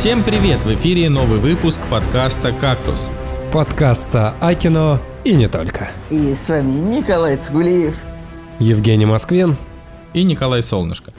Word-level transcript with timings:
Всем 0.00 0.24
привет! 0.24 0.64
В 0.64 0.74
эфире 0.76 1.10
новый 1.10 1.38
выпуск 1.38 1.78
подкаста 1.90 2.52
«Кактус». 2.52 3.10
Подкаста 3.52 4.34
о 4.40 4.54
кино 4.54 4.98
и 5.24 5.34
не 5.34 5.46
только. 5.46 5.90
И 6.08 6.32
с 6.32 6.48
вами 6.48 6.70
Николай 6.70 7.36
Цгулиев. 7.36 7.98
Евгений 8.58 9.04
Москвин. 9.04 9.58
И 10.14 10.22
Николай 10.22 10.62
Солнышко. 10.62 11.12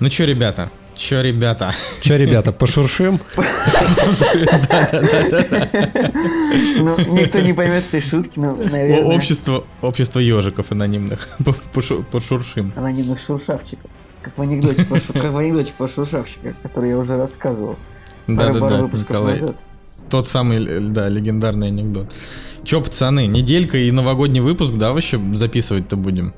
Ну 0.00 0.10
чё, 0.10 0.26
ребята? 0.26 0.70
Чё, 0.94 1.22
ребята? 1.22 1.74
Чё, 2.02 2.16
ребята, 2.16 2.52
пошуршим? 2.52 3.22
Ну, 6.76 6.98
никто 7.16 7.40
не 7.40 7.54
поймет 7.54 7.86
этой 7.88 8.02
шутки, 8.02 8.38
ну, 8.38 8.54
наверное. 8.54 9.16
Общество, 9.16 9.64
общество 9.80 10.18
ежиков 10.18 10.72
анонимных. 10.72 11.26
Пошуршим. 12.12 12.74
Анонимных 12.76 13.18
шуршавчиков. 13.18 13.90
Как 14.20 14.36
в 14.36 14.42
анекдоте 14.42 14.84
про, 14.84 15.00
как 15.00 15.32
в 15.32 15.38
анекдоте 15.38 15.72
про 15.72 15.88
шуршавчика, 15.88 16.54
который 16.62 16.90
я 16.90 16.98
уже 16.98 17.16
рассказывал. 17.16 17.78
Да-да-да, 18.26 18.80
Николай. 18.80 19.40
Назад. 19.40 19.56
Тот 20.08 20.26
самый, 20.26 20.90
да, 20.90 21.08
легендарный 21.08 21.68
анекдот. 21.68 22.10
Чё, 22.64 22.80
пацаны, 22.80 23.26
неделька 23.26 23.78
и 23.78 23.90
новогодний 23.90 24.40
выпуск, 24.40 24.74
да, 24.74 24.92
вообще 24.92 25.20
записывать-то 25.32 25.96
будем? 25.96 26.34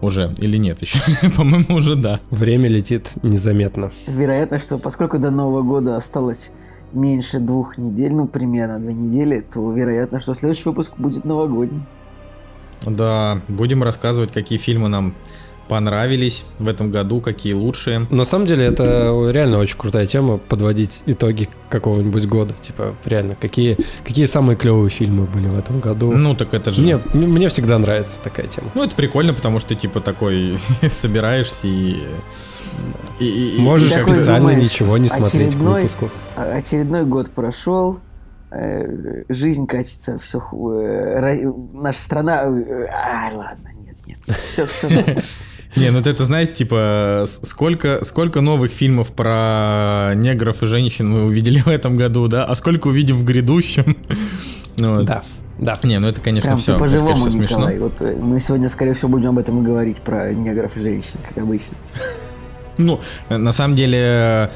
Уже 0.00 0.34
или 0.38 0.58
нет 0.58 0.82
еще? 0.82 0.98
По-моему, 1.36 1.76
уже 1.76 1.94
да. 1.96 2.20
Время 2.30 2.68
летит 2.68 3.10
незаметно. 3.22 3.92
Вероятно, 4.06 4.58
что 4.58 4.78
поскольку 4.78 5.18
до 5.18 5.30
Нового 5.30 5.62
года 5.62 5.96
осталось 5.96 6.50
меньше 6.92 7.38
двух 7.38 7.78
недель, 7.78 8.12
ну, 8.12 8.26
примерно 8.26 8.78
две 8.78 8.94
недели, 8.94 9.40
то 9.40 9.72
вероятно, 9.72 10.20
что 10.20 10.34
следующий 10.34 10.68
выпуск 10.68 10.94
будет 10.98 11.24
новогодний. 11.24 11.82
Да, 12.86 13.40
будем 13.48 13.82
рассказывать, 13.82 14.32
какие 14.32 14.58
фильмы 14.58 14.88
нам 14.88 15.14
понравились 15.68 16.44
в 16.58 16.68
этом 16.68 16.90
году, 16.90 17.20
какие 17.20 17.52
лучшие. 17.52 18.06
На 18.10 18.24
самом 18.24 18.46
деле 18.46 18.66
это 18.66 19.12
реально 19.30 19.58
очень 19.58 19.76
крутая 19.78 20.06
тема, 20.06 20.38
подводить 20.38 21.02
итоги 21.06 21.48
какого-нибудь 21.68 22.26
года. 22.26 22.54
Типа, 22.54 22.94
реально, 23.04 23.36
какие, 23.40 23.78
какие 24.04 24.26
самые 24.26 24.56
клевые 24.56 24.90
фильмы 24.90 25.24
были 25.24 25.48
в 25.48 25.58
этом 25.58 25.80
году. 25.80 26.12
Ну, 26.12 26.34
так 26.34 26.54
это 26.54 26.70
же... 26.70 26.82
Мне, 26.82 27.00
мне 27.14 27.48
всегда 27.48 27.78
нравится 27.78 28.18
такая 28.22 28.46
тема. 28.46 28.70
Ну, 28.74 28.84
это 28.84 28.94
прикольно, 28.94 29.34
потому 29.34 29.60
что, 29.60 29.74
типа, 29.74 30.00
такой 30.00 30.58
собираешься 30.88 31.66
и... 31.66 31.96
и, 33.18 33.56
и 33.56 33.60
Можешь 33.60 33.92
и 33.92 33.94
специально 33.94 34.50
думаешь, 34.50 34.70
ничего 34.70 34.98
не 34.98 35.08
смотреть 35.08 35.48
очередной, 35.48 35.72
к 35.72 35.76
выпуску. 35.76 36.10
Очередной 36.36 37.04
год 37.04 37.30
прошел, 37.30 37.98
э, 38.50 39.24
жизнь 39.28 39.66
катится, 39.66 40.18
все... 40.18 40.38
Э, 40.38 41.42
наша 41.74 41.98
страна... 41.98 42.42
А, 42.42 43.30
ладно, 43.34 43.70
нет, 43.78 43.96
нет. 44.06 44.18
Все, 44.28 44.66
все. 44.66 45.22
Не, 45.76 45.90
ну 45.90 45.98
это, 45.98 46.24
знаете, 46.24 46.54
типа, 46.54 47.24
сколько, 47.26 48.04
сколько 48.04 48.40
новых 48.40 48.70
фильмов 48.70 49.12
про 49.12 50.12
негров 50.14 50.62
и 50.62 50.66
женщин 50.66 51.08
мы 51.10 51.24
увидели 51.24 51.60
в 51.60 51.68
этом 51.68 51.96
году, 51.96 52.28
да? 52.28 52.44
А 52.44 52.54
сколько 52.54 52.88
увидим 52.88 53.16
в 53.16 53.24
грядущем? 53.24 53.96
Ну, 54.76 54.96
вот. 54.96 55.04
Да. 55.04 55.22
Да. 55.56 55.78
Не, 55.84 56.00
ну 56.00 56.08
это, 56.08 56.20
конечно, 56.20 56.48
Прям 56.48 56.58
все. 56.58 56.76
по-живому, 56.76 57.28
Николай. 57.28 57.78
Вот 57.78 58.00
э, 58.00 58.16
мы 58.20 58.40
сегодня, 58.40 58.68
скорее 58.68 58.94
всего, 58.94 59.08
будем 59.08 59.30
об 59.30 59.38
этом 59.38 59.62
и 59.62 59.64
говорить, 59.64 60.00
про 60.00 60.32
негров 60.32 60.76
и 60.76 60.80
женщин, 60.80 61.20
как 61.28 61.38
обычно. 61.38 61.76
Ну, 62.76 63.00
на 63.28 63.52
самом 63.52 63.76
деле, 63.76 64.50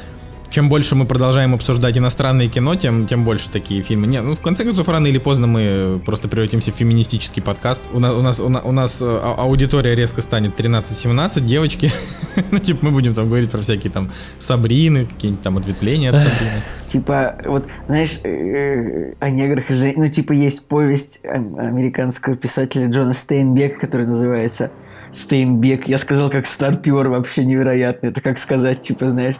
чем 0.51 0.69
больше 0.69 0.95
мы 0.95 1.05
продолжаем 1.05 1.55
обсуждать 1.55 1.99
иностранное 1.99 2.49
кино, 2.49 2.75
тем, 2.75 3.07
тем 3.07 3.25
больше 3.25 3.51
такие 3.51 3.83
фильмы. 3.83 4.07
Не, 4.07 4.21
ну, 4.23 4.35
в 4.35 4.41
конце 4.41 4.65
концов, 4.65 4.89
рано 4.89 5.07
или 5.07 5.19
поздно 5.19 5.47
мы 5.47 6.01
просто 6.05 6.29
превратимся 6.29 6.73
в 6.73 6.75
феминистический 6.75 7.43
подкаст. 7.43 7.83
У 7.93 7.99
нас, 7.99 8.15
у 8.15 8.23
нас, 8.23 8.41
у 8.41 8.49
нас, 8.49 8.63
у 8.65 8.73
нас 8.73 9.03
а, 9.03 9.35
аудитория 9.39 9.95
резко 9.95 10.23
станет 10.23 10.59
13-17, 10.59 11.41
девочки. 11.41 11.93
ну, 12.51 12.59
типа, 12.59 12.87
мы 12.87 12.91
будем 12.93 13.15
там 13.15 13.29
говорить 13.29 13.51
про 13.51 13.61
всякие 13.61 13.93
там 13.93 14.11
Сабрины, 14.39 15.07
какие-нибудь 15.07 15.43
там 15.43 15.59
ответвления 15.59 16.11
от 16.11 16.17
Сабрины. 16.17 16.63
Типа, 16.87 17.39
вот, 17.45 17.67
знаешь, 17.85 18.19
э, 18.25 18.29
э, 18.29 19.15
о 19.21 19.31
неграх 19.31 19.71
и 19.71 19.75
жен... 19.75 19.93
Ну, 19.97 20.09
типа, 20.09 20.33
есть 20.33 20.67
повесть 20.67 21.21
американского 21.25 22.37
писателя 22.37 22.89
Джона 22.89 23.13
Стейнбека, 23.13 23.81
которая 23.81 24.07
называется 24.07 24.71
Стейнбек. 25.13 25.87
Я 25.89 25.99
сказал, 25.99 26.31
как 26.31 26.47
старпер 26.47 27.09
вообще 27.09 27.45
невероятно. 27.45 28.07
Это 28.07 28.23
как 28.23 28.39
сказать, 28.39 28.81
типа, 28.81 29.11
знаешь, 29.11 29.37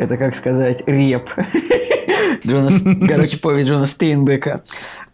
это, 0.00 0.16
как 0.16 0.34
сказать, 0.34 0.82
реп. 0.86 1.30
Джона, 2.46 2.70
короче, 3.06 3.36
повесть 3.36 3.68
Джона 3.68 3.84
Стейнбека. 3.84 4.62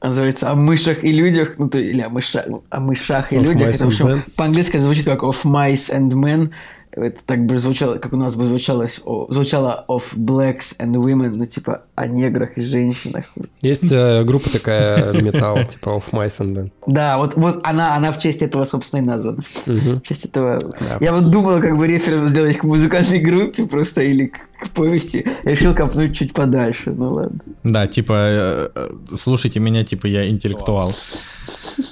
Называется 0.00 0.48
«О 0.50 0.54
мышах 0.54 1.02
и 1.02 1.10
людях», 1.10 1.54
ну, 1.58 1.69
то, 1.69 1.76
или 1.76 2.02
о, 2.02 2.08
мышах, 2.08 2.44
о 2.70 2.78
мышах 2.80 3.32
и 3.32 3.38
людях. 3.38 3.75
Это, 3.75 3.84
в 3.84 3.88
общем, 3.88 4.22
по-английски 4.36 4.76
звучит 4.76 5.06
как 5.06 5.22
«Of 5.22 5.42
Mice 5.42 5.92
and 5.92 6.10
Men», 6.10 6.52
это 6.96 7.18
так 7.26 7.44
бы 7.44 7.58
звучало, 7.58 7.98
как 7.98 8.12
у 8.14 8.16
нас 8.16 8.34
бы 8.36 8.46
звучало, 8.46 8.86
звучало 9.28 9.84
of 9.88 10.16
blacks 10.16 10.78
and 10.78 10.94
women, 10.94 11.32
ну 11.36 11.44
типа 11.44 11.82
о 11.94 12.06
неграх 12.06 12.56
и 12.56 12.62
женщинах. 12.62 13.26
Есть 13.60 13.92
э, 13.92 14.24
группа 14.24 14.50
такая 14.50 15.12
металл, 15.22 15.62
типа 15.64 15.90
of 15.90 16.04
mice 16.12 16.40
and 16.40 16.54
men. 16.54 16.70
Да, 16.86 17.18
вот, 17.18 17.34
вот 17.36 17.60
она, 17.64 17.96
она 17.96 18.12
в 18.12 18.18
честь 18.18 18.40
этого, 18.40 18.64
собственно, 18.64 19.02
и 19.02 19.04
названа. 19.04 19.42
Угу. 19.66 20.00
В 20.00 20.02
честь 20.02 20.24
этого... 20.24 20.58
Да. 20.58 20.98
Я 21.00 21.12
вот 21.12 21.30
думал, 21.30 21.60
как 21.60 21.76
бы 21.76 21.86
референс 21.86 22.28
сделать 22.28 22.58
к 22.58 22.64
музыкальной 22.64 23.18
группе 23.18 23.66
просто 23.66 24.00
или 24.00 24.26
к, 24.26 24.38
к 24.60 24.70
повести. 24.70 25.26
решил 25.44 25.74
копнуть 25.74 26.16
чуть 26.16 26.32
подальше, 26.32 26.92
ну 26.92 27.12
ладно. 27.12 27.40
Да, 27.62 27.86
типа, 27.86 28.14
э, 28.14 28.70
э, 28.74 28.88
слушайте 29.16 29.60
меня, 29.60 29.84
типа, 29.84 30.06
я 30.06 30.28
интеллектуал. 30.28 30.92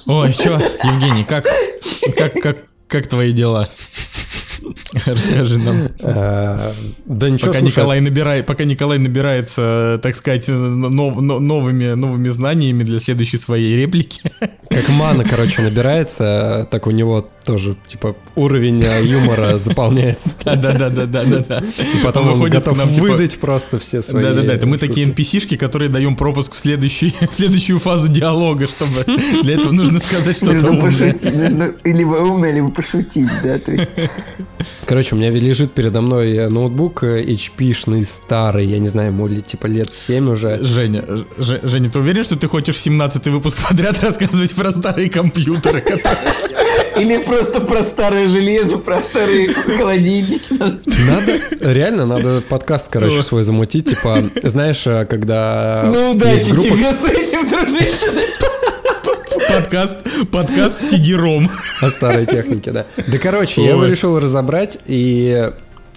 Ой, 0.07 0.33
чё, 0.33 0.59
Евгений, 0.83 1.25
как, 1.25 1.47
как, 2.17 2.35
как, 2.35 2.65
как 2.89 3.07
твои 3.07 3.33
дела? 3.33 3.69
Расскажи 5.07 5.59
нам. 5.59 5.89
Э, 6.01 6.73
да 7.05 7.29
ничего, 7.31 7.53
пока 7.53 7.65
Николай 7.65 8.01
набирает, 8.01 8.47
пока 8.47 8.65
Николай 8.65 8.99
набирается, 8.99 9.99
так 10.03 10.15
сказать, 10.15 10.49
новыми 10.49 11.95
новыми 11.95 12.29
знаниями 12.29 12.83
для 12.83 13.01
следующей 13.01 13.37
своей 13.37 13.77
реплики. 13.77 14.21
Как 14.69 14.89
мана, 14.91 15.25
короче, 15.25 15.63
набирается, 15.63 16.69
так 16.71 16.87
у 16.87 16.91
него 16.91 17.29
тоже 17.45 17.77
типа 17.87 18.17
уровень 18.35 18.83
юмора 19.03 19.59
заполняется. 19.59 20.31
Да, 20.45 20.57
да, 20.57 20.73
да, 20.73 20.91
да, 20.91 21.07
да, 21.07 21.25
да. 21.25 21.59
И 21.79 22.03
потом 22.03 22.29
он 22.29 22.51
готов 22.51 22.77
нам, 22.77 22.93
типа, 22.93 23.07
выдать 23.07 23.39
просто 23.39 23.79
все 23.79 24.03
свои. 24.03 24.23
Да, 24.23 24.33
да, 24.33 24.43
да. 24.43 24.55
Это 24.55 24.67
мы 24.67 24.79
такие 24.79 25.07
NPC-шки, 25.07 25.57
которые 25.57 25.89
даем 25.89 26.17
пропуск 26.17 26.53
в 26.55 26.59
следующую 26.59 27.79
фазу 27.79 28.09
диалога, 28.09 28.67
чтобы 28.67 29.05
для 29.43 29.55
этого 29.55 29.73
нужно 29.73 29.99
сказать 29.99 30.37
что-то 30.37 30.71
умное. 30.71 31.13
Нужно 31.13 31.75
либо 31.85 32.15
умное, 32.15 32.53
либо 32.53 32.71
пошутить, 32.71 33.31
да, 33.43 33.59
то 33.59 33.73
есть. 33.73 33.95
Короче, 34.87 35.15
у 35.15 35.19
меня 35.19 35.31
лежит 35.31 35.73
передо 35.73 36.01
мной 36.01 36.49
ноутбук 36.49 37.03
HP-шный 37.05 38.05
старый, 38.05 38.67
я 38.67 38.79
не 38.79 38.89
знаю, 38.89 39.13
ему 39.13 39.29
типа 39.29 39.67
лет 39.67 39.93
7 39.93 40.31
уже. 40.31 40.59
Женя, 40.65 41.05
Женя, 41.39 41.91
ты 41.91 41.99
уверен, 41.99 42.25
что 42.25 42.37
ты 42.37 42.49
хочешь 42.49 42.77
17 42.77 43.27
выпуск 43.29 43.59
подряд 43.69 43.99
рассказывать 44.03 44.55
про 44.55 44.71
старые 44.71 45.11
компьютеры? 45.11 45.83
Или 46.97 47.19
просто 47.35 47.61
про 47.61 47.83
старое 47.83 48.27
железо, 48.27 48.79
про 48.79 49.01
старые 49.01 49.49
холодильники. 49.49 50.47
Надо, 50.59 51.41
реально, 51.61 52.07
надо 52.07 52.43
подкаст, 52.49 52.89
короче, 52.91 53.23
свой 53.23 53.43
замутить, 53.43 53.91
типа, 53.91 54.19
знаешь, 54.43 54.83
когда... 55.09 55.83
Ну, 55.85 56.13
удачи 56.13 56.51
тебе 56.51 56.93
с 56.93 57.05
этим, 57.05 57.49
дружище, 57.49 58.07
Подкаст, 59.49 59.97
подкаст 60.31 60.91
Сидером. 60.91 61.51
О 61.81 61.91
старой 61.91 62.27
технике, 62.27 62.73
да. 62.73 62.87
Да, 62.97 63.19
короче, 63.19 63.63
я 63.63 63.71
его 63.71 63.85
решил 63.85 64.19
разобрать, 64.19 64.79
и 64.87 65.51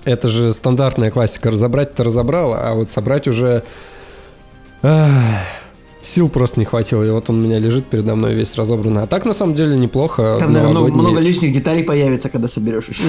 это 0.05 0.27
же 0.27 0.51
стандартная 0.51 1.11
классика. 1.11 1.51
Разобрать-то 1.51 2.03
разобрал, 2.03 2.53
а 2.53 2.73
вот 2.73 2.91
собрать 2.91 3.27
уже... 3.27 3.63
Сил 6.07 6.29
просто 6.29 6.57
не 6.57 6.65
хватило, 6.65 7.03
и 7.03 7.09
вот 7.09 7.29
он 7.29 7.43
у 7.43 7.43
меня 7.43 7.59
лежит 7.59 7.87
передо 7.87 8.15
мной 8.15 8.33
весь 8.33 8.55
разобранный. 8.55 9.03
А 9.03 9.07
так, 9.07 9.25
на 9.25 9.33
самом 9.33 9.55
деле, 9.55 9.75
неплохо. 9.75 10.37
Там, 10.39 10.53
наверное, 10.53 10.71
много, 10.71 10.93
много 10.93 11.19
лишних 11.19 11.51
деталей 11.51 11.83
появится, 11.83 12.29
когда 12.29 12.47
соберешь 12.47 12.87
еще. 12.87 13.03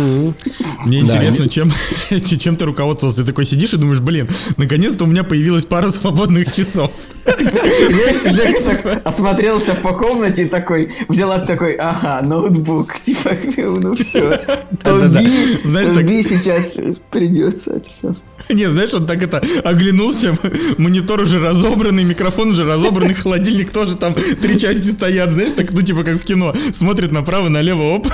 Мне 0.84 1.00
интересно, 1.00 1.48
чем, 1.48 1.70
чем 2.40 2.56
ты 2.56 2.64
руководствовался. 2.64 3.20
Ты 3.20 3.28
такой 3.28 3.44
сидишь 3.44 3.72
и 3.72 3.76
думаешь, 3.76 4.00
блин, 4.00 4.28
наконец-то 4.56 5.04
у 5.04 5.06
меня 5.06 5.22
появилась 5.22 5.64
пара 5.64 5.90
свободных 5.90 6.52
часов. 6.52 6.90
Знаешь, 7.24 8.16
Жека 8.34 8.62
так 8.62 9.06
осмотрелся 9.06 9.74
по 9.74 9.92
комнате 9.92 10.42
и 10.42 10.44
такой, 10.46 10.92
взяла 11.08 11.38
такой, 11.38 11.74
ага, 11.74 12.20
ноутбук, 12.22 12.98
типа, 13.02 13.30
ну 13.56 13.94
все, 13.94 14.40
Тоби, 14.82 15.26
Тоби 15.62 16.22
сейчас 16.22 16.76
придется 17.10 17.76
это 17.76 17.88
все. 17.88 18.14
Не, 18.48 18.70
знаешь, 18.70 18.94
он 18.94 19.04
так 19.04 19.22
это 19.22 19.42
оглянулся, 19.64 20.36
монитор 20.78 21.20
уже 21.20 21.38
разобранный, 21.38 22.04
микрофон 22.04 22.52
уже 22.52 22.64
разобранный, 22.64 22.87
холодильник 23.14 23.70
тоже 23.72 23.96
там 23.96 24.14
три 24.40 24.58
части 24.58 24.88
стоят, 24.88 25.32
знаешь, 25.32 25.52
так, 25.52 25.72
ну, 25.72 25.82
типа, 25.82 26.04
как 26.04 26.20
в 26.20 26.24
кино, 26.24 26.54
смотрит 26.72 27.12
направо, 27.12 27.48
налево, 27.48 27.96
оп, 27.96 28.08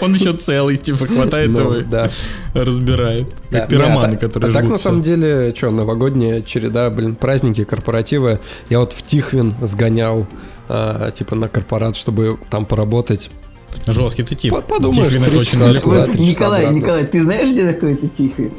он 0.00 0.14
еще 0.14 0.32
целый, 0.32 0.76
типа, 0.76 1.06
хватает 1.06 1.50
ну, 1.50 1.60
его, 1.60 1.74
да. 1.88 2.10
разбирает, 2.54 3.28
как 3.50 3.50
да, 3.50 3.66
пироманы, 3.66 4.12
не, 4.12 4.16
а, 4.16 4.18
которые 4.18 4.50
А 4.50 4.54
так, 4.54 4.64
на 4.64 4.76
самом 4.76 5.02
деле, 5.02 5.54
что, 5.54 5.70
новогодняя 5.70 6.42
череда, 6.42 6.90
блин, 6.90 7.16
праздники, 7.16 7.64
корпоративы, 7.64 8.40
я 8.70 8.80
вот 8.80 8.92
в 8.92 9.04
Тихвин 9.04 9.54
сгонял, 9.62 10.26
а, 10.68 11.10
типа, 11.10 11.34
на 11.34 11.48
корпорат, 11.48 11.96
чтобы 11.96 12.38
там 12.50 12.66
поработать, 12.66 13.30
Жесткий 13.86 14.22
ты 14.22 14.34
тип. 14.36 14.54
Подумаешь, 14.68 15.08
Тихвин 15.08 15.24
это 15.24 15.38
очень 15.38 15.58
далеко. 15.58 15.94
Николай, 16.14 16.72
Николай, 16.72 17.04
ты 17.04 17.22
знаешь, 17.22 17.50
где 17.50 17.64
находится 17.64 18.08
Тихвин? 18.08 18.52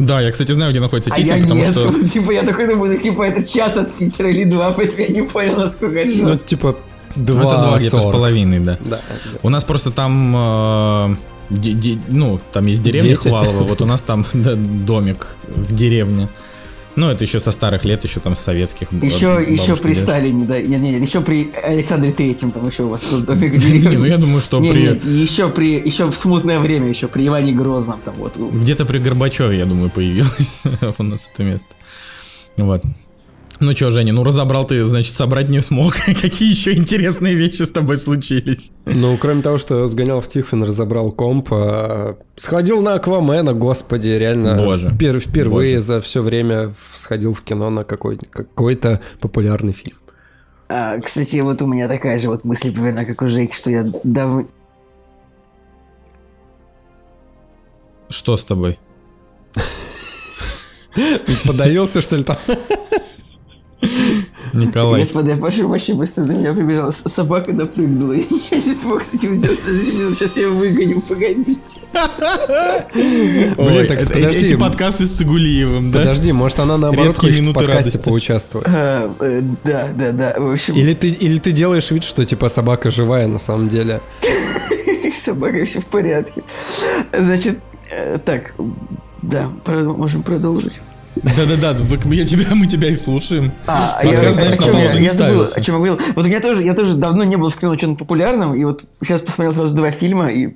Да, 0.00 0.20
я, 0.20 0.30
кстати, 0.30 0.52
знаю, 0.52 0.70
где 0.72 0.80
находится 0.80 1.10
А 1.12 1.16
Тихвин, 1.16 1.34
я 1.36 1.42
потому 1.42 1.60
нет. 1.60 1.72
что... 1.72 2.08
Типа 2.12 2.30
я 2.32 2.42
такой 2.42 2.66
думаю, 2.66 2.92
ну 2.94 2.98
типа 2.98 3.22
это 3.22 3.42
час 3.44 3.76
от 3.76 3.92
Питера 3.94 4.30
или 4.30 4.44
два, 4.44 4.72
поэтому 4.76 5.02
я 5.02 5.08
не 5.08 5.22
понял, 5.22 5.56
насколько 5.56 5.96
это 5.98 6.16
Ну, 6.16 6.36
типа, 6.36 6.76
Ну, 7.16 7.24
два 7.24 7.40
это 7.44 7.62
два 7.62 7.76
где-то 7.78 8.00
с 8.00 8.04
половиной, 8.04 8.60
да. 8.60 8.78
Да. 8.80 9.00
У 9.42 9.48
нас 9.50 9.64
просто 9.64 9.90
там, 9.90 10.34
э, 10.36 11.16
де- 11.50 11.72
де- 11.72 11.98
ну, 12.08 12.40
там 12.52 12.66
есть 12.66 12.82
деревня 12.82 13.10
Дети. 13.16 13.28
Хвалова, 13.28 13.64
вот 13.64 13.80
у 13.82 13.86
нас 13.86 14.02
там 14.02 14.24
да, 14.32 14.54
домик 14.54 15.36
в 15.46 15.74
деревне. 15.74 16.28
Ну, 16.98 17.08
это 17.08 17.22
еще 17.22 17.38
со 17.38 17.52
старых 17.52 17.84
лет, 17.84 18.02
еще 18.02 18.18
там 18.18 18.34
с 18.34 18.40
советских. 18.40 18.92
Еще, 18.92 19.44
еще 19.48 19.76
при 19.76 19.90
дедушки. 19.90 20.02
Сталине, 20.02 20.44
да. 20.46 20.60
Не, 20.60 20.78
не, 20.78 20.98
еще 20.98 21.20
при 21.20 21.48
Александре 21.62 22.10
Третьем, 22.10 22.50
там 22.50 22.66
еще 22.66 22.82
у 22.82 22.88
вас 22.88 23.02
тут 23.02 23.24
домик 23.24 23.52
Не, 23.64 23.96
ну 23.96 24.04
я 24.04 24.18
думаю, 24.18 24.40
что 24.40 24.58
Не, 24.58 24.72
при... 24.72 24.82
нет, 24.82 25.04
еще 25.04 25.48
при, 25.48 25.78
еще 25.78 26.10
в 26.10 26.16
смутное 26.16 26.58
время, 26.58 26.88
еще 26.88 27.06
при 27.06 27.28
Иване 27.28 27.52
Грозном, 27.52 28.00
там 28.04 28.14
вот. 28.16 28.36
Где-то 28.36 28.84
при 28.84 28.98
Горбачеве, 28.98 29.58
я 29.58 29.64
думаю, 29.64 29.90
появилось 29.90 30.64
у 30.98 31.02
нас 31.04 31.30
это 31.32 31.44
место. 31.44 31.68
Вот. 32.56 32.82
Ну 33.60 33.74
что, 33.74 33.90
Женя, 33.90 34.12
ну 34.12 34.22
разобрал 34.22 34.64
ты, 34.66 34.84
значит, 34.84 35.12
собрать 35.14 35.48
не 35.48 35.60
смог. 35.60 35.94
Какие 36.06 36.50
еще 36.50 36.74
интересные 36.76 37.34
вещи 37.34 37.62
с 37.62 37.70
тобой 37.70 37.96
случились? 37.96 38.70
Ну, 38.86 39.16
кроме 39.18 39.42
того, 39.42 39.58
что 39.58 39.84
сгонял 39.88 40.20
в 40.20 40.28
Тихвин, 40.28 40.62
разобрал 40.62 41.10
комп, 41.10 41.48
а, 41.50 42.16
сходил 42.36 42.82
на 42.82 42.94
Аквамена, 42.94 43.54
господи, 43.54 44.10
реально. 44.10 44.54
Боже. 44.56 44.88
впер- 44.88 45.18
впервые 45.18 45.74
Боже. 45.76 45.86
за 45.86 46.00
все 46.00 46.22
время 46.22 46.74
сходил 46.94 47.34
в 47.34 47.42
кино 47.42 47.68
на 47.70 47.82
какой- 47.82 48.18
какой-то 48.18 49.00
популярный 49.20 49.72
фильм. 49.72 49.96
А, 50.68 50.98
кстати, 51.00 51.36
вот 51.40 51.60
у 51.60 51.66
меня 51.66 51.88
такая 51.88 52.18
же 52.20 52.28
вот 52.28 52.44
мысль 52.44 52.72
примерно, 52.72 53.04
как 53.04 53.20
у 53.22 53.26
Жейки, 53.28 53.56
что 53.56 53.70
я 53.70 53.84
дав... 54.04 54.46
Что 58.08 58.36
с 58.36 58.44
тобой? 58.44 58.78
Подавился, 61.46 62.00
что 62.00 62.16
ли, 62.16 62.22
там? 62.24 62.36
Николай. 64.52 65.00
Господи, 65.00 65.30
я 65.30 65.36
прошу 65.36 65.68
вообще 65.68 65.94
быстро 65.94 66.24
на 66.24 66.32
меня 66.32 66.52
прибежала 66.52 66.90
собака 66.90 67.52
напрыгнула. 67.52 68.12
Я 68.50 68.56
не 68.56 68.74
смог 68.74 69.04
с 69.04 69.14
этим 69.14 69.34
сделать. 69.34 69.58
Сейчас 70.16 70.36
я 70.36 70.48
выгоню, 70.48 71.00
погодите. 71.00 71.80
Ой, 73.56 73.86
так 73.86 73.98
это- 73.98 74.12
подожди. 74.12 74.46
Эти 74.46 74.56
подкасты 74.56 75.06
с 75.06 75.16
Цигулиевым, 75.16 75.92
да? 75.92 76.00
Подожди, 76.00 76.32
может, 76.32 76.58
она 76.60 76.76
наоборот 76.76 77.16
хочет 77.16 77.36
в 77.36 77.40
минуты 77.40 77.58
подкасте 77.60 77.98
поучаствовать. 77.98 78.66
А, 78.68 79.14
э, 79.20 79.42
Да, 79.64 79.88
да, 79.94 80.12
да, 80.12 80.34
в 80.38 80.50
общем, 80.50 80.74
Или 80.74 80.94
ты, 80.94 81.10
или 81.10 81.38
ты 81.38 81.52
делаешь 81.52 81.90
вид, 81.90 82.04
что 82.04 82.24
типа 82.24 82.48
собака 82.48 82.90
живая 82.90 83.28
на 83.28 83.38
самом 83.38 83.68
деле. 83.68 84.00
с 85.12 85.24
собакой 85.24 85.64
все 85.64 85.80
в 85.80 85.86
порядке. 85.86 86.42
Значит, 87.12 87.58
э, 87.90 88.18
так, 88.18 88.54
да, 89.22 89.48
можем 89.66 90.22
продолжить. 90.22 90.80
Да-да-да, 91.22 91.74
так 91.74 92.04
я 92.06 92.26
тебя, 92.26 92.54
мы 92.54 92.66
тебя 92.66 92.88
и 92.88 92.94
слушаем. 92.96 93.52
А, 93.66 93.98
Подкаст, 94.02 94.22
я, 94.22 94.32
знаешь, 94.32 94.54
о 94.56 94.60
на 94.60 94.64
чем 94.66 94.76
я, 94.76 94.92
я 94.92 95.14
забыл, 95.14 95.42
о 95.42 95.60
чем 95.60 95.74
я 95.74 95.78
говорил. 95.84 95.98
Вот 96.14 96.24
у 96.24 96.28
меня 96.28 96.40
тоже, 96.40 96.62
я 96.62 96.74
тоже 96.74 96.94
давно 96.94 97.24
не 97.24 97.36
был 97.36 97.48
в 97.50 97.56
кино 97.56 97.74
чем-то 97.76 97.98
популярным, 98.04 98.54
и 98.54 98.64
вот 98.64 98.84
сейчас 99.02 99.20
посмотрел 99.20 99.52
сразу 99.52 99.74
два 99.74 99.90
фильма, 99.90 100.28
и 100.28 100.54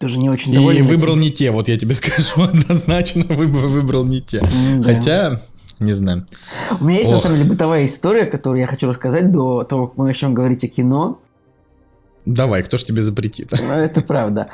тоже 0.00 0.18
не 0.18 0.28
очень 0.28 0.52
И 0.52 0.56
доволен. 0.56 0.86
выбрал 0.86 1.12
этим. 1.12 1.22
не 1.22 1.30
те, 1.30 1.50
вот 1.50 1.68
я 1.68 1.78
тебе 1.78 1.94
скажу 1.94 2.42
однозначно, 2.42 3.24
выбрал, 3.28 3.68
выбрал 3.68 4.04
не 4.04 4.20
те. 4.20 4.40
Да. 4.78 4.94
Хотя, 4.94 5.40
не 5.78 5.92
знаю. 5.94 6.26
У 6.80 6.84
меня 6.84 6.98
есть, 6.98 7.10
на 7.10 7.16
Ох. 7.16 7.22
самом 7.22 7.38
деле, 7.38 7.48
бытовая 7.50 7.84
история, 7.86 8.26
которую 8.26 8.60
я 8.60 8.66
хочу 8.66 8.88
рассказать 8.88 9.30
до 9.30 9.64
того, 9.64 9.86
как 9.88 9.98
мы 9.98 10.06
начнем 10.06 10.34
говорить 10.34 10.64
о 10.64 10.68
кино. 10.68 11.20
Давай, 12.26 12.62
кто 12.62 12.76
ж 12.76 12.84
тебе 12.84 13.02
запретит? 13.02 13.52
Но 13.52 13.74
это 13.74 14.00
правда. 14.00 14.48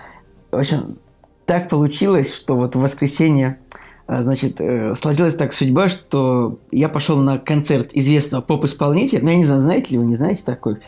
В 0.51 0.57
общем, 0.59 0.99
так 1.47 1.69
получилось, 1.69 2.35
что 2.35 2.57
вот 2.57 2.75
в 2.75 2.81
воскресенье, 2.81 3.59
а, 3.77 3.81
значит, 4.19 4.61
э, 4.61 4.95
сложилась 4.97 5.37
так 5.37 5.55
судьба, 5.55 5.89
что 5.89 6.59
я 6.73 6.89
пошел 6.89 7.17
на 7.17 7.39
концерт 7.39 7.91
известного 7.93 8.43
поп-исполнителя. 8.43 9.21
Ну, 9.23 9.31
я 9.31 9.37
не 9.37 9.45
знаю, 9.45 9.61
знаете 9.61 9.93
ли 9.93 9.99
вы, 9.99 10.07
не 10.07 10.17
знаете 10.17 10.43
такой 10.45 10.79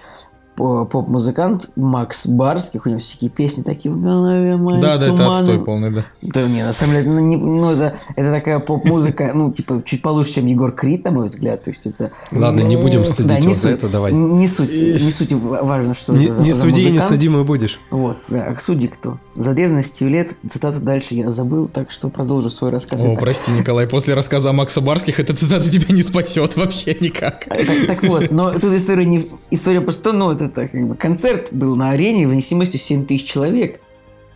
поп-музыкант 0.55 1.71
Макс 1.77 2.27
Барских, 2.27 2.87
у 2.87 2.89
него 2.89 3.01
всякие 3.01 3.31
песни 3.31 3.63
такие 3.63 3.93
в 3.93 4.01
голове 4.01 4.57
моей 4.57 4.81
Да, 4.81 4.99
да, 4.99 5.07
это 5.07 5.17
туманы». 5.17 5.39
отстой 5.39 5.65
полный, 5.65 5.91
да. 5.91 6.05
Да 6.23 6.43
не, 6.47 6.63
на 6.63 6.73
самом 6.73 6.95
деле, 6.95 7.11
ну, 7.11 7.19
не- 7.21 7.37
ну, 7.37 7.71
это, 7.73 7.97
это 8.17 8.33
такая 8.33 8.59
поп-музыка, 8.59 9.33
ну, 9.35 9.53
типа, 9.53 9.83
чуть 9.85 10.03
получше, 10.03 10.35
чем 10.35 10.47
Егор 10.47 10.73
Крид, 10.73 11.05
на 11.05 11.11
мой 11.11 11.27
взгляд. 11.27 11.63
То 11.65 11.71
есть 11.71 11.87
это... 11.87 12.11
Ладно, 12.31 12.61
не 12.61 12.77
ну, 12.77 12.83
будем 12.83 13.05
стыдить 13.07 13.41
да, 13.41 13.47
не 13.47 13.55
за 13.55 13.61
суть, 13.61 13.71
это, 13.73 13.89
давай. 13.89 14.13
Не, 14.13 14.35
не 14.35 14.47
суть, 14.47 14.77
не 14.77 15.11
суть 15.11 15.33
важно, 15.33 15.95
что 15.95 16.13
Не, 16.13 16.27
это 16.27 16.35
за, 16.35 16.43
не 16.43 16.53
за 16.53 16.61
суди, 16.61 16.83
не 16.85 16.89
музыкант. 16.91 17.11
судимый 17.11 17.45
будешь. 17.45 17.81
Вот, 17.91 18.19
да, 18.29 18.47
а 18.47 18.61
судьи 18.61 18.89
кто? 18.89 19.19
За 19.35 19.55
древностью 19.55 20.09
лет, 20.09 20.37
цитату 20.49 20.81
дальше 20.81 21.15
я 21.15 21.31
забыл, 21.31 21.67
так 21.69 21.91
что 21.91 22.11
продолжу 22.11 22.51
свой 22.51 22.71
рассказ. 22.71 23.01
О, 23.03 23.09
Итак, 23.09 23.21
прости, 23.21 23.51
Николай, 23.53 23.87
после 23.87 24.15
рассказа 24.15 24.51
о 24.51 24.53
Макса 24.53 24.81
Барских 24.81 25.19
эта 25.19 25.35
цитата 25.35 25.71
тебя 25.71 25.95
не 25.95 26.03
спасет 26.03 26.57
вообще 26.57 26.97
никак. 27.01 27.47
так, 27.47 27.67
так 27.87 28.03
вот, 28.05 28.31
но 28.31 28.51
тут 28.51 28.75
история 28.75 29.05
не... 29.07 29.27
История 29.51 29.81
просто, 29.81 30.13
ну, 30.13 30.31
это 30.33 30.42
так, 30.49 30.73
как 30.73 30.89
бы 30.89 30.95
концерт 30.95 31.49
был 31.53 31.77
на 31.77 31.91
арене 31.91 32.27
выносимостью 32.27 32.81
7 32.81 33.07
тысяч 33.07 33.27
человек. 33.27 33.81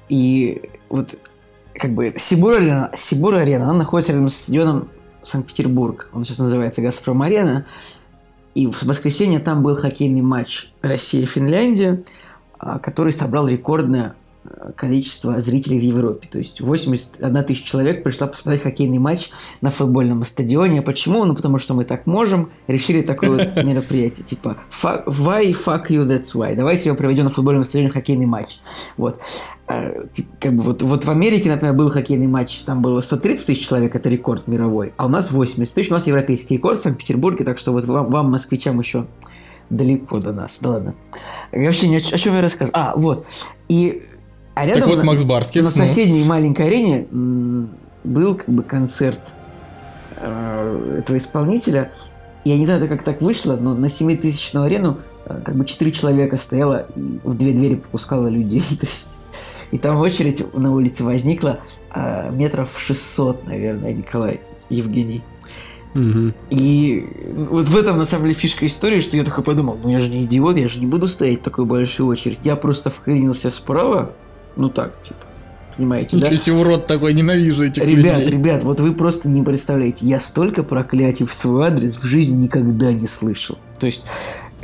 И 0.09 0.63
вот, 0.89 1.19
как 1.75 1.93
бы, 1.93 2.15
Сибур-арена, 2.17 2.93
Сибур-арена, 2.97 3.65
она 3.65 3.79
находится 3.79 4.13
рядом 4.13 4.29
с 4.29 4.37
стадионом 4.37 4.89
Санкт-Петербург. 5.23 6.09
Он 6.13 6.25
сейчас 6.25 6.39
называется 6.39 6.83
«Газпром-арена». 6.83 7.67
И 8.55 8.67
в 8.67 8.85
воскресенье 8.85 9.39
там 9.39 9.63
был 9.63 9.77
хоккейный 9.77 10.23
матч 10.23 10.71
Россия-Финляндия, 10.81 12.05
а, 12.59 12.79
который 12.79 13.13
собрал 13.13 13.49
рекордное 13.49 14.15
количество 14.75 15.41
зрителей 15.41 15.79
в 15.79 15.83
Европе. 15.83 16.29
То 16.31 16.39
есть 16.39 16.61
81 16.61 17.45
тысяча 17.45 17.67
человек 17.67 18.03
пришла 18.03 18.27
посмотреть 18.27 18.63
хоккейный 18.63 18.99
матч 18.99 19.31
на 19.61 19.71
футбольном 19.71 20.25
стадионе. 20.25 20.81
А 20.81 20.83
почему? 20.83 21.25
Ну, 21.25 21.35
потому 21.35 21.59
что 21.59 21.75
мы 21.75 21.85
так 21.85 22.07
можем. 22.07 22.51
Решили 22.67 23.03
такое 23.03 23.31
вот 23.31 23.65
мероприятие. 23.65 24.25
Типа, 24.27 24.59
«Fuck- 24.71 25.07
why 25.07 25.51
fuck 25.53 25.87
you, 25.89 26.07
that's 26.07 26.35
why. 26.35 26.55
Давайте 26.55 26.89
его 26.89 26.97
проведем 26.97 27.25
на 27.25 27.31
футбольном 27.31 27.65
стадионе 27.65 27.91
хоккейный 27.91 28.27
матч. 28.27 28.59
Вот. 28.97 29.21
А, 29.69 29.91
Как 30.41 30.55
бы 30.55 30.63
вот, 30.63 30.83
вот 30.83 31.05
в 31.05 31.11
Америке, 31.11 31.51
например, 31.51 31.75
был 31.75 31.91
хоккейный 31.91 32.29
матч, 32.29 32.61
там 32.61 32.83
было 32.83 33.01
130 33.01 33.47
тысяч 33.47 33.67
человек, 33.67 33.95
это 33.95 34.09
рекорд 34.09 34.47
мировой, 34.47 34.95
а 34.97 35.07
у 35.07 35.09
нас 35.09 35.33
80 35.33 35.75
тысяч, 35.75 35.91
у 35.91 35.95
нас 35.95 36.07
европейский 36.07 36.55
рекорд 36.55 36.79
в 36.79 36.83
Санкт-Петербурге, 36.83 37.45
так 37.45 37.59
что 37.59 37.73
вот 37.73 37.85
вам, 37.85 38.11
вам, 38.11 38.31
москвичам, 38.31 38.79
еще 38.79 39.07
далеко 39.71 40.19
до 40.19 40.33
нас. 40.33 40.59
Да 40.61 40.71
ладно. 40.71 40.95
Я 41.53 41.67
вообще 41.67 41.89
ни 41.89 41.97
о, 41.97 41.99
о 41.99 42.19
чем 42.19 42.35
я 42.35 42.41
рассказывал. 42.43 42.79
А, 42.79 42.93
вот. 42.97 43.27
И 43.69 44.03
а 44.57 44.65
рядом 44.65 44.81
Так 44.81 44.89
вот, 44.89 44.99
на, 44.99 45.05
Макс 45.05 45.23
Барских. 45.23 45.63
на 45.63 45.69
ну. 45.69 45.71
соседней 45.71 46.25
маленькой 46.25 46.69
арене 46.69 47.07
был 48.05 48.37
как 48.37 48.49
бы 48.49 48.63
концерт 48.63 49.21
э, 50.17 50.97
этого 51.01 51.19
исполнителя. 51.19 51.93
Я 52.47 52.57
не 52.57 52.65
знаю, 52.65 52.83
это 52.83 52.89
как 52.97 53.05
так 53.05 53.21
вышло, 53.21 53.57
но 53.57 53.75
на 53.75 53.91
7000 53.91 54.55
арену 54.55 55.01
э, 55.27 55.43
как 55.45 55.57
бы 55.57 55.67
4 55.67 55.93
человека 55.93 56.39
стояло 56.39 56.87
и 56.97 57.21
в 57.23 57.35
две 57.35 57.53
двери 57.53 57.75
пропускало 57.75 58.29
людей. 58.29 58.63
То 58.81 58.87
есть, 58.87 59.19
и 59.73 59.79
там 59.79 59.99
очередь 59.99 60.55
на 60.55 60.73
улице 60.73 61.05
возникла 61.05 61.61
э, 61.95 62.31
метров 62.31 62.75
600, 62.79 63.47
наверное, 63.47 63.93
Николай 63.93 64.41
Евгений. 64.71 65.23
И 66.51 67.09
вот 67.51 67.69
в 67.69 67.77
этом, 67.77 67.97
на 67.97 68.05
самом 68.05 68.27
деле, 68.27 68.37
фишка 68.37 68.67
истории, 68.67 69.01
что 69.01 69.17
я 69.17 69.25
такой 69.25 69.43
подумал, 69.43 69.79
ну 69.83 69.89
я 69.89 69.99
же 69.99 70.09
не 70.09 70.25
идиот, 70.25 70.59
я 70.59 70.69
же 70.69 70.79
не 70.79 70.87
буду 70.87 71.09
стоять 71.09 71.41
в 71.41 71.43
такой 71.43 71.65
большой 71.65 72.07
очередь. 72.07 72.39
Я 72.43 72.57
просто 72.57 72.91
вклинился 72.91 73.49
справа, 73.49 74.13
ну 74.57 74.69
так, 74.71 75.01
типа, 75.03 75.21
понимаете, 75.77 76.19
да? 76.19 76.35
Себе, 76.37 76.57
урод 76.57 76.87
такой, 76.87 77.13
ненавижу 77.15 77.65
этих 77.65 77.85
Ребят, 77.85 78.19
людей. 78.19 78.33
ребят, 78.33 78.65
вот 78.65 78.81
вы 78.81 78.93
просто 78.95 79.29
не 79.29 79.43
представляете, 79.43 80.07
я 80.07 80.21
столько 80.21 80.63
проклятий 80.63 81.27
в 81.27 81.33
свой 81.35 81.67
адрес 81.67 81.97
в 81.97 82.05
жизни 82.05 82.45
никогда 82.45 82.93
не 82.93 83.07
слышал. 83.07 83.59
То 83.79 83.87
есть, 83.87 84.07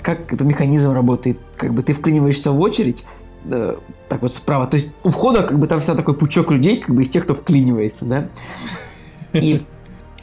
как 0.02 0.32
этот 0.32 0.46
механизм 0.46 0.92
работает, 0.92 1.38
как 1.56 1.74
бы 1.74 1.82
ты 1.82 1.92
вклиниваешься 1.92 2.50
в 2.50 2.60
очередь, 2.60 3.04
э, 3.44 3.76
так 4.08 4.22
вот 4.22 4.32
справа, 4.32 4.66
то 4.66 4.76
есть 4.76 4.92
у 5.04 5.10
входа 5.10 5.42
как 5.42 5.58
бы 5.58 5.66
там 5.66 5.80
всегда 5.80 5.96
такой 5.96 6.14
пучок 6.16 6.50
людей, 6.50 6.78
как 6.80 6.94
бы 6.94 7.02
из 7.02 7.08
тех, 7.08 7.24
кто 7.24 7.34
вклинивается, 7.34 8.04
да? 8.06 8.28
И, 9.32 9.62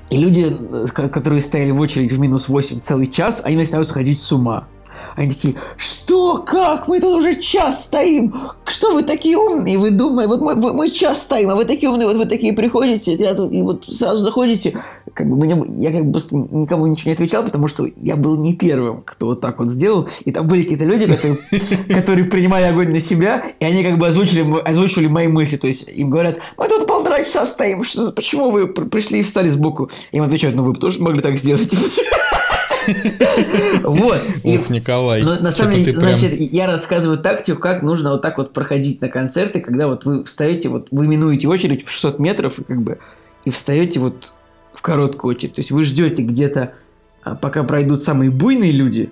и 0.10 0.18
люди, 0.18 0.46
э, 0.50 0.86
ко- 0.94 1.10
которые 1.10 1.42
стояли 1.42 1.72
в 1.72 1.80
очередь 1.80 2.12
в 2.12 2.20
минус 2.20 2.48
8 2.50 2.80
целый 2.80 3.08
час, 3.08 3.42
они 3.46 3.56
начинают 3.58 3.88
сходить 3.88 4.20
с 4.20 4.32
ума. 4.32 4.68
Они 5.16 5.30
такие, 5.30 5.56
что, 5.78 6.44
как, 6.46 6.88
мы 6.88 7.00
тут 7.00 7.18
уже 7.18 7.36
час 7.36 7.86
стоим, 7.86 8.34
что 8.66 8.94
вы 8.94 9.04
такие 9.04 9.38
умные, 9.38 9.78
вы 9.78 9.92
думаете, 9.92 10.30
вот 10.30 10.42
мы, 10.42 10.74
мы 10.74 10.90
час 10.90 11.22
стоим, 11.24 11.50
а 11.50 11.56
вы 11.56 11.66
такие 11.66 11.90
умные, 11.90 12.08
вот 12.08 12.18
вы 12.18 12.26
такие 12.26 12.54
приходите, 12.54 13.16
я 13.16 13.34
тут, 13.34 13.52
и 13.52 13.62
вот 13.62 13.86
сразу 13.86 14.18
заходите, 14.24 14.80
как 15.14 15.28
бы 15.28 15.36
мне, 15.36 15.62
я 15.82 15.92
как 15.92 16.06
бы 16.06 16.12
просто 16.14 16.36
никому 16.36 16.88
ничего 16.88 17.10
не 17.10 17.16
отвечал, 17.16 17.44
потому 17.44 17.68
что 17.68 17.88
я 17.98 18.16
был 18.16 18.38
не 18.38 18.54
первым, 18.54 19.02
кто 19.02 19.28
вот 19.28 19.42
так 19.42 19.60
вот 19.60 19.70
сделал, 19.70 20.08
и 20.26 20.32
там 20.32 20.48
были 20.48 20.64
какие-то 20.64 20.86
люди, 20.86 21.06
которые, 21.06 21.38
которые 22.02 22.26
принимали 22.26 22.64
огонь 22.64 22.92
на 22.92 23.00
себя, 23.00 23.44
и 23.60 23.66
они 23.66 23.84
как 23.84 23.98
бы 23.98 24.08
озвучили, 24.08 24.62
озвучивали 24.62 25.08
мои 25.08 25.28
мысли, 25.28 25.58
то 25.58 25.68
есть 25.68 25.86
им 25.88 26.10
говорят, 26.10 26.38
мы 26.58 26.68
тут 26.68 26.88
полтора 26.88 27.24
часа 27.24 27.46
стоим, 27.46 27.84
что, 27.84 28.12
почему 28.12 28.52
вы 28.52 28.68
пр- 28.68 28.88
пришли 28.88 29.20
и 29.20 29.24
встали 29.24 29.50
сбоку? 29.50 29.90
И 30.12 30.18
им 30.18 30.24
отвечают, 30.24 30.56
ну 30.56 30.64
вы 30.64 30.74
бы 30.74 30.80
тоже 30.80 31.02
могли 31.02 31.22
так 31.22 31.38
сделать. 31.38 31.74
Вот. 33.84 34.22
Ух, 34.44 34.70
Николай. 34.70 35.24
но 35.24 35.36
на 35.40 35.52
самом 35.52 35.76
деле, 35.76 35.94
значит, 35.96 36.34
я 36.40 36.68
рассказываю 36.68 37.18
тактику, 37.18 37.60
как 37.60 37.82
нужно 37.82 38.12
вот 38.12 38.22
так 38.22 38.38
вот 38.38 38.54
проходить 38.54 39.02
на 39.02 39.10
концерты, 39.10 39.60
когда 39.62 39.88
вот 39.88 40.06
вы 40.06 40.24
встаете, 40.24 40.70
вот 40.70 40.88
вы 40.92 41.08
минуете 41.08 41.48
очередь 41.48 41.86
в 41.86 41.92
600 41.92 42.20
метров, 42.20 42.60
как 42.68 42.82
бы, 42.82 43.00
и 43.46 43.52
встаете 43.52 44.00
вот 44.00 44.34
в 44.74 44.82
короткую 44.82 45.36
очередь. 45.36 45.56
То 45.56 45.60
есть 45.60 45.72
вы 45.72 45.84
ждете 45.84 46.24
где-то, 46.24 46.74
а, 47.24 47.36
пока 47.36 47.64
пройдут 47.64 48.02
самые 48.02 48.30
буйные 48.30 48.72
люди, 48.72 49.12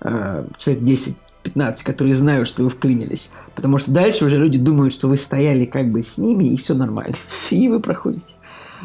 а, 0.00 0.46
человек 0.58 0.82
10-15, 0.82 1.84
которые 1.84 2.14
знают, 2.14 2.48
что 2.48 2.62
вы 2.62 2.68
вклинились. 2.68 3.30
Потому 3.54 3.78
что 3.78 3.90
дальше 3.90 4.24
уже 4.24 4.38
люди 4.38 4.58
думают, 4.58 4.92
что 4.92 5.08
вы 5.08 5.16
стояли 5.16 5.64
как 5.64 5.90
бы 5.90 6.02
с 6.02 6.18
ними, 6.18 6.44
и 6.44 6.56
все 6.56 6.74
нормально. 6.74 7.16
И 7.50 7.68
вы 7.68 7.80
проходите. 7.80 8.34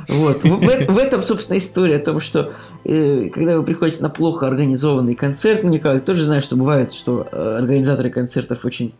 Вот. 0.07 0.43
В, 0.43 0.93
в- 0.93 0.97
этом, 0.97 1.21
собственно, 1.23 1.57
история 1.57 1.97
о 1.97 1.99
том, 1.99 2.19
что 2.19 2.53
э, 2.85 3.29
когда 3.33 3.57
вы 3.57 3.63
приходите 3.63 4.01
на 4.01 4.09
плохо 4.09 4.47
организованный 4.47 5.15
концерт, 5.15 5.63
ну, 5.63 5.69
Николай 5.69 5.99
тоже 5.99 6.23
знает, 6.23 6.43
что 6.43 6.55
бывает, 6.55 6.91
что 6.91 7.27
э, 7.31 7.57
организаторы 7.59 8.09
концертов 8.09 8.65
очень 8.65 8.93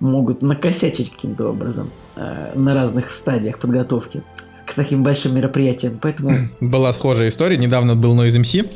могут 0.00 0.42
накосячить 0.42 1.12
каким-то 1.12 1.48
образом 1.48 1.90
э, 2.16 2.52
на 2.54 2.74
разных 2.74 3.10
стадиях 3.10 3.58
подготовки 3.58 4.22
к 4.66 4.74
таким 4.74 5.02
большим 5.02 5.34
мероприятиям. 5.34 5.98
Поэтому 6.00 6.32
Была 6.60 6.92
схожая 6.92 7.28
история. 7.28 7.56
Недавно 7.56 7.94
был 7.94 8.16
Noise 8.16 8.40
MC. 8.40 8.70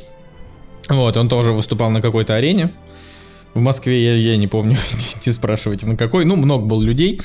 Вот, 0.88 1.16
он 1.16 1.28
тоже 1.28 1.52
выступал 1.52 1.90
на 1.90 2.00
какой-то 2.00 2.34
арене. 2.34 2.72
В 3.54 3.60
Москве 3.60 4.04
я, 4.04 4.14
я 4.14 4.36
не 4.36 4.46
помню, 4.46 4.76
не 5.26 5.32
спрашивайте 5.32 5.86
на 5.86 5.96
какой. 5.96 6.24
Ну, 6.24 6.36
много 6.36 6.66
было 6.66 6.82
людей. 6.82 7.20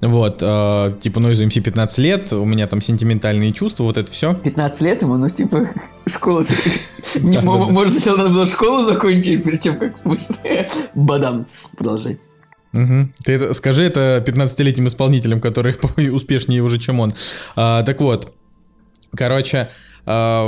Вот, 0.00 0.38
э, 0.40 0.94
типа 1.02 1.18
Noise 1.18 1.46
MC 1.46 1.60
15 1.60 1.98
лет, 1.98 2.32
у 2.32 2.44
меня 2.44 2.66
там 2.66 2.80
сентиментальные 2.80 3.52
чувства, 3.52 3.84
вот 3.84 3.98
это 3.98 4.10
все. 4.10 4.34
15 4.34 4.80
лет 4.82 5.02
ему, 5.02 5.16
ну, 5.16 5.28
типа, 5.28 5.68
да. 7.14 7.40
Может, 7.42 7.92
сначала 7.94 8.18
надо 8.18 8.30
было 8.30 8.46
школу 8.46 8.82
закончить, 8.88 9.44
перед 9.44 9.60
тем, 9.60 9.78
как 9.78 10.02
пусть... 10.02 10.32
Бадамц. 10.94 11.68
Продолжай. 11.76 12.18
Ты 12.72 13.32
это, 13.32 13.52
скажи 13.52 13.82
это 13.82 14.22
15-летним 14.24 14.86
исполнителям, 14.86 15.40
которые 15.40 15.76
успешнее 16.12 16.62
уже, 16.62 16.78
чем 16.78 17.00
он. 17.00 17.12
А, 17.56 17.82
так 17.82 18.00
вот, 18.00 18.32
короче, 19.12 19.70
а, 20.06 20.46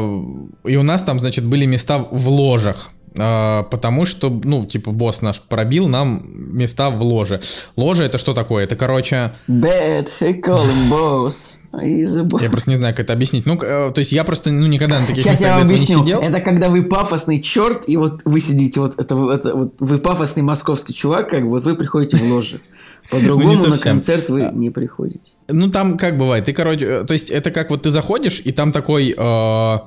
и 0.65 0.77
у 0.77 0.83
нас 0.83 1.03
там, 1.03 1.19
значит, 1.19 1.45
были 1.45 1.67
места 1.67 1.99
в 1.99 2.29
ложах. 2.29 2.91
А, 3.19 3.65
потому 3.65 4.07
что, 4.07 4.31
ну, 4.45 4.67
типа, 4.67 4.91
босс 4.91 5.23
наш 5.23 5.43
пробил 5.43 5.89
нам 5.89 6.23
места 6.27 6.91
в 6.91 7.03
ложе. 7.03 7.41
Ложа 7.77 8.05
это 8.05 8.19
что 8.19 8.35
такое? 8.35 8.65
Это, 8.65 8.77
короче, 8.77 9.33
Bad, 9.49 10.09
hey, 10.21 10.41
call 10.41 10.67
him 10.67 10.91
boss. 10.91 11.59
Я 11.73 12.51
просто 12.51 12.71
не 12.71 12.77
знаю, 12.77 12.95
как 12.95 13.05
это 13.05 13.13
объяснить. 13.15 13.47
Ну, 13.47 13.55
э, 13.55 13.93
то 13.95 13.99
есть 13.99 14.13
я 14.13 14.25
просто, 14.25 14.53
ну, 14.53 14.67
никогда 14.67 15.01
на 15.01 15.07
таких 15.07 15.23
Сейчас 15.23 15.41
местах 15.41 15.49
я 15.49 15.55
вам 15.57 15.67
этого 15.67 15.77
не 15.77 15.85
объясню. 15.85 16.03
сидел. 16.05 16.21
Это 16.21 16.41
когда 16.41 16.69
вы 16.69 16.83
пафосный 16.83 17.41
черт, 17.41 17.89
и 17.89 17.97
вот 17.97 18.21
вы 18.25 18.41
сидите, 18.41 18.81
вот 18.81 18.99
это, 18.99 19.15
это 19.33 19.57
вот 19.57 19.75
вы 19.79 19.99
пафосный 19.99 20.43
московский 20.43 20.95
чувак, 20.95 21.31
как 21.31 21.45
бы 21.45 21.51
вот 21.51 21.65
вы 21.65 21.75
приходите 21.75 22.17
в 22.17 22.23
ложе. 22.31 22.61
По-другому 23.11 23.53
Ну, 23.55 23.67
на 23.69 23.79
концерт 23.79 24.29
вы 24.29 24.51
не 24.53 24.71
приходите. 24.71 25.33
Ну, 25.49 25.71
там 25.71 25.97
как 25.97 26.17
бывает, 26.19 26.45
ты, 26.45 26.53
короче, 26.53 26.85
э, 26.85 27.05
то 27.05 27.15
есть 27.15 27.31
это 27.31 27.51
как 27.51 27.71
вот 27.71 27.83
ты 27.83 27.91
заходишь, 27.91 28.41
и 28.45 28.53
там 28.53 28.71
такой, 28.71 29.15
э, 29.17 29.79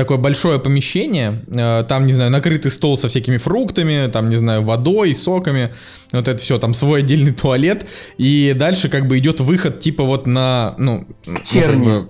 такое 0.00 0.16
большое 0.16 0.58
помещение, 0.58 1.44
э, 1.54 1.84
там, 1.86 2.06
не 2.06 2.14
знаю, 2.14 2.30
накрытый 2.30 2.70
стол 2.70 2.96
со 2.96 3.08
всякими 3.08 3.36
фруктами, 3.36 4.08
там, 4.10 4.30
не 4.30 4.36
знаю, 4.36 4.62
водой, 4.62 5.14
соками, 5.14 5.74
вот 6.10 6.26
это 6.26 6.38
все, 6.38 6.58
там 6.58 6.72
свой 6.72 7.00
отдельный 7.00 7.32
туалет, 7.32 7.86
и 8.16 8.54
дальше 8.56 8.88
как 8.88 9.06
бы 9.06 9.18
идет 9.18 9.40
выход 9.40 9.80
типа 9.80 10.04
вот 10.04 10.26
на, 10.26 10.74
ну... 10.78 11.06
К 11.26 11.44
черни. 11.44 12.06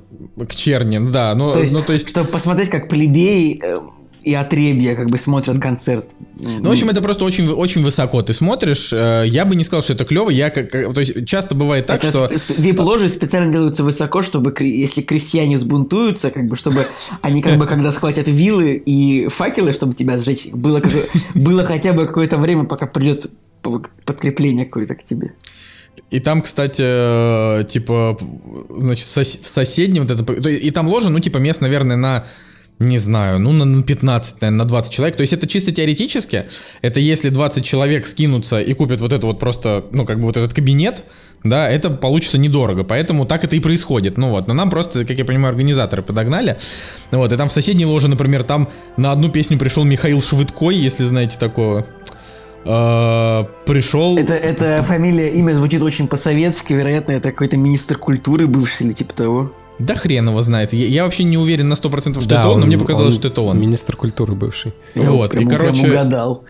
к 0.46 0.54
черни, 0.54 0.98
ну 0.98 1.10
да, 1.10 1.34
ну 1.34 1.52
То 1.52 1.60
есть, 1.60 1.72
ну, 1.72 1.82
то 1.82 1.92
есть 1.92 2.08
чтобы 2.08 2.28
посмотреть, 2.30 2.70
как 2.70 2.88
плебеи 2.88 3.60
э, 3.60 3.74
и 4.22 4.34
отребья 4.34 4.94
как 4.94 5.10
бы 5.10 5.18
смотрят 5.18 5.58
концерт. 5.58 6.06
Ну, 6.36 6.68
в 6.68 6.72
общем, 6.72 6.88
это 6.90 7.02
просто 7.02 7.24
очень, 7.24 7.48
очень 7.48 7.82
высоко. 7.82 8.22
Ты 8.22 8.32
смотришь, 8.32 8.92
э, 8.92 9.24
я 9.26 9.44
бы 9.44 9.56
не 9.56 9.64
сказал, 9.64 9.82
что 9.82 9.92
это 9.92 10.04
клево. 10.04 10.30
Я 10.30 10.50
как, 10.50 10.70
то 10.70 11.00
есть 11.00 11.26
часто 11.26 11.54
бывает 11.54 11.86
так, 11.86 12.04
Это 12.04 12.08
что 12.08 12.54
вип-ложи 12.56 13.08
специально 13.08 13.52
делаются 13.52 13.84
высоко, 13.84 14.22
чтобы 14.22 14.54
если 14.60 15.02
крестьяне 15.02 15.56
взбунтуются, 15.56 16.30
как 16.30 16.46
бы, 16.46 16.56
чтобы 16.56 16.86
они 17.22 17.42
как 17.42 17.58
бы 17.58 17.66
когда 17.66 17.92
схватят 17.92 18.28
вилы 18.28 18.74
и 18.74 19.28
факелы, 19.28 19.72
чтобы 19.72 19.94
тебя 19.94 20.18
сжечь, 20.18 20.48
было, 20.52 20.80
как- 20.80 20.92
было 21.34 21.64
хотя 21.64 21.92
бы 21.92 22.06
какое-то 22.06 22.38
время, 22.38 22.64
пока 22.64 22.86
придет 22.86 23.30
подкрепление 23.62 24.64
какое-то 24.64 24.94
к 24.94 25.04
тебе. 25.04 25.32
И 26.10 26.18
там, 26.18 26.42
кстати, 26.42 26.82
э, 26.84 27.64
типа, 27.64 28.18
значит, 28.70 29.06
в 29.06 29.48
соседнем 29.48 30.06
вот 30.06 30.10
это... 30.10 30.48
И 30.48 30.70
там 30.70 30.88
ложа, 30.88 31.08
ну, 31.10 31.20
типа, 31.20 31.38
мест, 31.38 31.60
наверное, 31.60 31.96
на... 31.96 32.26
Не 32.80 32.96
знаю, 32.96 33.38
ну 33.38 33.52
на 33.52 33.66
на 33.66 33.82
15, 33.82 34.40
наверное, 34.40 34.58
на 34.58 34.64
20 34.64 34.90
человек. 34.90 35.16
То 35.16 35.20
есть 35.20 35.34
это 35.34 35.46
чисто 35.46 35.70
теоретически. 35.70 36.46
Это 36.80 36.98
если 36.98 37.28
20 37.28 37.62
человек 37.62 38.06
скинутся 38.06 38.58
и 38.58 38.72
купят 38.72 39.02
вот 39.02 39.12
это 39.12 39.26
вот 39.26 39.38
просто, 39.38 39.84
ну 39.92 40.06
как 40.06 40.18
бы 40.18 40.24
вот 40.24 40.38
этот 40.38 40.54
кабинет, 40.54 41.04
да, 41.44 41.68
это 41.68 41.90
получится 41.90 42.38
недорого. 42.38 42.82
Поэтому 42.82 43.26
так 43.26 43.44
это 43.44 43.54
и 43.54 43.60
происходит. 43.60 44.16
Ну 44.16 44.30
вот, 44.30 44.48
но 44.48 44.54
нам 44.54 44.70
просто, 44.70 45.04
как 45.04 45.18
я 45.18 45.26
понимаю, 45.26 45.50
организаторы 45.50 46.00
подогнали. 46.02 46.56
Вот, 47.10 47.30
и 47.30 47.36
там 47.36 47.50
в 47.50 47.52
соседней 47.52 47.84
ложе, 47.84 48.08
например, 48.08 48.44
там 48.44 48.70
на 48.96 49.12
одну 49.12 49.28
песню 49.28 49.58
пришел 49.58 49.84
Михаил 49.84 50.22
Швыдкой, 50.22 50.74
если 50.76 51.04
знаете 51.04 51.38
такого. 51.38 51.86
Э, 52.64 53.44
Пришел... 53.66 54.16
Это, 54.16 54.32
это 54.32 54.82
фамилия, 54.82 55.28
имя 55.34 55.54
звучит 55.54 55.82
очень 55.82 56.08
по-советски, 56.08 56.72
вероятно, 56.72 57.12
это 57.12 57.30
какой-то 57.30 57.56
министр 57.58 57.98
культуры 57.98 58.46
бывший 58.46 58.86
или 58.86 58.92
типа 58.94 59.14
того. 59.14 59.52
Да 59.80 59.94
хрен 59.96 60.28
его 60.28 60.40
знает. 60.42 60.72
Я, 60.72 60.86
я 60.86 61.04
вообще 61.04 61.24
не 61.24 61.38
уверен 61.38 61.68
на 61.68 61.74
100%, 61.74 62.20
что 62.20 62.28
Да, 62.28 62.40
это 62.40 62.48
он, 62.50 62.60
но 62.60 62.66
мне 62.66 62.78
показалось, 62.78 63.14
он 63.14 63.20
что 63.20 63.28
это 63.28 63.40
он. 63.42 63.58
Министр 63.58 63.96
культуры 63.96 64.34
бывший. 64.34 64.72
Я 64.94 65.10
Вот, 65.10 65.30
прям- 65.32 65.44
и, 65.44 65.46
прям 65.48 65.60
короче- 65.60 65.86
угадал. 65.88 66.44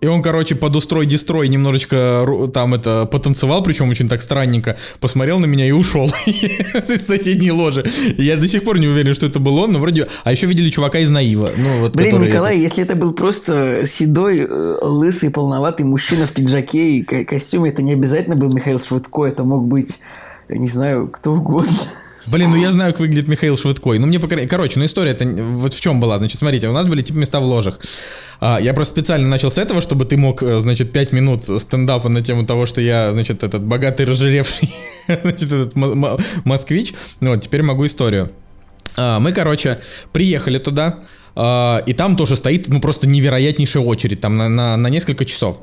И 0.00 0.06
он, 0.06 0.22
короче, 0.22 0.54
под 0.54 0.76
устрой-дестрой 0.76 1.48
немножечко 1.48 2.24
там 2.54 2.72
это 2.74 3.04
потанцевал, 3.06 3.64
причем 3.64 3.88
очень 3.88 4.08
так 4.08 4.22
странненько, 4.22 4.76
посмотрел 5.00 5.40
на 5.40 5.46
меня 5.46 5.66
и 5.66 5.72
ушел 5.72 6.08
из 6.26 7.04
соседней 7.04 7.50
ложи. 7.50 7.84
Я 8.16 8.36
до 8.36 8.46
сих 8.46 8.62
пор 8.62 8.78
не 8.78 8.86
уверен, 8.86 9.12
что 9.16 9.26
это 9.26 9.40
был 9.40 9.56
он, 9.58 9.72
но 9.72 9.80
вроде... 9.80 10.06
А 10.22 10.30
еще 10.30 10.46
видели 10.46 10.70
чувака 10.70 11.00
из 11.00 11.10
Наива. 11.10 11.50
Ну, 11.56 11.80
вот, 11.80 11.96
Блин, 11.96 12.22
Николай, 12.22 12.60
если 12.60 12.84
это 12.84 12.94
был 12.94 13.12
просто 13.12 13.86
седой, 13.88 14.46
э, 14.48 14.78
лысый, 14.82 15.30
полноватый 15.32 15.84
мужчина 15.84 16.28
в 16.28 16.32
пиджаке 16.32 16.90
и 16.98 17.02
ко- 17.02 17.24
костюме, 17.24 17.70
это 17.70 17.82
не 17.82 17.92
обязательно 17.94 18.36
был 18.36 18.52
Михаил 18.54 18.78
Швыдко, 18.78 19.24
это 19.24 19.42
мог 19.42 19.66
быть, 19.66 19.98
я 20.48 20.58
не 20.58 20.68
знаю, 20.68 21.08
кто 21.08 21.32
угодно. 21.32 21.72
Блин, 22.30 22.50
ну 22.50 22.56
я 22.56 22.72
знаю, 22.72 22.92
как 22.92 23.00
выглядит 23.00 23.28
Михаил 23.28 23.56
Швыдкой. 23.56 23.98
Ну 23.98 24.06
мне 24.06 24.18
покор... 24.18 24.38
Короче, 24.46 24.78
ну 24.78 24.84
история 24.84 25.12
это 25.12 25.26
вот 25.26 25.74
в 25.74 25.80
чем 25.80 26.00
была. 26.00 26.18
Значит, 26.18 26.38
смотрите, 26.38 26.68
у 26.68 26.72
нас 26.72 26.88
были 26.88 27.02
типа 27.02 27.16
места 27.16 27.40
в 27.40 27.44
ложах. 27.44 27.80
А, 28.40 28.58
я 28.60 28.74
просто 28.74 28.94
специально 28.94 29.26
начал 29.28 29.50
с 29.50 29.58
этого, 29.58 29.80
чтобы 29.80 30.04
ты 30.04 30.16
мог, 30.16 30.42
э, 30.42 30.60
значит, 30.60 30.92
5 30.92 31.12
минут 31.12 31.44
стендапа 31.44 32.08
на 32.08 32.22
тему 32.22 32.44
того, 32.44 32.66
что 32.66 32.80
я, 32.80 33.12
значит, 33.12 33.42
этот 33.42 33.62
богатый, 33.62 34.06
разжиревший, 34.06 34.74
значит, 35.06 35.52
этот 35.52 35.74
москвич. 36.44 36.94
Ну 37.20 37.30
вот, 37.30 37.42
теперь 37.42 37.62
могу 37.62 37.86
историю. 37.86 38.30
А, 38.96 39.20
Мы, 39.20 39.32
короче, 39.32 39.80
приехали 40.12 40.58
туда, 40.58 41.00
а, 41.34 41.82
и 41.86 41.92
там 41.92 42.16
тоже 42.16 42.36
стоит, 42.36 42.68
ну, 42.68 42.80
просто 42.80 43.06
невероятнейшая 43.06 43.82
очередь, 43.82 44.20
там 44.20 44.36
на, 44.36 44.48
на, 44.48 44.76
на 44.76 44.88
несколько 44.88 45.24
часов. 45.24 45.62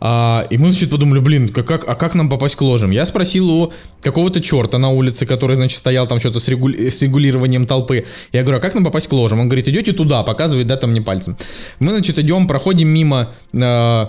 А, 0.00 0.46
и 0.50 0.58
мы, 0.58 0.70
значит, 0.70 0.90
подумали, 0.90 1.18
блин, 1.18 1.48
как, 1.48 1.66
как- 1.66 1.88
а 1.88 1.94
как 1.96 2.14
нам 2.14 2.28
попасть 2.28 2.54
к 2.56 2.62
ложам? 2.62 2.90
Я 2.92 3.04
спросил 3.06 3.50
у 3.50 3.72
какого-то 4.00 4.40
черта 4.40 4.78
на 4.78 4.90
улице, 4.90 5.26
который, 5.26 5.56
значит, 5.56 5.78
стоял 5.78 6.06
там 6.06 6.20
что-то 6.20 6.38
с, 6.38 6.48
регу- 6.48 6.70
с 6.90 7.02
регулированием 7.02 7.66
толпы. 7.66 8.06
Я 8.32 8.42
говорю, 8.42 8.58
а 8.58 8.60
как 8.60 8.74
нам 8.74 8.84
попасть 8.84 9.08
к 9.08 9.12
ложам? 9.12 9.40
Он 9.40 9.48
говорит, 9.48 9.66
идете 9.68 9.92
туда, 9.92 10.22
показывает, 10.22 10.66
да, 10.68 10.76
там 10.76 10.90
мне 10.90 11.02
пальцем. 11.02 11.36
Мы, 11.80 11.90
значит, 11.92 12.18
идем, 12.18 12.46
проходим 12.46 12.88
мимо 12.88 13.34
э, 13.52 14.06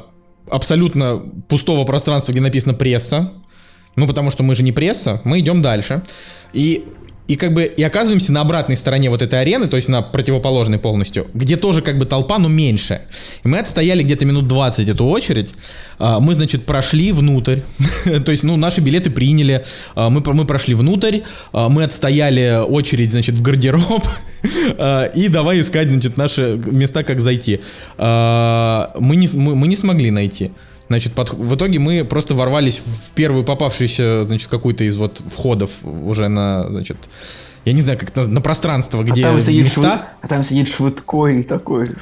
абсолютно 0.52 1.18
пустого 1.48 1.84
пространства, 1.86 2.32
где 2.34 2.42
написано 2.42 2.74
пресса. 2.76 3.32
Ну, 3.96 4.08
потому 4.08 4.30
что 4.32 4.44
мы 4.44 4.54
же 4.56 4.64
не 4.64 4.72
пресса, 4.72 5.22
мы 5.24 5.40
идем 5.40 5.62
дальше. 5.62 6.04
И, 6.54 6.86
и 7.30 7.36
как 7.36 7.54
бы 7.54 7.64
и 7.64 7.84
оказываемся 7.84 8.32
на 8.32 8.42
обратной 8.42 8.76
стороне 8.76 9.12
вот 9.12 9.22
этой 9.22 9.40
арены, 9.40 9.68
то 9.68 9.76
есть 9.76 9.88
на 9.88 10.02
противоположной 10.02 10.80
полностью, 10.80 11.28
где 11.36 11.58
тоже 11.58 11.84
как 11.84 12.00
бы 12.00 12.06
толпа, 12.06 12.40
но 12.40 12.50
меньше. 12.50 13.02
И 13.44 13.48
мы 13.48 13.60
отстояли 13.60 14.02
где-то 14.02 14.26
минут 14.26 14.48
20 14.48 14.90
эту 14.90 15.06
очередь. 15.06 15.54
А, 16.00 16.20
Мы, 16.20 16.34
значит, 16.34 16.66
прошли 16.66 17.12
внутрь. 17.12 17.60
то 18.26 18.32
есть, 18.32 18.42
ну, 18.42 18.56
наши 18.56 18.82
билеты 18.82 19.12
приняли. 19.12 19.64
А, 19.94 20.10
Мы, 20.10 20.24
мы 20.26 20.46
прошли 20.46 20.74
внутрь. 20.74 21.20
а, 21.54 21.70
Мы 21.70 21.84
отстояли 21.84 22.64
очередь, 22.68 23.12
значит, 23.12 23.38
в 23.38 23.44
гардероб. 23.44 24.04
И 25.16 25.28
давай 25.28 25.60
искать, 25.60 25.90
значит, 25.90 26.18
наши 26.18 26.60
места, 26.66 27.04
как 27.04 27.22
зайти. 27.22 27.60
Мы 27.98 29.16
не, 29.18 29.28
мы, 29.34 29.56
мы 29.56 29.68
не 29.68 29.76
смогли 29.76 30.10
найти. 30.10 30.52
Значит, 30.90 31.14
под- 31.14 31.34
в 31.34 31.56
итоге 31.56 31.78
мы 31.80 32.04
просто 32.04 32.34
ворвались 32.34 32.80
в 32.84 33.12
первую 33.14 33.44
попавшуюся, 33.44 34.24
значит, 34.24 34.50
какую-то 34.50 34.84
из 34.84 34.98
вот 34.98 35.22
входов 35.30 35.70
уже 35.84 36.28
на, 36.28 36.70
значит, 36.72 36.98
я 37.66 37.74
не 37.74 37.82
знаю, 37.82 37.98
как 38.00 38.16
на, 38.16 38.26
на 38.28 38.42
пространство, 38.42 39.02
А 39.02 39.04
где 39.04 39.22
там 39.24 39.40
сидит, 39.42 39.64
места. 39.66 39.82
Швы- 39.82 40.00
а 40.22 40.28
там 40.28 40.44
сидит 40.44 40.68
Швыдко 40.68 41.28
и 41.28 41.44
такой. 41.44 41.88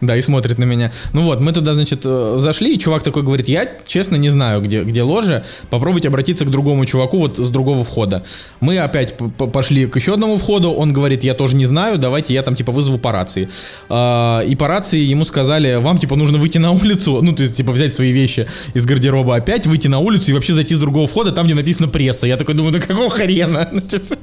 Да, 0.00 0.16
и 0.16 0.22
смотрит 0.22 0.58
на 0.58 0.64
меня. 0.64 0.92
Ну 1.12 1.22
вот, 1.22 1.40
мы 1.40 1.52
туда, 1.52 1.74
значит, 1.74 2.02
э, 2.04 2.34
зашли, 2.38 2.74
и 2.74 2.78
чувак 2.78 3.02
такой 3.02 3.22
говорит, 3.22 3.48
я, 3.48 3.66
честно, 3.86 4.16
не 4.16 4.28
знаю, 4.28 4.60
где, 4.60 4.82
где 4.84 5.02
ложа, 5.02 5.44
попробуйте 5.70 6.08
обратиться 6.08 6.44
к 6.44 6.50
другому 6.50 6.84
чуваку 6.86 7.18
вот 7.18 7.38
с 7.38 7.48
другого 7.48 7.82
входа. 7.84 8.22
Мы 8.60 8.78
опять 8.78 9.16
пошли 9.52 9.86
к 9.86 9.96
еще 9.96 10.12
одному 10.14 10.36
входу, 10.36 10.70
он 10.70 10.92
говорит, 10.92 11.24
я 11.24 11.34
тоже 11.34 11.56
не 11.56 11.66
знаю, 11.66 11.98
давайте 11.98 12.34
я 12.34 12.42
там, 12.42 12.54
типа, 12.54 12.70
вызову 12.70 12.98
по 12.98 13.12
рации. 13.12 13.48
А, 13.88 14.42
И 14.42 14.54
по 14.56 14.68
рации 14.68 14.98
ему 15.00 15.24
сказали, 15.24 15.76
вам, 15.76 15.98
типа, 15.98 16.14
нужно 16.16 16.38
выйти 16.38 16.58
на 16.58 16.70
улицу, 16.72 17.18
ну, 17.22 17.32
то 17.32 17.42
есть, 17.42 17.56
типа, 17.56 17.72
взять 17.72 17.92
свои 17.94 18.12
вещи 18.12 18.46
из 18.74 18.84
гардероба 18.86 19.36
опять, 19.36 19.66
выйти 19.66 19.88
на 19.88 19.98
улицу 19.98 20.30
и 20.30 20.34
вообще 20.34 20.52
зайти 20.54 20.74
с 20.74 20.78
другого 20.78 21.06
входа, 21.08 21.32
там, 21.32 21.46
где 21.46 21.54
написано 21.54 21.88
пресса. 21.88 22.26
Я 22.26 22.36
такой 22.36 22.54
думаю, 22.54 22.72
да 22.72 22.80
какого 22.80 23.10
хрена? 23.10 23.68
Ну, 23.78 23.80
типа, 23.80 24.16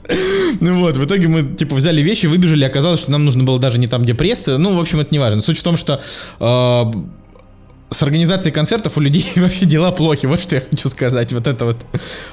Ну 0.62 0.79
вот, 0.79 0.98
в 0.98 1.05
итоге 1.05 1.27
мы, 1.27 1.44
типа, 1.44 1.75
взяли 1.75 2.01
вещи, 2.01 2.27
выбежали, 2.27 2.63
оказалось, 2.63 3.01
что 3.01 3.12
нам 3.12 3.25
нужно 3.25 3.44
было 3.44 3.60
даже 3.60 3.79
не 3.79 3.88
там, 3.88 4.03
где 4.03 4.13
пресса. 4.13 4.58
Ну, 4.58 4.75
в 4.75 4.79
общем, 4.79 5.00
это 5.00 5.10
не 5.12 5.20
важно. 5.20 5.41
Суть 5.41 5.58
в 5.58 5.63
том, 5.63 5.77
что 5.77 6.01
э, 6.39 6.84
с 7.89 8.03
организацией 8.03 8.53
концертов 8.53 8.98
у 8.98 9.01
людей 9.01 9.25
вообще 9.36 9.65
дела 9.65 9.91
плохи. 9.91 10.25
Вот 10.25 10.39
что 10.39 10.55
я 10.55 10.62
хочу 10.62 10.89
сказать. 10.89 11.34
Вот 11.34 11.48
это 11.48 11.65
вот 11.65 11.86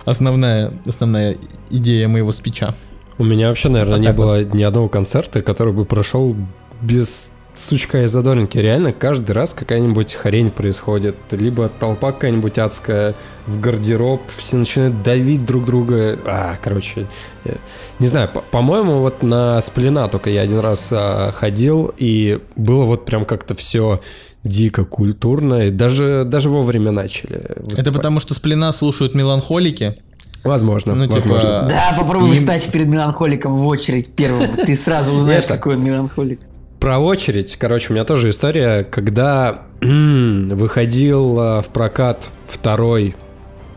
основная, 0.05 0.73
основная 0.87 1.37
идея 1.71 2.09
моего 2.09 2.33
спича. 2.33 2.75
У 3.19 3.25
меня 3.25 3.49
вообще, 3.49 3.69
наверное, 3.69 3.99
Вот 3.99 4.07
не 4.07 4.13
было 4.13 4.43
ни 4.43 4.63
одного 4.63 4.89
концерта, 4.89 5.43
который 5.43 5.73
бы 5.73 5.85
прошел 5.85 6.35
без 6.81 7.33
сучка 7.55 8.03
и 8.03 8.07
задоринки. 8.07 8.57
Реально 8.59 8.93
каждый 8.93 9.33
раз 9.33 9.53
какая-нибудь 9.55 10.15
хрень 10.15 10.51
происходит. 10.51 11.17
Либо 11.31 11.69
толпа 11.69 12.13
какая-нибудь 12.13 12.59
адская 12.59 13.15
в 13.47 13.61
гардероб, 13.61 14.23
все 14.37 14.57
начинают 14.57 15.03
давить 15.03 15.45
друг 15.45 15.65
друга. 15.67 16.19
А, 16.27 16.57
короче, 16.63 17.07
я- 17.45 17.57
не 17.99 18.07
знаю, 18.07 18.29
по- 18.29 18.41
по-моему, 18.43 19.01
вот 19.01 19.23
на 19.23 19.61
Сплина 19.61 20.09
только 20.09 20.31
я 20.31 20.43
один 20.43 20.61
раз 20.61 20.91
а, 20.93 21.33
ходил, 21.33 21.93
и 21.99 22.41
было 22.57 22.85
вот 22.85 23.05
прям 23.05 23.25
как-то 23.25 23.55
все 23.55 24.01
дико 24.45 24.85
культурно, 24.85 25.67
и 25.67 25.71
даже, 25.71 26.25
даже 26.27 26.49
вовремя 26.49 26.91
начали 26.91 27.37
Это 27.37 27.63
выступать. 27.63 27.95
потому, 27.95 28.19
что 28.21 28.35
с 28.35 28.39
плена 28.41 28.73
слушают 28.73 29.15
меланхолики. 29.15 29.99
Возможно, 30.43 30.97
Ну, 30.97 31.07
типа, 31.07 31.15
возможно. 31.29 31.69
Да, 31.69 31.97
попробуй 31.97 32.35
встать 32.35 32.67
перед 32.73 32.89
меланхоликом 32.89 33.59
в 33.59 33.67
очередь 33.69 34.09
первым. 34.15 34.49
Ты 34.67 34.75
сразу 34.75 35.13
узнаешь, 35.13 35.45
Это- 35.45 35.55
какой 35.55 35.77
он 35.77 35.85
меланхолик. 35.85 36.41
Про 36.83 36.99
очередь, 36.99 37.55
короче, 37.55 37.91
у 37.91 37.93
меня 37.93 38.05
тоже 38.05 38.31
история, 38.31 38.83
когда 38.83 39.63
выходил 39.81 41.39
а, 41.39 41.63
в 41.63 41.69
прокат 41.69 42.29
второй 42.49 43.15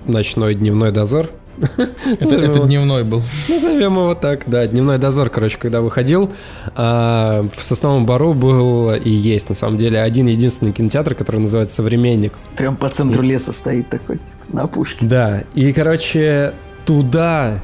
ночной 0.07 0.55
дневной 0.55 0.91
дозор. 0.91 1.29
Это, 2.19 2.41
это 2.41 2.59
дневной 2.61 3.03
был. 3.03 3.21
Назовем 3.47 3.93
его 3.93 4.15
так, 4.15 4.45
да, 4.47 4.65
дневной 4.65 4.97
дозор, 4.97 5.29
короче, 5.29 5.59
когда 5.59 5.81
выходил, 5.81 6.33
а, 6.75 7.47
в 7.55 7.63
Сосновом 7.63 8.07
Бару 8.07 8.33
был 8.33 8.95
и 8.95 9.09
есть, 9.11 9.49
на 9.49 9.55
самом 9.55 9.77
деле, 9.77 10.01
один 10.01 10.25
единственный 10.25 10.73
кинотеатр, 10.73 11.13
который 11.13 11.41
называется 11.41 11.75
«Современник». 11.75 12.33
Прям 12.57 12.75
по 12.75 12.89
центру 12.89 13.21
леса 13.21 13.53
стоит 13.53 13.87
такой, 13.87 14.17
типа, 14.17 14.37
на 14.51 14.63
опушке. 14.63 15.05
Да, 15.05 15.43
и, 15.53 15.71
короче, 15.73 16.53
туда 16.87 17.61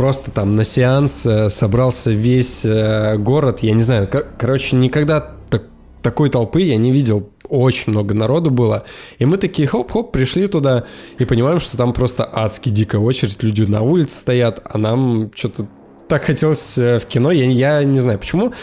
просто 0.00 0.30
там 0.30 0.54
на 0.54 0.64
сеанс 0.64 1.26
э, 1.26 1.50
собрался 1.50 2.10
весь 2.10 2.64
э, 2.64 3.18
город, 3.18 3.58
я 3.60 3.72
не 3.72 3.82
знаю, 3.82 4.08
кор- 4.08 4.26
короче, 4.38 4.74
никогда 4.76 5.20
так- 5.50 5.66
такой 6.00 6.30
толпы 6.30 6.62
я 6.62 6.78
не 6.78 6.90
видел, 6.90 7.28
очень 7.46 7.92
много 7.92 8.14
народу 8.14 8.50
было, 8.50 8.84
и 9.18 9.26
мы 9.26 9.36
такие 9.36 9.68
хоп-хоп 9.68 10.10
пришли 10.10 10.46
туда 10.46 10.84
и 11.18 11.26
понимаем, 11.26 11.60
что 11.60 11.76
там 11.76 11.92
просто 11.92 12.26
адски 12.32 12.70
дикая 12.70 13.02
очередь, 13.02 13.42
люди 13.42 13.60
на 13.60 13.82
улице 13.82 14.16
стоят, 14.16 14.62
а 14.64 14.78
нам 14.78 15.30
что-то 15.34 15.66
так 16.08 16.24
хотелось 16.24 16.78
э, 16.78 16.98
в 16.98 17.04
кино, 17.04 17.30
я, 17.30 17.44
я 17.44 17.84
не 17.84 18.00
знаю 18.00 18.18
почему, 18.18 18.54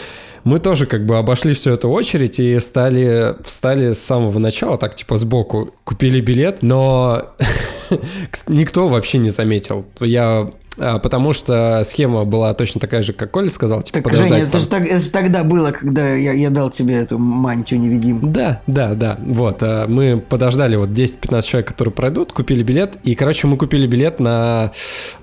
мы 0.42 0.58
тоже 0.58 0.86
как 0.86 1.06
бы 1.06 1.18
обошли 1.18 1.54
всю 1.54 1.70
эту 1.70 1.88
очередь 1.88 2.40
и 2.40 2.58
стали, 2.58 3.36
встали 3.44 3.92
с 3.92 4.00
самого 4.00 4.40
начала, 4.40 4.76
так 4.76 4.96
типа 4.96 5.16
сбоку, 5.16 5.72
купили 5.84 6.20
билет, 6.20 6.62
но 6.62 7.26
никто 8.48 8.88
вообще 8.88 9.18
не 9.18 9.30
заметил. 9.30 9.84
Я 10.00 10.50
потому 10.78 11.32
что 11.32 11.82
схема 11.84 12.24
была 12.24 12.54
точно 12.54 12.80
такая 12.80 13.02
же, 13.02 13.12
как 13.12 13.30
Коля 13.30 13.48
сказал, 13.50 13.82
типа 13.82 13.94
Так, 13.96 14.04
подождать 14.04 14.28
Женя, 14.28 14.42
это 14.44 14.58
же, 14.58 14.68
так- 14.68 14.86
это 14.86 15.00
же 15.00 15.10
тогда 15.10 15.44
было, 15.44 15.72
когда 15.72 16.14
я, 16.14 16.32
я 16.32 16.50
дал 16.50 16.70
тебе 16.70 16.96
эту 16.96 17.18
мантию 17.18 17.80
невидимую. 17.80 18.32
Да, 18.32 18.60
да, 18.66 18.94
да. 18.94 19.18
Вот, 19.24 19.58
а, 19.62 19.86
мы 19.88 20.18
подождали 20.18 20.76
вот 20.76 20.90
10-15 20.90 21.42
человек, 21.42 21.68
которые 21.68 21.92
пройдут, 21.92 22.32
купили 22.32 22.62
билет. 22.62 22.96
И, 23.04 23.14
короче, 23.14 23.46
мы 23.46 23.56
купили 23.56 23.86
билет 23.86 24.20
на 24.20 24.72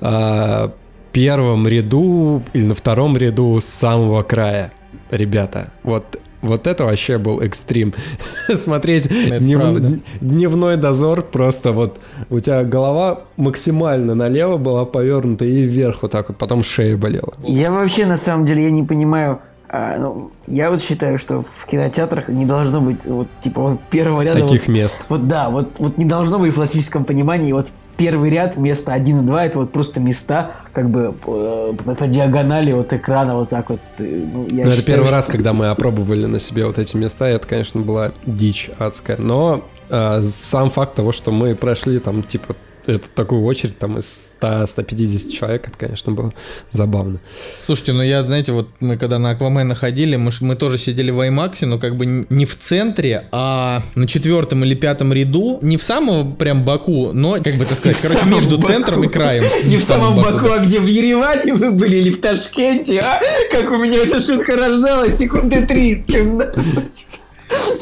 а, 0.01 0.71
первом 1.11 1.67
ряду 1.67 2.43
или 2.53 2.65
на 2.65 2.75
втором 2.75 3.15
ряду 3.17 3.59
с 3.61 3.65
самого 3.65 4.21
края. 4.23 4.71
Ребята, 5.11 5.71
вот 5.83 6.19
вот 6.47 6.67
это 6.67 6.85
вообще 6.85 7.17
был 7.17 7.41
экстрим. 7.41 7.93
Смотреть 8.53 9.07
днев- 9.07 9.61
правда. 9.61 9.99
дневной 10.21 10.77
дозор, 10.77 11.21
просто 11.21 11.71
вот 11.71 11.99
у 12.29 12.39
тебя 12.39 12.63
голова 12.63 13.21
максимально 13.37 14.15
налево 14.15 14.57
была 14.57 14.85
повернута 14.85 15.45
и 15.45 15.63
вверх 15.63 16.03
вот 16.03 16.11
так 16.11 16.29
вот, 16.29 16.37
потом 16.37 16.63
шея 16.63 16.97
болела. 16.97 17.33
Я 17.43 17.71
вообще, 17.71 18.05
на 18.05 18.17
самом 18.17 18.45
деле, 18.45 18.63
я 18.63 18.71
не 18.71 18.83
понимаю... 18.83 19.39
а, 19.67 19.97
ну, 19.97 20.31
я 20.47 20.69
вот 20.69 20.81
считаю, 20.81 21.17
что 21.17 21.41
в 21.41 21.65
кинотеатрах 21.65 22.29
не 22.29 22.45
должно 22.45 22.81
быть 22.81 23.05
вот 23.05 23.27
типа 23.41 23.61
вот 23.61 23.79
первого 23.89 24.23
ряда... 24.23 24.41
Таких 24.41 24.67
вот, 24.67 24.75
мест. 24.75 25.05
Вот 25.09 25.27
да, 25.27 25.49
вот, 25.49 25.79
вот 25.79 25.97
не 25.97 26.05
должно 26.05 26.39
быть 26.39 26.53
в 26.53 26.55
классическом 26.55 27.03
понимании 27.03 27.51
вот 27.51 27.67
первый 27.97 28.29
ряд 28.29 28.55
вместо 28.55 28.93
1 28.93 29.21
и 29.21 29.25
2 29.25 29.45
это 29.45 29.59
вот 29.59 29.71
просто 29.71 29.99
места 29.99 30.51
как 30.73 30.89
бы 30.89 31.13
по, 31.13 31.73
по- 31.73 31.95
по 31.95 32.07
диагонали 32.07 32.71
вот 32.73 32.91
экрана 32.93 33.35
вот 33.35 33.49
так 33.49 33.69
вот. 33.69 33.79
э, 33.99 34.03
Ну, 34.03 34.47
я 34.49 34.65
Ну, 34.65 34.71
это 34.71 34.77
считаю, 34.79 34.85
первый 34.85 35.05
что- 35.07 35.15
раз, 35.15 35.25
когда 35.27 35.53
мы 35.53 35.67
опробовали 35.67 36.25
на 36.25 36.39
себе 36.39 36.65
вот 36.65 36.77
эти 36.79 36.95
места, 36.97 37.29
и 37.29 37.33
это, 37.33 37.47
конечно, 37.47 37.81
была 37.81 38.11
дичь 38.25 38.69
адская. 38.79 39.17
Но 39.17 39.63
а, 39.89 40.21
сам 40.23 40.69
факт 40.71 40.95
того, 40.95 41.11
что 41.11 41.31
мы 41.31 41.53
прошли 41.55 41.99
там, 41.99 42.23
типа, 42.23 42.55
эту 42.93 43.09
такую 43.13 43.43
очередь 43.43 43.77
там 43.77 43.97
из 43.97 44.29
100-150 44.41 45.29
человек, 45.29 45.67
это, 45.67 45.77
конечно, 45.77 46.11
было 46.11 46.33
забавно. 46.71 47.19
Слушайте, 47.61 47.93
ну 47.93 48.03
я, 48.03 48.23
знаете, 48.23 48.51
вот 48.51 48.69
мы 48.79 48.97
когда 48.97 49.19
на 49.19 49.31
Аквамена 49.31 49.75
ходили, 49.75 50.15
мы, 50.15 50.31
мы 50.41 50.55
тоже 50.55 50.77
сидели 50.77 51.11
в 51.11 51.19
Аймаксе, 51.19 51.65
но 51.65 51.79
как 51.79 51.97
бы 51.97 52.25
не 52.29 52.45
в 52.45 52.57
центре, 52.57 53.27
а 53.31 53.81
на 53.95 54.07
четвертом 54.07 54.63
или 54.63 54.75
пятом 54.75 55.13
ряду, 55.13 55.59
не 55.61 55.77
в 55.77 55.83
самом 55.83 56.35
прям 56.35 56.63
боку, 56.63 57.11
но, 57.13 57.33
как 57.33 57.55
бы 57.55 57.63
это 57.63 57.75
сказать, 57.75 57.97
в 57.99 58.01
короче, 58.01 58.25
между 58.25 58.57
боку. 58.57 58.67
центром 58.67 59.03
и 59.03 59.07
краем. 59.07 59.43
Не 59.65 59.77
в 59.77 59.83
самом 59.83 60.15
боку, 60.15 60.25
Баку, 60.35 60.51
а 60.51 60.59
где 60.59 60.79
в 60.79 60.85
Ереване 60.85 61.53
вы 61.53 61.71
были 61.71 61.97
или 61.97 62.11
в 62.11 62.21
Ташкенте, 62.21 62.99
а? 62.99 63.21
Как 63.51 63.71
у 63.71 63.77
меня 63.77 63.97
эта 63.97 64.19
шутка 64.19 64.55
рождалась 64.55 65.17
секунды 65.17 65.65
три. 65.65 66.05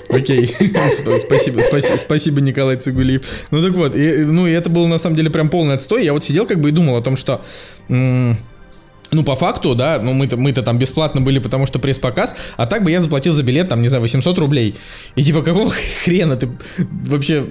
Окей, 0.10 0.46
Сп- 0.48 1.20
спасибо, 1.26 1.60
спасибо, 1.62 1.98
спасибо, 1.98 2.42
Николай 2.42 2.78
Цигулиев. 2.78 3.22
Ну 3.52 3.62
так 3.62 3.72
вот, 3.74 3.96
и, 3.96 4.26
ну 4.26 4.48
и 4.48 4.52
это 4.52 4.70
было 4.70 4.88
на 4.88 4.98
самом 4.98 5.16
деле 5.16 5.30
прям 5.30 5.50
полный 5.50 5.76
отстой. 5.76 6.04
Я 6.04 6.14
вот 6.14 6.24
сидел 6.24 6.46
как 6.46 6.60
бы 6.60 6.70
и 6.70 6.72
думал 6.72 6.96
о 6.98 7.02
том, 7.02 7.16
что... 7.16 7.42
ну, 7.88 9.24
по 9.24 9.36
факту, 9.36 9.76
да, 9.76 10.00
ну 10.02 10.14
мы-то, 10.14 10.38
мы-то 10.38 10.64
там 10.64 10.78
бесплатно 10.80 11.22
были, 11.22 11.40
потому 11.40 11.66
что 11.66 11.80
пресс-показ, 11.80 12.36
а 12.58 12.66
так 12.66 12.84
бы 12.84 12.92
я 12.92 13.00
заплатил 13.00 13.34
за 13.34 13.44
билет, 13.44 13.70
там, 13.70 13.82
не 13.82 13.88
знаю, 13.88 14.02
800 14.02 14.38
рублей. 14.40 14.76
И 15.16 15.24
типа, 15.24 15.42
какого 15.42 15.72
хрена 16.04 16.36
ты 16.36 16.50
вообще... 16.78 17.44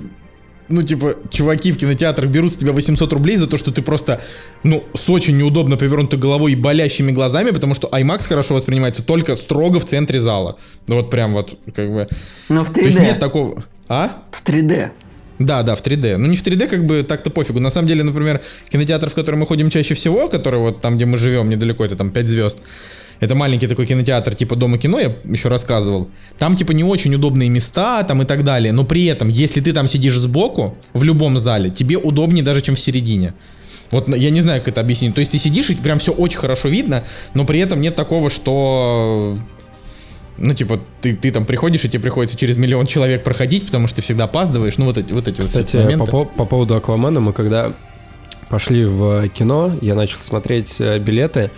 Ну, 0.68 0.82
типа, 0.82 1.14
чуваки 1.30 1.72
в 1.72 1.76
кинотеатрах 1.76 2.30
берут 2.30 2.52
с 2.52 2.56
тебя 2.56 2.72
800 2.72 3.12
рублей 3.12 3.36
за 3.36 3.46
то, 3.46 3.56
что 3.56 3.72
ты 3.72 3.82
просто, 3.82 4.20
ну, 4.62 4.84
с 4.94 5.10
очень 5.10 5.36
неудобно 5.36 5.76
повернутой 5.76 6.18
головой 6.18 6.52
и 6.52 6.56
болящими 6.56 7.12
глазами, 7.12 7.50
потому 7.50 7.74
что 7.74 7.88
IMAX 7.88 8.28
хорошо 8.28 8.54
воспринимается 8.54 9.02
только 9.02 9.36
строго 9.36 9.80
в 9.80 9.84
центре 9.84 10.20
зала. 10.20 10.58
Ну, 10.86 10.96
вот 10.96 11.10
прям 11.10 11.34
вот, 11.34 11.58
как 11.74 11.92
бы... 11.92 12.08
Но 12.48 12.64
в 12.64 12.72
То 12.72 12.80
есть 12.80 12.98
нет 13.00 13.16
3D. 13.16 13.18
такого... 13.18 13.64
А? 13.88 14.22
В 14.30 14.44
3D. 14.44 14.90
Да, 15.38 15.62
да, 15.62 15.74
в 15.74 15.82
3D. 15.82 16.16
Ну, 16.16 16.28
не 16.28 16.36
в 16.36 16.44
3D, 16.44 16.68
как 16.68 16.86
бы 16.86 17.02
так-то 17.02 17.30
пофигу. 17.30 17.60
На 17.60 17.70
самом 17.70 17.88
деле, 17.88 18.04
например, 18.04 18.40
кинотеатр, 18.70 19.10
в 19.10 19.14
который 19.14 19.36
мы 19.36 19.46
ходим 19.46 19.70
чаще 19.70 19.94
всего, 19.94 20.28
который 20.28 20.60
вот 20.60 20.80
там, 20.80 20.96
где 20.96 21.04
мы 21.04 21.18
живем, 21.18 21.48
недалеко, 21.48 21.84
это 21.84 21.96
там 21.96 22.10
5 22.10 22.28
звезд. 22.28 22.58
Это 23.22 23.36
маленький 23.36 23.68
такой 23.68 23.86
кинотеатр, 23.86 24.34
типа 24.34 24.56
Дома 24.56 24.78
кино, 24.78 24.98
я 24.98 25.14
еще 25.22 25.48
рассказывал. 25.48 26.08
Там, 26.38 26.56
типа, 26.56 26.72
не 26.72 26.82
очень 26.82 27.14
удобные 27.14 27.48
места, 27.48 28.02
там 28.02 28.20
и 28.20 28.24
так 28.24 28.42
далее. 28.42 28.72
Но 28.72 28.82
при 28.84 29.04
этом, 29.04 29.28
если 29.28 29.60
ты 29.60 29.72
там 29.72 29.86
сидишь 29.86 30.16
сбоку, 30.18 30.76
в 30.92 31.04
любом 31.04 31.38
зале, 31.38 31.70
тебе 31.70 31.98
удобнее 31.98 32.42
даже, 32.42 32.62
чем 32.62 32.74
в 32.74 32.80
середине. 32.80 33.34
Вот 33.92 34.08
я 34.08 34.30
не 34.30 34.40
знаю, 34.40 34.60
как 34.60 34.70
это 34.70 34.80
объяснить. 34.80 35.14
То 35.14 35.20
есть 35.20 35.30
ты 35.30 35.38
сидишь, 35.38 35.70
и 35.70 35.76
прям 35.76 36.00
все 36.00 36.10
очень 36.10 36.38
хорошо 36.38 36.68
видно, 36.68 37.04
но 37.32 37.44
при 37.44 37.60
этом 37.60 37.80
нет 37.80 37.94
такого, 37.94 38.28
что 38.28 39.38
ну, 40.36 40.52
типа, 40.52 40.80
ты, 41.00 41.14
ты 41.14 41.30
там 41.30 41.44
приходишь, 41.44 41.84
и 41.84 41.88
тебе 41.88 42.02
приходится 42.02 42.36
через 42.36 42.56
миллион 42.56 42.86
человек 42.86 43.22
проходить, 43.22 43.66
потому 43.66 43.86
что 43.86 43.96
ты 43.96 44.02
всегда 44.02 44.24
опаздываешь. 44.24 44.78
Ну, 44.78 44.86
вот 44.86 44.98
эти 44.98 45.12
вот, 45.12 45.28
эти 45.28 45.36
вот 45.36 45.46
Кстати, 45.46 45.76
по, 45.76 45.82
моменты. 45.82 46.10
по- 46.10 46.24
по 46.24 46.44
поводу 46.44 46.74
Аквамена, 46.74 47.20
мы 47.20 47.32
когда 47.32 47.72
пошли 48.50 48.84
в 48.84 49.28
кино, 49.28 49.78
я 49.80 49.94
начал 49.94 50.18
смотреть 50.18 50.80
э, 50.80 50.98
билеты, 50.98 51.52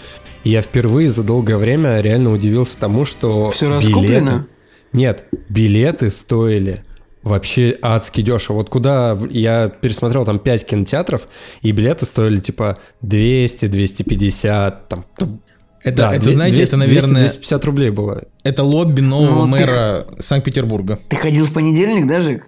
я 0.45 0.61
впервые 0.63 1.11
за 1.11 1.23
долгое 1.23 1.57
время 1.57 2.01
реально 2.01 2.33
удивился 2.33 2.79
тому, 2.79 3.05
что 3.05 3.51
Все 3.51 3.67
билеты- 3.67 3.87
раскуплено? 3.87 4.47
Нет, 4.93 5.25
билеты 5.49 6.11
стоили 6.11 6.85
вообще 7.23 7.77
адски 7.81 8.21
дешево. 8.21 8.57
Вот 8.57 8.69
куда 8.71 9.19
я 9.31 9.69
пересмотрел 9.69 10.25
там 10.25 10.39
5 10.39 10.67
кинотеатров, 10.67 11.27
и 11.63 11.73
билеты 11.73 12.05
стоили 12.07 12.39
типа 12.41 12.79
200, 13.01 13.67
250, 13.67 14.89
там... 14.89 15.07
ну, 15.19 15.41
Это, 15.83 15.97
да, 15.97 16.15
это 16.15 16.25
две- 16.25 16.33
знаете, 16.35 16.57
200, 16.57 16.69
это, 16.71 16.77
наверное, 16.77 17.21
250 17.21 17.65
рублей 17.65 17.91
было. 17.91 18.23
это 18.43 18.63
лобби 18.63 19.01
нового 19.01 19.47
Ну, 19.47 19.53
ты- 19.57 19.61
мэра 19.61 20.07
Санкт-Петербурга. 20.19 20.99
Ты 21.09 21.17
ходил 21.17 21.47
в 21.47 21.55
понедельник, 21.55 22.07
да, 22.07 22.21
Жик? 22.21 22.47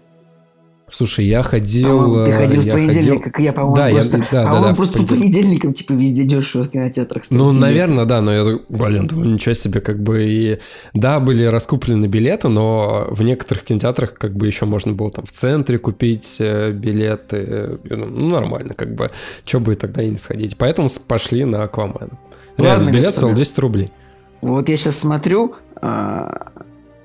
Слушай, 0.88 1.26
я 1.26 1.42
ходил... 1.42 1.88
По-моему, 1.88 2.24
ты 2.24 2.30
э, 2.30 2.38
ходил 2.38 2.62
в 2.62 2.64
я 2.64 2.72
понедельник, 2.74 3.08
ходил- 3.08 3.20
как 3.22 3.38
я, 3.40 3.52
по-моему, 3.52 3.76
Да, 3.76 3.88
я- 3.88 3.94
просто, 3.94 4.18
да, 4.18 4.24
да, 4.30 4.42
по-моему, 4.44 4.66
да, 4.68 4.74
просто 4.74 4.98
по 4.98 5.04
понедельник. 5.08 5.32
понедельникам, 5.34 5.72
типа, 5.74 5.92
везде 5.94 6.22
дешево 6.24 6.62
в 6.62 6.68
кинотеатрах 6.70 7.24
Ну, 7.30 7.50
билеты. 7.50 7.60
наверное, 7.60 8.04
да, 8.04 8.20
но 8.20 8.32
я, 8.32 8.58
блин, 8.68 9.06
думаю, 9.08 9.30
ничего 9.34 9.54
себе, 9.54 9.80
как 9.80 10.00
бы 10.00 10.24
и... 10.24 10.58
Да, 10.94 11.18
были 11.18 11.44
раскуплены 11.44 12.06
билеты, 12.06 12.48
но 12.48 13.08
в 13.10 13.22
некоторых 13.22 13.64
кинотеатрах 13.64 14.14
как 14.14 14.36
бы 14.36 14.46
еще 14.46 14.64
можно 14.64 14.92
было 14.92 15.10
там 15.10 15.26
в 15.26 15.32
центре 15.32 15.78
купить 15.78 16.36
э, 16.38 16.70
билеты. 16.70 17.36
э, 17.36 17.78
Ну, 17.90 18.28
нормально, 18.28 18.72
как 18.74 18.94
бы. 18.94 19.10
Че 19.44 19.58
бы 19.58 19.74
тогда 19.74 20.02
и 20.02 20.10
не 20.10 20.16
сходить. 20.18 20.56
Поэтому 20.56 20.88
пошли 21.08 21.44
на 21.44 21.64
Аквамена. 21.64 22.10
Реально, 22.58 22.84
Ладно, 22.84 22.96
билет 22.96 23.12
стоил 23.12 23.34
200 23.34 23.60
рублей. 23.60 23.92
Вот 24.40 24.68
я 24.68 24.76
сейчас 24.76 24.96
смотрю, 24.98 25.56
а, 25.82 26.52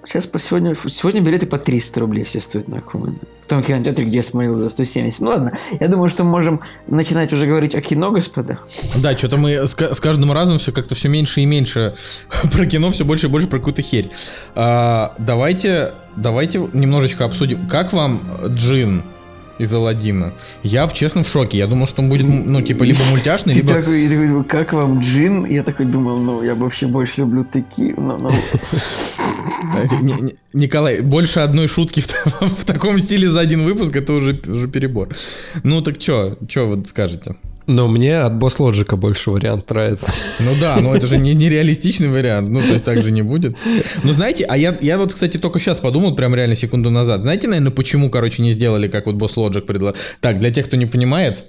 сейчас 0.05 0.25
по 0.27 0.39
сегодня, 0.39 0.75
сегодня 0.87 1.21
билеты 1.21 1.45
по 1.45 1.57
300 1.57 1.99
рублей 1.99 2.23
все 2.23 2.39
стоят 2.39 2.67
на 2.67 2.77
Аквамен. 2.77 3.19
В 3.41 3.47
том 3.47 3.63
кинотеатре, 3.63 4.05
где 4.05 4.17
я 4.17 4.23
смотрел 4.23 4.57
за 4.57 4.69
170. 4.69 5.19
Ну 5.19 5.29
ладно, 5.29 5.53
я 5.79 5.87
думаю, 5.87 6.09
что 6.09 6.23
мы 6.23 6.31
можем 6.31 6.61
начинать 6.87 7.33
уже 7.33 7.45
говорить 7.45 7.75
о 7.75 7.81
кино, 7.81 8.11
господа. 8.11 8.59
Да, 8.95 9.17
что-то 9.17 9.37
мы 9.37 9.67
с, 9.67 9.75
с 9.75 9.99
каждым 9.99 10.31
разом 10.31 10.57
все 10.59 10.71
как-то 10.71 10.95
все 10.95 11.09
меньше 11.09 11.41
и 11.41 11.45
меньше 11.45 11.95
про 12.51 12.65
кино, 12.65 12.91
все 12.91 13.05
больше 13.05 13.27
и 13.27 13.29
больше 13.29 13.47
про 13.47 13.57
какую-то 13.57 13.81
херь. 13.81 14.09
А, 14.55 15.15
давайте, 15.17 15.93
давайте 16.15 16.59
немножечко 16.73 17.25
обсудим, 17.25 17.67
как 17.67 17.93
вам 17.93 18.21
Джин 18.47 19.03
из 19.61 19.73
Алладина? 19.73 20.33
Я, 20.63 20.87
честно, 20.87 21.23
в 21.23 21.27
шоке. 21.29 21.57
Я 21.57 21.67
думал, 21.67 21.87
что 21.87 22.01
он 22.01 22.09
будет, 22.09 22.27
ну, 22.27 22.61
типа, 22.61 22.83
либо 22.83 22.99
мультяшный, 23.11 23.53
либо... 23.55 23.73
такой, 23.73 24.05
и 24.05 24.09
такой, 24.09 24.43
как 24.43 24.73
вам 24.73 24.99
джин? 24.99 25.45
Я 25.45 25.63
такой 25.63 25.85
думал, 25.85 26.17
ну, 26.19 26.43
я 26.43 26.55
вообще 26.55 26.87
больше 26.87 27.21
люблю 27.21 27.43
такие. 27.43 27.93
Ну, 27.97 28.17
ну, 28.17 28.31
Ни- 30.01 30.33
Николай, 30.53 31.01
больше 31.01 31.39
одной 31.39 31.67
шутки 31.67 31.99
в, 32.01 32.07
та- 32.07 32.45
в 32.45 32.65
таком 32.65 32.99
стиле 32.99 33.29
за 33.29 33.39
один 33.39 33.63
выпуск, 33.63 33.95
это 33.95 34.13
уже, 34.13 34.39
уже 34.47 34.67
перебор. 34.67 35.09
Ну 35.63 35.81
так 35.81 35.97
чё, 35.97 36.37
чё 36.47 36.67
вы 36.67 36.83
скажете? 36.85 37.35
Но 37.71 37.87
мне 37.87 38.19
от 38.19 38.35
Босс 38.35 38.59
Лоджика 38.59 38.97
больше 38.97 39.31
вариант 39.31 39.69
нравится. 39.69 40.11
Ну 40.39 40.51
да, 40.59 40.77
но 40.81 40.93
это 40.95 41.07
же 41.07 41.17
не 41.17 41.33
нереалистичный 41.33 42.09
вариант, 42.09 42.49
ну 42.49 42.59
то 42.61 42.73
есть 42.73 42.83
так 42.83 43.01
же 43.01 43.11
не 43.11 43.21
будет. 43.21 43.57
Но 44.03 44.11
знаете, 44.11 44.43
а 44.43 44.57
я, 44.57 44.77
я 44.81 44.97
вот, 44.97 45.13
кстати, 45.13 45.37
только 45.37 45.59
сейчас 45.59 45.79
подумал, 45.79 46.15
прям 46.15 46.35
реально 46.35 46.55
секунду 46.55 46.89
назад. 46.89 47.21
Знаете, 47.21 47.47
наверное, 47.47 47.71
почему, 47.71 48.09
короче, 48.09 48.43
не 48.43 48.51
сделали, 48.51 48.87
как 48.89 49.05
вот 49.05 49.15
Boss 49.15 49.35
Logic 49.35 49.61
предложил? 49.61 49.97
Так, 50.19 50.39
для 50.39 50.51
тех, 50.51 50.65
кто 50.67 50.75
не 50.75 50.85
понимает, 50.85 51.45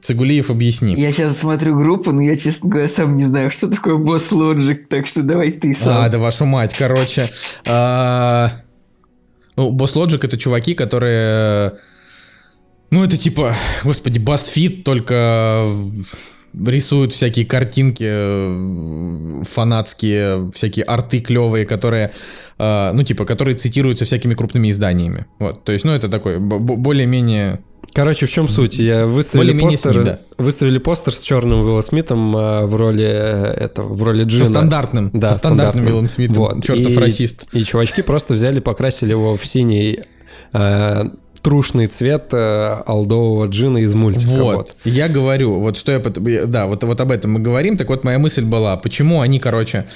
Цигулиев 0.00 0.50
объясни. 0.50 0.94
я 0.96 1.12
сейчас 1.12 1.38
смотрю 1.38 1.76
группу, 1.76 2.12
но 2.12 2.22
я, 2.22 2.36
честно 2.36 2.70
говоря, 2.70 2.88
сам 2.88 3.16
не 3.16 3.24
знаю, 3.24 3.50
что 3.50 3.68
такое 3.68 3.96
босс 3.96 4.32
Logic, 4.32 4.86
так 4.88 5.06
что 5.06 5.22
давай 5.22 5.52
ты 5.52 5.74
сам. 5.74 6.04
А, 6.04 6.08
да 6.08 6.18
вашу 6.18 6.44
мать, 6.44 6.74
короче. 6.76 7.28
а, 7.68 8.50
Ну, 9.56 9.72
Boss 9.72 9.94
Logic 9.94 10.18
это 10.24 10.36
чуваки, 10.36 10.74
которые... 10.74 11.72
Ну, 12.92 13.02
это 13.02 13.16
типа, 13.16 13.54
господи, 13.84 14.18
BuzzFeed, 14.18 14.82
только 14.82 15.66
рисуют 16.54 17.12
всякие 17.12 17.46
картинки 17.46 18.04
э, 18.06 19.42
фанатские, 19.50 20.50
всякие 20.52 20.84
арты 20.84 21.20
клевые, 21.20 21.64
которые, 21.64 22.12
э, 22.58 22.90
ну, 22.92 23.02
типа, 23.02 23.24
которые 23.24 23.56
цитируются 23.56 24.04
всякими 24.04 24.34
крупными 24.34 24.70
изданиями. 24.70 25.24
Вот, 25.38 25.64
то 25.64 25.72
есть, 25.72 25.86
ну, 25.86 25.92
это 25.92 26.10
такой 26.10 26.38
более-менее... 26.38 27.60
Короче, 27.94 28.26
в 28.26 28.30
чем 28.30 28.46
суть? 28.46 28.78
Я 28.78 29.06
выставили 29.06 29.58
постер, 29.58 29.94
СМИ, 29.94 30.04
да. 30.04 30.20
выставили 30.36 30.76
постер 30.76 31.14
с 31.14 31.22
черным 31.22 31.60
Уилла 31.60 31.80
Смитом 31.80 32.32
в 32.32 32.76
роли 32.76 33.04
э, 33.04 33.54
этого, 33.54 33.90
в 33.90 34.02
роли 34.02 34.24
Джина. 34.24 34.44
Со 34.44 34.50
стандартным, 34.50 35.10
Да, 35.14 35.32
со 35.32 35.38
стандартным 35.38 35.38
стандартным. 35.38 35.86
Виллом 35.86 36.08
Смитом, 36.10 36.36
Вот. 36.36 36.62
чертов 36.62 36.92
и, 36.92 36.98
расист. 36.98 37.46
И 37.52 37.64
чувачки 37.64 38.02
просто 38.02 38.34
взяли, 38.34 38.60
покрасили 38.60 39.12
его 39.12 39.34
в 39.38 39.46
синий 39.46 40.00
э, 40.52 41.04
трушный 41.42 41.88
цвет 41.88 42.28
э, 42.32 42.82
алдового 42.86 43.46
джина 43.46 43.78
из 43.78 43.94
мультика. 43.94 44.30
Вот. 44.30 44.54
Вот. 44.56 44.76
Я 44.84 45.08
говорю, 45.08 45.60
вот 45.60 45.76
что 45.76 45.92
я... 45.92 45.98
Да, 46.46 46.66
вот, 46.66 46.84
вот 46.84 47.00
об 47.00 47.10
этом 47.10 47.32
мы 47.32 47.40
говорим. 47.40 47.76
Так 47.76 47.88
вот, 47.88 48.04
моя 48.04 48.18
мысль 48.18 48.44
была, 48.44 48.76
почему 48.76 49.20
они, 49.20 49.40
короче, 49.40 49.86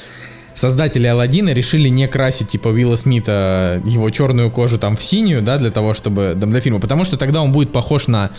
создатели 0.54 1.06
Алладина 1.06 1.52
решили 1.52 1.88
не 1.88 2.08
красить, 2.08 2.48
типа, 2.48 2.68
Уилла 2.68 2.96
Смита, 2.96 3.80
его 3.84 4.10
черную 4.10 4.50
кожу 4.50 4.78
там 4.78 4.96
в 4.96 5.02
синюю, 5.02 5.40
да, 5.40 5.58
для 5.58 5.70
того, 5.70 5.94
чтобы... 5.94 6.34
Для 6.34 6.60
фильма. 6.60 6.80
Потому 6.80 7.04
что 7.04 7.16
тогда 7.16 7.42
он 7.42 7.52
будет 7.52 7.72
похож 7.72 8.08
на 8.08 8.30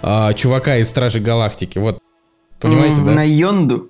а, 0.00 0.32
чувака 0.34 0.76
из 0.76 0.88
Стражей 0.88 1.20
Галактики. 1.20 1.78
Вот. 1.78 1.98
Понимаете, 2.60 3.00
М, 3.00 3.06
да? 3.06 3.12
На 3.12 3.22
Йонду. 3.24 3.88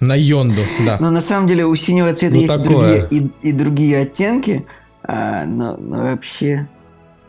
На 0.00 0.14
Йонду, 0.14 0.60
да. 0.84 0.98
Но 1.00 1.10
на 1.10 1.22
самом 1.22 1.48
деле 1.48 1.64
у 1.64 1.74
синего 1.74 2.14
цвета 2.14 2.34
Ну, 2.34 2.40
есть 2.40 2.54
такое. 2.54 3.08
другие, 3.08 3.30
и, 3.42 3.48
и 3.48 3.52
другие 3.52 3.98
оттенки, 4.00 4.66
а, 5.02 5.46
но, 5.46 5.76
но 5.78 6.02
вообще... 6.02 6.68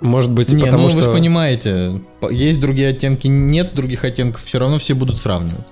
Может 0.01 0.31
быть, 0.31 0.49
Не, 0.51 0.63
потому 0.65 0.83
ну 0.83 0.89
что... 0.89 0.97
вы 0.97 1.03
же 1.03 1.11
понимаете, 1.11 2.01
по- 2.19 2.29
есть 2.31 2.59
другие 2.59 2.89
оттенки, 2.89 3.27
нет 3.27 3.75
других 3.75 4.03
оттенков, 4.03 4.43
все 4.43 4.57
равно 4.59 4.77
все 4.79 4.95
будут 4.95 5.17
сравнивать. 5.17 5.65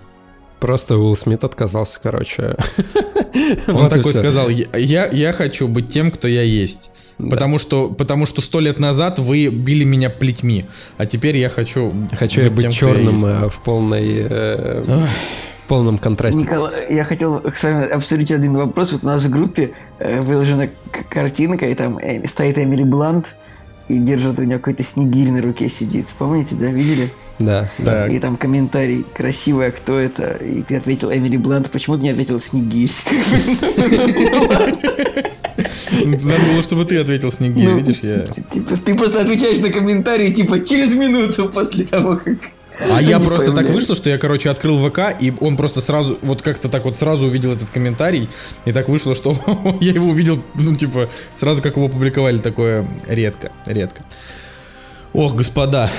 Просто 0.60 0.98
Уилл 0.98 1.15
Смит 1.15 1.44
отказался, 1.44 2.00
короче. 2.02 2.56
Он 3.68 3.74
Вот 3.76 3.89
такой 3.89 4.12
сказал, 4.13 4.50
я, 4.50 5.08
я, 5.12 5.34
хочу 5.34 5.68
быть 5.68 5.92
тем, 5.92 6.12
кто 6.12 6.28
я 6.28 6.42
есть. 6.44 6.92
Да. 7.18 7.30
Потому 7.32 7.60
что 7.60 7.89
потому 7.89 8.26
что 8.26 8.42
сто 8.42 8.60
лет 8.60 8.80
назад 8.80 9.20
вы 9.20 9.48
били 9.48 9.84
меня 9.84 10.10
плетьми, 10.10 10.65
а 10.98 11.06
теперь 11.06 11.38
я 11.38 11.50
хочу 11.50 11.94
Хочу 12.18 12.42
я 12.42 12.50
быть 12.52 12.62
тем, 12.62 12.72
я 12.72 12.78
черным 12.78 13.15
есть. 13.15 13.26
э, 13.28 13.50
в 13.50 13.62
полной... 13.63 14.28
э, 14.30 14.84
в 14.84 15.68
полном 15.68 15.98
контрасте. 15.98 16.39
Николай, 16.39 16.94
я 16.94 17.04
хотел 17.06 17.42
с 17.56 17.63
вами 17.63 17.88
обсудить 17.89 18.32
один 18.32 18.56
вопрос. 18.56 18.92
Вот 18.92 19.04
у 19.04 19.08
нас 19.08 19.22
в 19.24 19.30
группе 19.30 19.72
э, 20.00 20.22
выложена 20.22 20.70
картинка, 21.10 21.65
и 21.68 21.76
там 21.76 21.98
э, 22.00 22.26
стоит 22.28 22.58
Эмили 22.58 22.84
Блант, 22.84 23.36
и 23.89 23.97
держит 23.97 24.39
у 24.39 24.43
нее 24.43 24.60
какой-то 24.60 24.84
снегирь 24.84 25.32
на 25.32 25.41
руке 25.41 25.67
сидит. 25.67 26.08
Помните, 26.17 26.56
да, 26.56 26.67
видели? 26.67 27.10
Да, 27.39 27.71
да. 27.80 28.08
И 28.08 28.19
там 28.19 28.38
комментарий 28.38 29.06
красивый, 29.15 29.67
а 29.67 29.71
кто 29.71 29.97
это? 29.97 30.34
И 30.34 30.62
ты 30.62 30.75
ответил 30.75 31.12
Эмили 31.12 31.38
Блант, 31.38 31.71
почему 31.71 31.97
ты 31.97 32.04
не 32.04 32.12
ответил 32.12 32.39
Снегирь? 32.39 32.91
Надо 36.06 36.45
было, 36.54 36.63
чтобы 36.63 36.86
ты 36.86 36.97
ответил 36.97 37.32
Снегирь, 37.32 37.67
Ну, 37.67 37.78
видишь, 37.78 37.99
я... 38.04 38.21
Типа, 38.21 38.78
ты 38.78 38.95
просто 38.95 39.21
отвечаешь 39.21 39.60
на 39.60 39.69
комментарий, 39.69 40.32
типа, 40.32 40.60
через 40.60 40.93
минуту 40.93 41.49
после 41.49 41.84
того, 41.84 42.17
как... 42.17 42.38
А 42.80 43.02
я 43.02 43.20
просто 43.20 43.52
так 43.52 43.70
вышло, 43.70 43.96
что 43.96 44.10
я, 44.10 44.18
короче, 44.18 44.50
открыл 44.50 44.78
ВК, 44.89 45.00
и 45.20 45.34
он 45.39 45.58
просто 45.58 45.82
сразу, 45.82 46.18
вот 46.22 46.42
как-то 46.42 46.70
так 46.70 46.86
вот 46.86 46.98
сразу 46.98 47.28
увидел 47.28 47.52
этот 47.52 47.70
комментарий, 47.70 48.30
и 48.65 48.72
так 48.72 48.89
вышло, 48.89 49.15
что 49.15 49.36
я 49.82 49.92
его 49.92 50.10
увидел, 50.10 50.42
ну, 50.56 50.76
типа, 50.76 51.10
сразу 51.36 51.62
как 51.62 51.76
его 51.76 51.89
публиковали, 51.89 52.38
такое 52.38 52.88
редко, 53.08 53.52
редко. 53.65 54.04
Ох, 55.13 55.36
господа, 55.36 55.89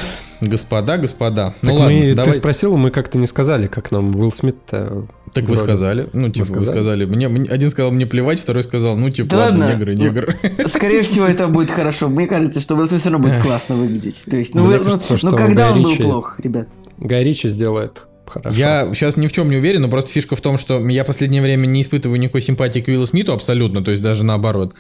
господа, 0.41 0.97
господа. 0.97 1.55
Ну 1.63 1.71
Так 1.71 1.79
ладно, 1.81 1.97
мы, 1.99 2.15
давай. 2.15 2.33
ты 2.33 2.39
спросил, 2.39 2.77
мы 2.77 2.91
как-то 2.91 3.19
не 3.19 3.27
сказали, 3.27 3.67
как 3.67 3.91
нам 3.91 4.15
Уилл 4.15 4.33
Смит 4.33 4.57
Так 4.67 5.45
вы 5.45 5.57
сказали. 5.57 6.09
Ну, 6.13 6.29
типа, 6.29 6.47
вы 6.47 6.53
сказали? 6.55 6.73
сказали. 6.73 7.05
Мне, 7.05 7.29
мне- 7.29 7.49
один 7.51 7.71
сказал 7.71 7.91
мне 7.93 8.07
плевать, 8.07 8.41
второй 8.41 8.65
сказал, 8.65 8.97
ну, 8.97 9.11
типа, 9.11 9.31
Да 9.31 9.37
ладно, 9.39 9.67
ладно. 9.67 9.75
негры, 9.77 9.95
Ну, 9.97 10.03
негр. 10.05 10.37
Скорее 10.69 11.03
всего, 11.03 11.27
это 11.27 11.47
будет 11.49 11.71
хорошо. 11.71 12.09
Мне 12.09 12.27
кажется, 12.27 12.61
что 12.61 12.75
Уилл 12.77 12.89
Смит 12.89 13.01
все 13.01 13.11
равно 13.11 13.27
будет 13.29 13.41
классно 13.43 13.77
выглядеть. 13.77 14.23
То 14.29 14.37
есть, 14.37 14.55
ну, 14.55 14.65
вы- 14.65 14.79
кажется, 14.79 15.13
ну, 15.13 15.19
что 15.19 15.31
ну, 15.31 15.37
когда 15.37 15.73
он 15.73 15.83
был 15.83 15.97
плох, 15.97 16.41
ребят? 16.41 16.69
Гай 16.99 17.25
Ричи 17.25 17.49
сделает 17.49 18.03
хорошо. 18.27 18.57
Я 18.57 18.89
сейчас 18.93 19.17
ни 19.17 19.27
в 19.27 19.33
чем 19.33 19.51
не 19.51 19.57
уверен, 19.57 19.83
но 19.83 19.89
просто 19.89 20.11
фишка 20.13 20.37
в 20.37 20.41
том, 20.41 20.57
что 20.59 20.87
я 20.89 21.03
в 21.05 21.07
последнее 21.07 21.43
время 21.43 21.67
не 21.67 21.83
испытываю 21.83 22.19
никакой 22.21 22.41
симпатии 22.43 22.81
к 22.81 22.89
Уиллу 22.89 23.07
Смиту 23.07 23.33
абсолютно, 23.33 23.83
то 23.83 23.91
есть 23.91 24.03
даже 24.03 24.23
наоборот. 24.25 24.75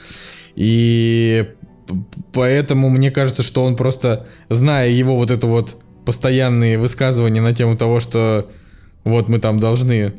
И 0.54 1.46
поэтому 2.32 2.88
мне 2.88 3.10
кажется, 3.10 3.42
что 3.42 3.64
он 3.64 3.76
просто, 3.76 4.26
зная 4.48 4.90
его 4.90 5.16
вот 5.16 5.30
это 5.30 5.46
вот 5.46 5.76
постоянные 6.04 6.78
высказывания 6.78 7.40
на 7.40 7.54
тему 7.54 7.76
того, 7.76 8.00
что 8.00 8.48
вот 9.04 9.28
мы 9.28 9.38
там 9.38 9.58
должны 9.58 10.12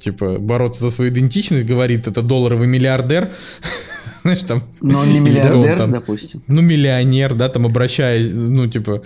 типа 0.00 0.38
бороться 0.38 0.80
за 0.80 0.90
свою 0.90 1.10
идентичность, 1.10 1.66
говорит 1.66 2.06
это 2.06 2.22
долларовый 2.22 2.66
миллиардер, 2.66 3.30
знаешь 4.22 4.44
там. 4.44 4.62
Но 4.80 5.00
он 5.00 5.08
не 5.08 5.18
кто 5.18 5.18
он 5.18 5.24
миллиардер, 5.24 5.76
там. 5.76 5.92
допустим. 5.92 6.42
ну, 6.46 6.62
миллионер, 6.62 7.34
да, 7.34 7.48
там 7.48 7.66
обращаясь, 7.66 8.30
ну, 8.32 8.66
типа... 8.66 9.02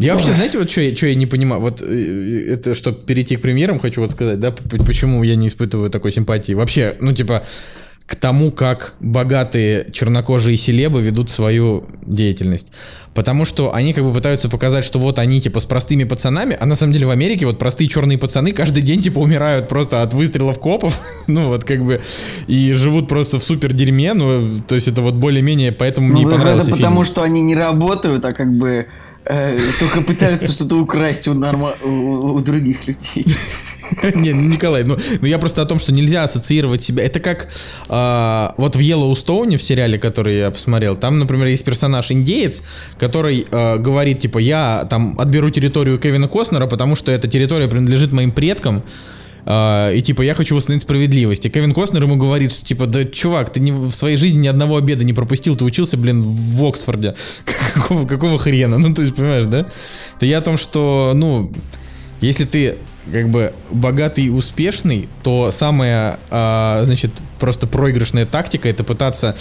Я 0.00 0.16
вообще, 0.16 0.32
знаете, 0.32 0.58
вот 0.58 0.68
что 0.68 0.80
я, 0.80 0.92
чё 0.92 1.06
я 1.06 1.14
не 1.14 1.26
понимаю, 1.26 1.62
вот 1.62 1.80
э, 1.80 2.46
это, 2.48 2.74
чтобы 2.74 2.98
перейти 3.06 3.36
к 3.36 3.40
премьерам, 3.40 3.78
хочу 3.78 4.00
вот 4.00 4.10
сказать, 4.10 4.40
да, 4.40 4.50
почему 4.50 5.22
я 5.22 5.36
не 5.36 5.46
испытываю 5.46 5.88
такой 5.88 6.10
симпатии. 6.10 6.52
Вообще, 6.52 6.96
ну, 7.00 7.12
типа, 7.12 7.44
к 8.06 8.16
тому, 8.16 8.50
как 8.52 8.96
богатые 9.00 9.86
чернокожие 9.90 10.56
селебы 10.58 11.00
ведут 11.00 11.30
свою 11.30 11.86
деятельность. 12.04 12.70
Потому 13.14 13.44
что 13.46 13.72
они 13.74 13.94
как 13.94 14.04
бы 14.04 14.12
пытаются 14.12 14.48
показать, 14.50 14.84
что 14.84 14.98
вот 14.98 15.18
они 15.18 15.40
типа 15.40 15.60
с 15.60 15.64
простыми 15.64 16.04
пацанами, 16.04 16.56
а 16.60 16.66
на 16.66 16.74
самом 16.74 16.92
деле 16.92 17.06
в 17.06 17.10
Америке 17.10 17.46
вот 17.46 17.58
простые 17.58 17.88
черные 17.88 18.18
пацаны 18.18 18.52
каждый 18.52 18.82
день 18.82 19.00
типа 19.00 19.20
умирают 19.20 19.68
просто 19.68 20.02
от 20.02 20.12
выстрелов 20.12 20.58
копов, 20.58 21.00
ну 21.28 21.48
вот 21.48 21.64
как 21.64 21.82
бы, 21.82 22.02
и 22.46 22.72
живут 22.74 23.08
просто 23.08 23.38
в 23.38 23.42
супер 23.44 23.72
дерьме, 23.72 24.12
ну 24.14 24.60
то 24.66 24.74
есть 24.74 24.88
это 24.88 25.00
вот 25.00 25.14
более-менее, 25.14 25.72
поэтому 25.72 26.08
мне 26.08 26.22
Ну, 26.22 26.28
и 26.28 26.32
понравился 26.32 26.68
это 26.68 26.76
фильм. 26.76 26.88
потому, 26.88 27.04
что 27.04 27.22
они 27.22 27.40
не 27.40 27.54
работают, 27.54 28.24
а 28.26 28.32
как 28.32 28.52
бы 28.52 28.86
э, 29.24 29.58
только 29.78 30.02
пытаются 30.02 30.52
что-то 30.52 30.76
украсть 30.76 31.26
у, 31.28 31.32
норма- 31.34 31.76
у, 31.82 32.34
у 32.34 32.40
других 32.40 32.86
людей. 32.86 33.24
Не, 34.14 34.32
ну, 34.32 34.42
Николай, 34.42 34.84
ну, 34.84 34.96
ну 35.20 35.26
я 35.26 35.38
просто 35.38 35.62
о 35.62 35.66
том, 35.66 35.78
что 35.78 35.92
нельзя 35.92 36.24
ассоциировать 36.24 36.82
себя. 36.82 37.04
Это 37.04 37.20
как 37.20 37.48
а, 37.88 38.54
вот 38.56 38.76
в 38.76 38.78
Йеллоустоуне, 38.78 39.56
в 39.56 39.62
сериале, 39.62 39.98
который 39.98 40.38
я 40.38 40.50
посмотрел, 40.50 40.96
там, 40.96 41.18
например, 41.18 41.46
есть 41.46 41.64
персонаж 41.64 42.10
индеец, 42.10 42.62
который 42.98 43.46
а, 43.50 43.78
говорит, 43.78 44.20
типа, 44.20 44.38
я 44.38 44.86
там 44.88 45.18
отберу 45.18 45.50
территорию 45.50 45.98
Кевина 45.98 46.28
Костнера, 46.28 46.66
потому 46.66 46.96
что 46.96 47.12
эта 47.12 47.28
территория 47.28 47.68
принадлежит 47.68 48.12
моим 48.12 48.32
предкам, 48.32 48.82
а, 49.46 49.90
и 49.92 50.00
типа 50.00 50.22
я 50.22 50.34
хочу 50.34 50.56
восстановить 50.56 50.82
справедливость. 50.82 51.44
И 51.46 51.50
Кевин 51.50 51.74
Костнер 51.74 52.02
ему 52.02 52.16
говорит, 52.16 52.52
что 52.52 52.64
типа, 52.64 52.86
да 52.86 53.04
чувак, 53.04 53.52
ты 53.52 53.60
не, 53.60 53.72
в 53.72 53.92
своей 53.92 54.16
жизни 54.16 54.38
ни 54.38 54.48
одного 54.48 54.76
обеда 54.76 55.04
не 55.04 55.12
пропустил, 55.12 55.56
ты 55.56 55.64
учился, 55.64 55.96
блин, 55.96 56.22
в 56.22 56.64
Оксфорде. 56.64 57.14
Какого, 57.74 58.06
какого 58.06 58.38
хрена? 58.38 58.78
Ну, 58.78 58.94
то 58.94 59.02
есть, 59.02 59.16
понимаешь, 59.16 59.46
да? 59.46 59.66
Это 60.16 60.26
я 60.26 60.38
о 60.38 60.42
том, 60.42 60.56
что, 60.56 61.12
ну, 61.14 61.52
если 62.20 62.44
ты 62.44 62.76
как 63.12 63.28
бы 63.28 63.52
богатый 63.70 64.24
и 64.24 64.30
успешный, 64.30 65.08
то 65.22 65.50
самая, 65.50 66.18
а, 66.30 66.82
значит, 66.84 67.10
просто 67.38 67.66
проигрышная 67.66 68.26
тактика 68.26 68.68
это 68.68 68.84
пытаться 68.84 69.36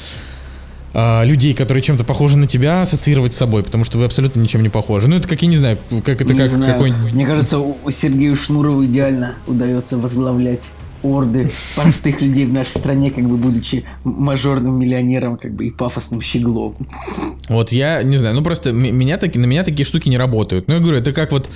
а, 0.94 1.24
людей, 1.24 1.54
которые 1.54 1.82
чем-то 1.82 2.04
похожи 2.04 2.38
на 2.38 2.48
тебя, 2.48 2.82
ассоциировать 2.82 3.34
с 3.34 3.38
собой, 3.38 3.64
потому 3.64 3.84
что 3.84 3.98
вы 3.98 4.06
абсолютно 4.06 4.40
ничем 4.40 4.62
не 4.62 4.70
похожи. 4.70 5.08
Ну, 5.08 5.16
это 5.16 5.28
как, 5.28 5.42
я 5.42 5.48
не 5.48 5.58
знаю, 5.58 5.78
как 6.04 6.22
это 6.22 6.34
Не 6.34 6.40
как 6.40 6.50
знаю. 6.50 6.74
какой-нибудь... 6.74 7.14
Мне 7.14 7.26
кажется, 7.26 7.60
у 7.60 7.90
Сергею 7.90 8.36
Шнурову 8.36 8.86
идеально 8.86 9.36
удается 9.48 9.98
возглавлять 9.98 10.70
орды 11.04 11.52
простых 11.76 12.22
людей 12.22 12.46
в 12.46 12.54
нашей 12.54 12.78
стране, 12.78 13.12
как 13.12 13.26
бы 13.26 13.38
будучи 13.38 13.84
мажорным 14.04 14.80
миллионером, 14.80 15.38
как 15.38 15.54
бы 15.54 15.66
и 15.66 15.72
пафосным 15.72 16.22
щеглом. 16.22 16.76
Вот 17.50 17.72
я 17.72 18.02
не 18.04 18.18
знаю, 18.18 18.36
ну 18.36 18.44
просто 18.44 18.72
меня 18.72 19.18
таки, 19.18 19.38
на 19.38 19.46
меня 19.46 19.64
такие 19.64 19.86
штуки 19.86 20.08
не 20.10 20.18
работают. 20.18 20.68
Ну, 20.68 20.76
я 20.76 20.80
говорю, 20.80 20.98
это 20.98 21.12
как 21.12 21.32
вот... 21.32 21.50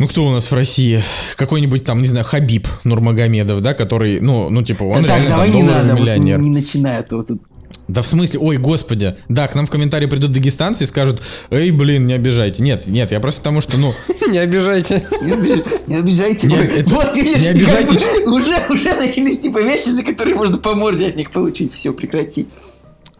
Ну, 0.00 0.08
кто 0.08 0.24
у 0.24 0.30
нас 0.30 0.50
в 0.50 0.54
России? 0.54 1.04
Какой-нибудь 1.36 1.84
там, 1.84 2.00
не 2.00 2.06
знаю, 2.06 2.24
Хабиб 2.24 2.66
Нурмагомедов, 2.84 3.60
да, 3.60 3.74
который, 3.74 4.18
ну, 4.20 4.48
ну 4.48 4.62
типа, 4.62 4.84
он 4.84 5.02
Да 5.02 5.08
так, 5.08 5.18
реально 5.18 5.28
давай 5.28 5.48
там 5.48 5.56
не 5.56 5.62
долларовый 5.62 5.88
надо, 5.88 5.94
вот 5.94 6.08
миллионер. 6.08 6.38
не, 6.40 6.48
не 6.48 6.54
начинай, 6.54 6.98
а 7.00 7.02
то 7.02 7.22
тут 7.22 7.42
Да 7.86 8.00
в 8.00 8.06
смысле, 8.06 8.40
ой, 8.40 8.56
господи. 8.56 9.14
Да, 9.28 9.46
к 9.46 9.54
нам 9.54 9.66
в 9.66 9.70
комментарии 9.70 10.06
придут 10.06 10.32
дагестанцы 10.32 10.84
и 10.84 10.86
скажут, 10.86 11.20
эй, 11.50 11.70
блин, 11.70 12.06
не 12.06 12.14
обижайте. 12.14 12.62
Нет, 12.62 12.86
нет, 12.86 13.12
я 13.12 13.20
просто 13.20 13.42
потому 13.42 13.60
что, 13.60 13.76
ну, 13.76 13.92
Не 14.30 14.38
обижайте. 14.38 15.06
Не, 15.20 15.32
обиж- 15.32 15.66
не 15.86 15.96
обижайте. 15.96 16.48
Вот, 16.86 17.14
видишь, 17.14 17.42
не 17.42 17.48
обижайте. 17.48 17.98
уже 18.24 18.94
начались 18.94 19.40
типа 19.40 19.58
вещи, 19.58 19.90
за 19.90 20.02
которые 20.02 20.34
можно 20.34 20.56
по 20.56 20.74
морде 20.74 21.08
от 21.08 21.16
них 21.16 21.30
получить. 21.30 21.74
Все, 21.74 21.92
прекрати. 21.92 22.46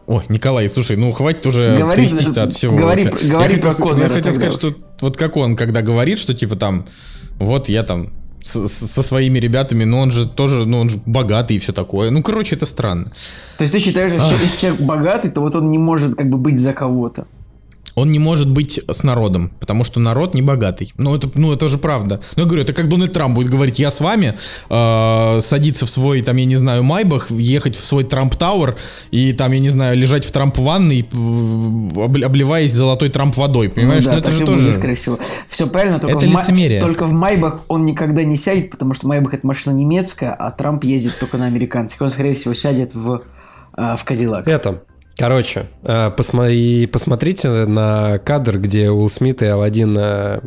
Ой, 0.07 0.23
Николай, 0.29 0.67
слушай, 0.69 0.97
ну 0.97 1.11
хватит 1.11 1.45
уже 1.45 1.77
Говори, 1.77 2.07
трястись-то 2.07 2.43
от 2.43 2.53
всего. 2.53 2.75
говори 2.77 3.05
вообще. 3.05 3.27
говори 3.27 3.55
я 3.55 3.59
про 3.61 3.69
хотел, 3.69 3.85
Коннора 3.87 4.03
Я 4.07 4.09
хотел 4.09 4.33
сказать, 4.33 4.53
что 4.53 4.73
вот 5.01 5.17
как 5.17 5.37
он, 5.37 5.55
когда 5.55 5.81
говорит, 5.81 6.19
что 6.19 6.33
типа 6.33 6.55
там, 6.55 6.85
вот 7.39 7.69
я 7.69 7.83
там 7.83 8.09
с- 8.43 8.67
с- 8.67 8.91
со 8.91 9.03
своими 9.03 9.39
ребятами, 9.39 9.83
но 9.83 9.99
он 9.99 10.11
же 10.11 10.27
тоже, 10.27 10.65
ну 10.65 10.79
он 10.79 10.89
же 10.89 10.99
богатый 11.05 11.55
и 11.57 11.59
все 11.59 11.73
такое. 11.73 12.09
Ну, 12.09 12.23
короче, 12.23 12.55
это 12.55 12.65
странно. 12.65 13.05
То 13.57 13.63
есть 13.63 13.71
ты 13.73 13.79
считаешь, 13.79 14.11
что 14.19 14.33
если 14.41 14.57
человек 14.59 14.81
богатый, 14.81 15.29
то 15.29 15.41
вот 15.41 15.55
он 15.55 15.69
не 15.69 15.77
может 15.77 16.15
как 16.15 16.29
бы 16.29 16.37
быть 16.37 16.57
за 16.59 16.73
кого-то. 16.73 17.27
Он 17.95 18.11
не 18.11 18.19
может 18.19 18.49
быть 18.49 18.79
с 18.89 19.03
народом, 19.03 19.51
потому 19.59 19.83
что 19.83 19.99
народ 19.99 20.33
не 20.33 20.41
богатый. 20.41 20.93
Ну 20.97 21.15
это, 21.15 21.29
ну 21.35 21.53
это 21.53 21.67
же 21.69 21.77
правда. 21.77 22.21
Ну 22.35 22.43
я 22.43 22.47
говорю, 22.47 22.63
это 22.63 22.73
как 22.73 22.87
Дональд 22.89 23.13
Трамп 23.13 23.35
будет 23.35 23.49
говорить, 23.49 23.79
я 23.79 23.91
с 23.91 23.99
вами, 23.99 24.37
э, 24.69 25.39
садиться 25.41 25.85
в 25.85 25.89
свой, 25.89 26.21
там, 26.21 26.37
я 26.37 26.45
не 26.45 26.55
знаю, 26.55 26.83
Майбах, 26.83 27.29
ехать 27.31 27.75
в 27.75 27.83
свой 27.83 28.03
Трамп 28.03 28.35
Тауэр 28.35 28.77
и 29.11 29.33
там, 29.33 29.51
я 29.51 29.59
не 29.59 29.69
знаю, 29.69 29.97
лежать 29.97 30.25
в 30.25 30.31
Трамп 30.31 30.57
ванной, 30.57 31.01
э, 31.01 31.15
обл- 31.15 32.23
обливаясь 32.23 32.71
золотой 32.71 33.09
Трамп 33.09 33.35
водой, 33.37 33.69
понимаешь? 33.69 34.05
Ну 34.05 34.11
Ну, 34.11 34.15
да, 34.15 34.19
это 34.19 34.29
так 34.29 34.37
же 34.39 34.45
тоже... 34.45 34.63
будет, 34.67 34.75
скорее 34.77 34.95
всего. 34.95 35.19
Все 35.49 35.67
правильно, 35.67 35.99
только, 35.99 36.17
Это 36.17 36.25
в, 36.27 36.29
лицемерие. 36.29 36.81
только 36.81 37.05
в 37.05 37.11
Майбах 37.13 37.59
он 37.67 37.85
никогда 37.85 38.23
не 38.23 38.37
сядет, 38.37 38.71
потому 38.71 38.93
что 38.93 39.07
Майбах 39.07 39.33
это 39.33 39.45
машина 39.45 39.73
немецкая, 39.75 40.31
а 40.33 40.51
Трамп 40.51 40.83
ездит 40.83 41.19
только 41.19 41.37
на 41.37 41.45
американцах. 41.47 42.01
Он, 42.01 42.09
скорее 42.09 42.33
всего, 42.35 42.53
сядет 42.53 42.95
в, 42.95 43.19
а, 43.73 43.95
в 43.95 44.03
Кадиллак. 44.05 44.47
Это, 44.47 44.83
короче, 45.21 45.67
э, 45.83 46.09
посмо- 46.15 46.51
и 46.53 46.85
посмотрите 46.87 47.47
на 47.65 48.17
кадр, 48.19 48.59
где 48.59 48.89
Уилл 48.89 49.09
Смит 49.09 49.41
и 49.41 49.45
Алладин 49.45 49.95
э, 49.97 50.41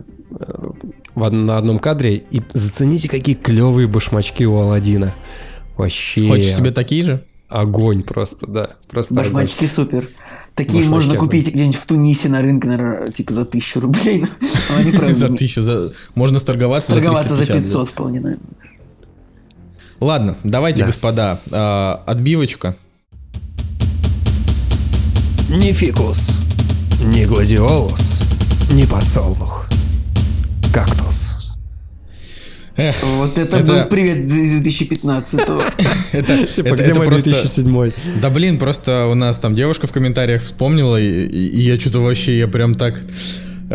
на 1.16 1.56
одном 1.58 1.78
кадре, 1.78 2.16
и 2.16 2.42
зацените, 2.52 3.08
какие 3.08 3.34
клевые 3.34 3.86
башмачки 3.88 4.44
у 4.44 4.56
Алладина. 4.56 5.14
Вообще 5.76 6.26
Хочешь 6.28 6.54
себе 6.54 6.70
такие 6.70 7.04
же? 7.04 7.24
огонь 7.48 8.02
просто, 8.02 8.46
да. 8.48 8.70
Просто 8.88 9.14
огонь. 9.14 9.24
Башмачки 9.26 9.66
супер. 9.66 10.08
Такие 10.56 10.78
Башмачки 10.80 10.90
можно 10.94 11.12
огонь. 11.14 11.26
купить 11.28 11.52
где-нибудь 11.54 11.76
в 11.76 11.86
Тунисе 11.86 12.28
на 12.28 12.42
рынке, 12.42 12.66
наверное, 12.68 13.08
типа 13.08 13.32
за 13.32 13.44
тысячу 13.44 13.80
рублей. 13.80 14.22
Но 14.22 14.26
они, 14.78 14.90
правда, 14.96 15.14
За 15.14 15.28
тысячу, 15.28 15.60
за... 15.62 15.92
можно 16.16 16.38
сторговаться, 16.40 16.92
торговаться 16.94 17.30
за 17.34 17.44
за 17.44 17.52
350. 17.52 17.62
500 17.80 17.88
вполне, 17.88 18.20
наверное. 18.20 18.46
Ладно, 20.00 20.36
давайте, 20.42 20.80
Да. 20.80 20.86
господа, 20.86 21.40
э, 21.50 22.10
отбивочка. 22.10 22.76
Ни 25.48 25.72
фикус, 25.72 26.30
ни 27.00 27.24
гладиолус, 27.26 28.22
ни 28.72 28.84
подсолнух. 28.86 29.66
Кактус. 30.72 31.34
Эх, 32.76 32.96
Вот 33.04 33.38
это, 33.38 33.58
Это- 33.58 33.66
был 33.72 33.84
привет 33.88 34.24
из 34.24 34.60
2015-го. 34.62 35.62
это, 36.12 36.46
Типа, 36.54 36.66
это- 36.68 36.76
где 36.76 36.90
это 36.90 36.94
мой 36.98 37.06
просто- 37.06 37.30
2007 37.30 37.92
Да 38.20 38.30
блин, 38.30 38.58
просто 38.58 39.06
у 39.06 39.14
нас 39.14 39.38
там 39.38 39.54
девушка 39.54 39.86
в 39.86 39.92
комментариях 39.92 40.42
вспомнила, 40.42 41.00
и 41.00 41.60
я 41.60 41.78
что-то 41.78 42.00
вообще, 42.00 42.36
я 42.38 42.48
прям 42.48 42.74
так... 42.74 43.00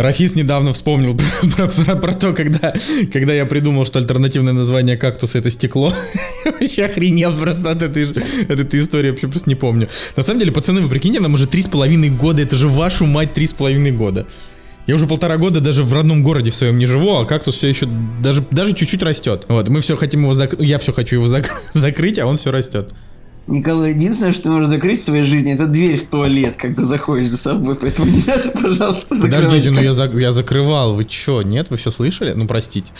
Рафис 0.01 0.33
недавно 0.35 0.71
вспомнил 0.71 1.13
про, 1.57 1.67
про- 1.67 1.83
про- 1.83 1.95
про 1.97 2.13
то, 2.13 2.31
когда, 2.33 2.73
когда 3.11 3.33
я 3.33 3.45
придумал, 3.45 3.85
что 3.85 3.99
альтернативное 3.99 4.53
название 4.53 4.95
кактуса 4.95 5.39
это 5.39 5.49
стекло. 5.49 5.93
Вообще 6.45 6.85
охренел 6.85 7.35
просто 7.35 7.69
от 7.71 7.81
этой, 7.81 8.05
от 8.09 8.59
этой 8.59 8.79
истории, 8.79 9.09
вообще 9.11 9.27
просто 9.27 9.49
не 9.49 9.55
помню. 9.55 9.89
На 10.15 10.23
самом 10.23 10.39
деле, 10.39 10.53
пацаны, 10.53 10.79
вы 10.81 10.89
прикиньте, 10.89 11.19
нам 11.19 11.33
уже 11.33 11.47
три 11.47 11.61
с 11.61 11.67
половиной 11.67 12.09
года, 12.09 12.41
это 12.41 12.55
же 12.55 12.67
вашу 12.69 13.05
мать 13.05 13.33
три 13.33 13.45
с 13.45 13.51
половиной 13.51 13.91
года. 13.91 14.25
Я 14.87 14.95
уже 14.95 15.05
полтора 15.05 15.35
года 15.37 15.59
даже 15.59 15.83
в 15.83 15.93
родном 15.93 16.23
городе 16.23 16.49
в 16.49 16.55
своем 16.55 16.77
не 16.77 16.85
живу, 16.85 17.17
а 17.17 17.25
кактус 17.25 17.55
все 17.55 17.67
еще 17.67 17.85
даже, 18.21 18.43
даже 18.51 18.73
чуть-чуть 18.73 19.03
растет. 19.03 19.43
Вот, 19.49 19.67
мы 19.67 19.81
все 19.81 19.97
хотим 19.97 20.21
его 20.23 20.33
закрыть, 20.33 20.67
я 20.67 20.79
все 20.79 20.93
хочу 20.93 21.17
его 21.17 21.25
зак- 21.25 21.49
закрыть, 21.73 22.17
а 22.19 22.25
он 22.25 22.37
все 22.37 22.51
растет. 22.51 22.93
Николай, 23.49 23.91
единственное, 23.93 24.31
что 24.31 24.43
ты 24.43 24.49
можешь 24.49 24.67
закрыть 24.69 24.99
в 24.99 25.03
своей 25.03 25.23
жизни, 25.23 25.53
это 25.53 25.65
дверь 25.65 25.97
в 25.97 26.07
туалет, 26.07 26.55
когда 26.57 26.85
заходишь 26.85 27.29
за 27.29 27.37
собой. 27.37 27.75
Поэтому 27.75 28.09
не 28.09 28.23
надо, 28.27 28.51
пожалуйста, 28.51 29.15
закрывать. 29.15 29.45
Подождите, 29.45 29.71
ну 29.71 29.81
я, 29.81 29.93
за- 29.93 30.11
я 30.13 30.31
закрывал, 30.31 30.93
вы 30.93 31.05
чё, 31.05 31.41
нет, 31.41 31.69
вы 31.69 31.77
все 31.77 31.89
слышали? 31.91 32.33
Ну 32.33 32.47
простите. 32.47 32.91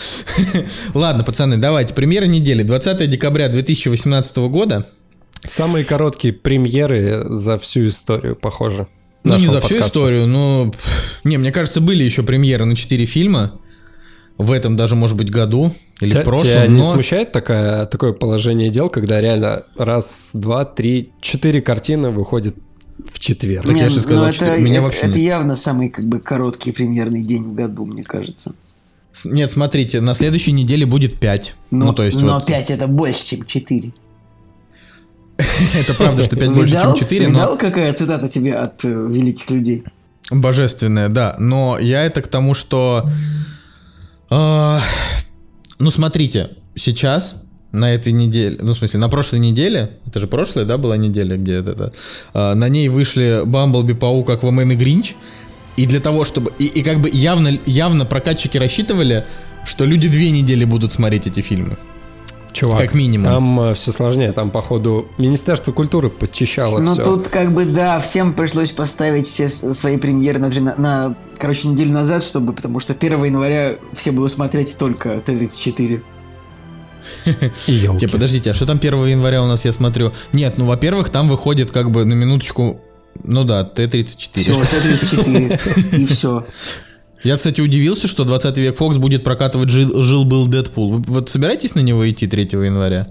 Ладно, 0.94 1.22
пацаны, 1.24 1.56
давайте, 1.56 1.94
премьера 1.94 2.26
недели, 2.26 2.62
20 2.62 3.08
декабря 3.08 3.48
2018 3.48 4.36
года. 4.48 4.88
Самые 5.42 5.84
короткие 5.84 6.34
премьеры 6.34 7.24
за 7.28 7.56
всю 7.58 7.86
историю, 7.86 8.36
похоже. 8.36 8.88
Ну 9.22 9.36
не 9.38 9.46
за 9.46 9.60
всю 9.60 9.68
подкаста. 9.74 9.86
историю, 9.88 10.26
но... 10.26 10.72
Не, 11.24 11.36
мне 11.38 11.52
кажется, 11.52 11.80
были 11.80 12.02
еще 12.02 12.22
премьеры 12.22 12.64
на 12.64 12.74
4 12.74 13.04
фильма. 13.06 13.59
В 14.40 14.52
этом 14.52 14.74
даже, 14.74 14.96
может 14.96 15.18
быть, 15.18 15.30
году 15.30 15.70
или 16.00 16.12
Тебя, 16.12 16.22
в 16.22 16.24
прошлом, 16.24 16.48
тебя 16.48 16.66
не 16.66 16.78
но... 16.78 16.94
смущает 16.94 17.30
такая, 17.30 17.84
такое 17.84 18.14
положение 18.14 18.70
дел, 18.70 18.88
когда 18.88 19.20
реально 19.20 19.64
раз, 19.76 20.30
два, 20.32 20.64
три, 20.64 21.12
четыре 21.20 21.60
картины 21.60 22.10
выходят 22.10 22.56
в 23.12 23.18
четверг? 23.18 23.66
Так 23.66 23.76
я 23.76 23.90
же 23.90 23.96
ну, 23.96 24.00
сказал, 24.00 24.24
это, 24.24 24.34
что 24.34 24.58
меня 24.58 24.76
это- 24.76 24.82
вообще 24.82 25.00
это 25.00 25.18
нет. 25.18 25.18
явно 25.18 25.56
самый 25.56 25.90
как 25.90 26.06
бы 26.06 26.20
короткий 26.20 26.72
премьерный 26.72 27.22
день 27.22 27.42
в 27.42 27.54
году, 27.54 27.84
мне 27.84 28.02
кажется. 28.02 28.54
С- 29.12 29.26
Нет, 29.26 29.52
смотрите, 29.52 30.00
на 30.00 30.14
следующей 30.14 30.52
неделе 30.52 30.86
будет 30.86 31.20
5. 31.20 31.54
Но, 31.70 31.86
ну, 31.86 31.92
то 31.92 32.02
есть 32.02 32.22
но 32.22 32.36
вот... 32.36 32.46
5 32.46 32.70
это 32.70 32.86
больше, 32.86 33.26
чем 33.26 33.44
4. 33.44 33.92
Это 35.78 35.94
правда, 35.94 36.22
что 36.24 36.36
5 36.36 36.50
больше, 36.54 36.80
чем 36.80 36.94
4, 36.94 37.26
но... 37.28 37.32
видал, 37.32 37.58
какая 37.58 37.92
цитата 37.92 38.26
тебе 38.26 38.54
от 38.54 38.84
э, 38.84 38.88
великих 38.88 39.50
людей? 39.50 39.84
Божественная, 40.30 41.10
да. 41.10 41.36
Но 41.38 41.78
я 41.78 42.04
это 42.04 42.22
к 42.22 42.28
тому, 42.28 42.54
что... 42.54 43.06
э, 44.30 44.78
ну, 45.78 45.90
смотрите, 45.90 46.50
сейчас 46.74 47.42
на 47.72 47.92
этой 47.92 48.12
неделе, 48.12 48.58
ну, 48.60 48.72
в 48.72 48.76
смысле, 48.76 49.00
на 49.00 49.08
прошлой 49.08 49.38
неделе, 49.38 49.98
это 50.06 50.20
же 50.20 50.26
прошлая, 50.26 50.64
да, 50.64 50.78
была 50.78 50.96
неделя, 50.96 51.36
где 51.36 51.54
это, 51.54 51.70
это, 51.70 51.92
э, 52.34 52.54
на 52.54 52.68
ней 52.68 52.88
вышли 52.88 53.42
Бамблби, 53.44 53.94
Паук, 53.94 54.30
Аквамен 54.30 54.72
и 54.72 54.74
Гринч, 54.74 55.14
и 55.76 55.86
для 55.86 56.00
того, 56.00 56.24
чтобы... 56.24 56.52
И, 56.58 56.66
и 56.66 56.82
как 56.82 57.00
бы 57.00 57.10
явно, 57.12 57.58
явно 57.66 58.04
прокатчики 58.04 58.58
рассчитывали, 58.58 59.24
что 59.64 59.84
люди 59.84 60.08
две 60.08 60.30
недели 60.30 60.64
будут 60.64 60.92
смотреть 60.92 61.26
эти 61.26 61.40
фильмы. 61.40 61.78
Чувак, 62.52 62.78
Как 62.78 62.94
минимум. 62.94 63.26
Там 63.26 63.74
все 63.74 63.92
сложнее, 63.92 64.32
там, 64.32 64.50
походу, 64.50 65.08
Министерство 65.18 65.72
культуры 65.72 66.10
подчищало 66.10 66.78
Ну 66.78 66.94
все. 66.94 67.04
тут 67.04 67.28
как 67.28 67.52
бы 67.52 67.64
да, 67.64 68.00
всем 68.00 68.34
пришлось 68.34 68.72
поставить 68.72 69.26
все 69.26 69.48
свои 69.48 69.96
премьеры 69.98 70.38
на, 70.40 70.74
на, 70.76 71.14
короче, 71.38 71.68
неделю 71.68 71.92
назад, 71.92 72.22
чтобы, 72.22 72.52
потому 72.52 72.80
что 72.80 72.92
1 72.92 73.24
января 73.24 73.76
все 73.94 74.10
будут 74.10 74.32
смотреть 74.32 74.76
только 74.76 75.20
Т-34. 75.20 76.02
И 77.66 77.72
ёлки. 77.72 78.00
Те, 78.00 78.08
подождите, 78.08 78.50
а 78.50 78.54
что 78.54 78.66
там 78.66 78.78
1 78.78 79.06
января 79.06 79.42
у 79.42 79.46
нас, 79.46 79.64
я 79.64 79.72
смотрю? 79.72 80.12
Нет, 80.32 80.54
ну, 80.58 80.66
во-первых, 80.66 81.10
там 81.10 81.28
выходит 81.28 81.70
как 81.70 81.90
бы 81.90 82.04
на 82.04 82.14
минуточку, 82.14 82.80
ну 83.22 83.44
да, 83.44 83.64
Т-34. 83.64 84.40
Все, 84.40 84.60
Т-34. 84.60 85.96
И 85.96 86.04
все. 86.06 86.46
Я, 87.22 87.36
кстати, 87.36 87.60
удивился, 87.60 88.06
что 88.08 88.24
20 88.24 88.56
век 88.58 88.76
Фокс 88.76 88.96
будет 88.96 89.24
прокатывать 89.24 89.68
жил, 89.70 90.02
жил-был 90.02 90.46
Дэдпул. 90.46 90.90
Вы 90.90 91.02
вот 91.06 91.28
собираетесь 91.28 91.74
на 91.74 91.80
него 91.80 92.08
идти 92.10 92.26
3 92.26 92.42
января? 92.52 93.06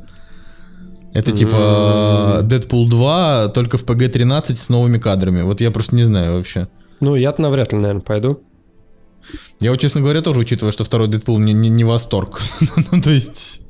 Это 1.13 1.32
типа 1.32 2.41
Дэдпул 2.43 2.88
2, 2.89 3.50
только 3.50 3.78
в 3.78 3.84
ПГ-13 3.86 4.56
с 4.56 4.69
новыми 4.69 4.98
кадрами. 4.98 5.41
Вот 5.41 5.62
я 5.62 5.72
просто 5.72 5.95
не 5.95 6.04
знаю 6.04 6.34
вообще. 6.38 6.67
Ну, 7.00 7.15
я-то 7.15 7.41
навряд 7.41 7.72
ли, 7.72 7.80
наверное, 7.80 8.02
пойду. 8.02 8.41
Я 9.60 9.72
вот, 9.72 9.80
честно 9.80 10.02
говоря, 10.02 10.22
тоже 10.22 10.39
учитывая, 10.39 10.72
что 10.72 10.84
второй 10.84 11.08
Дэдпул 11.08 11.38
не, 11.39 11.54
не, 11.54 11.69
не 11.69 11.84
восторг. 11.84 12.41
ну, 12.91 13.02
то 13.02 13.12
есть... 13.12 13.62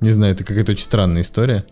Не 0.00 0.10
знаю, 0.10 0.34
это 0.34 0.44
какая-то 0.44 0.72
очень 0.72 0.84
странная 0.84 1.22
история. 1.22 1.64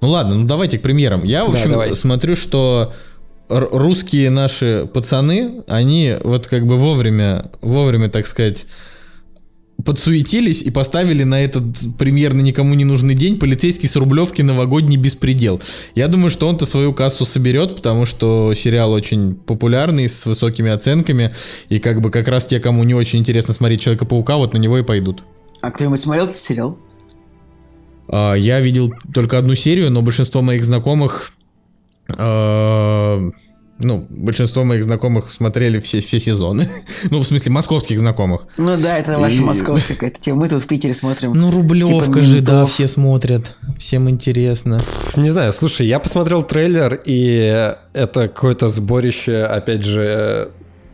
Ну 0.00 0.08
ладно, 0.08 0.34
ну 0.34 0.44
давайте 0.46 0.78
к 0.78 0.82
премьерам. 0.82 1.22
Я, 1.22 1.44
в 1.44 1.52
Да, 1.52 1.58
общем, 1.58 1.70
давай. 1.70 1.94
смотрю, 1.94 2.34
что 2.34 2.92
русские 3.48 4.30
наши 4.30 4.88
пацаны, 4.92 5.62
они 5.68 6.14
вот 6.24 6.46
как 6.46 6.66
бы 6.66 6.76
вовремя, 6.76 7.50
вовремя, 7.60 8.08
так 8.08 8.26
сказать, 8.26 8.66
подсуетились 9.84 10.62
и 10.62 10.70
поставили 10.70 11.22
на 11.22 11.44
этот 11.44 11.64
премьерно 11.98 12.40
никому 12.40 12.74
не 12.74 12.84
нужный 12.84 13.14
день 13.14 13.38
полицейский 13.38 13.88
с 13.88 13.96
Рублевки 13.96 14.42
новогодний 14.42 14.96
беспредел. 14.96 15.60
Я 15.94 16.08
думаю, 16.08 16.30
что 16.30 16.48
он-то 16.48 16.66
свою 16.66 16.92
кассу 16.92 17.24
соберет, 17.24 17.76
потому 17.76 18.06
что 18.06 18.52
сериал 18.54 18.92
очень 18.92 19.34
популярный, 19.34 20.08
с 20.08 20.26
высокими 20.26 20.70
оценками, 20.70 21.34
и 21.68 21.78
как 21.78 22.00
бы 22.00 22.10
как 22.10 22.28
раз 22.28 22.46
те, 22.46 22.58
кому 22.58 22.82
не 22.84 22.94
очень 22.94 23.20
интересно 23.20 23.54
смотреть 23.54 23.82
Человека-паука, 23.82 24.36
вот 24.36 24.54
на 24.54 24.58
него 24.58 24.78
и 24.78 24.82
пойдут. 24.82 25.22
А 25.60 25.70
кто-нибудь 25.70 26.00
смотрел 26.00 26.26
этот 26.26 26.38
сериал? 26.38 26.78
А, 28.08 28.34
Я 28.34 28.60
видел 28.60 28.92
только 29.14 29.38
одну 29.38 29.54
серию, 29.54 29.90
но 29.90 30.02
большинство 30.02 30.42
моих 30.42 30.64
знакомых, 30.64 31.32
ну, 33.78 34.06
большинство 34.08 34.64
моих 34.64 34.84
знакомых 34.84 35.30
смотрели 35.30 35.80
все, 35.80 36.00
все 36.00 36.18
сезоны. 36.18 36.68
ну, 37.10 37.20
в 37.20 37.24
смысле, 37.24 37.52
московских 37.52 37.98
знакомых. 37.98 38.46
Ну 38.56 38.76
да, 38.80 38.98
это 38.98 39.18
ваша 39.18 39.36
И- 39.36 39.40
московская 39.40 39.94
какая-то 39.94 40.20
тема. 40.20 40.40
Мы 40.40 40.48
тут 40.48 40.62
в 40.62 40.66
Питере 40.66 40.94
смотрим. 40.94 41.32
Ну, 41.34 41.50
Рублевка 41.50 42.06
Типа 42.06 42.20
же, 42.22 42.40
да, 42.40 42.66
все 42.66 42.88
смотрят. 42.88 43.56
Всем 43.78 44.08
интересно. 44.08 44.80
Не 45.14 45.30
знаю, 45.30 45.52
слушай, 45.52 45.86
я 45.86 45.98
посмотрел 45.98 46.42
трейлер, 46.42 47.00
и 47.04 47.74
это 47.92 48.28
какое-то 48.28 48.68
сборище, 48.68 49.42
опять 49.42 49.84
же, 49.84 50.50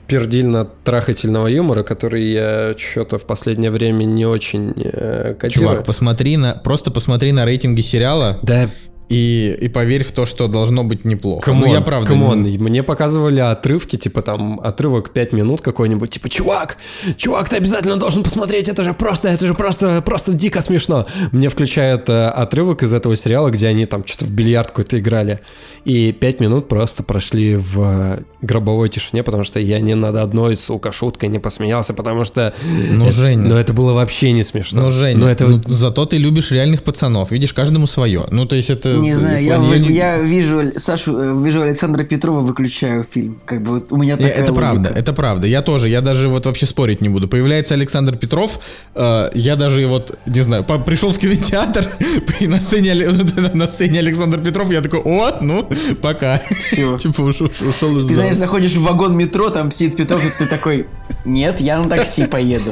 пердильно-трахательного 0.08 1.46
юмора, 1.46 1.84
который 1.84 2.32
я 2.32 2.74
что-то 2.76 3.18
в 3.18 3.24
последнее 3.24 3.70
время 3.70 4.04
не 4.04 4.26
очень 4.26 4.74
э. 4.76 5.34
Чувак, 5.48 5.84
посмотри 5.84 6.36
на, 6.36 6.54
просто 6.54 6.90
посмотри 6.90 7.32
на 7.32 7.44
рейтинги 7.44 7.80
сериала 7.80 8.38
Да, 8.42 8.68
и, 9.08 9.56
и 9.60 9.68
поверь 9.68 10.04
в 10.04 10.12
то, 10.12 10.26
что 10.26 10.48
должно 10.48 10.84
быть 10.84 11.04
неплохо. 11.04 11.42
come 11.42 11.57
on, 11.57 11.68
ну, 11.68 11.74
я 11.74 11.80
правда... 11.80 12.08
come 12.08 12.28
on. 12.28 12.42
не- 12.42 12.58
Мне 12.58 12.82
показывали 12.82 13.40
отрывки, 13.40 13.96
типа 13.96 14.22
там 14.22 14.60
отрывок 14.60 15.10
5 15.10 15.32
минут 15.32 15.60
какой-нибудь, 15.60 16.10
типа, 16.10 16.28
чувак, 16.28 16.76
чувак, 17.16 17.48
ты 17.48 17.56
обязательно 17.56 17.96
должен 17.96 18.22
посмотреть, 18.22 18.68
это 18.68 18.84
же 18.84 18.94
просто, 18.94 19.28
это 19.28 19.46
же 19.46 19.54
просто, 19.54 20.02
просто 20.02 20.32
дико 20.32 20.60
смешно. 20.60 21.06
Мне 21.32 21.48
включают 21.48 22.08
э, 22.08 22.26
отрывок 22.28 22.82
из 22.82 22.92
этого 22.94 23.16
сериала, 23.16 23.50
где 23.50 23.68
они 23.68 23.86
там 23.86 24.04
что-то 24.06 24.24
в 24.24 24.30
бильярд 24.30 24.68
какой-то 24.68 24.98
играли, 24.98 25.40
и 25.84 26.12
5 26.12 26.40
минут 26.40 26.68
просто 26.68 27.02
прошли 27.02 27.56
в 27.56 27.80
э, 27.80 28.22
гробовой 28.40 28.88
тишине, 28.88 29.22
потому 29.22 29.42
что 29.44 29.60
я 29.60 29.80
ни 29.80 29.94
над 29.94 30.16
одной, 30.16 30.56
сука, 30.56 30.92
шуткой 30.92 31.28
не 31.28 31.38
посмеялся, 31.38 31.92
потому 31.94 32.24
что... 32.24 32.54
Ну, 32.90 33.04
это- 33.06 33.12
Женя. 33.12 33.42
Но 33.48 33.58
это 33.58 33.72
было 33.72 33.92
вообще 33.92 34.32
не 34.32 34.42
смешно. 34.42 34.82
Ну, 34.82 34.90
Женя, 34.90 35.18
Но 35.18 35.28
это... 35.30 35.46
ну, 35.46 35.60
зато 35.66 36.06
ты 36.06 36.16
любишь 36.18 36.50
реальных 36.50 36.82
пацанов. 36.82 37.30
Видишь, 37.30 37.52
каждому 37.52 37.86
свое. 37.86 38.22
Ну, 38.30 38.46
то 38.46 38.56
есть 38.56 38.70
это... 38.70 38.91
Не 39.00 39.12
знаю, 39.12 39.44
я, 39.44 39.56
я 39.56 39.78
не- 39.78 39.92
я 39.92 40.18
вижу 40.18 40.62
Сашу, 40.76 41.18
э, 41.18 41.42
вижу 41.42 41.62
Александра 41.62 42.04
Петрова, 42.04 42.40
выключаю 42.40 43.04
фильм. 43.04 43.38
Как 43.44 43.62
бы 43.62 43.72
вот 43.72 43.86
у 43.92 43.96
меня 43.96 44.14
Э, 44.14 44.16
такая 44.18 44.32
Это 44.32 44.40
логика. 44.52 44.54
правда, 44.54 44.88
это 44.94 45.12
правда. 45.12 45.46
Я 45.46 45.62
тоже, 45.62 45.88
я 45.88 46.00
даже 46.00 46.28
вот 46.28 46.46
вообще 46.46 46.66
спорить 46.66 47.00
не 47.00 47.08
буду. 47.08 47.28
Появляется 47.28 47.74
Александр 47.74 48.16
Петров, 48.16 48.58
э, 48.94 49.30
я 49.34 49.56
даже 49.56 49.86
вот, 49.86 50.18
не 50.26 50.40
знаю, 50.40 50.64
по- 50.64 50.78
пришел 50.78 51.12
в 51.12 51.18
кинотеатр, 51.18 51.88
и 52.40 52.46
на 52.46 52.60
сцене, 52.60 52.94
на 53.54 53.66
сцене 53.66 53.98
Александр 54.00 54.40
Петров, 54.40 54.70
я 54.70 54.80
такой, 54.80 55.00
о, 55.00 55.38
ну, 55.40 55.68
пока. 56.00 56.40
Всё. 56.58 56.98
Типа 57.02 57.20
ушел, 57.22 57.50
ушел 57.68 57.98
из 58.00 58.06
Ты 58.08 58.14
знаешь, 58.14 58.36
заходишь 58.36 58.72
в 58.72 58.82
вагон 58.82 59.16
метро, 59.16 59.50
там 59.50 59.70
сидит 59.70 59.96
Петров, 59.96 60.24
и 60.24 60.38
ты 60.38 60.46
такой, 60.46 60.86
нет, 61.24 61.60
я 61.60 61.78
на 61.80 61.88
такси 61.88 62.26
поеду. 62.26 62.70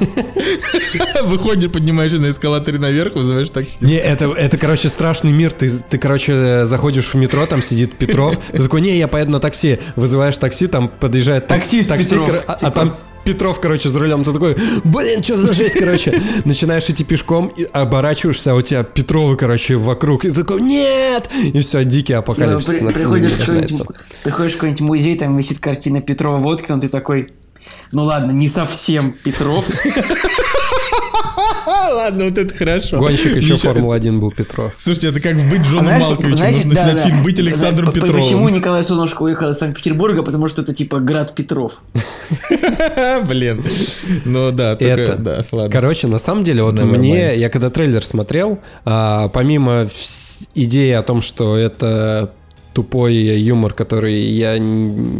Выходишь, 1.24 1.70
поднимаешься 1.70 2.20
на 2.20 2.30
эскалаторе 2.30 2.78
наверх, 2.78 3.14
вызываешь 3.14 3.50
такси. 3.50 3.72
Не, 3.80 3.94
это, 3.96 4.26
это, 4.32 4.58
короче, 4.58 4.88
страшный 4.88 5.32
мир. 5.32 5.52
Ты, 5.52 5.68
ты, 5.68 5.98
короче, 6.10 6.64
заходишь 6.64 7.14
в 7.14 7.14
метро, 7.14 7.46
там 7.46 7.62
сидит 7.62 7.94
Петров. 7.94 8.36
Ты 8.52 8.60
такой, 8.60 8.80
не, 8.80 8.98
я 8.98 9.06
поеду 9.06 9.30
на 9.30 9.38
такси. 9.38 9.78
Вызываешь 9.94 10.36
такси, 10.38 10.66
там 10.66 10.88
подъезжает 10.88 11.46
так- 11.46 11.58
Таксист 11.60 11.96
Петров, 11.96 12.26
кор- 12.26 12.44
а, 12.48 12.52
а 12.52 12.56
типа. 12.56 12.70
там 12.72 12.94
Петров, 13.24 13.60
короче, 13.60 13.88
за 13.88 14.00
рулем. 14.00 14.24
Ты 14.24 14.32
такой, 14.32 14.56
блин, 14.82 15.22
что 15.22 15.36
за 15.36 15.52
жесть, 15.52 15.78
короче. 15.78 16.20
Начинаешь 16.44 16.88
идти 16.90 17.04
пешком, 17.04 17.46
и 17.46 17.62
оборачиваешься, 17.62 18.50
а 18.50 18.54
у 18.56 18.60
тебя 18.60 18.82
Петровы, 18.82 19.36
короче, 19.36 19.76
вокруг. 19.76 20.24
И 20.24 20.30
ты 20.30 20.40
такой, 20.42 20.60
нет! 20.62 21.30
И 21.40 21.60
все, 21.60 21.84
дикий 21.84 22.08
Типа, 22.08 22.18
апокалипсис. 22.18 22.74
при- 22.74 22.80
на- 22.80 22.90
приходишь, 22.90 23.32
в 23.32 23.86
приходишь 24.24 24.52
в 24.52 24.54
какой-нибудь 24.56 24.80
музей, 24.80 25.16
там 25.16 25.36
висит 25.36 25.60
картина 25.60 26.00
Петрова 26.00 26.38
Водкина, 26.38 26.80
ты 26.80 26.88
такой, 26.88 27.28
ну 27.92 28.02
ладно, 28.02 28.32
не 28.32 28.48
совсем 28.48 29.12
Петров. 29.12 29.64
Ладно, 31.70 32.24
вот 32.26 32.38
это 32.38 32.54
хорошо. 32.54 32.98
Гонщик 32.98 33.36
еще 33.36 33.54
Ничего. 33.54 33.72
Формула-1 33.74 34.18
был 34.18 34.30
Петров. 34.30 34.72
Слушайте, 34.78 35.08
это 35.08 35.20
как 35.20 35.36
быть 35.48 35.60
А 35.60 35.64
Джоном 35.64 36.00
Малковичем. 36.00 36.30
Нужно 36.68 36.74
снять 36.74 37.00
фильм 37.00 37.22
«Быть 37.22 37.38
Александром 37.38 37.86
П- 37.92 37.92
п- 37.92 38.00
Почему 38.06 38.22
Петровым». 38.24 38.54
Николай 38.54 38.84
Солнышко 38.84 39.22
уехал 39.22 39.50
из 39.50 39.58
Санкт-Петербурга? 39.58 40.22
Потому 40.22 40.48
что 40.48 40.62
это 40.62 40.72
типа 40.74 40.98
град 41.00 41.34
Петров. 41.34 41.82
Блин. 43.28 43.62
Ну 44.24 44.50
да, 44.50 44.76
только, 44.76 45.00
Это. 45.00 45.16
да, 45.16 45.44
ладно. 45.52 45.70
Короче, 45.72 46.06
на 46.06 46.18
самом 46.18 46.44
деле, 46.44 46.62
вот 46.62 46.74
Never 46.74 46.84
мне, 46.84 47.36
я 47.36 47.48
когда 47.48 47.70
трейлер 47.70 48.04
смотрел, 48.04 48.58
а, 48.84 49.28
помимо 49.28 49.88
идеи 50.54 50.92
о 50.92 51.02
том, 51.02 51.22
что 51.22 51.56
это 51.56 52.32
тупой 52.72 53.14
юмор, 53.14 53.74
который 53.74 54.20
я 54.20 54.52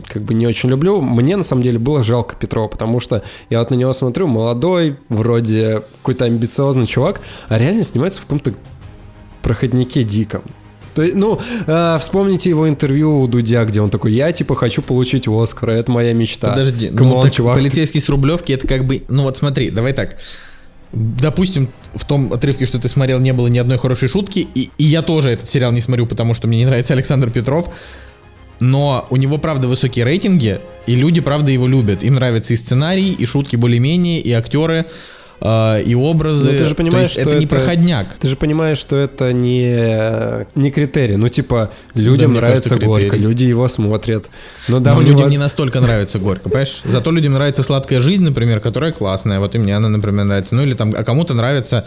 как 0.08 0.22
бы 0.22 0.34
не 0.34 0.46
очень 0.46 0.68
люблю, 0.68 1.00
мне 1.00 1.36
на 1.36 1.42
самом 1.42 1.62
деле 1.62 1.78
было 1.78 2.04
жалко 2.04 2.36
Петрова, 2.36 2.68
потому 2.68 3.00
что 3.00 3.22
я 3.48 3.58
вот 3.58 3.70
на 3.70 3.74
него 3.74 3.92
смотрю, 3.92 4.26
молодой, 4.26 4.96
вроде 5.08 5.82
какой-то 5.98 6.26
амбициозный 6.26 6.86
чувак, 6.86 7.20
а 7.48 7.58
реально 7.58 7.82
снимается 7.82 8.20
в 8.20 8.24
каком-то 8.24 8.54
проходнике 9.42 10.04
диком. 10.04 10.42
То 10.94 11.02
есть, 11.02 11.14
ну, 11.14 11.40
а, 11.66 11.98
вспомните 11.98 12.50
его 12.50 12.68
интервью 12.68 13.20
у 13.20 13.26
Дудя, 13.26 13.64
где 13.64 13.80
он 13.80 13.90
такой, 13.90 14.12
я 14.12 14.32
типа 14.32 14.54
хочу 14.54 14.82
получить 14.82 15.28
Оскар, 15.28 15.70
это 15.70 15.90
моя 15.90 16.12
мечта. 16.12 16.50
Подожди, 16.50 16.90
ну 16.90 16.96
come 16.96 17.11
on, 17.11 17.22
так 17.24 17.32
чувак, 17.32 17.56
полицейский 17.56 18.00
с 18.00 18.08
Рублевки 18.08 18.52
это 18.52 18.66
как 18.66 18.84
бы, 18.86 19.04
ну 19.08 19.24
вот 19.24 19.36
смотри, 19.36 19.70
давай 19.70 19.92
так. 19.92 20.16
Допустим, 20.92 21.68
в 21.94 22.04
том 22.04 22.32
отрывке, 22.32 22.66
что 22.66 22.80
ты 22.80 22.88
смотрел, 22.88 23.20
не 23.20 23.32
было 23.32 23.46
ни 23.46 23.58
одной 23.58 23.78
хорошей 23.78 24.08
шутки, 24.08 24.48
и, 24.54 24.70
и 24.76 24.84
я 24.84 25.02
тоже 25.02 25.30
этот 25.30 25.48
сериал 25.48 25.72
не 25.72 25.80
смотрю, 25.80 26.06
потому 26.06 26.34
что 26.34 26.48
мне 26.48 26.58
не 26.58 26.66
нравится 26.66 26.94
Александр 26.94 27.30
Петров. 27.30 27.72
Но 28.58 29.06
у 29.08 29.16
него, 29.16 29.38
правда, 29.38 29.68
высокие 29.68 30.04
рейтинги, 30.04 30.60
и 30.86 30.94
люди, 30.94 31.20
правда, 31.20 31.50
его 31.50 31.66
любят. 31.66 32.02
Им 32.02 32.14
нравится 32.14 32.52
и 32.52 32.56
сценарий, 32.56 33.10
и 33.12 33.24
шутки 33.24 33.56
более-менее, 33.56 34.20
и 34.20 34.32
актеры, 34.32 34.86
э, 35.40 35.82
и 35.82 35.94
образы. 35.94 36.50
Ну, 36.52 36.58
ты 36.58 36.64
же 36.64 36.74
понимаешь, 36.74 37.08
есть 37.08 37.12
что 37.20 37.20
это 37.22 37.38
не 37.38 37.44
это- 37.46 37.54
проходняк. 37.56 38.06
Ты 38.20 38.28
же 38.28 38.36
понимаешь, 38.36 38.78
что 38.78 38.96
это 38.96 39.32
не, 39.32 40.46
не 40.54 40.70
критерий. 40.70 41.16
Ну, 41.16 41.28
типа, 41.28 41.70
людям 41.94 42.30
мне 42.32 42.40
нравится 42.40 42.68
кажется, 42.70 42.86
Горько, 42.86 43.02
критерий. 43.08 43.22
люди 43.22 43.44
его 43.44 43.68
смотрят. 43.68 44.28
Но 44.68 44.78
да, 44.80 44.94
Но 44.94 45.02
него... 45.02 45.12
людям 45.12 45.30
не 45.30 45.38
настолько 45.38 45.80
нравится 45.80 46.18
горько, 46.18 46.44
понимаешь? 46.48 46.80
Зато 46.84 47.10
людям 47.10 47.32
нравится 47.34 47.62
сладкая 47.62 48.00
жизнь, 48.00 48.22
например, 48.24 48.60
которая 48.60 48.92
классная. 48.92 49.38
Вот 49.40 49.54
и 49.54 49.58
мне 49.58 49.76
она, 49.76 49.88
например, 49.88 50.24
нравится. 50.24 50.54
Ну 50.54 50.62
или 50.62 50.74
там, 50.74 50.92
а 50.96 51.04
кому-то 51.04 51.34
нравится 51.34 51.86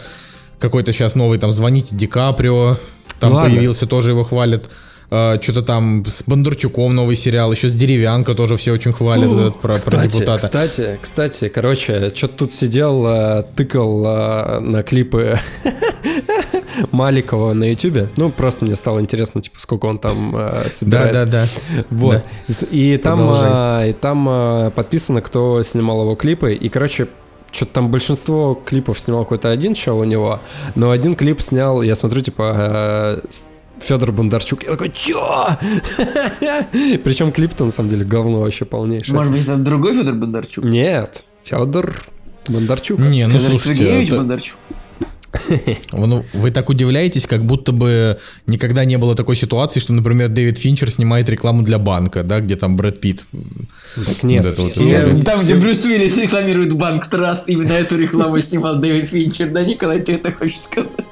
какой-то 0.58 0.92
сейчас 0.92 1.14
новый, 1.14 1.38
там, 1.38 1.52
звоните 1.52 1.94
Ди 1.96 2.06
Каприо, 2.06 2.76
там 3.20 3.30
Ну 3.30 3.36
ладно. 3.36 3.50
появился, 3.50 3.86
тоже 3.86 4.10
его 4.10 4.24
хвалят. 4.24 4.70
Что-то 5.40 5.62
там 5.62 6.04
с 6.06 6.22
Бондарчуком 6.26 6.94
новый 6.94 7.16
сериал, 7.16 7.52
еще 7.52 7.68
с 7.68 7.74
Деревянко 7.74 8.34
тоже 8.34 8.56
все 8.56 8.72
очень 8.72 8.92
хвалят 8.92 9.30
этот 9.30 9.54
про, 9.60 9.68
про 9.68 9.76
Кстати, 9.76 10.12
депутата. 10.12 10.36
кстати, 10.46 10.98
кстати, 11.00 11.48
короче, 11.48 12.10
что-то 12.14 12.34
тут 12.38 12.52
сидел, 12.52 13.06
э, 13.06 13.44
тыкал 13.56 14.04
э, 14.06 14.60
на 14.60 14.82
клипы 14.82 15.38
Маликова 16.90 17.52
на 17.52 17.64
Ютубе. 17.70 18.08
Ну, 18.16 18.30
просто 18.30 18.64
мне 18.64 18.76
стало 18.76 19.00
интересно, 19.00 19.40
типа, 19.42 19.58
сколько 19.60 19.86
он 19.86 19.98
там 19.98 20.34
э, 20.36 20.38
Да, 20.64 20.70
собирает. 20.70 21.12
да, 21.12 21.24
да. 21.26 21.48
Вот. 21.90 22.22
И, 22.48 22.52
с- 22.52 22.66
и 22.70 22.96
там, 22.96 23.18
а, 23.22 23.86
и 23.86 23.92
там 23.92 24.26
а, 24.28 24.70
подписано, 24.70 25.20
кто 25.20 25.62
снимал 25.62 26.00
его 26.02 26.14
клипы. 26.16 26.54
И, 26.54 26.68
короче, 26.68 27.08
что-то 27.52 27.72
там 27.74 27.90
большинство 27.90 28.54
клипов 28.54 28.98
снимал 28.98 29.22
какой-то 29.24 29.50
один 29.50 29.74
чел 29.74 29.98
у 30.00 30.04
него, 30.04 30.40
но 30.74 30.90
один 30.90 31.14
клип 31.14 31.40
снял, 31.40 31.82
я 31.82 31.94
смотрю, 31.94 32.20
типа, 32.20 32.54
э, 32.56 33.20
Федор 33.80 34.12
Бондарчук. 34.12 34.62
Я 34.62 34.70
такой, 34.70 34.90
чё? 34.90 35.48
Причем 37.04 37.32
клип-то 37.32 37.64
на 37.64 37.70
самом 37.70 37.90
деле 37.90 38.04
говно 38.04 38.40
вообще 38.40 38.64
полнейшее. 38.64 39.14
Может 39.14 39.32
быть, 39.32 39.42
это 39.42 39.56
другой 39.56 39.94
Федор 39.94 40.14
Бондарчук? 40.14 40.64
Нет, 40.64 41.22
Федор 41.44 41.94
Бондарчук. 42.48 42.98
Не, 42.98 43.26
ну 43.26 43.34
Федор 43.38 43.50
слушайте, 43.52 43.82
Сергеевич 43.82 44.08
это- 44.08 44.16
Бондарчук. 44.18 44.56
Ну, 45.92 46.24
вы 46.32 46.50
так 46.52 46.68
удивляетесь, 46.70 47.26
как 47.26 47.42
будто 47.44 47.72
бы 47.72 48.18
никогда 48.46 48.84
не 48.84 48.96
было 48.98 49.16
такой 49.16 49.34
ситуации, 49.34 49.80
что, 49.80 49.92
например, 49.92 50.28
Дэвид 50.28 50.58
Финчер 50.58 50.90
снимает 50.92 51.28
рекламу 51.28 51.62
для 51.62 51.78
банка, 51.80 52.22
да, 52.22 52.38
где 52.40 52.54
там 52.56 52.76
Брэд 52.76 53.00
Питт. 53.00 53.24
Так 53.96 54.22
нет, 54.22 54.44
Вот 54.44 54.52
это 54.52 54.62
вот 54.62 54.70
все- 54.70 55.22
Там, 55.24 55.40
где 55.42 55.56
Брюс 55.56 55.84
Уиллис 55.84 56.16
рекламирует 56.18 56.72
банк 56.74 57.06
Траст, 57.08 57.48
именно 57.48 57.72
эту 57.72 57.98
рекламу 57.98 58.40
снимал 58.40 58.76
Дэвид 58.76 59.08
Финчер. 59.08 59.50
Да, 59.50 59.64
Николай, 59.64 60.00
ты 60.02 60.12
это 60.12 60.32
хочешь 60.32 60.60
сказать? 60.60 61.04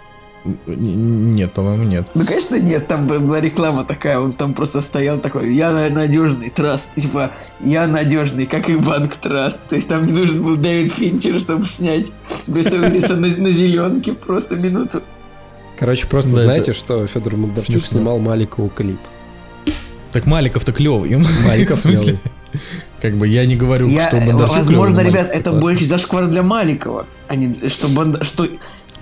Нет, 0.67 1.53
по-моему, 1.53 1.85
нет. 1.85 2.07
Ну, 2.15 2.25
конечно, 2.27 2.59
нет, 2.61 2.89
там 2.89 3.07
б- 3.07 3.21
была 3.21 3.41
реклама 3.41 3.85
такая, 3.85 4.19
он 4.19 4.33
там 4.33 4.55
просто 4.55 4.83
стоял 4.83 5.19
такой, 5.19 5.55
я 5.55 5.71
на- 5.71 5.89
надежный, 5.91 6.51
траст, 6.51 6.91
типа, 6.97 7.31
я 7.61 7.87
надежный, 7.87 8.47
как 8.47 8.69
и 8.69 8.75
банк 8.77 9.15
траст. 9.17 9.61
То 9.69 9.77
есть 9.77 9.89
там 9.89 10.05
не 10.05 10.13
нужен 10.13 10.43
был 10.43 10.57
Дэвид 10.57 10.93
Финчер, 10.93 11.39
чтобы 11.39 11.65
снять 11.65 12.13
Уиллиса 12.49 13.15
на, 13.17 13.29
на 13.29 13.51
зеленке 13.51 14.13
просто 14.15 14.57
минуту. 14.57 15.03
Короче, 15.79 16.07
просто 16.07 16.31
Да, 16.35 16.43
знаете, 16.45 16.71
это 16.73 16.75
что 16.81 17.07
Федор 17.07 17.37
Бондарчук 17.37 17.87
снимал 17.87 18.19
Маликову 18.19 18.69
клип. 18.69 18.99
Так 20.13 20.27
Маликов-то 20.27 20.73
клевый. 20.73 21.17
Маликов 21.47 21.77
В 21.77 21.81
смысле? 21.81 22.19
Как 23.01 23.15
бы 23.15 23.27
я 23.27 23.47
не 23.47 23.57
говорю, 23.57 23.89
Я, 23.89 24.09
что 24.09 24.17
Бондарчук 24.19 24.57
возможно, 24.59 25.01
ребят, 25.01 25.31
это 25.33 25.53
больше 25.53 25.87
зашквар 25.87 26.27
для 26.27 26.43
Маликова, 26.43 27.07
а 27.29 27.35
не 27.37 27.69
что, 27.69 27.89
Бонда- 27.89 28.23
что, 28.23 28.47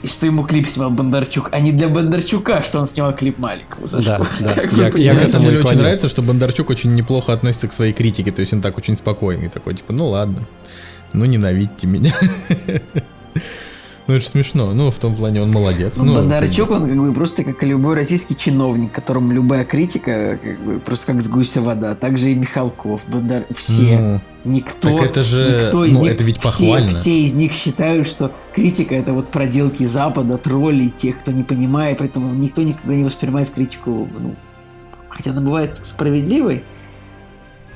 и 0.03 0.07
что 0.07 0.27
ему 0.27 0.45
клип 0.45 0.67
снимал 0.67 0.91
Бондарчук, 0.91 1.49
а 1.53 1.61
не 1.61 1.73
для 1.73 1.89
Бондарчука, 1.89 2.63
что 2.63 2.79
он 2.81 2.87
снимал 2.87 3.15
клип 3.15 3.39
Маликову. 3.39 3.87
Да, 4.03 4.21
да. 4.41 4.55
Как 4.55 4.95
Я- 4.97 5.15
на 5.15 5.27
самом 5.27 5.45
деле 5.47 5.57
очень 5.59 5.67
клоню. 5.67 5.81
нравится, 5.81 6.09
что 6.09 6.23
Бондарчук 6.23 6.71
очень 6.71 6.95
неплохо 6.95 7.33
относится 7.33 7.69
к 7.69 7.73
своей 7.73 7.93
критике, 7.93 8.31
то 8.31 8.41
есть 8.41 8.53
он 8.53 8.61
так 8.61 8.79
очень 8.79 8.97
спокойный, 8.97 9.49
такой, 9.49 9.75
типа, 9.75 9.93
ну 9.93 10.09
ладно, 10.09 10.47
ну 11.13 11.25
ненавидьте 11.25 11.87
меня. 11.87 12.15
Ну 14.07 14.15
это 14.17 14.25
же 14.25 14.31
смешно, 14.31 14.73
ну 14.73 14.91
в 14.91 14.99
том 14.99 15.15
плане 15.15 15.41
он 15.41 15.53
молодец. 15.53 15.95
Ну, 15.97 16.05
Ну, 16.05 16.15
Бондарчук, 16.17 16.71
он 16.71 16.87
как 16.89 16.97
бы 16.97 17.13
просто 17.13 17.45
как 17.45 17.63
и 17.63 17.67
любой 17.67 17.95
российский 17.95 18.37
чиновник, 18.37 18.91
которому 18.91 19.31
любая 19.31 19.65
критика 19.65 20.37
как 20.43 20.59
бы 20.65 20.81
просто 20.81 21.13
как 21.13 21.23
с 21.23 21.29
гуся 21.29 21.61
вода. 21.61 21.95
Также 21.95 22.31
и 22.31 22.35
Михалков, 22.35 23.03
Бондар, 23.07 23.45
все. 23.55 23.99
Ну, 23.99 24.21
никто, 24.45 24.99
так 24.99 25.11
это 25.11 25.25
же- 25.25 25.65
никто 25.65 25.85
из 25.85 25.93
ну, 25.93 26.03
них, 26.03 26.13
это 26.13 26.25
ведь 26.25 26.39
все- 26.39 26.49
похвально. 26.49 26.89
Все, 26.89 27.21
из 27.21 27.35
них 27.35 27.53
считают, 27.53 28.07
что 28.07 28.33
критика 28.53 28.95
это 28.95 29.13
вот 29.13 29.31
проделки 29.31 29.85
Запада, 29.85 30.39
тролли, 30.39 30.89
тех, 30.89 31.19
кто 31.19 31.33
не 31.33 31.43
понимает, 31.43 31.99
поэтому 31.99 32.31
никто 32.35 32.63
никогда 32.63 32.95
не 32.95 33.05
воспринимает 33.05 33.51
критику, 33.51 34.09
ну, 34.19 34.35
хотя 35.09 35.31
она 35.31 35.41
бывает 35.41 35.79
справедливой. 35.83 36.65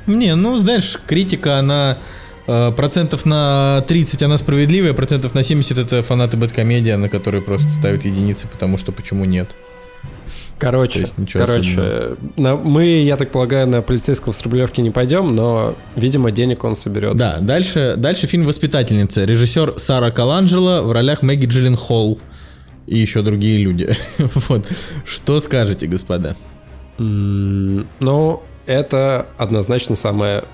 Не, 0.07 0.35
ну 0.35 0.59
знаешь, 0.59 0.99
критика, 1.07 1.59
она 1.59 1.99
э, 2.47 2.73
процентов 2.73 3.25
на 3.25 3.83
30 3.89 4.23
она 4.23 4.37
справедливая, 4.37 4.93
процентов 4.93 5.35
на 5.35 5.43
70 5.43 5.79
это 5.79 6.03
фанаты 6.03 6.37
Бэткомедиа, 6.37 6.97
на 6.99 7.09
которые 7.09 7.43
просто 7.43 7.71
ставят 7.71 8.05
единицы, 8.05 8.47
потому 8.49 8.77
что 8.77 8.93
почему 8.93 9.25
нет. 9.25 9.55
Короче, 10.59 11.01
есть 11.01 11.19
ничего 11.19 11.45
короче, 11.45 12.17
на- 12.37 12.57
мы, 12.57 12.85
я 13.03 13.17
так 13.17 13.31
полагаю, 13.31 13.67
на 13.67 13.83
полицейского 13.83 14.33
с 14.33 14.43
Рублевки 14.43 14.81
не 14.81 14.91
пойдем, 14.91 15.35
но, 15.35 15.75
видимо, 15.97 16.31
денег 16.31 16.65
он 16.65 16.77
соберет. 16.77 17.17
Да, 17.17 17.39
дальше, 17.41 17.95
дальше 17.97 18.27
фильм 18.27 18.47
«Воспитательница». 18.47 19.25
Режиссер 19.25 19.75
Сара 19.79 20.11
Каланджело 20.11 20.83
в 20.83 20.93
ролях 20.93 21.23
Мэгги 21.23 21.47
Джилен 21.47 21.77
Холл 21.77 22.19
и 22.87 22.99
еще 22.99 23.23
другие 23.23 23.59
люди. 23.59 23.89
Вот. 24.49 24.67
Что 25.05 25.41
скажете, 25.41 25.87
господа? 25.87 26.37
М, 26.99 27.87
Ну, 28.01 28.43
это 28.67 29.27
однозначно 29.37 29.97
самая 29.97 30.45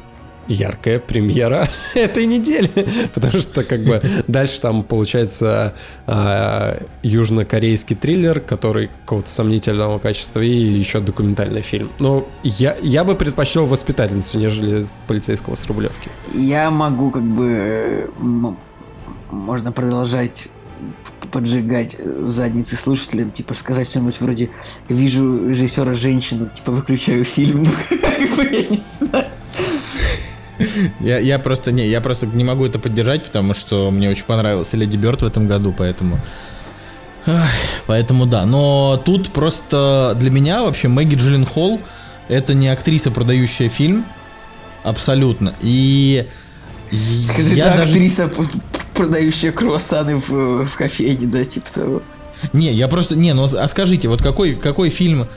яркая 0.51 0.99
премьера 0.99 1.69
этой 1.95 2.27
недели, 2.27 2.71
потому 3.15 3.39
что 3.39 3.63
как 3.63 3.81
бы 3.81 4.03
дальше 4.27 4.61
там 4.61 4.83
получается 4.83 5.75
а, 6.07 6.83
южнокорейский 7.03 7.97
триллер, 7.97 8.41
который 8.41 8.89
какого-то 9.05 9.31
сомнительного 9.31 9.99
качества 9.99 10.41
и 10.41 10.51
еще 10.51 11.01
документальный 11.01 11.63
фильм. 11.63 11.91
Но 11.99 12.27
я, 12.43 12.77
я 12.83 13.05
бы 13.05 13.15
предпочел 13.15 13.67
воспитательницу, 13.67 14.39
нежели 14.39 14.85
полицейского 15.07 15.55
с 15.55 15.67
Рублевки. 15.67 16.11
Я 16.35 16.71
могу 16.71 17.11
как 17.11 17.23
бы 17.23 17.47
э, 17.49 18.09
можно 19.31 19.73
продолжать 19.73 20.49
поджигать 21.31 21.97
э, 21.99 22.23
задницы 22.25 22.77
слушателям, 22.77 23.31
типа 23.31 23.55
сказать 23.55 23.89
что-нибудь 23.89 24.21
вроде 24.21 24.51
вижу 24.89 25.49
режиссера 25.49 25.95
женщину, 25.95 26.49
типа 26.53 26.73
выключаю 26.73 27.25
фильм, 27.25 27.65
ну 27.91 28.43
я 28.43 28.69
не 28.69 28.77
знаю. 28.77 29.27
Я, 31.01 31.19
я 31.19 31.39
просто 31.39 31.73
не, 31.73 31.89
я 31.89 32.01
просто 32.01 32.27
не 32.27 32.45
могу 32.45 32.67
это 32.67 32.79
поддержать, 32.79 33.25
потому 33.25 33.55
что 33.55 33.91
мне 33.91 34.11
очень 34.11 34.25
понравился 34.25 34.77
Леди 34.77 34.97
Бёрд 34.97 35.23
в 35.23 35.27
этом 35.27 35.47
году, 35.49 35.75
поэтому. 35.77 36.21
Поэтому 37.87 38.27
да. 38.27 38.47
Но 38.47 39.01
тут 39.05 39.31
просто 39.31 40.17
для 40.19 40.31
меня 40.31 40.63
вообще 40.63 40.89
Мэгги 40.89 41.15
Джилен 41.17 41.45
Холл 41.45 41.81
это 42.29 42.55
не 42.55 42.69
актриса, 42.69 43.11
продающая 43.11 43.69
фильм. 43.69 44.07
Абсолютно. 44.83 45.55
И. 45.61 46.27
Скажи, 47.23 47.55
я 47.55 47.67
это 47.67 47.77
даже- 47.79 47.93
актриса, 47.93 48.31
продающая 48.95 49.53
круассаны 49.53 50.17
в, 50.17 50.67
в 50.67 50.77
кофейне, 50.77 51.27
да, 51.27 51.45
типа 51.45 51.71
того. 51.73 52.03
Не, 52.53 52.73
я 52.73 52.89
просто. 52.89 53.17
Не, 53.17 53.35
ну 53.35 53.45
а 53.45 53.69
скажите, 53.69 54.09
вот 54.09 54.23
какой, 54.23 54.55
какой 54.55 54.91
фильм. 54.91 55.29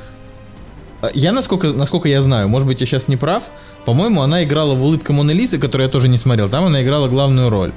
А, 1.03 1.09
Я 1.13 1.33
насколько, 1.33 1.67
насколько 1.73 2.07
я 2.07 2.21
знаю, 2.21 2.47
может 2.47 2.65
быть, 2.67 2.79
я 2.79 2.87
сейчас 2.87 3.09
не 3.09 3.17
прав. 3.17 3.43
По-моему, 3.85 4.21
она 4.21 4.43
играла 4.43 4.73
в 4.73 4.83
улыбка 4.83 5.11
Моны 5.11 5.31
Лизы, 5.31 5.59
которую 5.59 5.87
я 5.87 5.91
тоже 5.91 6.07
не 6.07 6.17
смотрел. 6.17 6.47
Там 6.49 6.63
она 6.63 6.81
играла 6.81 7.09
главную 7.09 7.49
роль. 7.49 7.73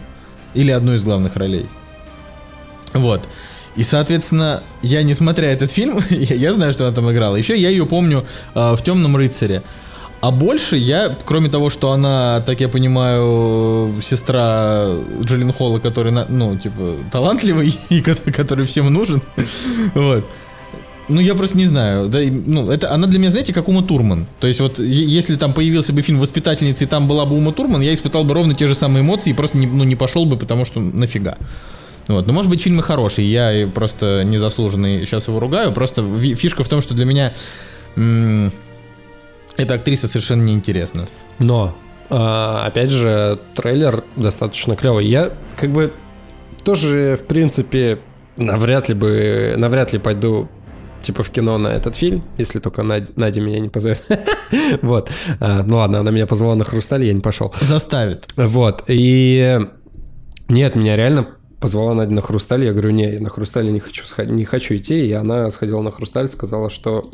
Или 0.54 0.70
одну 0.70 0.94
из 0.94 1.02
главных 1.02 1.34
ролей. 1.36 1.66
Вот. 2.94 3.22
И, 3.74 3.82
соответственно, 3.82 4.62
я, 4.82 5.02
не 5.02 5.12
смотря 5.14 5.50
этот 5.50 5.72
фильм, 5.72 5.98
я, 6.10 6.36
я 6.36 6.54
знаю, 6.54 6.72
что 6.72 6.84
она 6.86 6.94
там 6.94 7.10
играла. 7.10 7.34
Еще 7.36 7.60
я 7.60 7.68
ее 7.68 7.84
помню 7.84 8.24
э, 8.54 8.76
в 8.76 8.82
Темном 8.82 9.16
рыцаре. 9.16 9.62
А 10.22 10.30
больше 10.30 10.76
я, 10.76 11.14
кроме 11.26 11.50
того, 11.50 11.68
что 11.68 11.90
она, 11.92 12.40
так 12.46 12.60
я 12.60 12.68
понимаю, 12.68 14.00
сестра 14.02 14.86
Джиллин 15.20 15.52
Холла, 15.52 15.78
который, 15.78 16.12
ну, 16.28 16.56
типа, 16.56 16.98
талантливый 17.10 17.78
и 17.90 18.00
ко- 18.00 18.14
который 18.32 18.64
всем 18.64 18.90
нужен, 18.92 19.20
вот. 19.94 20.24
Ну, 21.08 21.20
я 21.20 21.34
просто 21.34 21.56
не 21.56 21.66
знаю. 21.66 22.08
Да, 22.08 22.18
ну, 22.20 22.70
это, 22.70 22.92
она 22.92 23.06
для 23.06 23.18
меня, 23.18 23.30
знаете, 23.30 23.52
как 23.52 23.68
Ума 23.68 23.82
Турман. 23.82 24.26
То 24.40 24.48
есть, 24.48 24.60
вот, 24.60 24.78
если 24.80 25.36
там 25.36 25.52
появился 25.52 25.92
бы 25.92 26.02
фильм 26.02 26.18
«Воспитательница» 26.18 26.84
и 26.84 26.86
там 26.86 27.06
была 27.06 27.26
бы 27.26 27.36
Ума 27.36 27.52
Турман, 27.52 27.80
я 27.80 27.94
испытал 27.94 28.24
бы 28.24 28.34
ровно 28.34 28.54
те 28.54 28.66
же 28.66 28.74
самые 28.74 29.02
эмоции 29.02 29.30
и 29.30 29.34
просто 29.34 29.56
не, 29.56 29.66
ну, 29.66 29.84
не 29.84 29.94
пошел 29.94 30.26
бы, 30.26 30.36
потому 30.36 30.64
что 30.64 30.80
нафига. 30.80 31.38
Вот. 32.08 32.26
Но, 32.26 32.32
может 32.32 32.50
быть, 32.50 32.62
фильмы 32.62 32.82
хорошие, 32.82 33.30
я 33.30 33.68
просто 33.68 34.22
незаслуженно 34.24 35.00
сейчас 35.00 35.28
его 35.28 35.40
ругаю. 35.40 35.72
Просто 35.72 36.04
фишка 36.34 36.64
в 36.64 36.68
том, 36.68 36.80
что 36.80 36.94
для 36.94 37.04
меня 37.04 37.32
м, 37.96 38.52
эта 39.56 39.74
актриса 39.74 40.08
совершенно 40.08 40.42
неинтересна. 40.42 41.08
Но, 41.38 41.76
а, 42.10 42.64
опять 42.66 42.90
же, 42.90 43.38
трейлер 43.54 44.04
достаточно 44.16 44.76
клевый. 44.76 45.06
Я 45.06 45.32
как 45.56 45.70
бы 45.70 45.92
тоже, 46.64 47.18
в 47.20 47.26
принципе, 47.26 47.98
навряд 48.36 48.88
ли 48.88 48.94
бы, 48.94 49.54
навряд 49.56 49.92
ли 49.92 49.98
пойду 49.98 50.48
типа 51.06 51.22
в 51.22 51.30
кино 51.30 51.56
на 51.58 51.68
этот 51.68 51.94
фильм, 51.94 52.24
если 52.36 52.58
только 52.58 52.82
Надя, 52.82 53.12
Надя 53.16 53.40
меня 53.40 53.60
не 53.60 53.68
позовет. 53.68 54.02
Вот. 54.82 55.10
А, 55.40 55.62
Ну 55.62 55.76
ладно, 55.76 56.00
она 56.00 56.10
меня 56.10 56.26
позвала 56.26 56.54
на 56.54 56.64
хрусталь, 56.64 57.04
я 57.04 57.12
не 57.12 57.20
пошел. 57.20 57.54
Заставит. 57.60 58.28
Вот. 58.36 58.84
И 58.88 59.58
нет, 60.48 60.76
меня 60.76 60.96
реально 60.96 61.28
позвала 61.60 61.94
Надя 61.94 62.12
на 62.12 62.22
хрусталь. 62.22 62.64
Я 62.64 62.72
говорю, 62.72 62.90
не, 62.90 63.14
я 63.14 63.20
на 63.20 63.28
хрусталь 63.28 63.72
не 63.72 63.80
хочу, 63.80 64.04
не 64.24 64.44
хочу 64.44 64.76
идти. 64.76 65.06
И 65.06 65.12
она 65.12 65.50
сходила 65.50 65.80
на 65.80 65.90
хрусталь, 65.90 66.28
сказала, 66.28 66.70
что 66.70 67.10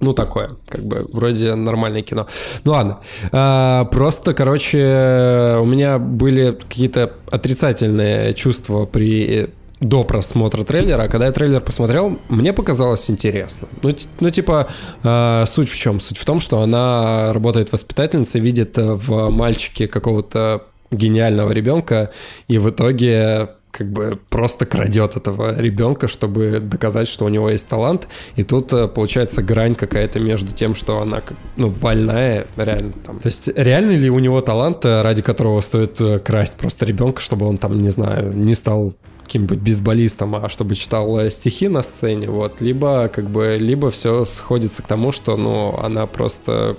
ну, 0.00 0.12
такое, 0.12 0.56
как 0.68 0.84
бы, 0.84 1.06
вроде 1.12 1.54
нормальное 1.54 2.02
кино. 2.02 2.26
Ну, 2.64 2.72
ладно. 2.72 2.98
А, 3.32 3.84
просто, 3.86 4.34
короче, 4.34 5.56
у 5.60 5.64
меня 5.64 5.98
были 5.98 6.52
какие-то 6.52 7.14
отрицательные 7.30 8.34
чувства 8.34 8.84
при 8.86 9.50
до 9.88 10.04
просмотра 10.04 10.64
трейлера, 10.64 11.02
а 11.02 11.08
когда 11.08 11.26
я 11.26 11.32
трейлер 11.32 11.60
посмотрел, 11.60 12.18
мне 12.28 12.52
показалось 12.52 13.10
интересно. 13.10 13.68
Ну, 13.82 13.94
ну 14.20 14.30
типа, 14.30 14.68
а, 15.02 15.44
суть 15.46 15.70
в 15.70 15.76
чем? 15.76 16.00
Суть 16.00 16.18
в 16.18 16.24
том, 16.24 16.40
что 16.40 16.60
она 16.60 17.32
работает 17.32 17.72
воспитательницей, 17.72 18.40
видит 18.40 18.78
э, 18.78 18.94
в 18.94 19.30
мальчике 19.30 19.88
какого-то 19.88 20.64
гениального 20.90 21.52
ребенка, 21.52 22.10
и 22.48 22.58
в 22.58 22.70
итоге 22.70 23.50
как 23.76 23.90
бы 23.92 24.18
просто 24.30 24.64
крадет 24.64 25.16
этого 25.16 25.60
ребенка, 25.60 26.08
чтобы 26.08 26.60
доказать, 26.60 27.08
что 27.08 27.26
у 27.26 27.28
него 27.28 27.50
есть 27.50 27.66
талант. 27.66 28.08
И 28.34 28.42
тут 28.42 28.72
э, 28.72 28.88
получается 28.88 29.42
грань 29.42 29.74
какая-то 29.74 30.18
между 30.18 30.52
тем, 30.54 30.74
что 30.74 31.00
она 31.02 31.22
ну, 31.56 31.68
больная, 31.68 32.46
реально 32.56 32.92
там. 33.04 33.18
То 33.18 33.26
есть 33.26 33.48
реально 33.54 33.92
ли 33.92 34.08
у 34.08 34.18
него 34.18 34.40
талант, 34.40 34.84
э, 34.84 35.02
ради 35.02 35.20
которого 35.20 35.60
стоит 35.60 36.00
э, 36.00 36.18
красть 36.20 36.56
просто 36.56 36.86
ребенка, 36.86 37.20
чтобы 37.20 37.46
он 37.46 37.58
там, 37.58 37.76
не 37.76 37.90
знаю, 37.90 38.32
не 38.34 38.54
стал 38.54 38.94
каким-нибудь 39.26 39.58
бейсболистом, 39.58 40.34
а 40.36 40.48
чтобы 40.48 40.74
читал 40.74 41.28
стихи 41.30 41.68
на 41.68 41.82
сцене, 41.82 42.30
вот, 42.30 42.60
либо 42.60 43.08
как 43.08 43.28
бы, 43.30 43.56
либо 43.58 43.90
все 43.90 44.24
сходится 44.24 44.82
к 44.82 44.86
тому, 44.86 45.12
что, 45.12 45.36
ну, 45.36 45.76
она 45.76 46.06
просто 46.06 46.76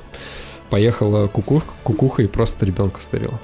поехала 0.69 1.27
кукух, 1.27 1.63
кукуха 1.83 2.23
и 2.23 2.27
просто 2.27 2.65
ребенка 2.65 3.01
стырила. 3.01 3.39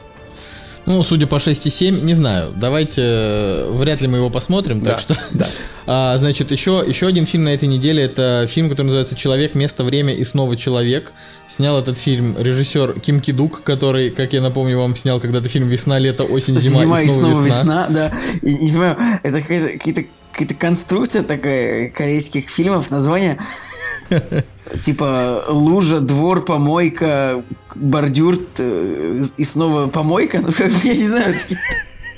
Ну, 0.85 1.01
судя 1.03 1.27
по 1.27 1.35
6,7, 1.35 2.01
не 2.01 2.13
знаю. 2.13 2.49
Давайте, 2.55 3.01
э, 3.01 3.71
вряд 3.71 4.01
ли 4.01 4.07
мы 4.07 4.17
его 4.17 4.29
посмотрим, 4.29 4.81
так 4.81 4.95
Да, 4.95 5.01
что... 5.01 5.17
да. 5.31 5.45
А, 5.85 6.17
значит, 6.17 6.51
еще, 6.51 6.81
еще 6.85 7.07
один 7.07 7.25
фильм 7.25 7.43
на 7.43 7.53
этой 7.53 7.67
неделе, 7.67 8.03
это 8.03 8.45
фильм, 8.49 8.69
который 8.69 8.87
называется 8.87 9.15
«Человек, 9.15 9.53
место, 9.53 9.83
время 9.83 10.13
и 10.13 10.23
снова 10.23 10.55
человек». 10.55 11.11
Снял 11.49 11.77
этот 11.77 11.97
фильм 11.97 12.37
режиссер 12.39 13.01
Ким 13.01 13.19
Кидук, 13.19 13.63
который, 13.63 14.09
как 14.09 14.31
я 14.31 14.41
напомню 14.41 14.77
вам, 14.79 14.95
снял 14.95 15.19
когда-то 15.19 15.49
фильм 15.49 15.67
«Весна, 15.67 15.99
лето, 15.99 16.23
осень, 16.23 16.57
зима, 16.57 17.01
и 17.01 17.09
снова, 17.09 17.43
весна». 17.43 17.87
да. 17.89 18.13
И, 18.41 18.65
не 18.65 18.71
понимаю, 18.71 18.97
это 19.23 19.41
какая-то, 19.41 20.05
какая-то 20.31 20.53
конструкция 20.53 21.23
такая 21.23 21.89
корейских 21.89 22.49
фильмов, 22.49 22.89
название 22.89 23.37
типа 24.81 25.43
лужа, 25.49 25.99
двор, 25.99 26.43
помойка, 26.45 27.43
бордюр 27.75 28.37
э, 28.57 29.23
и 29.37 29.43
снова 29.43 29.87
помойка. 29.87 30.41
Ну, 30.41 30.51
как 30.51 30.71
бы, 30.71 30.79
я 30.83 30.95
не 30.95 31.07
знаю. 31.07 31.35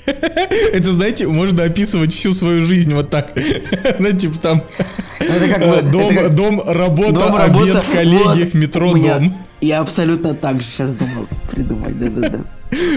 Это, 0.72 0.92
знаете, 0.92 1.26
можно 1.26 1.64
описывать 1.64 2.12
всю 2.14 2.32
свою 2.34 2.64
жизнь 2.64 2.92
вот 2.94 3.10
так. 3.10 3.32
Ну, 3.98 4.12
типа 4.12 4.38
там 4.40 4.62
Это 5.18 5.48
как 5.48 5.62
э, 5.62 5.82
дом, 5.82 6.10
это 6.12 6.22
как- 6.22 6.34
дом, 6.34 6.62
работа, 6.66 7.12
Дом, 7.12 7.34
обед, 7.36 7.84
коллеги, 7.92 8.44
вот, 8.44 8.54
метро, 8.54 8.92
меня- 8.94 9.18
дом. 9.18 9.34
Я 9.62 9.80
абсолютно 9.80 10.34
так 10.34 10.60
же 10.60 10.66
сейчас 10.68 10.92
думал 10.92 11.26
придумать, 11.50 11.98
да-да-да. 11.98 12.40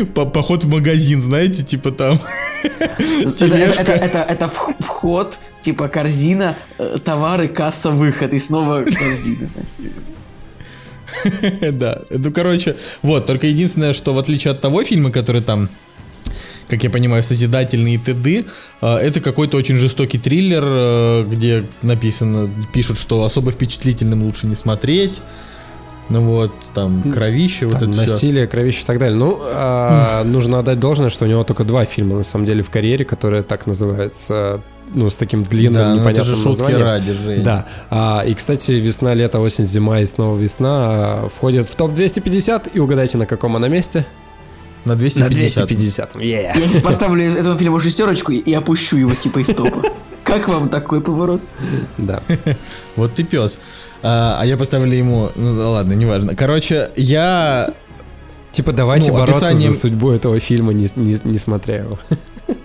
По- 0.14 0.26
Поход 0.26 0.64
в 0.66 0.68
магазин, 0.70 1.22
знаете, 1.22 1.64
типа 1.64 1.92
там. 1.92 2.20
Это, 2.62 3.46
это, 3.46 3.92
это, 3.94 4.18
это 4.20 4.46
вх- 4.46 4.76
вход, 4.80 5.40
типа 5.62 5.88
корзина, 5.88 6.58
э, 6.78 6.98
товары, 7.04 7.48
касса, 7.48 7.92
выход, 7.92 8.34
и 8.34 8.40
снова 8.40 8.84
корзина. 8.84 9.50
Да, 11.72 12.02
ну 12.10 12.32
короче, 12.32 12.76
вот, 13.02 13.26
только 13.26 13.48
единственное, 13.48 13.94
что 13.94 14.14
в 14.14 14.20
отличие 14.20 14.52
от 14.52 14.62
того 14.62 14.84
фильма, 14.84 15.12
который 15.12 15.42
там, 15.42 15.70
как 16.70 16.84
я 16.84 16.90
понимаю, 16.90 17.24
созидательный 17.24 17.96
и 17.96 17.98
т.д., 17.98 18.46
э, 18.82 18.96
это 18.96 19.20
какой-то 19.22 19.58
очень 19.58 19.76
жестокий 19.78 20.20
триллер, 20.20 20.64
э, 20.66 21.26
где 21.28 21.64
написано, 21.82 22.50
пишут, 22.74 22.98
что 22.98 23.24
особо 23.24 23.52
впечатлительным 23.52 24.24
лучше 24.24 24.48
не 24.48 24.56
смотреть, 24.56 25.22
ну 26.10 26.22
вот, 26.22 26.52
там, 26.74 27.12
кровище, 27.12 27.68
вот 27.68 27.80
Там 27.80 27.92
это 27.92 28.02
все. 28.02 28.12
насилие, 28.12 28.48
кровище 28.48 28.82
и 28.82 28.86
так 28.86 28.98
далее. 28.98 29.16
Ну, 29.16 29.40
а, 29.44 30.24
нужно 30.24 30.58
отдать 30.60 30.80
должное, 30.80 31.10
что 31.10 31.26
у 31.26 31.28
него 31.28 31.44
только 31.44 31.64
два 31.64 31.86
фильма, 31.86 32.16
на 32.18 32.24
самом 32.24 32.48
деле, 32.48 32.64
в 32.64 32.72
карьере, 32.72 33.06
которые 33.06 33.44
так 33.44 33.68
называются, 33.68 34.62
ну, 34.92 35.08
с 35.12 35.16
таким 35.16 35.44
длинным, 35.44 35.74
Да, 35.74 35.90
ну 35.90 35.94
это 35.96 36.02
непонятным 36.02 36.36
же 36.36 36.36
шутки 36.36 36.62
названием. 36.62 36.82
ради, 36.82 37.14
Жень. 37.14 37.44
Да. 37.44 37.68
А, 37.92 38.24
и, 38.26 38.34
кстати, 38.34 38.72
весна, 38.72 39.14
лето, 39.14 39.40
осень, 39.40 39.66
зима 39.66 40.00
и 40.00 40.06
снова 40.06 40.36
весна 40.36 40.70
а, 40.72 41.30
входит 41.30 41.68
в 41.68 41.76
топ-250. 41.76 42.72
И 42.74 42.80
угадайте, 42.80 43.20
на 43.20 43.28
каком 43.28 43.56
она 43.56 43.68
месте? 43.68 44.04
На 44.90 44.96
250. 44.96 45.20
На 45.30 45.30
250. 45.30 46.16
Yeah. 46.16 46.58
Я 46.60 46.68
сейчас 46.68 46.82
поставлю 46.82 47.24
этому 47.24 47.58
фильму 47.58 47.80
шестерочку 47.80 48.32
и 48.32 48.54
опущу 48.54 48.98
его 48.98 49.14
типа 49.16 49.40
из 49.40 49.48
топа. 49.48 49.82
Как 50.24 50.48
вам 50.48 50.70
такой 50.70 51.02
поворот? 51.02 51.42
Да. 51.98 52.22
Вот 52.96 53.16
ты 53.16 53.24
пес. 53.24 53.60
А, 54.04 54.38
а 54.40 54.46
я 54.46 54.58
поставлю 54.58 54.94
ему, 54.94 55.30
ну 55.36 55.58
да 55.58 55.70
ладно, 55.70 55.94
неважно. 55.94 56.36
Короче, 56.36 56.92
я 56.96 57.74
Типа, 58.52 58.72
давайте 58.72 59.12
Ну, 59.12 59.18
бороться 59.18 59.48
описанием- 59.48 59.72
за 59.72 59.80
судьбу 59.80 60.12
этого 60.12 60.40
фильма, 60.40 60.74
не, 60.74 60.88
не, 60.96 61.20
не 61.24 61.38
смотря 61.38 61.78
его. 61.78 62.00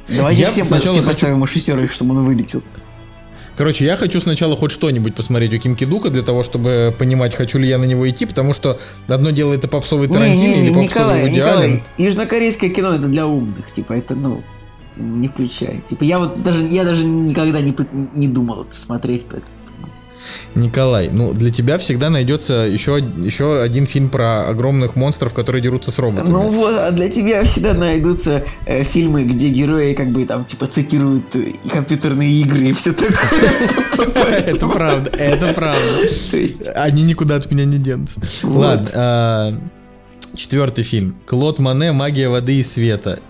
Давайте 0.09 0.43
Я 0.43 0.51
всем, 0.51 0.65
сначала 0.65 0.93
всем 0.95 1.05
хочу- 1.05 1.15
поставим 1.15 1.35
ему 1.37 1.47
шестерочку, 1.47 1.95
чтобы 1.95 2.17
он 2.17 2.25
вылетел. 2.25 2.63
Короче, 3.57 3.85
я 3.85 3.97
хочу 3.97 4.21
сначала 4.21 4.57
хоть 4.57 4.73
что-нибудь 4.73 5.15
посмотреть 5.15 5.55
у 5.55 5.59
Ким 5.59 5.77
Кидука 5.77 6.11
для 6.11 6.23
того, 6.23 6.43
чтобы 6.43 6.93
понимать, 6.99 7.35
хочу 7.35 7.59
ли 7.59 7.69
я 7.69 7.79
на 7.79 7.85
него 7.85 8.09
идти, 8.09 8.27
потому 8.27 8.53
что 8.53 8.79
одно 9.07 9.31
дело 9.31 9.53
это 9.53 9.69
попсовый 9.69 10.09
Тарантино 10.09 10.55
или 10.55 10.69
попсовый 10.73 10.85
Николай, 10.85 11.23
Вуди 11.23 11.35
Николай, 11.37 11.65
Аллен. 11.67 11.83
южнокорейское 11.99 12.71
кино 12.71 12.95
это 12.95 13.07
для 13.07 13.27
умных, 13.27 13.73
типа 13.73 13.93
это, 13.93 14.17
ну, 14.17 14.43
не 14.97 15.29
включай. 15.29 15.83
Типа 15.89 16.03
я 16.05 16.19
вот 16.19 16.43
даже, 16.43 16.65
я 16.65 16.85
даже 16.85 17.05
никогда 17.05 17.61
не, 17.61 17.75
не 18.15 18.29
думал 18.29 18.63
это 18.63 18.75
смотреть. 18.75 19.27
поэтому- 19.31 19.64
Николай, 20.55 21.11
ну 21.11 21.33
для 21.33 21.51
тебя 21.51 21.79
всегда 21.79 22.11
найдется 22.11 22.53
еще, 22.53 22.99
еще 23.23 23.61
один 23.61 23.87
фильм 23.87 24.09
про 24.09 24.49
огромных 24.49 24.97
монстров, 24.97 25.35
которые 25.35 25.63
дерутся 25.63 25.91
с 25.91 25.99
роботами. 25.99 26.31
Ну 26.31 26.51
вот, 26.51 26.75
а 26.79 26.91
для 26.91 27.09
тебя 27.09 27.45
всегда 27.45 27.75
найдутся 27.75 28.45
э, 28.67 28.85
фильмы, 28.85 29.25
где 29.25 29.49
герои 29.49 29.95
как 29.95 30.09
бы 30.09 30.25
там 30.25 30.45
типа 30.45 30.67
цитируют 30.67 31.35
э, 31.35 31.53
компьютерные 31.71 32.31
игры 32.41 32.69
и 32.69 32.73
все 32.73 32.93
такое. 32.93 33.15
это 34.47 34.67
правда, 34.69 35.11
это 35.17 35.53
правда. 35.55 36.73
Они 36.77 37.03
никуда 37.03 37.37
от 37.37 37.51
меня 37.51 37.65
не 37.65 37.79
денутся. 37.79 38.21
Ладно, 38.43 38.91
а, 38.95 39.61
четвертый 40.37 40.85
фильм. 40.85 41.17
Клод 41.27 41.59
Мане 41.59 41.93
«Магия 41.93 42.29
воды 42.29 42.57
и 42.57 42.63
света». 42.63 43.21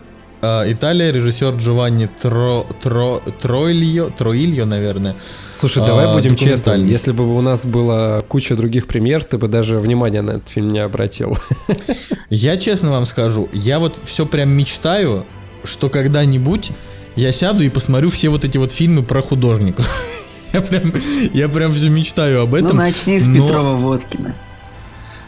А, 0.47 0.71
Италия, 0.71 1.11
режиссер 1.11 1.55
Джованни 1.57 2.07
Тро, 2.21 2.67
Тро, 2.83 3.23
Троильо, 3.41 4.11
Троильо, 4.11 4.67
наверное. 4.67 5.17
Слушай, 5.53 5.83
А, 5.85 5.87
давай 5.87 6.13
будем 6.13 6.33
честными. 6.37 6.51
документальный. 6.57 6.91
Если 6.91 7.13
бы 7.13 7.35
у 7.35 7.41
нас 7.41 7.65
была 7.65 8.21
куча 8.21 8.55
других 8.55 8.87
премьер, 8.87 9.25
ты 9.25 9.39
бы 9.39 9.49
даже 9.49 9.79
внимания 9.79 10.21
на 10.21 10.33
этот 10.33 10.51
фильм 10.51 10.71
не 10.71 10.81
обратил. 10.81 11.39
Я 12.29 12.59
честно 12.59 12.91
вам 12.91 13.07
скажу, 13.07 13.49
я 13.55 13.79
вот 13.79 13.99
все 14.05 14.27
прям 14.27 14.51
мечтаю, 14.51 15.25
что 15.63 15.89
когда-нибудь 15.89 16.73
я 17.17 17.33
сяду 17.33 17.63
и 17.65 17.71
посмотрю 17.71 18.11
все 18.11 18.29
вот 18.29 18.45
эти 18.45 18.59
вот 18.59 18.71
фильмы 18.73 19.03
про 19.03 19.23
художников. 19.23 19.89
Я 20.53 20.61
прям, 20.61 20.93
я 21.33 21.49
прям 21.49 21.73
все 21.73 21.89
мечтаю 21.89 22.43
об 22.43 22.51
ну 22.53 22.57
этом. 22.59 22.77
начни 22.77 23.19
с 23.19 23.27
но- 23.27 23.45
Петрова 23.47 23.77
Водкина. 23.77 24.35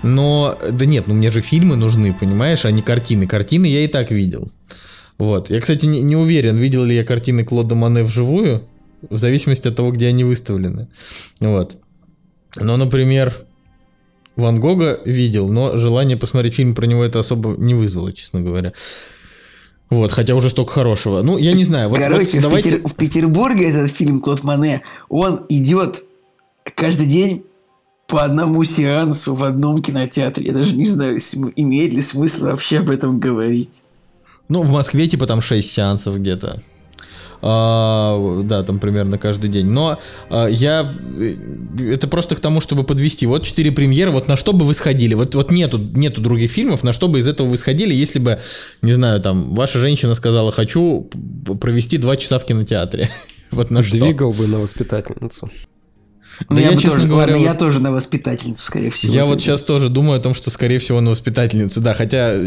Но, 0.02 0.56
да 0.70 0.84
нет, 0.86 1.08
ну 1.08 1.14
мне 1.14 1.30
же 1.32 1.40
фильмы 1.40 1.74
нужны, 1.74 2.12
понимаешь, 2.12 2.64
а 2.64 2.70
не 2.70 2.80
картины. 2.82 3.26
Картины 3.26 3.66
я 3.66 3.80
и 3.80 3.88
так 3.88 4.12
видел. 4.12 4.48
Вот. 5.18 5.50
Я, 5.50 5.60
кстати, 5.60 5.86
не, 5.86 6.02
не 6.02 6.16
уверен, 6.16 6.56
видел 6.56 6.84
ли 6.84 6.94
я 6.94 7.04
картины 7.04 7.44
Клода 7.44 7.74
Мане 7.74 8.04
вживую, 8.04 8.62
в 9.08 9.18
зависимости 9.18 9.68
от 9.68 9.76
того, 9.76 9.92
где 9.92 10.08
они 10.08 10.24
выставлены. 10.24 10.88
Вот. 11.40 11.76
Но, 12.56 12.76
например, 12.76 13.34
Ван 14.36 14.60
Гога 14.60 15.00
видел, 15.04 15.48
но 15.48 15.76
желание 15.76 16.16
посмотреть 16.16 16.54
фильм 16.54 16.74
про 16.74 16.86
него 16.86 17.04
это 17.04 17.20
особо 17.20 17.54
не 17.58 17.74
вызвало, 17.74 18.12
честно 18.12 18.40
говоря. 18.40 18.72
Вот, 19.88 20.10
хотя 20.10 20.34
уже 20.34 20.50
столько 20.50 20.72
хорошего. 20.72 21.22
Ну, 21.22 21.38
я 21.38 21.52
не 21.52 21.64
знаю. 21.64 21.88
Вот, 21.88 21.98
Короче, 21.98 22.32
вот 22.32 22.38
в, 22.38 22.42
давайте... 22.42 22.70
Петер- 22.70 22.88
в 22.88 22.94
Петербурге 22.94 23.70
этот 23.70 23.90
фильм 23.90 24.20
Клод 24.20 24.42
Мане, 24.42 24.82
он 25.08 25.46
идет 25.48 26.04
каждый 26.74 27.06
день 27.06 27.44
по 28.08 28.24
одному 28.24 28.62
сеансу 28.64 29.34
в 29.34 29.44
одном 29.44 29.80
кинотеатре. 29.82 30.46
Я 30.46 30.52
даже 30.52 30.76
не 30.76 30.86
знаю, 30.86 31.18
имеет 31.56 31.92
ли 31.92 32.02
смысл 32.02 32.46
вообще 32.46 32.78
об 32.78 32.90
этом 32.90 33.20
говорить. 33.20 33.82
Ну, 34.48 34.62
в 34.62 34.70
Москве 34.70 35.06
типа 35.06 35.26
там 35.26 35.40
6 35.40 35.70
сеансов 35.70 36.18
где-то. 36.18 36.62
А, 37.42 38.42
да, 38.44 38.62
там 38.62 38.78
примерно 38.78 39.18
каждый 39.18 39.50
день. 39.50 39.66
Но 39.66 39.98
а, 40.30 40.46
я... 40.46 40.90
э, 41.18 41.92
Это 41.92 42.08
просто 42.08 42.34
к 42.34 42.40
тому, 42.40 42.60
чтобы 42.60 42.84
подвести. 42.84 43.26
Вот 43.26 43.44
4 43.44 43.72
премьеры, 43.72 44.10
вот 44.10 44.28
на 44.28 44.36
что 44.36 44.52
бы 44.52 44.64
вы 44.64 44.74
сходили? 44.74 45.14
Вот, 45.14 45.34
вот 45.34 45.50
нету, 45.50 45.78
нету 45.78 46.20
других 46.20 46.50
фильмов, 46.50 46.82
на 46.82 46.92
что 46.92 47.08
бы 47.08 47.18
из 47.18 47.28
этого 47.28 47.46
вы 47.48 47.56
сходили, 47.56 47.92
если 47.94 48.18
бы, 48.18 48.40
не 48.82 48.92
знаю, 48.92 49.20
там, 49.20 49.54
ваша 49.54 49.78
женщина 49.78 50.14
сказала, 50.14 50.50
хочу 50.50 51.10
провести 51.60 51.98
2 51.98 52.16
часа 52.16 52.38
в 52.38 52.44
кинотеатре. 52.44 53.10
Вот 53.52 53.70
на 53.70 53.84
что? 53.84 53.96
Двигал 53.96 54.32
бы 54.32 54.48
на 54.48 54.58
воспитательницу. 54.58 55.48
Да 56.40 56.46
Ну, 56.50 56.58
я, 56.60 56.72
бы 56.72 56.76
честно 56.80 56.98
тоже, 56.98 57.08
говоря, 57.08 57.32
ладно, 57.32 57.44
я 57.44 57.50
вот- 57.50 57.58
тоже 57.58 57.80
на 57.80 57.92
воспитательницу, 57.92 58.62
скорее 58.62 58.90
всего. 58.90 59.12
Я 59.12 59.24
вот 59.24 59.40
сейчас 59.40 59.62
тоже 59.62 59.88
думаю 59.88 60.18
о 60.18 60.22
том, 60.22 60.34
что, 60.34 60.50
скорее 60.50 60.78
всего, 60.78 61.00
на 61.00 61.10
воспитательницу, 61.10 61.80
да, 61.80 61.94
хотя 61.94 62.32
э, 62.34 62.38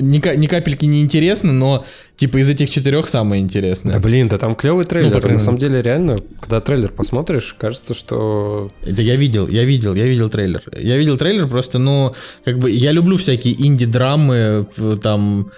ни, 0.00 0.36
ни 0.36 0.46
капельки 0.46 0.84
не 0.86 1.00
интересно, 1.00 1.52
но, 1.52 1.84
типа, 2.16 2.38
из 2.38 2.48
этих 2.48 2.70
четырех 2.70 3.08
самое 3.08 3.42
интересное. 3.42 3.94
Да 3.94 3.98
блин, 4.00 4.28
да 4.28 4.38
там 4.38 4.54
клевый 4.54 4.84
трейлер. 4.84 5.12
по 5.12 5.20
крайней 5.20 5.38
на 5.38 5.44
самом 5.44 5.58
деле, 5.58 5.80
реально, 5.82 6.16
когда 6.40 6.60
трейлер 6.60 6.90
посмотришь, 6.90 7.54
кажется, 7.58 7.94
что... 7.94 8.70
Это 8.84 9.02
я 9.02 9.16
видел, 9.16 9.46
я 9.48 9.64
видел, 9.64 9.94
я 9.94 10.06
видел 10.06 10.28
трейлер. 10.28 10.62
Я 10.76 10.96
видел 10.96 11.16
трейлер 11.16 11.46
просто, 11.48 11.78
ну, 11.78 12.14
как 12.44 12.58
бы, 12.58 12.70
я 12.70 12.92
люблю 12.92 13.16
всякие 13.16 13.54
инди-драмы, 13.54 14.66
э, 14.76 14.96
там, 15.00 15.50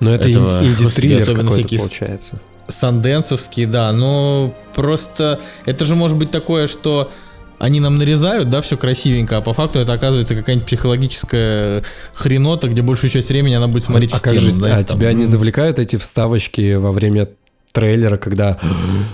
Ну, 0.00 0.10
это 0.10 0.30
инди-триллер 0.30 1.18
особенно 1.22 1.50
какой-то 1.50 1.52
всякие 1.52 1.80
получается. 1.80 2.40
Санденсовские, 2.68 3.66
да, 3.66 3.92
но 3.92 4.54
просто, 4.74 5.40
это 5.64 5.84
же 5.84 5.94
может 5.94 6.16
быть 6.18 6.30
такое, 6.30 6.66
что 6.66 7.10
они 7.58 7.80
нам 7.80 7.96
нарезают, 7.96 8.50
да, 8.50 8.60
все 8.60 8.76
красивенько, 8.76 9.38
а 9.38 9.40
по 9.40 9.52
факту 9.52 9.78
это 9.78 9.92
оказывается 9.92 10.34
какая-нибудь 10.34 10.66
психологическая 10.66 11.82
хренота, 12.14 12.68
где 12.68 12.82
большую 12.82 13.10
часть 13.10 13.30
времени 13.30 13.54
она 13.54 13.66
будет 13.66 13.84
смотреть 13.84 14.12
а 14.12 14.16
в 14.16 14.18
стену. 14.18 14.38
же, 14.38 14.52
да, 14.52 14.76
а 14.76 14.84
там, 14.84 14.98
тебя 14.98 15.12
не 15.12 15.24
завлекают 15.24 15.78
эти 15.78 15.96
вставочки 15.96 16.74
во 16.74 16.92
время 16.92 17.28
трейлера, 17.76 18.16
когда 18.16 18.58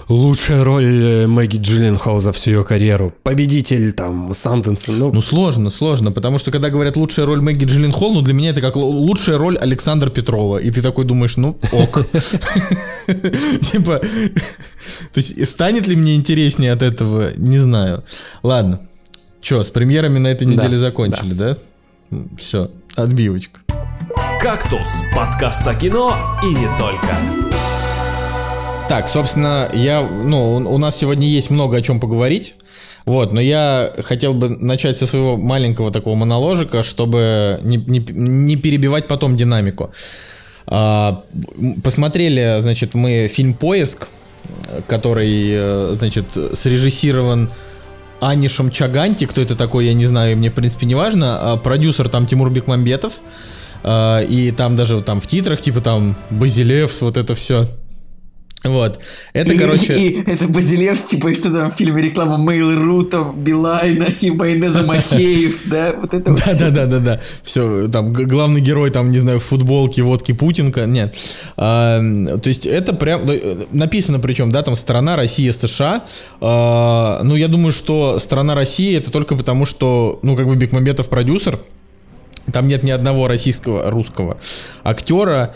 лучшая 0.09 0.63
роль 0.63 0.85
э, 0.85 1.27
Мэгги 1.27 1.57
Джилленхол 1.57 2.21
за 2.21 2.31
всю 2.31 2.51
ее 2.53 2.65
карьеру, 2.65 3.13
победитель 3.25 3.93
там 3.93 4.33
Санденса, 4.33 4.93
ну... 4.93 5.13
Ну 5.13 5.21
сложно, 5.21 5.69
сложно, 5.71 6.13
потому 6.13 6.39
что 6.39 6.53
когда 6.53 6.71
говорят 6.71 6.97
лучшая 6.97 7.27
роль 7.27 7.41
Мэгги 7.41 7.65
Джилленхол, 7.65 8.15
ну 8.15 8.23
для 8.23 8.35
меня 8.35 8.51
это 8.51 8.61
как 8.61 8.77
лучшая 8.77 9.37
роль 9.37 9.59
Александра 9.59 10.11
Петрова, 10.11 10.59
и 10.59 10.71
ты 10.71 10.81
такой 10.81 11.05
думаешь, 11.05 11.37
ну 11.37 11.59
ок. 11.73 12.07
Типа, 13.73 13.99
то 13.99 15.17
есть 15.17 15.49
станет 15.49 15.89
ли 15.89 15.97
мне 15.97 16.15
интереснее 16.15 16.71
от 16.71 16.83
этого, 16.83 17.31
не 17.39 17.59
знаю. 17.59 18.05
Ладно, 18.45 18.81
что, 19.43 19.65
с 19.65 19.71
премьерами 19.71 20.19
на 20.21 20.29
этой 20.29 20.47
неделе 20.47 20.77
закончили, 20.77 21.35
да? 21.35 21.57
Все, 22.39 22.71
отбивочка. 22.95 23.61
«Кактус»— 24.41 24.87
подкаст 25.17 25.67
о 25.67 25.75
кино 25.75 26.15
и 26.45 26.55
не 26.55 26.69
только. 26.79 27.82
Так, 28.93 29.09
собственно, 29.09 29.71
я, 29.73 30.03
ну, 30.03 30.57
у 30.57 30.77
нас 30.77 30.99
сегодня 30.99 31.27
есть 31.27 31.49
много 31.49 31.79
о 31.79 31.81
чем 31.81 31.99
поговорить. 31.99 32.53
Вот, 33.07 33.33
но 33.33 33.41
я 33.41 33.91
хотел 34.05 34.35
бы 34.35 34.51
начать 34.51 34.99
со 34.99 35.07
своего 35.07 35.39
маленького 35.39 35.91
такого 35.91 36.15
моноложика, 36.15 36.83
чтобы 36.83 37.59
не, 37.63 37.79
не, 37.79 38.05
не 38.11 38.57
перебивать 38.57 39.09
потом 39.09 39.35
динамику. 39.35 39.95
А, 40.67 41.25
посмотрели, 41.83 42.59
значит, 42.61 42.93
мы 42.93 43.29
фильм 43.29 43.55
«Поиск», 43.55 44.09
который, 44.87 45.49
э, 45.51 45.95
значит, 45.95 46.27
срежиссирован 46.53 47.49
Анишем 48.21 48.71
Чаганти, 48.71 49.25
кто 49.25 49.41
это 49.41 49.57
такой, 49.57 49.87
я 49.87 49.95
не 49.95 50.05
знаю, 50.05 50.37
мне 50.37 50.51
в 50.51 50.55
принципе 50.55 50.85
не 50.85 50.95
важно. 50.95 51.39
А 51.41 51.57
продюсер 51.57 52.11
там 52.11 52.27
Тимур 52.27 52.51
Бекмамбетов. 52.51 53.23
А, 53.85 54.21
и 54.21 54.51
там 54.51 54.77
даже 54.77 55.01
там 55.01 55.19
в 55.19 55.27
титрах, 55.27 55.63
типа 55.63 55.81
там 55.81 56.15
Базилевс, 56.29 57.01
вот 57.01 57.17
это 57.17 57.35
все. 57.35 57.69
Вот. 58.65 59.01
Это, 59.33 59.53
и, 59.53 59.59
короче... 59.59 59.95
И, 59.95 60.09
и 60.09 60.31
это 60.31 60.47
Базилевс, 60.47 61.03
типа, 61.03 61.35
что 61.35 61.51
там 61.51 61.73
в 61.73 61.75
фильме 61.75 62.03
реклама 62.03 62.39
Mail.ru, 62.39 63.05
там, 63.05 63.39
Билайна 63.43 64.07
и 64.21 64.31
майонеза 64.31 64.83
Махеев, 64.87 65.63
да? 65.67 65.95
Вот 66.01 66.15
это 66.15 66.33
Да, 66.33 66.55
да, 66.55 66.71
да, 66.71 66.87
да, 66.87 66.99
да. 66.99 67.21
Все, 67.43 67.89
там, 67.89 68.13
главный 68.13 68.61
герой, 68.61 68.91
там, 68.91 69.11
не 69.11 69.19
знаю, 69.19 69.41
в 69.41 69.45
футболке, 69.45 70.03
водки 70.03 70.33
Путинка. 70.33 70.87
Нет. 70.87 71.17
А, 71.57 72.01
то 72.01 72.49
есть, 72.49 72.67
это 72.67 72.95
прям... 72.95 73.27
Ну, 73.27 73.35
написано 73.73 74.21
причем, 74.21 74.53
да, 74.53 74.63
там, 74.63 74.77
страна 74.77 75.17
Россия, 75.17 75.53
США. 75.53 76.05
А, 76.41 77.21
ну, 77.25 77.35
я 77.35 77.49
думаю, 77.49 77.73
что 77.73 78.19
страна 78.21 78.55
России 78.55 78.97
это 78.97 79.11
только 79.11 79.35
потому, 79.35 79.67
что, 79.67 80.21
ну, 80.23 80.37
как 80.37 80.47
бы 80.47 80.55
Бекмамбетов 80.55 81.09
продюсер, 81.09 81.59
там 82.53 82.67
нет 82.67 82.83
ни 82.83 82.91
одного 82.91 83.29
российского, 83.29 83.91
русского 83.91 84.39
актера, 84.83 85.55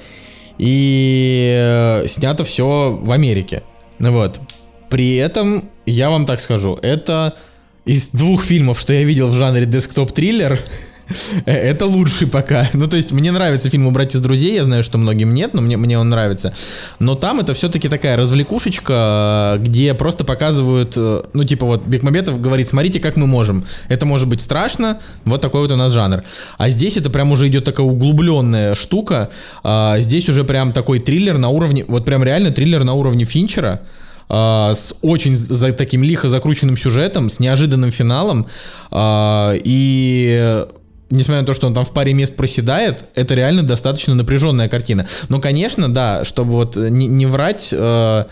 и 0.59 1.55
э, 1.59 2.07
снято 2.09 2.45
все 2.45 2.99
в 3.01 3.11
Америке. 3.11 3.63
Вот. 3.99 4.41
При 4.89 5.17
этом, 5.17 5.69
я 5.85 6.11
вам 6.11 6.27
так 6.27 6.41
скажу, 6.41 6.79
это 6.83 7.37
из 7.85 8.09
двух 8.09 8.45
фильмов, 8.45 8.79
что 8.79 8.93
я 8.93 9.05
видел 9.05 9.29
в 9.29 9.35
жанре 9.35 9.65
десктоп-триллер, 9.65 10.59
это 11.45 11.87
лучший 11.87 12.27
пока. 12.27 12.69
Ну, 12.73 12.87
то 12.87 12.97
есть, 12.97 13.13
мне 13.13 13.33
нравится 13.33 13.71
фильм 13.71 13.87
«Убрать 13.87 14.15
из 14.15 14.21
друзей», 14.21 14.55
я 14.55 14.65
знаю, 14.65 14.83
что 14.83 14.99
многим 14.99 15.35
нет, 15.35 15.55
но 15.55 15.61
мне, 15.61 15.77
мне 15.77 15.99
он 15.99 16.09
нравится. 16.09 16.55
Но 16.99 17.15
там 17.15 17.41
это 17.41 17.55
все-таки 17.55 17.89
такая 17.89 18.17
развлекушечка, 18.17 19.57
где 19.61 19.95
просто 19.95 20.25
показывают, 20.25 20.95
э, 20.97 21.23
ну, 21.33 21.45
типа 21.45 21.67
вот 21.67 21.87
Бекмамбетов 21.87 22.41
говорит, 22.41 22.69
смотрите, 22.69 23.01
как 23.01 23.17
мы 23.17 23.27
можем. 23.27 23.65
Это 23.89 24.07
может 24.07 24.29
быть 24.29 24.41
страшно, 24.41 24.99
вот 25.25 25.41
такой 25.41 25.63
вот 25.63 25.73
у 25.73 25.77
нас 25.77 25.93
жанр. 25.93 26.23
А 26.59 26.69
здесь 26.69 26.97
это 26.97 27.11
прям 27.11 27.33
уже 27.33 27.49
идет 27.49 27.65
такая 27.65 27.87
углубленная 27.87 28.75
штука. 28.75 29.31
А 29.63 29.99
здесь 30.01 30.29
уже 30.29 30.45
прям 30.45 30.73
такой 30.73 30.99
триллер 30.99 31.39
на 31.39 31.49
уровне, 31.49 31.85
вот 31.87 32.05
прям 32.05 32.23
реально 32.25 32.53
триллер 32.53 32.85
на 32.85 32.95
уровне 32.95 33.25
Финчера, 33.25 33.81
Uh, 34.29 34.75
с 34.75 34.97
очень 35.03 35.37
за, 35.37 35.71
таким 35.71 36.03
лихо 36.03 36.29
закрученным 36.29 36.77
сюжетом, 36.77 37.31
с 37.31 37.39
неожиданным 37.39 37.93
финалом. 37.93 38.49
Uh, 38.91 39.61
и 39.63 40.67
несмотря 41.11 41.41
на 41.43 41.47
то, 41.47 41.55
что 41.55 41.67
он 41.67 41.75
там 41.75 41.85
в 41.85 41.93
паре 41.93 42.13
мест 42.15 42.37
проседает, 42.37 43.07
это 43.15 43.35
реально 43.35 43.63
достаточно 43.63 44.15
напряженная 44.15 44.69
картина. 44.69 45.07
Но, 45.29 45.41
конечно, 45.41 45.93
да, 45.93 46.25
чтобы 46.25 46.53
вот 46.53 46.77
не, 46.77 47.07
не 47.07 47.27
врать, 47.27 47.69
э, 47.73 48.25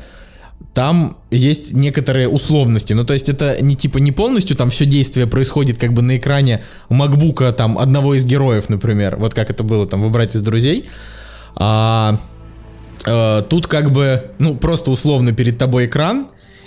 там 0.72 1.18
есть 1.30 1.72
некоторые 1.72 2.28
условности. 2.28 2.92
Ну, 2.92 3.04
то 3.04 3.14
есть 3.14 3.28
это 3.28 3.62
не 3.62 3.76
типа 3.76 3.98
не 3.98 4.12
полностью 4.12 4.56
там 4.56 4.70
все 4.70 4.86
действие 4.86 5.26
происходит 5.26 5.78
как 5.78 5.92
бы 5.92 6.02
на 6.02 6.16
экране 6.16 6.62
макбука 6.88 7.52
там 7.52 7.78
одного 7.78 8.14
из 8.14 8.24
героев, 8.24 8.68
например, 8.68 9.16
вот 9.16 9.34
как 9.34 9.50
это 9.50 9.62
было 9.62 9.86
там 9.86 10.02
выбрать 10.02 10.34
из 10.34 10.40
друзей. 10.40 10.88
А 11.56 12.18
э, 13.06 13.42
тут 13.48 13.68
как 13.68 13.92
бы, 13.92 14.32
ну, 14.38 14.56
просто 14.56 14.90
условно 14.90 15.32
перед 15.32 15.58
тобой 15.58 15.86
экран, 15.86 16.26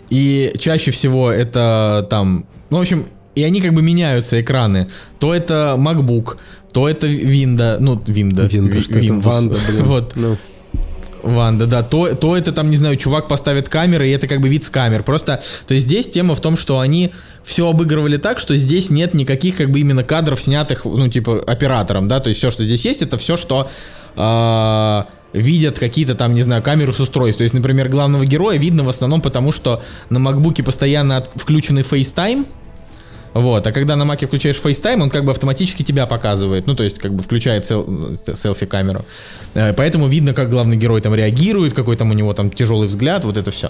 и 0.10 0.54
чаще 0.58 0.92
всего 0.92 1.30
это 1.30 2.08
там, 2.10 2.46
ну, 2.70 2.78
в 2.78 2.82
общем, 2.82 3.08
и 3.38 3.44
они 3.44 3.62
как 3.62 3.74
бы 3.74 3.82
меняются 3.82 4.42
экраны. 4.42 4.88
То 5.20 5.34
это 5.34 5.76
MacBook, 5.78 6.38
то 6.74 6.90
это 6.90 7.06
Windows, 7.08 7.78
ну, 7.80 7.96
Windows. 7.96 8.50
Windows, 8.50 8.82
что 8.82 8.94
Windows. 8.94 9.20
Это 9.20 9.30
Ванда, 9.30 9.58
блин. 9.68 9.84
Вот. 9.86 10.16
Ну. 10.16 10.38
Ванда, 11.24 11.68
да, 11.68 11.84
то, 11.84 12.16
то 12.16 12.38
это 12.38 12.52
там, 12.52 12.70
не 12.70 12.78
знаю, 12.78 12.96
чувак 12.96 13.28
поставит 13.28 13.70
камеры, 13.70 14.08
и 14.08 14.12
это 14.12 14.28
как 14.28 14.42
бы 14.42 14.48
вид 14.48 14.64
с 14.64 14.70
камер. 14.70 15.04
Просто, 15.04 15.42
то 15.68 15.74
есть 15.74 15.86
здесь 15.86 16.08
тема 16.08 16.36
в 16.36 16.42
том, 16.42 16.58
что 16.58 16.80
они 16.80 17.12
все 17.44 17.70
обыгрывали 17.70 18.18
так, 18.18 18.40
что 18.40 18.56
здесь 18.56 18.90
нет 18.90 19.14
никаких 19.14 19.58
как 19.58 19.70
бы 19.70 19.80
именно 19.80 20.04
кадров, 20.04 20.42
снятых, 20.42 20.86
ну, 20.86 21.08
типа, 21.10 21.44
оператором, 21.46 22.08
да, 22.08 22.20
то 22.20 22.30
есть 22.30 22.40
все, 22.40 22.50
что 22.50 22.64
здесь 22.64 22.86
есть, 22.86 23.02
это 23.02 23.18
все, 23.18 23.36
что 23.36 23.70
э, 24.16 25.04
видят 25.34 25.80
какие-то 25.80 26.16
там, 26.16 26.34
не 26.34 26.44
знаю, 26.44 26.64
камеры 26.64 26.94
с 26.94 27.00
устройств. 27.00 27.38
То 27.38 27.44
есть, 27.44 27.54
например, 27.54 27.90
главного 27.90 28.26
героя 28.26 28.58
видно 28.58 28.84
в 28.84 28.90
основном 28.90 29.22
потому, 29.22 29.52
что 29.52 29.82
на 30.10 30.20
макбуке 30.20 30.64
постоянно 30.64 31.18
от, 31.18 31.32
включенный 31.36 31.82
FaceTime, 31.82 32.46
вот, 33.38 33.68
а 33.68 33.72
когда 33.72 33.96
на 33.96 34.04
маке 34.04 34.26
включаешь 34.26 34.60
FaceTime, 34.64 35.00
он 35.04 35.10
как 35.12 35.24
бы 35.24 35.32
автоматически 35.32 35.84
тебя 35.84 36.08
показывает, 36.08 36.66
ну, 36.66 36.76
то 36.76 36.84
есть 36.84 36.98
как 36.98 37.14
бы 37.14 37.22
включает 37.22 37.68
сел, 37.68 38.18
селфи-камеру. 38.34 39.06
Э, 39.54 39.74
поэтому 39.74 40.08
видно, 40.08 40.34
как 40.34 40.50
главный 40.50 40.76
герой 40.76 41.02
там 41.02 41.14
реагирует, 41.14 41.76
какой 41.76 41.96
там 41.98 42.10
у 42.10 42.14
него 42.14 42.34
там 42.34 42.50
тяжелый 42.50 42.88
взгляд, 42.88 43.26
вот 43.26 43.38
это 43.38 43.52
все. 43.52 43.70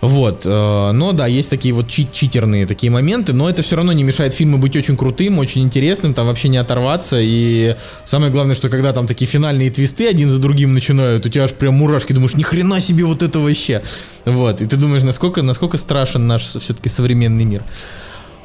Вот, 0.00 0.42
э, 0.44 0.90
но 0.92 1.12
да, 1.12 1.28
есть 1.28 1.48
такие 1.48 1.72
вот 1.72 1.86
чит 1.86 2.12
читерные 2.12 2.66
такие 2.66 2.90
моменты, 2.90 3.32
но 3.32 3.48
это 3.48 3.62
все 3.62 3.76
равно 3.76 3.92
не 3.92 4.02
мешает 4.02 4.34
фильму 4.34 4.58
быть 4.58 4.74
очень 4.74 4.96
крутым, 4.96 5.38
очень 5.38 5.62
интересным, 5.62 6.12
там 6.12 6.26
вообще 6.26 6.48
не 6.48 6.56
оторваться, 6.56 7.18
и 7.20 7.76
самое 8.04 8.32
главное, 8.32 8.56
что 8.56 8.68
когда 8.68 8.92
там 8.92 9.06
такие 9.06 9.28
финальные 9.30 9.70
твисты 9.70 10.08
один 10.08 10.28
за 10.28 10.40
другим 10.40 10.74
начинают, 10.74 11.24
у 11.24 11.28
тебя 11.28 11.44
аж 11.44 11.52
прям 11.52 11.74
мурашки, 11.74 12.12
думаешь, 12.12 12.34
ни 12.34 12.42
хрена 12.42 12.80
себе 12.80 13.04
вот 13.04 13.22
это 13.22 13.38
вообще, 13.38 13.80
вот, 14.24 14.60
и 14.60 14.66
ты 14.66 14.76
думаешь, 14.76 15.04
насколько, 15.04 15.40
насколько 15.42 15.76
страшен 15.76 16.26
наш 16.26 16.42
все-таки 16.42 16.88
современный 16.88 17.44
мир. 17.44 17.62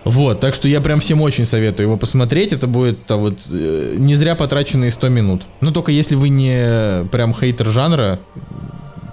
Вот, 0.08 0.39
так 0.39 0.55
что 0.55 0.68
я 0.68 0.82
прям 0.82 0.99
всем 0.99 1.22
очень 1.22 1.45
советую 1.45 1.88
его 1.88 1.97
посмотреть. 1.97 2.53
Это 2.53 2.68
будет 2.68 3.10
а, 3.12 3.18
вот 3.18 3.39
э, 3.51 3.95
не 3.97 4.16
зря 4.16 4.36
потраченные 4.36 4.91
100 4.91 5.10
минут. 5.10 5.41
Но 5.62 5.72
только 5.72 5.91
если 5.91 6.16
вы 6.16 6.30
не 6.30 7.05
прям 7.10 7.34
хейтер 7.34 7.68
жанра, 7.68 8.20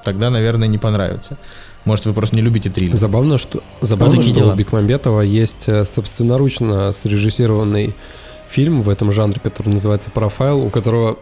тогда, 0.05 0.31
наверное, 0.31 0.69
не 0.69 0.79
понравится. 0.79 1.39
Может, 1.85 2.07
вы 2.07 2.15
просто 2.15 2.37
не 2.37 2.43
любите 2.43 2.71
триллер. 2.71 2.97
Забавно, 2.97 3.39
что, 3.39 3.63
забавно, 3.81 4.17
вот 4.17 4.25
что 4.25 4.35
дела. 4.35 4.53
у 4.53 4.57
Бекмамбетова 4.57 5.21
есть 5.21 5.69
э, 5.69 5.85
собственноручно 5.85 6.93
срежиссированный 6.93 7.95
фильм 8.49 8.83
в 8.83 8.89
этом 8.89 9.11
жанре, 9.11 9.41
который 9.43 9.71
называется 9.71 10.11
«Профайл», 10.11 10.65
у 10.65 10.71
которого 10.71 11.19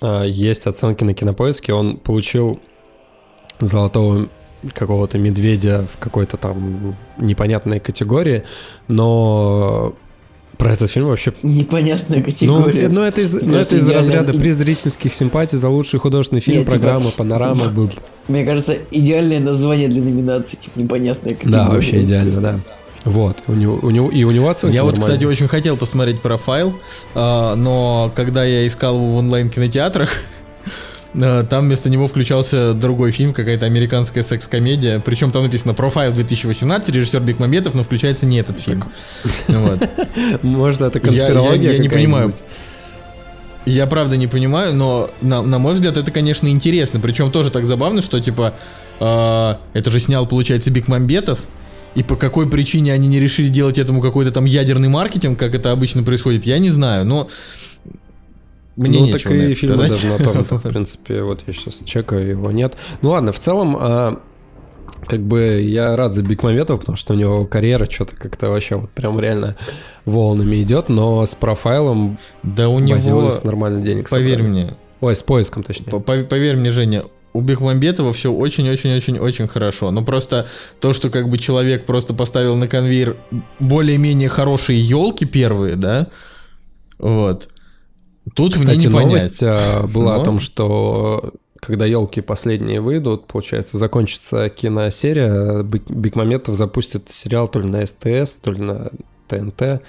э, 0.00 0.24
есть 0.26 0.66
оценки 0.66 1.02
на 1.02 1.14
кинопоиске. 1.14 1.72
Он 1.72 1.96
получил 1.96 2.60
золотого 3.58 4.28
какого-то 4.72 5.18
медведя 5.18 5.84
в 5.90 5.98
какой-то 5.98 6.36
там 6.36 6.96
непонятной 7.18 7.80
категории, 7.80 8.44
но 8.88 9.94
про 10.56 10.72
этот 10.72 10.90
фильм 10.90 11.08
вообще... 11.08 11.32
Непонятная 11.42 12.22
категория. 12.22 12.88
Ну, 12.88 12.96
ну 12.96 13.02
это 13.02 13.20
из, 13.20 13.34
ну, 13.34 13.56
это 13.56 13.76
из 13.76 13.88
разряда 13.88 14.32
приз 14.32 14.56
зрительских 14.56 15.12
симпатий 15.12 15.58
за 15.58 15.68
лучший 15.68 15.98
художественный 15.98 16.40
фильм, 16.40 16.58
Нет, 16.58 16.66
типа, 16.66 16.78
программа, 16.78 17.06
типа, 17.06 17.18
панорама. 17.18 17.68
Был. 17.68 17.90
Мне 18.28 18.44
кажется, 18.44 18.76
идеальное 18.90 19.40
название 19.40 19.88
для 19.88 20.02
номинации, 20.02 20.56
типа 20.56 20.78
непонятная 20.78 21.34
категория. 21.34 21.64
Да, 21.64 21.70
вообще 21.70 22.02
идеально, 22.02 22.40
да. 22.40 22.60
Вот, 23.04 23.36
у 23.48 23.52
него, 23.52 23.78
у 23.82 23.90
него, 23.90 24.10
и 24.10 24.24
у 24.24 24.30
него 24.30 24.48
оценки 24.48 24.74
Я 24.74 24.80
нормальные. 24.80 25.02
вот, 25.02 25.10
кстати, 25.10 25.24
очень 25.24 25.46
хотел 25.46 25.76
посмотреть 25.76 26.22
профайл, 26.22 26.74
а, 27.14 27.54
но 27.54 28.10
когда 28.14 28.44
я 28.44 28.66
искал 28.66 28.96
его 28.96 29.08
в 29.08 29.16
онлайн-кинотеатрах, 29.16 30.10
Там 31.18 31.66
вместо 31.66 31.88
него 31.90 32.08
включался 32.08 32.74
другой 32.74 33.12
фильм, 33.12 33.32
какая-то 33.32 33.66
американская 33.66 34.24
секс-комедия. 34.24 34.98
Причем 34.98 35.30
там 35.30 35.44
написано 35.44 35.72
«Профайл 35.72 36.12
2018», 36.12 36.90
режиссер 36.90 37.20
Бекмамбетов, 37.20 37.74
но 37.74 37.84
включается 37.84 38.26
не 38.26 38.38
этот 38.40 38.58
фильм. 38.58 38.84
Может, 40.42 40.82
это 40.82 40.98
конспирология 40.98 41.72
Я 41.72 41.78
не 41.78 41.88
понимаю. 41.88 42.34
Я 43.66 43.86
правда 43.86 44.16
не 44.16 44.26
понимаю, 44.26 44.74
но 44.74 45.08
на, 45.22 45.40
на 45.40 45.58
мой 45.58 45.74
взгляд 45.74 45.96
это, 45.96 46.10
конечно, 46.10 46.48
интересно. 46.48 47.00
Причем 47.00 47.30
тоже 47.30 47.50
так 47.50 47.64
забавно, 47.64 48.02
что 48.02 48.20
типа 48.20 48.54
э, 49.00 49.54
это 49.72 49.90
же 49.90 50.00
снял, 50.00 50.26
получается, 50.26 50.70
Бекмамбетов. 50.70 51.40
И 51.94 52.02
по 52.02 52.16
какой 52.16 52.48
причине 52.48 52.92
они 52.92 53.08
не 53.08 53.20
решили 53.20 53.48
делать 53.48 53.78
этому 53.78 54.02
какой-то 54.02 54.32
там 54.32 54.44
ядерный 54.44 54.88
маркетинг, 54.88 55.38
как 55.38 55.54
это 55.54 55.70
обычно 55.70 56.02
происходит, 56.02 56.44
я 56.44 56.58
не 56.58 56.70
знаю. 56.70 57.06
Но 57.06 57.28
Мне 58.76 59.00
ну, 59.00 59.06
нечего 59.06 59.18
так 59.18 59.32
и 59.32 59.36
это 59.36 59.54
фильм 59.54 59.74
сказать. 59.74 60.02
даже 60.02 60.34
на 60.34 60.44
том, 60.44 60.58
в 60.60 60.62
принципе, 60.62 61.22
вот 61.22 61.42
я 61.46 61.52
сейчас 61.52 61.82
чекаю, 61.84 62.28
его 62.28 62.50
нет. 62.50 62.74
Ну 63.02 63.10
ладно, 63.10 63.32
в 63.32 63.38
целом, 63.38 63.76
а, 63.78 64.20
как 65.06 65.20
бы 65.20 65.60
я 65.62 65.96
рад 65.96 66.14
за 66.14 66.22
Бекмаметова, 66.22 66.78
потому 66.78 66.96
что 66.96 67.14
у 67.14 67.16
него 67.16 67.46
карьера 67.46 67.88
что-то 67.88 68.16
как-то 68.16 68.50
вообще 68.50 68.76
вот 68.76 68.90
прям 68.90 69.20
реально 69.20 69.56
волнами 70.04 70.60
идет, 70.62 70.88
но 70.88 71.24
с 71.24 71.34
профайлом 71.34 72.18
Да 72.42 72.68
у 72.68 72.78
него, 72.80 73.30
нормально 73.44 73.82
денег. 73.82 74.08
поверь 74.10 74.38
собрали. 74.38 74.50
мне, 74.50 74.76
Ой, 75.00 75.14
с 75.14 75.22
поиском 75.22 75.62
точнее. 75.62 75.90
По- 75.90 75.96
пов- 75.96 76.24
Поверь 76.24 76.56
мне, 76.56 76.72
Женя, 76.72 77.04
у 77.32 77.40
Бекмамбетова 77.42 78.12
все 78.12 78.32
очень-очень-очень-очень 78.32 79.48
хорошо. 79.48 79.90
Но 79.90 80.04
просто 80.04 80.46
то, 80.80 80.92
что 80.94 81.10
как 81.10 81.28
бы 81.28 81.36
человек 81.38 81.84
просто 81.84 82.14
поставил 82.14 82.56
на 82.56 82.68
конвейер 82.68 83.16
более-менее 83.58 84.28
хорошие 84.28 84.80
елки 84.80 85.26
первые, 85.26 85.76
да, 85.76 86.08
вот. 86.98 87.48
Тут 88.34 88.56
мне 88.56 88.64
Кстати, 88.66 88.86
не 88.86 88.88
новость 88.88 89.40
понять. 89.40 89.58
а, 89.58 89.86
была 89.86 90.16
Но- 90.16 90.22
о 90.22 90.24
том, 90.24 90.40
что 90.40 91.34
когда 91.60 91.86
елки 91.86 92.20
последние 92.20 92.80
выйдут, 92.80 93.26
получается, 93.26 93.78
закончится 93.78 94.48
киносерия, 94.50 95.62
Бек- 95.62 95.88
Бекмаметов 95.90 96.54
запустит 96.54 97.08
сериал 97.10 97.48
то 97.48 97.58
ли 97.60 97.68
на 97.68 97.84
СТС, 97.86 98.36
то 98.36 98.50
ли 98.52 98.60
на 98.60 98.90
ТНТ 99.28 99.80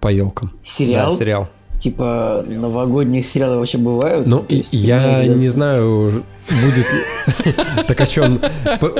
по 0.00 0.08
елкам. 0.12 0.52
Сериал? 0.64 1.12
Да, 1.12 1.16
сериал. 1.18 1.48
Типа 1.82 2.44
новогодние 2.46 3.24
сериалы 3.24 3.56
вообще 3.56 3.76
бывают? 3.76 4.24
Ну, 4.24 4.46
есть, 4.48 4.68
я 4.70 5.26
не 5.26 5.48
знаю, 5.48 6.22
будет 6.48 6.76
ли... 6.76 7.54
Так 7.88 8.00
а 8.00 8.06
что, 8.06 8.22
он 8.22 8.40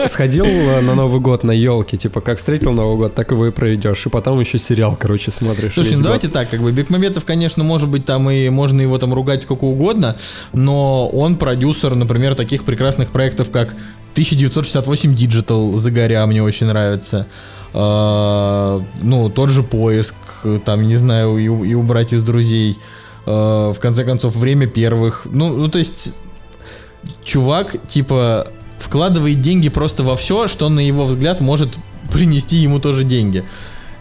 сходил 0.08 0.46
на 0.46 0.96
Новый 0.96 1.20
год 1.20 1.44
на 1.44 1.52
елки, 1.52 1.96
типа, 1.96 2.20
как 2.20 2.38
встретил 2.38 2.72
Новый 2.72 2.96
год, 2.96 3.14
так 3.14 3.30
его 3.30 3.46
и 3.46 3.52
проведешь. 3.52 4.04
И 4.04 4.08
потом 4.08 4.40
еще 4.40 4.58
сериал, 4.58 4.96
короче, 4.98 5.30
смотришь. 5.30 5.74
Слушай, 5.74 5.94
ну 5.94 6.02
давайте 6.02 6.26
так, 6.26 6.50
как 6.50 6.60
бы 6.60 6.72
Бекмаметов, 6.72 7.24
конечно, 7.24 7.62
может 7.62 7.88
быть 7.88 8.04
там 8.04 8.28
и 8.28 8.48
можно 8.48 8.80
его 8.80 8.98
там 8.98 9.14
ругать 9.14 9.44
сколько 9.44 9.62
угодно, 9.62 10.16
но 10.52 11.06
он 11.06 11.36
продюсер, 11.36 11.94
например, 11.94 12.34
таких 12.34 12.64
прекрасных 12.64 13.12
проектов, 13.12 13.52
как 13.52 13.76
1968 14.14 15.14
Digital 15.14 15.76
Загоря, 15.76 16.26
мне 16.26 16.42
очень 16.42 16.66
нравится. 16.66 17.28
А, 17.74 18.82
ну, 19.00 19.30
тот 19.30 19.50
же 19.50 19.62
поиск, 19.62 20.14
там, 20.64 20.86
не 20.86 20.96
знаю, 20.96 21.38
и, 21.38 21.44
и 21.44 21.74
убрать 21.74 22.12
из 22.12 22.22
друзей. 22.22 22.78
А, 23.26 23.72
в 23.72 23.80
конце 23.80 24.04
концов, 24.04 24.36
время 24.36 24.66
первых. 24.66 25.26
Ну, 25.30 25.56
ну, 25.56 25.68
то 25.68 25.78
есть, 25.78 26.16
чувак, 27.24 27.76
типа, 27.88 28.46
вкладывает 28.78 29.40
деньги 29.40 29.68
просто 29.68 30.02
во 30.02 30.16
все, 30.16 30.48
что, 30.48 30.68
на 30.68 30.80
его 30.80 31.04
взгляд, 31.04 31.40
может 31.40 31.76
принести 32.12 32.56
ему 32.56 32.78
тоже 32.78 33.04
деньги. 33.04 33.44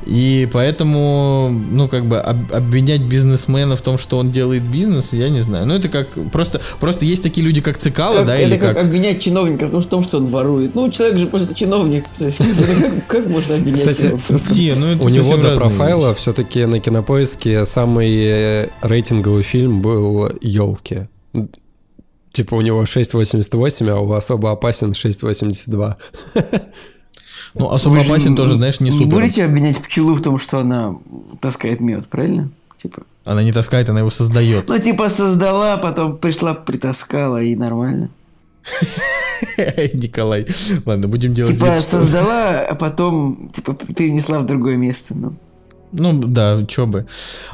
И 0.06 0.50
поэтому, 0.52 1.50
ну, 1.72 1.88
как 1.88 2.06
бы 2.06 2.18
об- 2.20 2.52
обвинять 2.54 3.02
бизнесмена 3.02 3.76
в 3.76 3.82
том, 3.82 3.98
что 3.98 4.18
он 4.18 4.32
делает 4.32 4.64
бизнес, 4.64 5.14
я 5.14 5.30
не 5.30 5.42
знаю. 5.42 5.68
Ну, 5.68 5.76
это 5.76 5.90
как 5.90 6.10
просто, 6.32 6.60
просто 6.80 7.06
есть 7.06 7.22
такие 7.24 7.46
люди, 7.46 7.62
как 7.62 7.78
Цикало, 7.78 8.18
Как- 8.18 8.26
да, 8.28 8.36
это 8.36 8.44
или 8.48 8.58
как, 8.58 8.76
как. 8.76 8.86
обвинять 8.86 9.22
чиновника 9.22 9.68
в 9.68 9.86
том, 9.86 10.04
что 10.04 10.18
он 10.18 10.26
ворует. 10.26 10.74
Ну, 10.76 10.90
человек 10.90 11.18
же 11.20 11.28
просто 11.28 11.54
чиновник. 11.56 12.06
Как, 13.08 13.28
можно 13.28 13.56
обвинять? 13.56 14.02
Не, 14.52 14.74
ну 14.76 15.04
У 15.04 15.10
него 15.10 15.38
до 15.38 15.56
профайла 15.56 16.14
все-таки 16.14 16.66
на 16.66 16.80
кинопоиске 16.80 17.66
самый 17.66 18.12
э, 18.14 18.70
рейтинговый 18.82 19.44
фильм 19.44 19.82
был 19.82 20.32
Елки. 20.42 21.08
Типа 22.34 22.56
у 22.56 22.62
него 22.62 22.84
6.88, 22.84 23.90
а 23.90 24.00
у 24.00 24.12
особо 24.14 24.52
опасен 24.52 24.92
6.82. 24.92 25.96
Ну, 27.54 27.70
особо 27.70 27.96
Вы 27.96 28.04
же 28.04 28.10
опасен 28.10 28.36
тоже, 28.36 28.56
знаешь, 28.56 28.80
не 28.80 28.90
Не 28.90 28.98
супер. 28.98 29.12
будете 29.12 29.46
обвинять 29.46 29.78
пчелу 29.78 30.16
в 30.16 30.22
том, 30.22 30.40
что 30.40 30.60
она 30.60 30.96
таскает 31.40 31.82
мед, 31.82 32.08
правильно? 32.08 32.50
Типа. 32.78 33.04
Она 33.26 33.44
не 33.44 33.52
таскает, 33.52 33.90
она 33.90 34.00
его 34.00 34.10
создает. 34.10 34.68
Ну, 34.68 34.78
типа, 34.80 35.10
создала, 35.10 35.78
потом 35.78 36.18
пришла, 36.18 36.54
притаскала, 36.54 37.42
и 37.42 37.56
нормально. 37.56 38.10
Николай. 39.94 40.48
Ладно, 40.86 41.08
будем 41.08 41.34
делать 41.34 41.54
Типа, 41.54 41.80
создала, 41.82 42.62
а 42.62 42.76
потом, 42.76 43.50
типа, 43.54 43.74
перенесла 43.74 44.40
в 44.40 44.46
другое 44.46 44.78
место. 44.78 45.14
Ну. 45.16 45.34
Ну, 45.92 46.14
да, 46.14 46.66
чё 46.68 46.86
бы. 46.86 47.06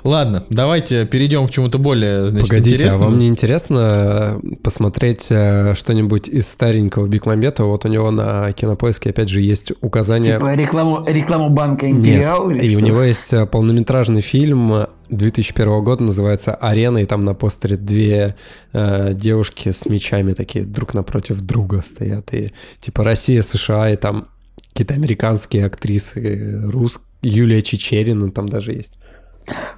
Ладно, 0.03 0.43
давайте 0.49 1.05
перейдем 1.05 1.47
к 1.47 1.51
чему-то 1.51 1.77
более, 1.77 2.29
значит, 2.29 2.49
Погодите, 2.49 2.75
а 2.75 2.77
интересному. 2.77 3.05
вам 3.05 3.17
не 3.17 3.27
интересно 3.27 3.87
э, 3.91 4.39
посмотреть 4.63 5.27
э, 5.31 5.73
что-нибудь 5.75 6.27
из 6.29 6.47
старенького 6.47 7.07
Бигмамбета? 7.07 7.63
Вот 7.65 7.85
у 7.85 7.87
него 7.87 8.11
на 8.11 8.51
кинопоиске, 8.53 9.09
опять 9.09 9.29
же, 9.29 9.41
есть 9.41 9.71
указание... 9.81 10.35
Типа, 10.35 10.55
рекламу, 10.55 11.05
рекламу 11.07 11.49
банка 11.49 11.87
Нет, 11.87 11.97
Империал 11.97 12.49
или 12.49 12.65
и 12.65 12.75
у 12.75 12.79
что? 12.79 12.87
него 12.87 13.01
есть 13.01 13.33
э, 13.33 13.45
полнометражный 13.45 14.21
фильм 14.21 14.71
э, 14.71 14.87
2001 15.09 15.83
года, 15.83 16.03
называется 16.03 16.53
«Арена», 16.53 16.99
и 16.99 17.05
там 17.05 17.23
на 17.23 17.33
постере 17.33 17.77
две 17.77 18.35
э, 18.73 19.13
девушки 19.13 19.71
с 19.71 19.85
мечами 19.87 20.33
такие 20.33 20.65
друг 20.65 20.93
напротив 20.93 21.41
друга 21.41 21.81
стоят, 21.81 22.33
и 22.33 22.53
типа 22.79 23.03
Россия, 23.03 23.41
США, 23.41 23.89
и 23.91 23.95
там 23.95 24.27
какие-то 24.69 24.93
американские 24.93 25.65
актрисы, 25.65 26.61
рус... 26.65 26.99
Юлия 27.21 27.61
Чечерина 27.61 28.31
там 28.31 28.47
даже 28.47 28.73
есть. 28.73 28.99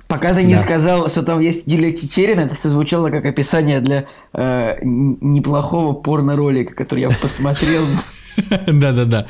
Пока 0.07 0.33
ты 0.33 0.43
не 0.43 0.55
Да. 0.55 0.61
сказал, 0.61 1.07
что 1.09 1.21
там 1.21 1.39
есть 1.39 1.67
Юлия 1.67 1.95
Чечерина, 1.95 2.41
это 2.41 2.55
все 2.55 2.69
звучало 2.69 3.09
как 3.11 3.25
описание 3.25 3.81
для 3.81 4.05
э, 4.33 4.77
неплохого 4.81 5.93
порно-ролика, 5.93 6.73
который 6.73 7.01
я 7.01 7.09
посмотрел. 7.11 7.83
Да-да-да. 8.67 9.27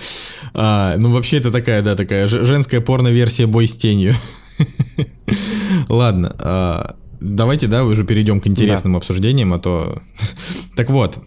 А, 0.53 0.95
ну, 0.97 1.12
вообще, 1.12 1.38
это 1.38 1.51
такая, 1.51 1.82
да, 1.82 1.95
такая 1.95 2.28
женская 2.28 2.80
порно-версия 2.80 3.47
«Бой 3.47 3.68
с 3.68 3.76
тенью». 3.76 4.14
Ладно, 5.89 6.36
а, 6.39 6.95
давайте, 7.20 7.68
да, 7.68 7.84
уже 7.84 8.04
перейдем 8.04 8.40
к 8.40 8.48
интересным 8.48 8.96
обсуждениям, 8.96 9.54
а 9.54 9.60
то... 9.60 10.02
Так 10.76 10.90
вот, 10.90 11.20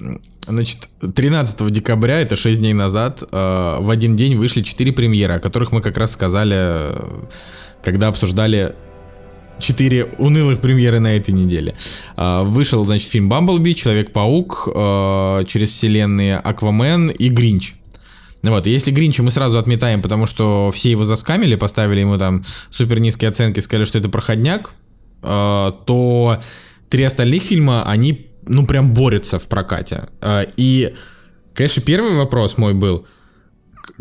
значит, 0.47 0.88
13 1.14 1.70
декабря, 1.70 2.20
это 2.20 2.36
6 2.36 2.61
дней 2.61 2.72
назад, 2.72 3.22
а, 3.30 3.80
в 3.80 3.90
один 3.90 4.16
день 4.16 4.36
вышли 4.36 4.62
4 4.62 4.93
премьеры, 4.93 5.34
о 5.34 5.40
которых 5.40 5.72
мы 5.72 5.82
как 5.82 5.99
раз 5.99 6.12
сказали, 6.12 6.57
э, 6.57 7.24
когда 7.84 8.09
обсуждали 8.09 8.74
четыре 9.59 10.07
унылых 10.18 10.61
премьеры 10.61 10.99
на 10.99 11.16
этой 11.16 11.32
неделе. 11.32 11.74
А, 12.16 12.43
Вышел, 12.43 12.84
значит, 12.84 13.09
фильм 13.11 13.28
«Бамблби», 13.28 13.74
«Человек-паук», 13.74 14.68
«Через 15.47 15.70
вселенные», 15.70 16.38
«Аквамен» 16.38 17.11
и 17.11 17.28
«Гринч». 17.28 17.74
Вот, 18.43 18.66
если 18.66 18.90
Гринча 18.90 19.22
мы 19.22 19.30
сразу 19.30 19.59
отметаем, 19.59 20.03
потому 20.03 20.26
что 20.26 20.70
все 20.72 20.90
его 20.90 21.05
заскамили, 21.05 21.55
поставили 21.55 22.01
ему 22.01 22.18
там 22.18 22.45
супер 22.70 22.99
низкие 22.99 23.30
оценки, 23.30 23.61
сказали, 23.61 23.84
что 23.84 23.99
это 23.99 24.09
проходняк, 24.09 24.74
то 25.22 26.40
три 26.88 27.04
остальных 27.04 27.42
фильма, 27.42 27.84
они, 27.88 28.26
ну, 28.46 28.66
прям 28.66 28.92
борются 28.92 29.38
в 29.38 29.48
прокате. 29.48 30.08
А, 30.20 30.46
И, 30.56 30.92
конечно, 31.54 31.82
первый 31.82 32.12
вопрос 32.12 32.58
мой 32.58 32.74
был, 32.74 33.06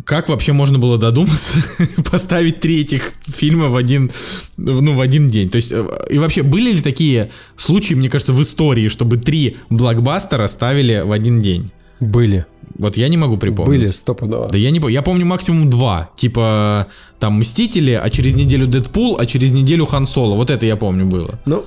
как 0.04 0.30
вообще 0.30 0.54
можно 0.54 0.78
было 0.80 0.98
додуматься 0.98 1.58
поставить 2.12 2.60
три 2.60 2.88
фильма 3.26 3.68
в 3.68 3.76
один, 3.76 4.12
ну, 4.58 4.94
в 4.94 5.02
один 5.02 5.28
день? 5.28 5.50
То 5.50 5.58
есть, 5.58 5.72
э, 5.72 5.86
и 6.10 6.18
вообще, 6.18 6.44
были 6.44 6.72
ли 6.74 6.82
такие 6.82 7.32
случаи, 7.56 7.94
мне 7.94 8.10
кажется, 8.10 8.34
в 8.34 8.42
истории, 8.42 8.88
чтобы 8.88 9.18
три 9.18 9.58
блокбастера 9.70 10.48
ставили 10.48 11.02
в 11.06 11.12
один 11.12 11.40
день? 11.40 11.72
Были. 12.00 12.46
Вот 12.78 12.98
я 12.98 13.08
не 13.08 13.18
могу 13.18 13.38
припомнить. 13.38 13.80
Были, 13.80 13.92
стопудово. 13.92 14.50
Да 14.50 14.58
я 14.58 14.72
не 14.72 14.80
помню. 14.80 14.94
Я 14.94 15.02
помню 15.02 15.26
максимум 15.26 15.70
два. 15.70 16.10
Типа, 16.16 16.88
там, 17.20 17.40
Мстители, 17.40 17.92
а 17.92 18.10
через 18.10 18.36
неделю 18.36 18.68
Дэдпул, 18.68 19.18
а 19.20 19.26
через 19.26 19.52
неделю 19.52 19.86
Хан 19.86 20.08
Соло. 20.08 20.36
Вот 20.36 20.50
это 20.50 20.66
я 20.66 20.76
помню 20.76 21.06
было. 21.06 21.40
Ну, 21.46 21.66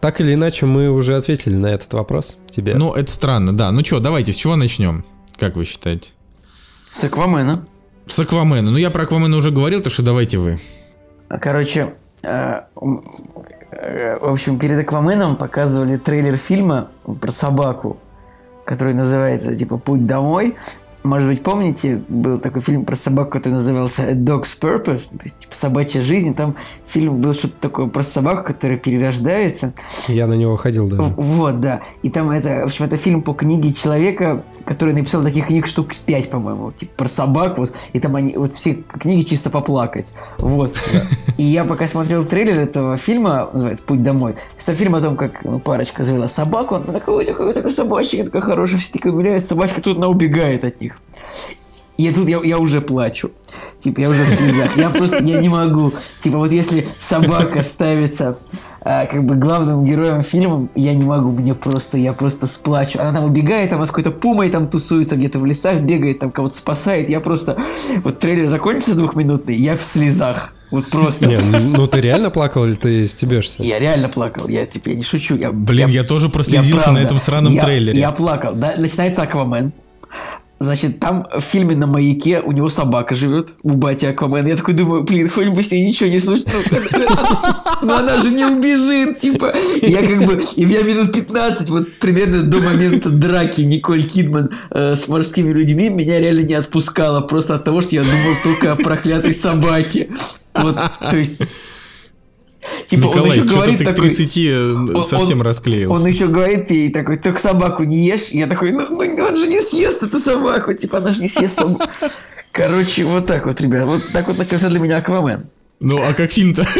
так 0.00 0.20
или 0.20 0.34
иначе, 0.34 0.66
мы 0.66 0.90
уже 0.90 1.16
ответили 1.16 1.54
на 1.54 1.68
этот 1.68 1.92
вопрос 1.92 2.36
тебе. 2.50 2.74
Ну, 2.74 2.92
это 2.92 3.10
странно, 3.10 3.56
да. 3.56 3.70
Ну 3.70 3.84
что, 3.84 4.00
давайте, 4.00 4.32
с 4.32 4.36
чего 4.36 4.56
начнем? 4.56 5.04
Как 5.38 5.56
вы 5.56 5.64
считаете? 5.64 6.10
С 6.90 7.04
Аквамена. 7.04 7.66
С 8.06 8.18
Аквамена. 8.18 8.70
Ну, 8.70 8.76
я 8.78 8.90
про 8.90 9.04
Аквамена 9.04 9.36
уже 9.36 9.50
говорил, 9.50 9.80
так 9.80 9.92
что 9.92 10.02
давайте 10.02 10.38
вы. 10.38 10.58
Короче, 11.28 11.94
э, 12.24 12.62
э, 13.70 14.18
в 14.18 14.32
общем, 14.32 14.58
перед 14.58 14.80
Акваменом 14.80 15.36
показывали 15.36 15.96
трейлер 15.96 16.36
фильма 16.36 16.88
про 17.20 17.30
собаку, 17.30 17.98
который 18.64 18.94
называется 18.94 19.56
типа 19.56 19.78
«Путь 19.78 20.06
домой». 20.06 20.56
Может 21.04 21.28
быть, 21.28 21.42
помните, 21.42 22.00
был 22.08 22.38
такой 22.38 22.62
фильм 22.62 22.84
про 22.84 22.94
собаку, 22.94 23.32
который 23.32 23.54
назывался 23.54 24.02
«A 24.04 24.12
Dog's 24.14 24.56
Purpose», 24.60 25.10
то 25.10 25.24
есть 25.24 25.38
типа 25.40 25.54
«Собачья 25.54 26.00
жизнь». 26.00 26.34
Там 26.34 26.54
фильм 26.86 27.20
был 27.20 27.32
что-то 27.32 27.54
такое 27.60 27.86
про 27.88 28.02
собаку, 28.04 28.44
которая 28.44 28.78
перерождается. 28.78 29.72
Я 30.06 30.26
на 30.28 30.34
него 30.34 30.56
ходил. 30.56 30.86
В- 30.88 31.14
Вот, 31.20 31.60
да. 31.60 31.80
И 32.02 32.10
там 32.10 32.30
это, 32.30 32.60
в 32.62 32.66
общем, 32.66 32.84
это 32.84 32.96
фильм 32.96 33.22
по 33.22 33.32
книге 33.32 33.72
человека, 33.72 34.44
который 34.64 34.94
написал 34.94 35.22
таких 35.22 35.48
книг 35.48 35.66
штук 35.66 35.88
5, 36.06 36.30
по-моему, 36.30 36.70
типа 36.70 36.92
про 36.96 37.08
собак, 37.08 37.58
вот. 37.58 37.72
И 37.92 37.98
там 37.98 38.14
они, 38.14 38.36
вот 38.36 38.52
все 38.52 38.74
книги 38.74 39.22
чисто 39.24 39.50
поплакать. 39.50 40.12
Вот. 40.38 40.72
И 41.36 41.42
я 41.42 41.64
пока 41.64 41.88
смотрел 41.88 42.24
трейлер 42.24 42.60
этого 42.60 42.96
фильма, 42.96 43.50
называется 43.52 43.82
«Путь 43.84 44.02
домой», 44.02 44.36
все 44.56 44.72
фильм 44.72 44.94
о 44.94 45.00
том, 45.00 45.16
как 45.16 45.42
ну, 45.44 45.58
парочка 45.58 46.04
завела 46.04 46.28
собаку, 46.28 46.76
он 46.76 46.84
такой, 46.84 47.24
такой, 47.26 47.52
такой 47.52 47.70
собачка, 47.72 48.24
такая 48.24 48.42
хорошая, 48.42 48.78
все 48.78 48.92
такие 48.92 49.12
умиляют, 49.12 49.44
собачка 49.44 49.80
тут 49.80 49.96
она 49.98 50.06
убегает 50.08 50.64
от 50.64 50.80
них. 50.80 50.91
И 51.96 52.10
тут 52.10 52.28
я, 52.28 52.40
я 52.42 52.58
уже 52.58 52.80
плачу. 52.80 53.30
Типа, 53.80 54.00
я 54.00 54.10
уже 54.10 54.24
в 54.24 54.28
слезах. 54.28 54.76
Я 54.76 54.90
просто, 54.90 55.22
я 55.22 55.40
не 55.40 55.48
могу. 55.48 55.92
Типа, 56.20 56.38
вот 56.38 56.50
если 56.50 56.88
собака 56.98 57.62
ставится 57.62 58.38
а, 58.80 59.06
как 59.06 59.24
бы 59.24 59.36
главным 59.36 59.84
героем 59.84 60.22
фильма, 60.22 60.68
я 60.74 60.94
не 60.94 61.04
могу, 61.04 61.30
мне 61.30 61.54
просто, 61.54 61.98
я 61.98 62.12
просто 62.12 62.46
сплачу. 62.46 62.98
Она 62.98 63.12
там 63.12 63.24
убегает, 63.24 63.72
она 63.72 63.86
с 63.86 63.90
какой-то 63.90 64.10
пумой 64.10 64.48
там 64.48 64.66
тусуется 64.66 65.16
где-то 65.16 65.38
в 65.38 65.46
лесах, 65.46 65.80
бегает, 65.80 66.18
там 66.18 66.32
кого-то 66.32 66.56
спасает. 66.56 67.08
Я 67.08 67.20
просто, 67.20 67.56
вот 68.02 68.18
трейлер 68.18 68.48
закончится 68.48 68.94
двухминутный, 68.94 69.56
я 69.56 69.76
в 69.76 69.84
слезах. 69.84 70.54
Вот 70.72 70.88
просто. 70.90 71.26
Не, 71.26 71.36
ну 71.36 71.86
ты 71.86 72.00
реально 72.00 72.30
плакал 72.30 72.64
или 72.64 72.74
ты 72.74 73.06
стебешься? 73.06 73.62
Я 73.62 73.78
реально 73.78 74.08
плакал, 74.08 74.48
я 74.48 74.66
типа, 74.66 74.88
я 74.88 74.96
не 74.96 75.02
шучу. 75.04 75.36
Я, 75.36 75.52
Блин, 75.52 75.88
я, 75.90 76.02
тоже 76.02 76.30
прослезился 76.30 76.84
правда, 76.84 77.00
на 77.00 77.04
этом 77.04 77.18
сраном 77.18 77.52
я- 77.52 77.62
трейлере. 77.62 78.00
Я 78.00 78.10
плакал. 78.10 78.54
Да, 78.54 78.72
начинается 78.78 79.22
Аквамен. 79.22 79.72
Значит, 80.62 81.00
там 81.00 81.26
в 81.34 81.40
фильме 81.40 81.74
на 81.74 81.88
маяке 81.88 82.40
у 82.40 82.52
него 82.52 82.68
собака 82.68 83.16
живет, 83.16 83.54
у 83.64 83.70
бати 83.70 84.04
Аквамен. 84.04 84.46
Я 84.46 84.56
такой 84.56 84.74
думаю, 84.74 85.02
блин, 85.02 85.28
хоть 85.28 85.48
бы 85.48 85.60
с 85.60 85.72
ней 85.72 85.88
ничего 85.88 86.08
не 86.08 86.20
случилось. 86.20 86.68
Но 87.82 87.96
она 87.96 88.22
же 88.22 88.30
не 88.30 88.44
убежит, 88.44 89.18
типа. 89.18 89.52
Я 89.82 90.06
как 90.06 90.24
бы, 90.24 90.40
и 90.54 90.64
я 90.64 90.82
минут 90.82 91.12
15, 91.12 91.68
вот 91.68 91.98
примерно 91.98 92.42
до 92.44 92.58
момента 92.58 93.10
драки 93.10 93.62
Николь 93.62 94.04
Кидман 94.04 94.50
э, 94.70 94.94
с 94.94 95.08
морскими 95.08 95.50
людьми, 95.52 95.88
меня 95.88 96.20
реально 96.20 96.42
не 96.42 96.54
отпускало. 96.54 97.22
Просто 97.22 97.56
от 97.56 97.64
того, 97.64 97.80
что 97.80 97.96
я 97.96 98.02
думал 98.02 98.36
только 98.44 98.70
о 98.70 98.76
проклятой 98.76 99.34
собаке. 99.34 100.10
Вот, 100.54 100.78
то 101.00 101.16
есть... 101.16 101.42
Типа, 102.86 103.06
он 103.06 103.12
Николай, 103.12 103.30
еще 103.30 103.40
что-то 103.40 103.54
говорит 103.54 103.78
ты 103.78 103.84
такой... 103.84 104.10
к 104.10 104.16
30 104.16 104.36
э, 104.36 104.72
Он- 104.72 105.04
совсем 105.04 105.40
он- 105.40 105.46
расклеился. 105.46 106.00
Он 106.00 106.06
еще 106.06 106.28
говорит 106.28 106.70
ей 106.70 106.90
такой, 106.92 107.16
только 107.16 107.40
собаку 107.40 107.84
не 107.84 108.06
ешь. 108.06 108.28
Я 108.28 108.46
такой, 108.46 108.72
ну, 108.72 108.86
ну, 108.88 108.98
он 108.98 109.36
же 109.36 109.46
не 109.46 109.60
съест 109.60 110.02
эту 110.02 110.18
собаку. 110.18 110.72
Типа, 110.74 110.98
она 110.98 111.12
же 111.12 111.22
не 111.22 111.28
съест 111.28 111.56
собаку. 111.56 111.84
Короче, 112.52 113.04
вот 113.04 113.26
так 113.26 113.46
вот, 113.46 113.60
ребят. 113.60 113.86
Вот 113.86 114.02
так 114.12 114.28
вот 114.28 114.38
начался 114.38 114.68
для 114.68 114.78
меня 114.78 114.98
Аквамен. 114.98 115.44
Ну, 115.80 116.00
а 116.02 116.12
как 116.12 116.30
фильм-то? 116.30 116.66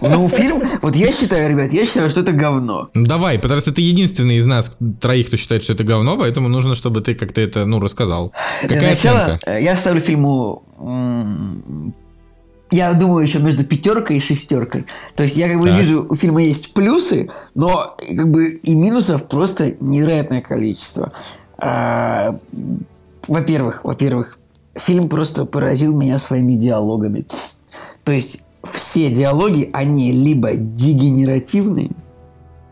Ну, 0.00 0.28
фильм, 0.28 0.62
вот 0.82 0.94
я 0.96 1.10
считаю, 1.12 1.50
ребят, 1.50 1.72
я 1.72 1.86
считаю, 1.86 2.10
что 2.10 2.20
это 2.20 2.32
говно. 2.32 2.88
Ну, 2.94 3.06
Давай, 3.06 3.38
потому 3.38 3.60
что 3.60 3.72
ты 3.72 3.80
единственный 3.80 4.36
из 4.36 4.44
нас 4.44 4.76
троих, 5.00 5.28
кто 5.28 5.38
считает, 5.38 5.64
что 5.64 5.72
это 5.72 5.82
говно, 5.82 6.18
поэтому 6.18 6.48
нужно, 6.48 6.74
чтобы 6.74 7.00
ты 7.00 7.14
как-то 7.14 7.40
это, 7.40 7.64
ну, 7.64 7.80
рассказал. 7.80 8.32
Для 8.62 8.76
Какая 8.76 8.90
начала 8.90 9.22
оценка? 9.22 9.58
я 9.58 9.76
ставлю 9.76 10.02
фильму... 10.02 10.62
Я 12.70 12.92
думаю, 12.94 13.24
еще 13.26 13.38
между 13.38 13.64
пятеркой 13.64 14.16
и 14.16 14.20
шестеркой. 14.20 14.86
То 15.14 15.22
есть 15.22 15.36
я 15.36 15.48
как 15.48 15.60
бы 15.60 15.68
Так. 15.68 15.78
вижу, 15.78 16.06
у 16.08 16.14
фильма 16.14 16.42
есть 16.42 16.74
плюсы, 16.74 17.30
но 17.54 17.96
как 18.16 18.30
бы 18.30 18.50
и 18.50 18.74
минусов 18.74 19.28
просто 19.28 19.76
невероятное 19.80 20.40
количество. 20.40 21.12
А, 21.58 22.38
Во-первых, 23.28 23.84
во-первых, 23.84 24.38
фильм 24.76 25.08
просто 25.08 25.44
поразил 25.46 25.96
меня 25.96 26.18
своими 26.18 26.54
диалогами. 26.54 27.24
То 28.02 28.12
есть 28.12 28.42
все 28.70 29.10
диалоги, 29.10 29.70
они 29.72 30.12
либо 30.12 30.54
дегенеративные, 30.54 31.90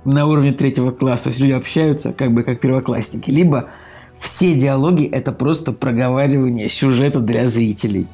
на 0.05 0.27
уровне 0.27 0.53
третьего 0.53 0.91
класса, 0.91 1.25
то 1.25 1.29
есть 1.31 1.41
люди 1.41 1.53
общаются 1.53 2.13
как 2.13 2.33
бы 2.33 2.43
как 2.43 2.61
первоклассники, 2.61 3.31
либо 3.31 3.69
все 4.19 4.55
диалоги 4.55 5.07
это 5.07 5.33
просто 5.33 5.73
проговаривание 5.73 6.69
сюжета 6.69 7.21
для 7.21 7.47
зрителей. 7.49 8.09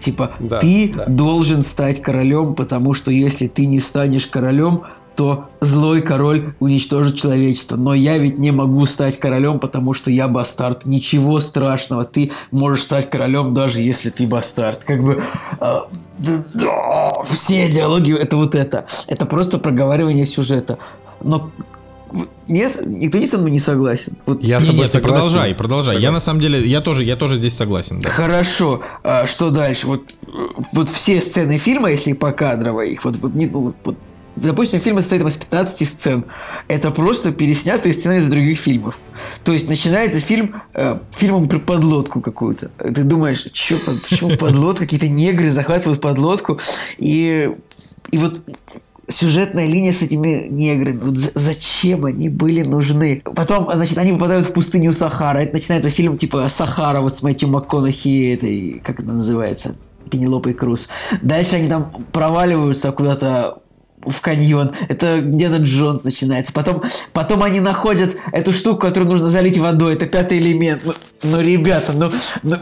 Типа, 0.00 0.32
Да, 0.40 0.58
ты 0.58 0.92
да. 0.94 1.06
должен 1.06 1.62
стать 1.62 2.00
королем, 2.02 2.54
потому 2.54 2.94
что 2.94 3.10
если 3.10 3.46
ты 3.48 3.66
не 3.66 3.80
станешь 3.80 4.26
королем, 4.26 4.82
то 5.16 5.48
злой 5.60 6.02
король 6.02 6.54
уничтожит 6.60 7.16
человечество. 7.16 7.76
Но 7.76 7.94
я 7.94 8.18
ведь 8.18 8.38
не 8.38 8.50
могу 8.50 8.84
стать 8.84 9.18
королем, 9.18 9.58
потому 9.58 9.94
что 9.94 10.10
я 10.10 10.28
бастард. 10.28 10.84
Ничего 10.84 11.40
страшного, 11.40 12.04
ты 12.04 12.30
можешь 12.50 12.84
стать 12.84 13.08
королем, 13.08 13.54
даже 13.54 13.80
если 13.80 14.10
ты 14.10 14.26
бастард. 14.26 14.84
Как 14.84 15.02
бы 15.02 15.22
э, 15.60 15.76
да, 16.18 17.12
все 17.30 17.68
диалоги 17.70 18.14
это 18.16 18.36
вот 18.36 18.54
это. 18.54 18.84
Это 19.06 19.26
просто 19.26 19.58
проговаривание 19.58 20.26
сюжета. 20.26 20.78
Но 21.22 21.50
нет, 22.48 22.80
никто 22.86 23.18
не 23.18 23.26
со 23.26 23.38
мной 23.38 23.50
не 23.50 23.58
согласен. 23.58 24.16
Вот 24.26 24.42
Я 24.42 24.60
с 24.60 24.64
тобой 24.64 24.80
нет, 24.80 24.88
согласен. 24.88 25.14
продолжай, 25.14 25.54
продолжай. 25.54 25.94
Я 25.94 26.00
Согласен. 26.00 26.14
на 26.14 26.20
самом 26.20 26.40
деле, 26.40 26.60
я 26.66 26.80
тоже, 26.80 27.04
я 27.04 27.16
тоже 27.16 27.38
здесь 27.38 27.54
согласен, 27.54 28.00
да. 28.00 28.08
Хорошо, 28.10 28.82
а 29.02 29.26
что 29.26 29.50
дальше? 29.50 29.86
Вот, 29.86 30.14
вот 30.72 30.88
все 30.88 31.20
сцены 31.20 31.58
фильма, 31.58 31.90
если 31.90 32.12
покадрово 32.12 32.82
их, 32.82 33.04
вот, 33.04 33.16
вот, 33.16 33.34
не- 33.34 33.46
ну, 33.46 33.74
вот, 33.84 33.96
допустим, 34.36 34.80
фильм 34.80 34.96
состоит 35.00 35.22
из 35.26 35.34
15 35.36 35.88
сцен. 35.88 36.24
Это 36.68 36.90
просто 36.90 37.32
переснятые 37.32 37.92
сцены 37.94 38.18
из 38.18 38.26
других 38.26 38.58
фильмов. 38.58 38.98
То 39.44 39.52
есть 39.52 39.68
начинается 39.68 40.20
фильм 40.20 40.62
э, 40.74 40.98
фильмом 41.16 41.48
про 41.48 41.58
подлодку 41.58 42.20
какую-то. 42.20 42.68
Ты 42.78 43.02
думаешь, 43.02 43.44
чё, 43.52 43.78
почему 44.08 44.36
подлодка? 44.36 44.84
Какие-то 44.84 45.08
негры 45.08 45.48
захватывают 45.50 46.00
подлодку. 46.00 46.58
И, 46.98 47.50
и 48.12 48.18
вот 48.18 48.40
сюжетная 49.08 49.66
линия 49.66 49.92
с 49.92 50.02
этими 50.02 50.46
неграми. 50.48 50.98
Вот 50.98 51.16
за- 51.16 51.30
зачем 51.34 52.04
они 52.04 52.28
были 52.28 52.62
нужны? 52.62 53.22
Потом, 53.34 53.68
значит, 53.72 53.98
они 53.98 54.12
попадают 54.12 54.46
в 54.46 54.52
пустыню 54.52 54.92
Сахара. 54.92 55.38
Это 55.38 55.52
начинается 55.54 55.90
фильм 55.90 56.16
типа 56.16 56.48
Сахара, 56.48 57.00
вот 57.00 57.16
с 57.16 57.22
Мэтью 57.22 57.48
МакКонахи, 57.48 58.32
этой, 58.34 58.80
как 58.84 59.00
это 59.00 59.10
называется, 59.10 59.76
Пенелопой 60.10 60.54
Круз. 60.54 60.88
Дальше 61.22 61.56
они 61.56 61.68
там 61.68 62.06
проваливаются 62.12 62.92
куда-то 62.92 63.58
в 64.06 64.20
каньон. 64.20 64.72
Это 64.88 65.20
где-то 65.20 65.56
Джонс 65.56 66.04
начинается. 66.04 66.52
Потом, 66.52 66.82
потом 67.12 67.42
они 67.42 67.60
находят 67.60 68.16
эту 68.32 68.52
штуку, 68.52 68.80
которую 68.80 69.10
нужно 69.10 69.26
залить 69.26 69.58
водой. 69.58 69.94
Это 69.94 70.06
пятый 70.06 70.38
элемент. 70.38 70.82
Ну, 70.84 70.92
ну, 71.22 71.40
ребята, 71.40 71.92
ну, 71.92 72.10
ну, 72.42 72.56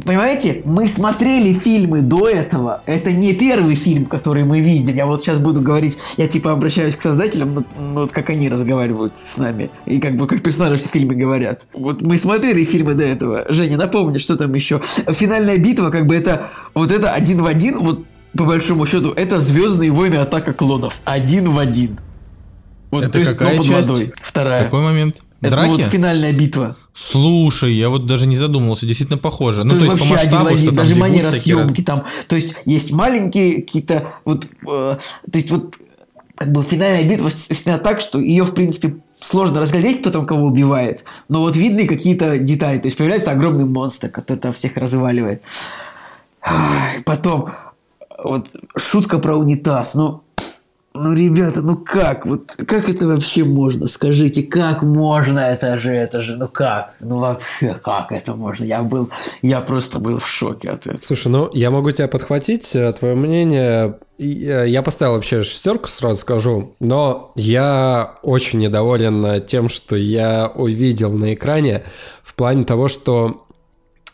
понимаете, 0.00 0.62
мы 0.64 0.88
смотрели 0.88 1.52
фильмы 1.52 2.02
до 2.02 2.28
этого. 2.28 2.82
Это 2.86 3.12
не 3.12 3.32
первый 3.34 3.74
фильм, 3.74 4.06
который 4.06 4.44
мы 4.44 4.60
видим. 4.60 4.96
Я 4.96 5.06
вот 5.06 5.22
сейчас 5.22 5.38
буду 5.38 5.60
говорить, 5.60 5.98
я 6.16 6.28
типа 6.28 6.52
обращаюсь 6.52 6.96
к 6.96 7.02
создателям, 7.02 7.54
ну, 7.54 7.64
ну, 7.78 8.00
вот 8.02 8.12
как 8.12 8.30
они 8.30 8.48
разговаривают 8.48 9.18
с 9.18 9.36
нами. 9.36 9.70
И 9.86 9.98
как 9.98 10.16
бы 10.16 10.26
как 10.26 10.42
персонажи 10.42 10.82
в 10.82 10.86
фильме 10.86 11.14
говорят. 11.14 11.62
Вот 11.72 12.02
мы 12.02 12.16
смотрели 12.16 12.64
фильмы 12.64 12.94
до 12.94 13.04
этого. 13.04 13.44
Женя, 13.48 13.76
напомни, 13.76 14.18
что 14.18 14.36
там 14.36 14.52
еще. 14.54 14.80
Финальная 15.08 15.58
битва, 15.58 15.90
как 15.90 16.06
бы 16.06 16.14
это 16.14 16.48
вот 16.74 16.90
это 16.90 17.12
один 17.12 17.42
в 17.42 17.46
один, 17.46 17.78
вот 17.80 18.04
по 18.36 18.44
большому 18.44 18.86
счету, 18.86 19.12
это 19.12 19.40
Звездные 19.40 19.90
войны 19.90 20.16
атака 20.16 20.52
клонов. 20.52 21.00
Один 21.04 21.50
в 21.50 21.58
один. 21.58 21.98
Вот, 22.90 23.04
Это 23.04 23.12
то 23.12 23.18
есть, 23.18 23.30
какая 23.32 23.56
часть? 23.58 23.88
водой. 23.88 24.12
Вторая. 24.22 24.64
Какой 24.64 24.82
момент? 24.82 25.22
Это 25.40 25.56
ну, 25.56 25.62
Драки? 25.62 25.82
вот 25.82 25.90
финальная 25.90 26.32
битва. 26.32 26.76
Слушай, 26.94 27.72
я 27.72 27.88
вот 27.88 28.06
даже 28.06 28.26
не 28.26 28.36
задумывался, 28.36 28.86
действительно 28.86 29.18
похоже. 29.18 29.64
Ну, 29.64 29.70
то, 29.70 29.78
то 29.78 29.84
есть 29.84 29.98
по 29.98 30.04
вообще 30.04 30.14
один 30.14 30.38
в 30.38 30.44
масштабу, 30.44 30.54
один, 30.54 30.66
там 30.66 30.76
даже 30.76 30.94
манера 30.94 31.30
всякие 31.30 31.56
раз- 31.56 31.64
съемки 31.64 31.82
там. 31.82 32.04
То 32.28 32.36
есть 32.36 32.54
есть 32.64 32.92
маленькие 32.92 33.62
какие-то 33.62 34.12
вот, 34.24 34.44
э, 34.44 34.46
то 34.66 34.98
есть 35.32 35.50
вот 35.50 35.74
как 36.36 36.52
бы 36.52 36.62
финальная 36.62 37.02
битва 37.04 37.30
снята 37.30 37.78
так, 37.82 38.00
что 38.00 38.20
ее 38.20 38.44
в 38.44 38.54
принципе 38.54 38.96
сложно 39.18 39.60
разглядеть, 39.60 40.00
кто 40.00 40.10
там 40.10 40.26
кого 40.26 40.44
убивает, 40.44 41.04
но 41.28 41.40
вот 41.40 41.56
видны 41.56 41.86
какие-то 41.86 42.38
детали. 42.38 42.78
То 42.78 42.86
есть 42.86 42.96
появляется 42.96 43.32
огромный 43.32 43.64
монстр, 43.64 44.10
который 44.10 44.38
там 44.38 44.52
всех 44.52 44.76
разваливает. 44.76 45.42
Потом 47.04 47.48
вот 48.24 48.46
шутка 48.76 49.18
про 49.18 49.36
унитаз. 49.36 49.94
Ну, 49.94 50.22
ну, 50.94 51.14
ребята, 51.14 51.62
ну 51.62 51.76
как? 51.76 52.26
Вот 52.26 52.50
как 52.66 52.90
это 52.90 53.06
вообще 53.06 53.44
можно? 53.44 53.86
Скажите, 53.86 54.42
как 54.42 54.82
можно? 54.82 55.38
Это 55.38 55.78
же, 55.78 55.90
это 55.90 56.20
же, 56.22 56.36
ну 56.36 56.48
как? 56.48 56.90
Ну 57.00 57.18
вообще, 57.18 57.74
как 57.82 58.12
это 58.12 58.34
можно? 58.34 58.64
Я 58.64 58.82
был, 58.82 59.08
я 59.40 59.62
просто 59.62 60.00
был 60.00 60.18
в 60.18 60.28
шоке 60.28 60.68
от 60.68 60.86
этого. 60.86 61.00
Слушай, 61.02 61.28
ну 61.28 61.50
я 61.54 61.70
могу 61.70 61.90
тебя 61.92 62.08
подхватить, 62.08 62.76
э, 62.76 62.92
твое 62.92 63.14
мнение. 63.14 63.98
Э, 64.18 64.68
Я 64.68 64.82
поставил 64.82 65.14
вообще 65.14 65.42
шестерку, 65.44 65.88
сразу 65.88 66.20
скажу, 66.20 66.74
но 66.78 67.32
я 67.36 68.18
очень 68.22 68.58
недоволен 68.58 69.24
э, 69.24 69.40
тем, 69.40 69.70
что 69.70 69.96
я 69.96 70.52
увидел 70.54 71.10
на 71.12 71.32
экране 71.32 71.84
в 72.22 72.34
плане 72.34 72.64
того, 72.66 72.88
что 72.88 73.46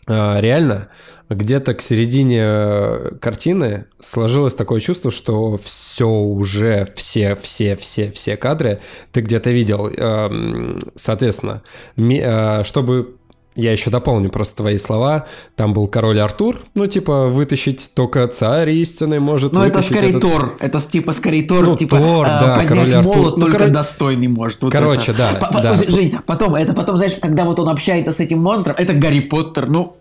реально 0.07 0.89
где-то 1.31 1.75
к 1.75 1.81
середине 1.83 2.41
э, 2.43 3.11
картины 3.21 3.85
сложилось 4.01 4.55
такое 4.55 4.81
чувство, 4.81 5.11
что 5.11 5.59
все 5.63 6.09
уже, 6.09 6.87
все, 6.97 7.37
все, 7.37 7.77
все, 7.77 8.11
все 8.11 8.37
кадры 8.37 8.81
ты 9.13 9.21
где-то 9.21 9.51
видел. 9.51 9.89
Эм, 9.89 10.79
Соответственно, 10.97 11.63
э, 11.97 12.63
чтобы 12.65 13.15
я 13.55 13.73
еще 13.73 13.91
дополню 13.91 14.31
просто 14.31 14.59
твои 14.59 14.77
слова. 14.79 15.27
Там 15.57 15.73
был 15.73 15.89
король 15.89 16.21
Артур. 16.21 16.61
Ну, 16.75 16.87
типа, 16.87 17.27
вытащить 17.27 17.91
только 17.95 18.25
царь 18.29 18.71
истинный 18.71 19.19
может 19.19 19.53
Ну, 19.53 19.65
это 19.65 19.83
скорее 19.83 20.11
этот- 20.11 20.23
Тор. 20.23 20.57
Это 20.61 20.81
типа 20.81 21.13
скорее 21.13 21.43
Тор, 21.43 21.65
Ну, 21.67 21.77
типа 21.77 21.97
Тор, 21.99 22.25
э, 22.27 22.29
да, 22.31 22.55
король 22.67 22.69
поднять 22.85 22.95
Артур. 22.95 23.17
молот 23.17 23.35
Ну, 23.37 23.41
только 23.43 23.57
короче- 23.59 23.73
достойный 23.75 24.29
может. 24.29 24.63
Вот 24.63 24.71
Короче, 24.73 25.11
это. 25.11 25.19
да, 25.33 25.47
По- 25.47 25.53
по- 25.53 25.61
да. 25.63 25.75
Жень, 25.75 26.17
потом, 26.25 26.55
это 26.55 26.73
потом, 26.73 26.97
знаешь, 26.99 27.17
когда 27.21 27.45
вот 27.45 27.59
он 27.59 27.69
общается 27.69 28.13
с 28.13 28.21
этим 28.21 28.39
монстром, 28.39 28.77
это 28.79 28.93
Гарри 28.95 29.21
Поттер, 29.21 29.69
ну, 29.69 29.93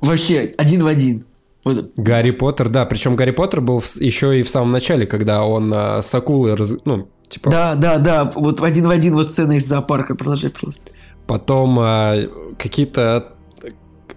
вообще, 0.00 0.54
один 0.58 0.82
в 0.84 0.86
один. 0.86 1.24
Вот. 1.64 1.92
Гарри 1.96 2.30
Поттер, 2.30 2.68
да. 2.70 2.84
Причем 2.86 3.16
Гарри 3.16 3.32
Поттер 3.32 3.60
был 3.60 3.80
в- 3.80 3.96
еще 3.96 4.38
и 4.40 4.42
в 4.42 4.48
самом 4.48 4.72
начале, 4.72 5.04
когда 5.06 5.44
он 5.44 5.72
а, 5.74 6.00
с 6.00 6.14
акулой, 6.14 6.54
раз- 6.54 6.76
ну, 6.84 7.08
типа, 7.28 7.50
Да, 7.50 7.74
да, 7.74 7.98
да, 7.98 8.32
вот 8.34 8.62
один 8.62 8.86
в 8.86 8.90
один 8.90 9.14
вот 9.14 9.30
сцена 9.32 9.52
из 9.52 9.66
зоопарка, 9.66 10.14
продолжай 10.14 10.50
просто. 10.50 10.82
Потом 11.26 11.78
а, 11.80 12.16
какие-то 12.58 13.32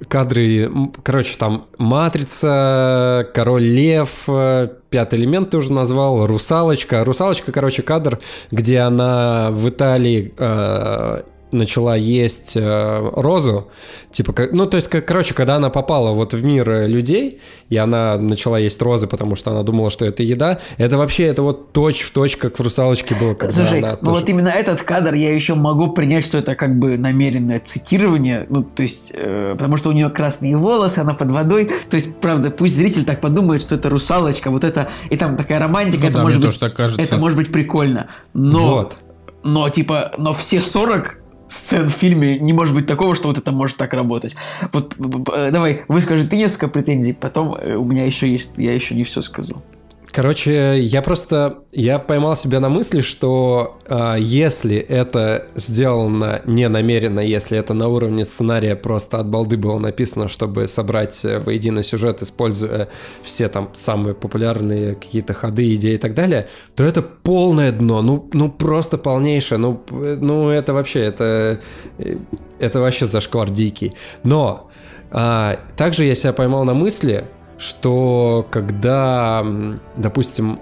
кадры, 0.08 0.72
короче, 1.04 1.38
там 1.38 1.68
Матрица, 1.78 3.26
Король 3.34 3.64
Лев, 3.64 4.10
э, 4.28 4.70
Пятый 4.90 5.20
элемент 5.20 5.50
ты 5.52 5.58
уже 5.58 5.72
назвал, 5.74 6.26
Русалочка. 6.28 7.04
Русалочка, 7.04 7.52
короче, 7.52 7.82
кадр, 7.82 8.20
где 8.52 8.80
она 8.80 9.50
в 9.52 9.68
Италии 9.70 10.34
э, 10.38 11.24
начала 11.54 11.96
есть 11.96 12.54
э, 12.56 13.10
розу, 13.16 13.68
типа, 14.12 14.34
как, 14.34 14.52
ну, 14.52 14.66
то 14.66 14.78
есть, 14.78 14.88
как, 14.90 15.06
короче, 15.06 15.34
когда 15.34 15.56
она 15.56 15.70
попала 15.70 16.12
вот 16.12 16.34
в 16.34 16.44
мир 16.44 16.70
э, 16.70 16.88
людей, 16.88 17.40
и 17.70 17.78
она 17.78 18.18
начала 18.18 18.58
есть 18.60 18.82
розы, 18.82 19.08
потому 19.08 19.36
что 19.36 19.52
она 19.52 19.64
думала, 19.64 19.90
что 19.90 20.06
это 20.06 20.24
еда, 20.24 20.60
это 20.78 20.98
вообще, 20.98 21.24
это 21.26 21.42
вот 21.44 21.72
точь 21.72 22.02
в 22.02 22.12
точь, 22.12 22.36
как 22.38 22.58
в 22.58 22.62
«Русалочке» 22.62 23.16
было, 23.16 23.34
когда 23.34 23.54
Слушай, 23.54 23.80
она 23.80 23.92
ну 23.92 23.98
тоже- 24.08 24.20
вот 24.20 24.30
именно 24.30 24.50
этот 24.50 24.82
кадр 24.82 25.14
я 25.14 25.34
еще 25.34 25.56
могу 25.56 25.92
принять, 25.92 26.26
что 26.26 26.38
это 26.38 26.56
как 26.56 26.78
бы 26.78 26.98
намеренное 26.98 27.60
цитирование, 27.60 28.46
ну, 28.50 28.64
то 28.64 28.84
есть, 28.84 29.12
э, 29.14 29.56
потому 29.58 29.78
что 29.78 29.90
у 29.90 29.92
нее 29.94 30.10
красные 30.10 30.58
волосы, 30.58 31.00
она 31.00 31.14
под 31.14 31.32
водой, 31.32 31.70
то 31.90 31.96
есть, 31.96 32.16
правда, 32.18 32.52
пусть 32.52 32.76
зритель 32.76 33.06
так 33.06 33.22
подумает, 33.22 33.62
что 33.62 33.76
это 33.76 33.90
русалочка, 33.90 34.52
вот 34.52 34.64
это, 34.64 34.90
и 35.10 35.16
там 35.18 35.38
такая 35.38 35.60
романтика, 35.60 36.04
Ну 36.04 36.10
это 36.10 36.18
да, 36.18 36.22
может 36.24 36.38
мне 36.40 36.48
быть, 36.48 36.56
тоже 36.56 36.60
так 36.60 36.76
кажется. 36.76 37.02
это 37.02 37.18
может 37.18 37.38
быть 37.38 37.52
прикольно, 37.52 38.08
но, 38.34 38.74
Вот. 38.74 38.98
но, 39.44 39.70
типа, 39.70 40.12
но 40.18 40.34
все 40.34 40.62
40 40.62 41.18
сцен 41.54 41.88
в 41.88 41.94
фильме 41.94 42.38
не 42.40 42.54
может 42.54 42.74
быть 42.74 42.88
такого, 42.88 43.16
что 43.16 43.28
вот 43.28 43.38
это 43.38 43.52
может 43.52 43.78
так 43.78 43.94
работать. 43.94 44.36
Вот, 44.72 44.96
давай, 44.98 45.84
выскажи 45.88 46.28
ты 46.28 46.38
несколько 46.38 46.68
претензий, 46.68 47.14
потом 47.14 47.56
э, 47.56 47.76
у 47.76 47.86
меня 47.86 48.06
еще 48.06 48.28
есть, 48.28 48.52
я 48.58 48.74
еще 48.74 48.96
не 48.96 49.04
все 49.04 49.22
сказал. 49.22 49.64
Короче, 50.14 50.80
я 50.80 51.02
просто 51.02 51.64
я 51.72 51.98
поймал 51.98 52.36
себя 52.36 52.60
на 52.60 52.70
мысли, 52.70 53.02
что 53.02 53.80
а, 53.88 54.16
если 54.16 54.78
это 54.78 55.48
сделано 55.56 56.44
не 56.46 56.70
намеренно, 56.70 57.20
если 57.20 57.58
это 57.58 57.74
на 57.74 57.88
уровне 57.88 58.24
сценария 58.24 58.76
просто 58.76 59.20
от 59.20 59.28
балды 59.28 59.58
было 59.58 59.80
написано, 59.80 60.28
чтобы 60.28 60.68
собрать 60.68 61.26
э, 61.26 61.40
воедино 61.40 61.82
сюжет, 61.82 62.22
используя 62.22 62.90
все 63.24 63.50
там 63.50 63.72
самые 63.74 64.14
популярные 64.14 64.94
какие-то 64.94 65.34
ходы, 65.34 65.74
идеи 65.74 65.96
и 65.96 65.98
так 65.98 66.14
далее, 66.14 66.48
то 66.76 66.84
это 66.84 67.02
полное 67.02 67.72
дно, 67.72 68.04
ну, 68.04 68.30
ну 68.34 68.52
просто 68.52 69.00
полнейшее, 69.00 69.58
ну, 69.58 69.84
ну 69.90 70.50
это 70.50 70.74
вообще, 70.74 71.00
это, 71.00 71.60
э, 71.98 72.18
это 72.60 72.80
вообще 72.80 73.08
зашквар 73.08 73.50
дикий. 73.50 73.94
Но 74.24 74.70
а, 75.10 75.58
также 75.76 76.04
я 76.04 76.14
себя 76.14 76.34
поймал 76.34 76.66
на 76.66 76.76
мысли, 76.76 77.26
что 77.58 78.48
когда, 78.50 79.46
допустим, 79.96 80.60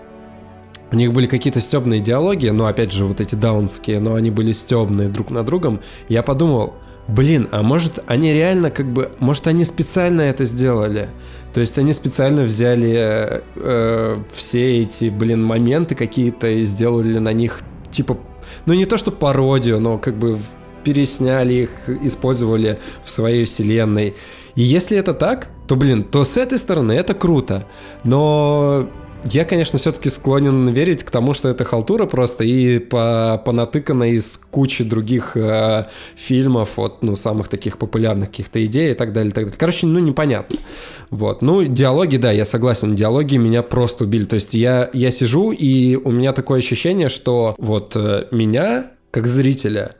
у 0.91 0.95
них 0.95 1.13
были 1.13 1.27
какие-то 1.27 1.61
стебные 1.61 2.01
диалоги, 2.01 2.49
но 2.49 2.65
опять 2.65 2.91
же 2.91 3.05
вот 3.05 3.21
эти 3.21 3.35
даунские, 3.35 3.99
но 3.99 4.15
они 4.15 4.29
были 4.29 4.51
стебные 4.51 5.07
друг 5.07 5.31
на 5.31 5.43
другом, 5.43 5.79
я 6.09 6.21
подумал, 6.21 6.73
блин, 7.07 7.47
а 7.51 7.63
может 7.63 8.03
они 8.07 8.33
реально 8.33 8.71
как 8.71 8.91
бы, 8.91 9.11
может 9.19 9.47
они 9.47 9.63
специально 9.63 10.21
это 10.21 10.43
сделали? 10.43 11.09
То 11.53 11.59
есть 11.59 11.77
они 11.77 11.93
специально 11.93 12.43
взяли 12.43 12.93
э, 12.93 13.41
э, 13.55 14.23
все 14.33 14.81
эти, 14.81 15.09
блин, 15.09 15.43
моменты 15.43 15.95
какие-то 15.95 16.47
и 16.47 16.63
сделали 16.63 17.19
на 17.19 17.33
них 17.33 17.61
типа, 17.89 18.17
ну 18.65 18.73
не 18.73 18.85
то 18.85 18.97
что 18.97 19.11
пародию, 19.11 19.79
но 19.79 19.97
как 19.97 20.17
бы 20.17 20.39
пересняли 20.83 21.53
их, 21.53 21.69
использовали 22.03 22.79
в 23.03 23.11
своей 23.11 23.45
вселенной. 23.45 24.15
И 24.55 24.61
если 24.61 24.97
это 24.97 25.13
так, 25.13 25.49
то, 25.67 25.75
блин, 25.75 26.03
то 26.03 26.23
с 26.23 26.37
этой 26.37 26.57
стороны 26.57 26.93
это 26.93 27.13
круто. 27.13 27.65
Но 28.03 28.89
я, 29.23 29.45
конечно, 29.45 29.77
все-таки 29.77 30.09
склонен 30.09 30.67
верить 30.69 31.03
к 31.03 31.11
тому, 31.11 31.33
что 31.33 31.49
это 31.49 31.63
халтура 31.63 32.05
просто 32.05 32.43
и 32.43 32.79
по, 32.79 33.41
понатыкана 33.45 34.05
из 34.11 34.39
кучи 34.49 34.83
других 34.83 35.37
э, 35.37 35.85
фильмов, 36.15 36.71
вот, 36.77 37.03
ну, 37.03 37.15
самых 37.15 37.47
таких 37.47 37.77
популярных 37.77 38.29
каких-то 38.29 38.63
идей 38.65 38.91
и 38.91 38.95
так 38.95 39.13
далее, 39.13 39.29
и 39.29 39.33
так 39.33 39.43
далее. 39.45 39.57
Короче, 39.59 39.85
ну, 39.85 39.99
непонятно. 39.99 40.57
Вот. 41.11 41.41
Ну, 41.41 41.63
диалоги, 41.63 42.17
да, 42.17 42.31
я 42.31 42.45
согласен, 42.45 42.95
диалоги 42.95 43.37
меня 43.37 43.61
просто 43.61 44.05
убили. 44.05 44.25
То 44.25 44.35
есть 44.35 44.53
я, 44.53 44.89
я 44.93 45.11
сижу, 45.11 45.51
и 45.51 45.95
у 45.95 46.11
меня 46.11 46.31
такое 46.33 46.59
ощущение, 46.59 47.09
что 47.09 47.55
вот 47.59 47.95
э, 47.95 48.27
меня, 48.31 48.91
как 49.11 49.27
зрителя, 49.27 49.95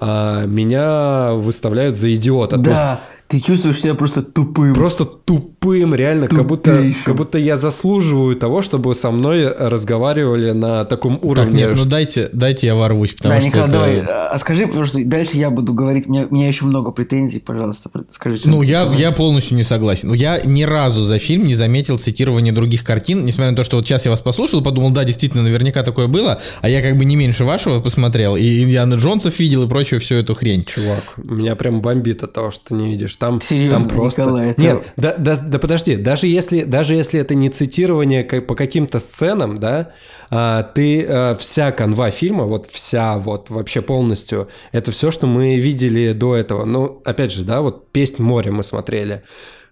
а, 0.00 0.44
меня 0.46 1.34
выставляют 1.34 1.96
за 1.96 2.12
идиота. 2.12 2.56
То 2.56 2.62
есть 2.62 2.74
Да, 2.74 3.00
ты 3.28 3.40
чувствуешь 3.40 3.80
себя 3.80 3.94
просто 3.94 4.22
тупым. 4.22 4.74
просто 4.74 5.04
тупым, 5.04 5.94
реально, 5.94 6.28
как 6.28 6.46
будто, 6.46 6.78
как 7.04 7.16
будто 7.16 7.38
я 7.38 7.56
заслуживаю 7.56 8.36
того, 8.36 8.62
чтобы 8.62 8.94
со 8.94 9.10
мной 9.10 9.48
разговаривали 9.52 10.52
на 10.52 10.84
таком 10.84 11.14
Так, 11.18 11.24
уровне. 11.24 11.56
нет, 11.64 11.74
ну 11.76 11.84
дайте, 11.84 12.28
дайте 12.32 12.66
я 12.66 12.74
ворвусь, 12.74 13.14
потому 13.14 13.34
да, 13.34 13.40
что 13.40 13.46
Николай, 13.48 13.68
это- 13.68 13.72
давай, 14.06 14.16
а 14.30 14.38
скажи, 14.38 14.66
потому 14.66 14.84
что 14.86 14.98
дальше 15.04 15.36
я 15.36 15.50
буду 15.50 15.72
говорить, 15.72 16.06
у 16.06 16.10
меня, 16.12 16.26
у 16.30 16.34
меня 16.34 16.48
еще 16.48 16.64
много 16.66 16.90
претензий, 16.90 17.40
пожалуйста, 17.40 17.90
скажи. 18.10 18.42
Ну, 18.44 18.62
я, 18.62 18.84
я 18.96 19.10
полностью 19.12 19.56
не 19.56 19.62
согласен. 19.62 20.08
Ну, 20.08 20.14
Я 20.14 20.40
ни 20.44 20.62
разу 20.62 21.00
за 21.02 21.18
фильм 21.18 21.44
не 21.46 21.54
заметил 21.54 21.98
цитирования 21.98 22.52
других 22.52 22.84
картин, 22.84 23.24
несмотря 23.24 23.50
на 23.52 23.56
то, 23.56 23.64
что 23.64 23.76
вот 23.76 23.86
сейчас 23.86 24.04
я 24.04 24.10
вас 24.10 24.20
послушал 24.20 24.60
и 24.60 24.64
подумал, 24.64 24.90
да, 24.90 25.04
действительно, 25.04 25.42
наверняка 25.42 25.82
такое 25.82 26.06
было, 26.08 26.40
а 26.60 26.68
я 26.68 26.82
как 26.82 26.96
бы 26.98 27.04
не 27.04 27.16
меньше 27.16 27.44
вашего 27.44 27.80
посмотрел, 27.80 28.36
и 28.36 28.62
Индиана 28.62 28.94
Джонсов 28.94 29.38
видел 29.38 29.64
и 29.64 29.68
прочую 29.68 30.00
всю 30.00 30.16
эту 30.16 30.34
хрень. 30.34 30.64
Чувак, 30.64 31.14
меня 31.16 31.56
прям 31.56 31.80
бомбит 31.80 32.22
от 32.22 32.32
того, 32.32 32.50
что 32.50 32.66
ты 32.68 32.74
не 32.74 32.90
видишь. 32.90 33.13
Там, 33.18 33.40
Серьезно, 33.40 33.88
там 33.88 33.96
просто... 33.96 34.22
Николай, 34.22 34.50
это- 34.50 34.60
Нет, 34.60 34.92
да, 34.96 35.14
да, 35.16 35.36
да 35.36 35.58
подожди, 35.58 35.96
даже 35.96 36.26
если, 36.26 36.62
даже 36.62 36.94
если 36.94 37.20
это 37.20 37.34
не 37.34 37.48
цитирование 37.48 38.24
по 38.24 38.54
каким-то 38.54 38.98
сценам, 38.98 39.58
да, 39.58 39.92
а, 40.30 40.62
ты 40.62 41.04
а, 41.08 41.36
вся 41.36 41.72
канва 41.72 42.10
фильма, 42.10 42.44
вот 42.44 42.66
вся 42.70 43.18
вот 43.18 43.50
вообще 43.50 43.82
полностью, 43.82 44.48
это 44.72 44.92
все, 44.92 45.10
что 45.10 45.26
мы 45.26 45.56
видели 45.56 46.12
до 46.12 46.36
этого. 46.36 46.64
Ну, 46.64 47.02
опять 47.04 47.32
же, 47.32 47.44
да, 47.44 47.60
вот 47.60 47.90
«Песнь 47.92 48.22
моря» 48.22 48.52
мы 48.52 48.62
смотрели. 48.62 49.22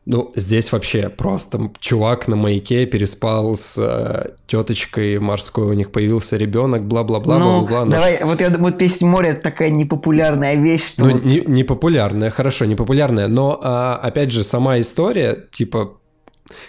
Ну, 0.04 0.32
здесь 0.34 0.72
вообще 0.72 1.08
просто 1.08 1.70
чувак 1.78 2.26
на 2.26 2.34
маяке 2.34 2.86
переспал 2.86 3.56
с 3.56 3.76
э, 3.78 4.30
теточкой 4.48 5.20
морской, 5.20 5.66
у 5.66 5.72
них 5.74 5.92
появился 5.92 6.36
ребенок, 6.36 6.82
бла-бла-бла, 6.82 7.38
ну, 7.38 7.60
бла-бла. 7.64 7.86
давай, 7.86 8.18
вот 8.24 8.40
я 8.40 8.50
думаю, 8.50 8.74
«Песня 8.74 9.06
моря» 9.06 9.28
это 9.30 9.42
такая 9.42 9.70
непопулярная 9.70 10.56
вещь, 10.56 10.88
что 10.88 11.04
Ну, 11.04 11.20
не, 11.20 11.40
не 11.46 11.62
популярная, 11.62 12.30
хорошо, 12.30 12.64
не 12.64 12.74
популярная, 12.74 13.28
но, 13.28 13.60
а, 13.62 13.94
опять 14.02 14.32
же, 14.32 14.42
сама 14.42 14.80
история, 14.80 15.46
типа... 15.52 15.92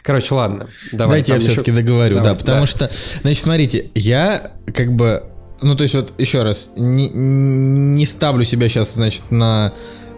Короче, 0.04 0.36
ладно, 0.36 0.68
давай. 0.92 1.18
Дайте 1.24 1.32
я 1.32 1.38
еще- 1.40 1.48
все-таки 1.50 1.72
договорю, 1.72 2.18
Давай, 2.18 2.34
да, 2.34 2.36
потому 2.36 2.62
да. 2.62 2.68
что, 2.68 2.92
значит, 3.24 3.44
смотрите, 3.44 3.90
я 3.96 4.52
как 4.76 4.94
бы, 4.94 5.24
ну, 5.62 5.76
то 5.76 5.82
есть 5.82 5.96
вот 5.96 6.14
еще 6.20 6.44
раз, 6.44 6.70
не, 6.78 7.10
не 7.10 8.06
ставлю 8.06 8.46
себя 8.46 8.70
сейчас, 8.70 8.94
значит, 8.94 9.24
на 9.32 9.74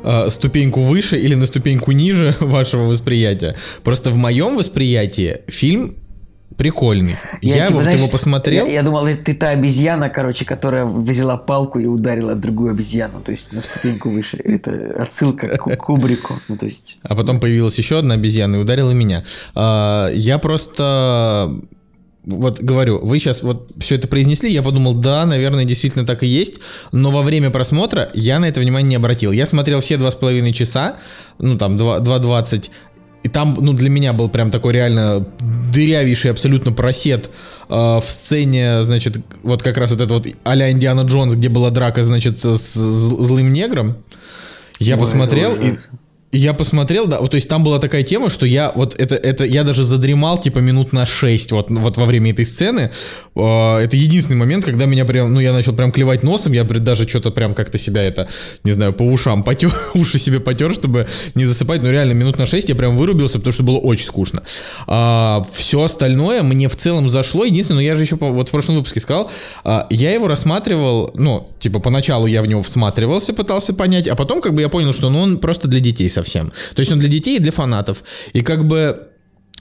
э, 0.06 0.30
ступеньку 0.30 0.82
выше 0.82 1.18
или 1.18 1.36
на 1.36 1.46
ступеньку 1.46 1.92
ниже 1.92 2.36
вашего 2.40 2.84
восприятия. 2.84 3.56
Просто 3.84 4.12
в 4.12 4.16
моем 4.16 4.56
восприятии 4.56 5.40
фильм 5.48 5.96
прикольный. 6.58 7.18
Я, 7.42 7.66
типа, 7.66 7.76
вот 7.76 7.84
знаешь, 7.84 8.00
его 8.00 8.08
посмотрел. 8.08 8.66
Я, 8.68 8.74
я 8.76 8.84
думал, 8.84 9.06
ты 9.08 9.34
та 9.34 9.50
обезьяна, 9.50 10.10
короче, 10.10 10.46
которая 10.46 10.86
взяла 10.86 11.36
палку 11.38 11.80
и 11.80 11.86
ударила 11.86 12.36
другую 12.36 12.72
обезьяну, 12.72 13.20
то 13.22 13.32
есть 13.32 13.52
на 13.52 13.62
ступеньку 13.62 14.10
выше. 14.10 14.38
Это 14.38 14.96
отсылка 14.98 15.50
к 15.50 15.58
Ку- 15.58 15.76
Кубрику. 15.76 16.40
Ну, 16.48 16.56
то 16.56 16.66
есть... 16.66 17.00
А 17.04 17.16
потом 17.16 17.40
появилась 17.42 17.78
еще 17.78 18.00
одна 18.00 18.16
обезьяна 18.16 18.56
и 18.56 18.60
ударила 18.60 18.92
меня. 18.92 19.26
А, 19.54 20.10
Я 20.14 20.38
просто 20.38 21.52
вот 22.26 22.60
говорю, 22.60 23.00
вы 23.06 23.20
сейчас 23.20 23.44
вот 23.44 23.70
все 23.80 23.96
это 23.96 24.08
произнесли, 24.08 24.52
я 24.52 24.64
подумал, 24.64 24.94
да, 24.94 25.26
наверное, 25.26 25.66
действительно 25.66 26.06
так 26.06 26.24
и 26.24 26.28
есть, 26.28 26.56
но 26.92 27.12
во 27.12 27.22
время 27.22 27.50
просмотра 27.50 28.10
я 28.14 28.40
на 28.40 28.46
это 28.46 28.60
внимание 28.60 28.90
не 28.90 28.96
обратил. 28.96 29.32
Я 29.32 29.46
смотрел 29.46 29.82
все 29.82 29.98
два 29.98 30.12
с 30.12 30.16
половиной 30.16 30.54
часа, 30.54 30.96
ну 31.40 31.58
там 31.58 31.78
2 31.78 32.00
2.20, 32.00 32.70
и 33.24 33.28
там, 33.28 33.58
ну, 33.60 33.74
для 33.74 33.90
меня 33.90 34.14
был 34.14 34.30
прям 34.30 34.52
такой 34.52 34.74
реально 34.74 35.26
дырявейший 35.74 36.30
абсолютно 36.30 36.72
просет 36.72 37.32
э, 37.70 37.74
в 37.74 38.06
сцене, 38.08 38.84
значит, 38.84 39.18
вот 39.42 39.64
как 39.64 39.78
раз 39.78 39.92
вот 39.92 40.02
это 40.02 40.14
вот 40.14 40.28
а-ля 40.44 40.70
Индиана 40.70 41.02
Джонс, 41.02 41.34
где 41.34 41.50
была 41.50 41.72
драка, 41.72 42.04
значит, 42.04 42.44
с 42.44 42.74
злым 42.76 43.52
негром. 43.52 43.98
Я 44.78 44.94
Ой, 44.94 45.00
посмотрел, 45.00 45.56
и 45.56 45.78
я 46.38 46.54
посмотрел, 46.54 47.08
да, 47.08 47.20
вот, 47.20 47.32
то 47.32 47.36
есть 47.36 47.48
там 47.48 47.64
была 47.64 47.80
такая 47.80 48.04
тема, 48.04 48.30
что 48.30 48.46
я 48.46 48.72
вот 48.76 48.96
это, 49.00 49.16
это 49.16 49.46
я 49.46 49.64
даже 49.64 49.84
задремал 49.84 50.40
типа 50.40 50.60
минут 50.60 50.94
на 50.94 51.06
6 51.06 51.52
вот, 51.52 51.70
вот 51.70 51.98
во 51.98 52.06
время 52.06 52.32
этой 52.32 52.46
сцены. 52.46 52.92
Э, 53.36 53.78
Это 53.84 53.96
единственный 53.96 54.38
момент, 54.38 54.66
когда 54.66 54.86
меня 54.86 55.06
прям, 55.06 55.34
ну 55.34 55.40
я 55.40 55.54
начал 55.54 55.74
прям 55.74 55.92
клевать 55.92 56.24
носом, 56.24 56.54
я 56.54 56.64
даже 56.64 57.08
что-то 57.08 57.32
прям 57.32 57.54
как-то 57.54 57.78
себя 57.78 58.04
это, 58.04 58.28
не 58.64 58.72
знаю, 58.72 58.94
по 58.94 59.04
ушам 59.04 59.44
потер, 59.44 59.74
уши 59.94 60.20
себе 60.20 60.40
потер, 60.40 60.74
чтобы 60.74 61.08
не 61.36 61.46
засыпать, 61.46 61.82
но 61.84 61.92
реально 61.92 62.14
минут 62.14 62.38
на 62.38 62.46
6 62.46 62.70
я 62.70 62.76
прям 62.76 62.96
вырубился, 62.96 63.38
потому 63.38 63.54
что 63.54 63.64
было 63.64 63.78
очень 63.78 64.06
скучно. 64.06 64.44
все 65.54 65.82
остальное 65.82 66.44
мне 66.44 66.70
в 66.70 66.76
целом 66.76 67.10
зашло, 67.10 67.46
единственное, 67.46 67.82
ну 67.82 67.86
я 67.86 67.96
же 67.96 68.04
еще 68.04 68.16
вот 68.16 68.48
в 68.48 68.52
прошлом 68.52 68.76
выпуске 68.76 69.00
сказал, 69.00 69.30
а, 69.64 69.88
я 69.90 70.14
его 70.14 70.28
рассматривал, 70.28 71.12
ну, 71.16 71.50
типа 71.60 71.80
поначалу 71.80 72.28
я 72.28 72.42
в 72.42 72.48
него 72.48 72.62
всматривался, 72.62 73.34
пытался 73.34 73.74
понять, 73.74 74.08
а 74.08 74.16
потом 74.16 74.42
как 74.42 74.54
бы 74.54 74.62
я 74.62 74.70
понял, 74.70 74.94
что 74.94 75.10
ну, 75.10 75.20
он 75.20 75.38
просто 75.38 75.68
для 75.68 75.80
детей 75.80 76.10
совсем. 76.10 76.25
То 76.76 76.80
есть 76.80 76.92
он 76.92 77.00
для 77.00 77.10
детей 77.10 77.38
и 77.38 77.40
для 77.40 77.52
фанатов. 77.52 78.04
И 78.34 78.42
как 78.42 78.66
бы 78.66 79.08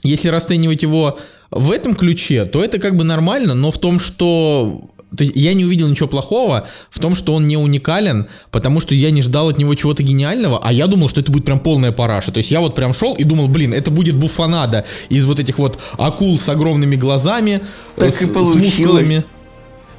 если 0.03 0.29
расценивать 0.29 0.83
его 0.83 1.17
в 1.51 1.71
этом 1.71 1.95
ключе, 1.95 2.45
то 2.45 2.63
это 2.63 2.79
как 2.79 2.95
бы 2.95 3.03
нормально, 3.03 3.53
но 3.53 3.71
в 3.71 3.79
том, 3.79 3.99
что 3.99 4.89
то 5.15 5.23
есть 5.23 5.35
я 5.35 5.53
не 5.53 5.65
увидел 5.65 5.87
ничего 5.87 6.07
плохого 6.09 6.67
в 6.89 6.99
том, 6.99 7.15
что 7.15 7.33
он 7.33 7.47
не 7.47 7.57
уникален, 7.57 8.27
потому 8.51 8.79
что 8.81 8.95
я 8.95 9.11
не 9.11 9.21
ждал 9.21 9.49
от 9.49 9.57
него 9.57 9.73
чего-то 9.75 10.03
гениального, 10.03 10.59
а 10.61 10.73
я 10.73 10.87
думал, 10.87 11.09
что 11.09 11.21
это 11.21 11.31
будет 11.31 11.45
прям 11.45 11.59
полная 11.59 11.91
параша. 11.91 12.31
То 12.31 12.39
есть 12.39 12.51
я 12.51 12.59
вот 12.59 12.75
прям 12.75 12.93
шел 12.93 13.15
и 13.15 13.23
думал, 13.23 13.47
блин, 13.47 13.73
это 13.73 13.91
будет 13.91 14.15
буфанада 14.15 14.85
из 15.09 15.25
вот 15.25 15.39
этих 15.39 15.57
вот 15.57 15.79
акул 15.97 16.37
с 16.37 16.49
огромными 16.49 16.95
глазами, 16.95 17.61
Так 17.95 18.11
с, 18.11 18.21
и 18.21 18.25
с 18.25 18.29
получилось. 18.29 18.77
мускулами. 18.77 19.23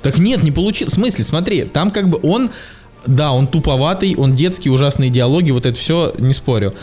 Так 0.02 0.18
нет, 0.18 0.42
не 0.42 0.50
получилось. 0.52 0.92
В 0.92 0.96
смысле, 0.96 1.24
смотри, 1.24 1.64
там 1.64 1.90
как 1.90 2.08
бы 2.08 2.20
он, 2.22 2.50
да, 3.06 3.32
он 3.32 3.46
туповатый, 3.46 4.14
он 4.16 4.32
детский, 4.32 4.70
ужасные 4.70 5.10
диалоги, 5.10 5.50
вот 5.50 5.66
это 5.66 5.78
все, 5.78 6.12
не 6.18 6.34
спорю. 6.34 6.74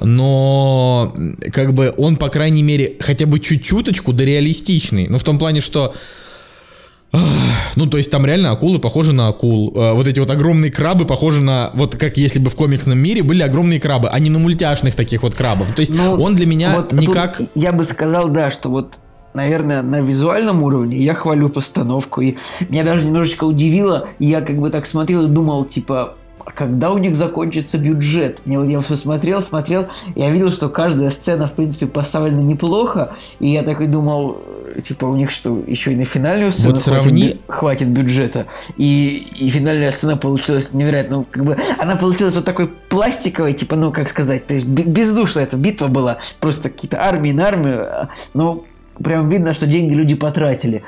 Но 0.00 1.14
как 1.52 1.74
бы 1.74 1.94
он, 1.96 2.16
по 2.16 2.28
крайней 2.28 2.62
мере, 2.62 2.96
хотя 2.98 3.26
бы 3.26 3.38
чуть-чуточку 3.38 4.12
да 4.12 4.24
реалистичный. 4.24 5.06
Ну, 5.08 5.18
в 5.18 5.24
том 5.24 5.38
плане, 5.38 5.60
что 5.60 5.94
ну, 7.76 7.86
то 7.86 7.98
есть 7.98 8.10
там 8.10 8.24
реально 8.24 8.52
акулы 8.52 8.78
похожи 8.78 9.12
на 9.12 9.28
акул. 9.28 9.72
Э, 9.74 9.92
Вот 9.92 10.06
эти 10.06 10.18
вот 10.18 10.30
огромные 10.30 10.70
крабы 10.70 11.04
похожи 11.04 11.42
на... 11.42 11.70
Вот 11.74 11.96
как 11.96 12.16
если 12.16 12.38
бы 12.38 12.48
в 12.48 12.56
комиксном 12.56 12.98
мире 12.98 13.22
были 13.22 13.42
огромные 13.42 13.80
крабы, 13.80 14.08
а 14.08 14.18
не 14.18 14.30
на 14.30 14.38
мультяшных 14.38 14.94
таких 14.94 15.22
вот 15.22 15.34
крабов. 15.34 15.74
То 15.74 15.80
есть 15.80 15.94
Ну, 15.94 16.14
он 16.22 16.34
для 16.34 16.46
меня 16.46 16.74
вот 16.74 16.92
никак... 16.92 17.40
Я 17.54 17.72
бы 17.72 17.84
сказал, 17.84 18.28
да, 18.28 18.50
что 18.50 18.70
вот 18.70 18.94
наверное, 19.34 19.82
на 19.82 20.00
визуальном 20.00 20.62
уровне 20.62 20.96
я 20.96 21.14
хвалю 21.14 21.48
постановку. 21.48 22.20
И 22.20 22.36
меня 22.68 22.84
даже 22.84 23.04
немножечко 23.04 23.44
удивило. 23.44 24.08
Я 24.18 24.40
как 24.40 24.56
бы 24.58 24.70
так 24.70 24.86
смотрел 24.86 25.24
и 25.26 25.28
думал, 25.28 25.64
типа, 25.64 26.14
а 26.44 26.50
когда 26.50 26.90
у 26.90 26.98
них 26.98 27.14
закончится 27.14 27.78
бюджет? 27.78 28.40
Мне 28.46 28.58
вот 28.58 28.66
я 28.68 28.80
все 28.80 28.96
смотрел, 28.96 29.40
смотрел, 29.42 29.86
я 30.16 30.28
видел, 30.30 30.50
что 30.50 30.68
каждая 30.68 31.10
сцена, 31.10 31.46
в 31.46 31.52
принципе, 31.52 31.86
поставлена 31.86 32.40
неплохо, 32.40 33.14
и 33.38 33.48
я 33.48 33.62
такой 33.62 33.86
думал, 33.86 34.38
типа, 34.82 35.04
у 35.04 35.14
них 35.14 35.30
что, 35.30 35.62
еще 35.66 35.92
и 35.92 35.96
на 35.96 36.04
финальную 36.04 36.50
сцену 36.52 36.70
Вот 36.74 36.82
хватит 36.82 37.04
сравни- 37.04 37.32
бю- 37.34 37.38
хватит 37.46 37.88
бюджета. 37.90 38.46
И, 38.76 39.28
и 39.38 39.48
финальная 39.50 39.92
сцена 39.92 40.16
получилась 40.16 40.74
невероятно. 40.74 41.18
Ну, 41.18 41.26
как 41.30 41.44
бы 41.44 41.56
она 41.78 41.94
получилась 41.94 42.34
вот 42.34 42.44
такой 42.44 42.66
пластиковой, 42.66 43.52
типа, 43.52 43.76
ну, 43.76 43.92
как 43.92 44.08
сказать, 44.08 44.44
то 44.46 44.54
есть 44.54 44.66
бе- 44.66 44.82
бездушная 44.82 45.44
эта 45.44 45.56
битва 45.56 45.86
была. 45.86 46.18
Просто 46.40 46.70
какие-то 46.70 47.00
армии 47.04 47.30
на 47.30 47.46
армию. 47.46 47.82
а, 47.86 48.08
Ну, 48.34 48.64
прям 49.02 49.28
видно, 49.28 49.54
что 49.54 49.66
деньги 49.66 49.94
люди 49.94 50.14
потратили. 50.14 50.82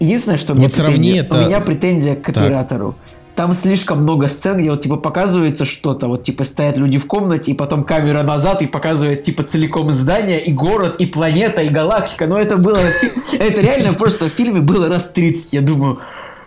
Единственное, 0.00 0.38
что 0.38 0.52
у 0.52 0.56
меня 0.56 0.66
Вот 0.66 0.72
сравни 0.74 0.96
претензия, 0.96 1.22
это- 1.22 1.36
у 1.36 1.46
меня 1.46 1.60
претензия 1.60 2.16
к 2.16 2.26
Так. 2.26 2.36
оператору. 2.38 2.94
Там 3.34 3.52
слишком 3.52 3.98
много 3.98 4.28
сцен, 4.28 4.58
где 4.58 4.70
вот 4.70 4.80
типа 4.80 4.96
показывается 4.96 5.66
что-то, 5.66 6.08
вот 6.08 6.22
типа 6.22 6.44
стоят 6.44 6.78
люди 6.78 6.98
в 6.98 7.06
комнате, 7.06 7.50
и 7.50 7.54
потом 7.54 7.84
камера 7.84 8.22
назад, 8.22 8.62
и 8.62 8.66
показывается 8.66 9.24
типа 9.24 9.42
целиком 9.42 9.90
здание, 9.92 10.42
и 10.42 10.52
город, 10.54 10.96
и 11.00 11.04
планета, 11.06 11.60
и 11.60 11.68
галактика. 11.68 12.26
Но 12.26 12.38
это 12.38 12.56
было, 12.56 12.78
это 13.38 13.60
реально 13.60 13.92
просто 13.92 14.26
в 14.26 14.32
фильме 14.32 14.60
было 14.60 14.88
раз 14.88 15.10
30, 15.12 15.52
я 15.52 15.60
думаю. 15.60 15.98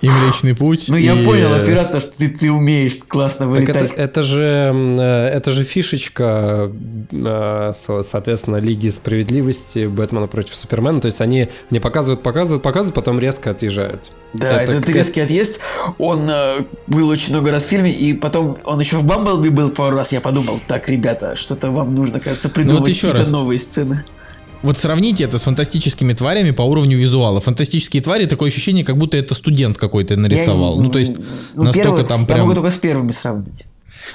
И 0.02 0.10
Млечный 0.10 0.56
Путь. 0.56 0.86
Ну 0.88 0.95
я 0.95 1.14
и- 1.14 1.26
понял, 1.26 1.54
оператор, 1.54 2.00
что 2.00 2.18
ты, 2.18 2.30
ты 2.30 2.50
умеешь 2.52 3.00
классно 3.08 3.52
Так 3.52 3.64
это, 3.64 3.74
вылетать. 3.80 3.93
это 3.97 4.22
же 4.24 4.95
э, 4.97 5.28
это 5.28 5.52
же 5.52 5.64
фишечка, 5.66 6.72
э, 7.12 7.74
со- 7.76 8.04
соответственно, 8.04 8.58
Лиги 8.58 8.89
Справедливости, 8.89 9.88
Бэтмена 9.88 10.28
против 10.28 10.56
Супермена. 10.56 11.02
То 11.02 11.08
есть 11.08 11.20
они 11.22 11.50
не 11.70 11.80
показывают, 11.80 12.24
показывают, 12.24 12.64
показывают, 12.64 12.95
потом 12.95 13.20
резко 13.20 13.52
отъезжают. 13.52 14.12
Да, 14.34 14.62
Это 14.62 14.72
этот 14.74 14.86
как- 14.86 14.95
резкий 14.95 15.20
отъезд, 15.22 15.60
он 15.97 16.30
э, 16.30 16.64
был 16.88 17.10
очень 17.10 17.32
много 17.34 17.52
раз 17.52 17.66
в 17.66 17.68
фильме, 17.68 17.91
и 17.91 18.14
потом 18.14 18.58
он 18.64 18.80
еще 18.80 18.97
в 18.97 19.04
Бамблби 19.04 19.50
был 19.50 19.70
пару 19.70 19.97
раз, 19.97 20.12
я 20.14 20.22
подумал, 20.22 20.56
так, 20.68 20.88
ребята, 20.88 21.36
что-то 21.36 21.72
вам 21.72 21.89
нужно, 21.89 22.20
кажется, 22.20 22.47
придумать 22.47 22.82
Ну 22.82 22.88
еще 22.88 23.02
какие-то 23.08 23.22
раз. 23.24 23.32
новые 23.32 23.60
сцены. 23.60 24.06
Вот 24.62 24.78
сравните 24.78 25.24
это 25.24 25.38
с 25.38 25.43
фантастическими 25.43 26.14
тварями 26.14 26.51
по 26.51 26.64
уровню 26.64 26.97
визуала. 26.97 27.39
Фантастические 27.39 28.01
твари 28.03 28.26
такое 28.26 28.49
ощущение, 28.49 28.84
как 28.84 28.97
будто 28.97 29.16
это 29.18 29.34
студент 29.34 29.78
какой-то 29.78 30.18
нарисовал. 30.18 30.76
Я- 30.78 30.82
ну, 30.84 30.89
то 30.89 30.99
есть, 30.99 31.14
ну, 31.55 31.64
настолько 31.64 31.88
первый- 31.89 32.05
там 32.05 32.22
Я 32.22 32.28
прям. 32.28 32.39
могу 32.41 32.53
только 32.55 32.70
с 32.70 32.78
первыми 32.78 33.12
сравнить. 33.12 33.64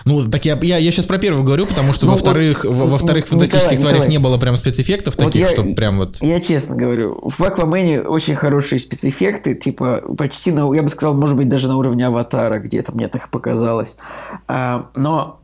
Ну, 0.07 0.23
так 0.31 0.45
я, 0.47 0.59
я, 0.63 0.79
я 0.79 0.91
сейчас 0.93 1.05
про 1.05 1.19
первый 1.19 1.45
говорю, 1.45 1.67
потому 1.67 1.93
что 1.93 2.07
Ну, 2.07 2.13
во-вторых, 2.13 2.65
вот, 2.65 2.75
во- 2.75 2.87
во-вторых, 2.87 3.27
в 3.27 3.33
Николай, 3.33 3.49
фантастических 3.49 3.81
тварях 3.81 3.99
Николай. 4.01 4.11
не 4.11 4.19
было 4.19 4.39
прям 4.39 4.57
спецэффектов 4.57 5.15
Вот 5.17 5.27
таких, 5.27 5.43
я- 5.43 5.51
чтобы 5.51 5.75
прям 5.75 5.99
вот. 5.99 6.17
Я 6.23 6.41
честно 6.41 6.75
говорю, 6.77 7.21
в 7.23 7.41
Аквамене 7.43 8.01
очень 8.01 8.35
хорошие 8.35 8.79
спецэффекты, 8.79 9.55
типа 9.55 10.03
почти 10.17 10.53
на, 10.53 10.73
я 10.75 10.83
бы 10.83 10.89
сказал, 10.89 11.15
может 11.15 11.37
быть, 11.37 11.49
даже 11.49 11.69
на 11.69 11.77
уровне 11.77 12.07
Аватара, 12.07 12.59
где-то 12.61 12.93
мне 12.93 13.09
так 13.09 13.29
показалось. 13.31 13.97
А, 14.49 14.89
но 14.97 15.41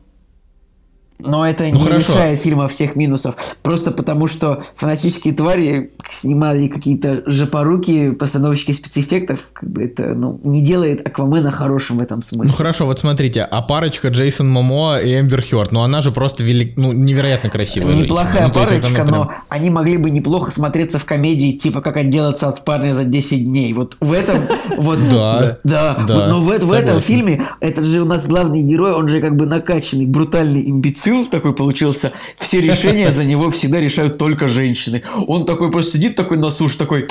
но 1.23 1.45
это 1.47 1.63
Ну, 1.63 1.75
не 1.75 1.79
хорошо. 1.79 2.13
решает 2.13 2.39
фильма 2.39 2.67
всех 2.67 2.95
минусов. 2.95 3.35
Просто 3.63 3.91
потому, 3.91 4.27
что 4.27 4.63
фантастические 4.75 5.33
твари 5.33 5.91
снимали 6.09 6.67
какие-то 6.67 7.23
жопоруки, 7.25 8.11
постановщики 8.11 8.71
спецэффектов, 8.71 9.49
как 9.53 9.69
бы 9.69 9.83
это 9.83 10.13
ну, 10.13 10.39
не 10.43 10.61
делает 10.61 11.07
Аквамена 11.07 11.51
хорошим 11.51 11.97
в 11.97 12.01
этом 12.01 12.17
Ну 12.19 12.23
смысле. 12.23 12.53
хорошо, 12.53 12.85
вот 12.85 12.99
смотрите, 12.99 13.41
а 13.41 13.61
парочка 13.61 14.09
Джейсон 14.09 14.49
Момоа 14.49 14.97
и 14.99 15.19
Эмбер 15.19 15.41
Хёрд, 15.43 15.71
ну 15.71 15.81
она 15.81 16.01
же 16.01 16.11
просто 16.11 16.43
велик, 16.43 16.77
ну 16.77 16.91
невероятно 16.93 17.49
красивая. 17.49 17.95
Неплохая. 17.95 18.47
Ну, 18.47 18.53
то 18.53 18.59
есть 18.61 18.71
парочка, 18.71 18.89
ну, 18.89 18.95
прям- 18.95 19.09
но 19.09 19.31
они 19.49 19.69
могли 19.69 19.97
бы 19.97 20.09
неплохо 20.09 20.51
смотреться 20.51 20.99
в 20.99 21.05
комедии, 21.05 21.51
типа 21.53 21.81
как 21.81 21.97
отделаться 21.97 22.47
от 22.47 22.63
парня 22.65 22.93
за 22.93 23.03
10 23.05 23.43
дней. 23.45 23.73
Вот 23.73 23.97
в 23.99 24.11
этом, 24.13 24.35
вот, 24.77 24.99
Да, 25.09 25.59
да, 25.63 26.27
но 26.29 26.41
в, 26.41 26.49
эт- 26.49 26.63
в 26.63 26.71
этом 26.71 26.99
фильме 27.01 27.43
этот 27.59 27.85
же 27.85 28.01
у 28.01 28.05
нас 28.05 28.25
главный 28.27 28.61
герой, 28.61 28.93
он 28.93 29.09
же 29.09 29.21
как 29.21 29.35
бы 29.35 29.45
накачанный, 29.45 30.05
брутальный 30.05 30.69
имбецил 30.69 31.10
такой 31.29 31.53
получился. 31.53 32.13
Все 32.37 32.61
решения 32.61 33.11
за 33.11 33.23
него 33.23 33.49
всегда 33.51 33.79
решают 33.79 34.17
только 34.17 34.47
женщины. 34.47 35.03
Он 35.27 35.45
такой 35.45 35.71
просто 35.71 35.93
сидит 35.93 36.15
такой 36.15 36.37
на 36.37 36.51
суше, 36.51 36.77
такой 36.77 37.07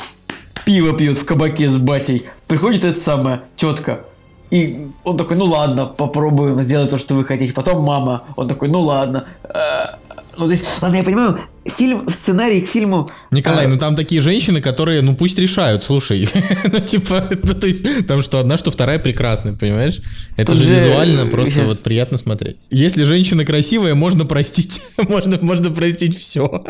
пиво 0.65 0.95
пьет 0.95 1.17
в 1.17 1.25
кабаке 1.25 1.67
с 1.67 1.77
батей. 1.77 2.25
Приходит 2.47 2.85
эта 2.85 2.99
самая 2.99 3.41
тетка. 3.55 4.05
И 4.49 4.75
он 5.05 5.17
такой, 5.17 5.37
ну 5.37 5.45
ладно, 5.45 5.85
попробуем 5.87 6.61
сделать 6.61 6.89
то, 6.89 6.97
что 6.97 7.15
вы 7.15 7.23
хотите. 7.23 7.53
Потом 7.53 7.83
мама. 7.83 8.21
Он 8.35 8.47
такой, 8.47 8.69
ну 8.69 8.81
ладно. 8.81 9.25
Ну, 10.41 10.47
то 10.47 10.53
есть, 10.53 10.65
ладно, 10.81 10.97
я 10.97 11.03
понимаю, 11.03 11.37
фильм, 11.65 12.09
сценарий 12.09 12.61
к 12.61 12.67
фильму... 12.67 13.07
Николай, 13.31 13.65
э, 13.65 13.67
ну 13.67 13.77
там 13.77 13.95
такие 13.95 14.21
женщины, 14.21 14.61
которые, 14.61 15.01
ну 15.01 15.15
пусть 15.15 15.37
решают, 15.37 15.83
слушай. 15.83 16.27
ну 16.71 16.79
типа, 16.79 17.29
ну, 17.43 17.53
то 17.53 17.67
есть 17.67 18.07
там 18.07 18.21
что 18.21 18.39
одна, 18.39 18.57
что 18.57 18.71
вторая 18.71 18.99
прекрасная, 18.99 19.53
понимаешь? 19.53 20.01
Это 20.37 20.53
Тут 20.53 20.61
же 20.61 20.73
визуально 20.73 21.27
просто 21.27 21.55
щас- 21.55 21.67
вот 21.67 21.83
приятно 21.83 22.17
смотреть. 22.17 22.57
Если 22.69 23.03
женщина 23.03 23.45
красивая, 23.45 23.95
можно 23.95 24.25
простить, 24.25 24.81
можно, 24.97 25.37
можно 25.41 25.69
простить 25.69 26.17
все. 26.17 26.63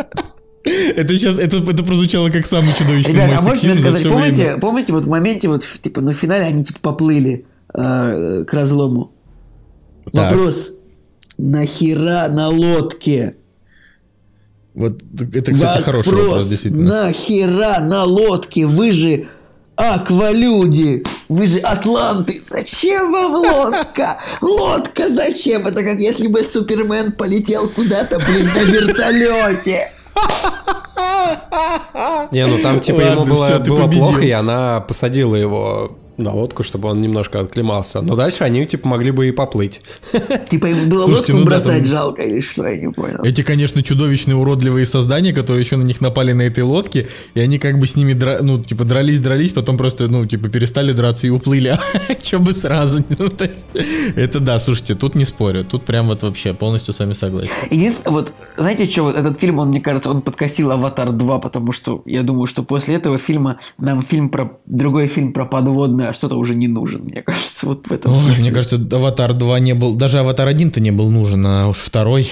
Это 0.63 1.17
сейчас, 1.17 1.39
это, 1.39 1.57
это 1.57 1.83
прозвучало 1.83 2.29
как 2.29 2.45
самый 2.45 2.71
чудовищный 2.77 3.13
Ребята, 3.13 3.37
а 3.39 3.41
можете 3.41 3.75
сказать, 3.75 4.03
помните, 4.03 4.43
время. 4.43 4.59
помните 4.59 4.93
вот 4.93 5.05
в 5.05 5.09
моменте, 5.09 5.47
вот, 5.47 5.63
в, 5.63 5.81
типа, 5.81 6.01
ну, 6.01 6.11
в 6.11 6.15
финале 6.15 6.43
они, 6.43 6.63
типа, 6.63 6.79
поплыли 6.81 7.45
э, 7.73 8.45
к 8.47 8.53
разлому? 8.53 9.11
Так. 10.11 10.31
Вопрос. 10.31 10.73
Нахера 11.37 12.27
на 12.29 12.49
лодке? 12.49 13.35
Вот 14.73 14.99
это, 15.33 15.51
кстати, 15.51 15.81
хороший 15.83 16.13
вопрос, 16.13 16.47
действительно. 16.47 17.03
Нахера 17.05 17.79
на 17.81 18.05
лодке? 18.05 18.65
Вы 18.65 18.91
же 18.91 19.27
аквалюди, 19.75 21.03
вы 21.27 21.45
же 21.45 21.57
атланты. 21.59 22.41
Зачем 22.49 23.11
вам 23.11 23.33
лодка? 23.33 24.17
Лодка 24.41 25.09
зачем? 25.09 25.67
Это 25.67 25.83
как 25.83 25.99
если 25.99 26.27
бы 26.27 26.43
Супермен 26.43 27.13
полетел 27.13 27.67
куда-то, 27.69 28.19
блин, 28.19 28.49
на 28.53 28.59
вертолете. 28.63 29.91
Не, 32.31 32.45
ну 32.45 32.57
там 32.61 32.79
типа 32.79 33.01
ему 33.01 33.19
Ладно, 33.21 33.33
было, 33.35 33.45
всё, 33.45 33.59
ты 33.59 33.69
было 33.69 33.81
победил. 33.83 34.03
плохо, 34.03 34.21
и 34.21 34.31
она 34.31 34.81
посадила 34.81 35.35
его 35.35 35.97
на 36.21 36.33
лодку, 36.33 36.63
чтобы 36.63 36.89
он 36.89 37.01
немножко 37.01 37.39
отклемался. 37.41 38.01
Но 38.01 38.15
дальше 38.15 38.43
они 38.43 38.65
типа 38.65 38.87
могли 38.87 39.11
бы 39.11 39.27
и 39.27 39.31
поплыть. 39.31 39.81
Типа 40.49 40.67
ему 40.67 40.85
было 40.85 41.03
Слушайте, 41.03 41.33
лодку 41.33 41.45
ну 41.45 41.49
да, 41.49 41.55
бросать 41.55 41.83
там- 41.83 41.85
жалко 41.85 42.21
или 42.21 42.41
что, 42.41 42.67
я 42.67 42.77
не 42.77 42.91
понял. 42.91 43.23
Эти, 43.23 43.41
конечно, 43.43 43.83
чудовищные 43.83 44.35
уродливые 44.35 44.85
создания, 44.85 45.33
которые 45.33 45.63
еще 45.63 45.77
на 45.77 45.83
них 45.83 46.01
напали 46.01 46.33
на 46.33 46.43
этой 46.43 46.63
лодке, 46.63 47.07
и 47.33 47.39
они 47.39 47.57
как 47.59 47.79
бы 47.79 47.87
с 47.87 47.95
ними, 47.95 48.13
дра- 48.13 48.41
ну, 48.41 48.61
типа, 48.61 48.83
дрались-дрались, 48.83 49.51
потом 49.53 49.77
просто, 49.77 50.07
ну, 50.07 50.25
типа, 50.25 50.49
перестали 50.49 50.91
драться 50.91 51.27
и 51.27 51.29
уплыли. 51.29 51.77
Че 52.21 52.39
бы 52.39 52.51
сразу. 52.51 53.03
Ну, 53.09 53.29
то 53.29 53.45
есть, 53.45 53.67
это 54.15 54.39
да, 54.39 54.59
слушайте, 54.59 54.95
тут 54.95 55.15
не 55.15 55.25
спорю, 55.25 55.63
тут 55.63 55.83
прям 55.83 56.07
вот 56.07 56.23
вообще 56.23 56.53
полностью 56.53 56.93
с 56.93 56.99
вами 56.99 57.13
согласен. 57.13 57.51
Единственное, 57.69 58.13
вот, 58.13 58.33
знаете, 58.57 58.89
что, 58.89 59.03
вот 59.03 59.17
этот 59.17 59.39
фильм, 59.39 59.59
он, 59.59 59.69
мне 59.69 59.81
кажется, 59.81 60.09
он 60.09 60.21
подкосил 60.21 60.71
«Аватар 60.71 61.09
2», 61.09 61.41
потому 61.41 61.71
что 61.71 62.01
я 62.05 62.23
думаю, 62.23 62.47
что 62.47 62.63
после 62.63 62.95
этого 62.95 63.17
фильма 63.17 63.59
нам 63.77 64.01
фильм 64.01 64.29
про... 64.29 64.59
другой 64.65 65.07
фильм 65.07 65.33
про 65.33 65.45
подводное, 65.45 66.09
а 66.09 66.10
что-то 66.13 66.35
уже 66.37 66.55
не 66.55 66.67
нужен, 66.67 67.03
мне 67.03 67.21
кажется, 67.21 67.65
вот 67.65 67.87
в 67.87 67.91
этом 67.91 68.13
Ой, 68.13 68.19
смысле. 68.19 68.43
мне 68.43 68.51
кажется, 68.51 68.75
Аватар 68.91 69.33
2 69.33 69.59
не 69.59 69.73
был, 69.73 69.95
даже 69.95 70.19
Аватар 70.19 70.47
1-то 70.49 70.79
не 70.79 70.91
был 70.91 71.09
нужен, 71.11 71.45
а 71.45 71.67
уж 71.67 71.77
второй, 71.77 72.29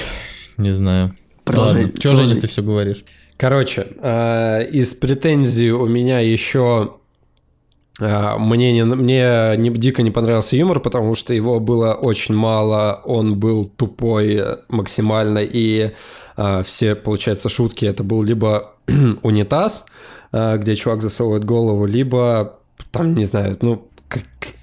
не 0.57 0.71
знаю. 0.71 1.13
Продолжай, 1.45 1.83
Ладно, 1.85 1.99
что, 1.99 2.15
Женя, 2.15 2.39
ты 2.39 2.47
все 2.47 2.61
говоришь? 2.61 3.03
Короче, 3.37 3.87
э, 4.01 4.67
из 4.71 4.93
претензий 4.93 5.71
у 5.71 5.87
меня 5.87 6.19
еще 6.19 6.95
э, 7.99 8.37
мне, 8.37 8.73
не, 8.73 8.83
мне 8.83 9.55
не, 9.57 9.69
дико 9.69 10.03
не 10.03 10.11
понравился 10.11 10.57
юмор, 10.57 10.79
потому 10.79 11.15
что 11.15 11.33
его 11.33 11.59
было 11.59 11.93
очень 11.93 12.35
мало, 12.35 13.01
он 13.05 13.39
был 13.39 13.65
тупой 13.65 14.41
максимально, 14.67 15.39
и 15.39 15.91
э, 16.37 16.63
все, 16.63 16.95
получается, 16.95 17.49
шутки 17.49 17.85
это 17.85 18.03
был 18.03 18.23
либо 18.23 18.73
унитаз, 19.23 19.85
э, 20.33 20.57
где 20.57 20.75
чувак 20.75 21.01
засовывает 21.01 21.45
голову, 21.45 21.85
либо 21.85 22.58
там, 22.91 23.15
не 23.15 23.23
знаю, 23.23 23.57
ну, 23.61 23.87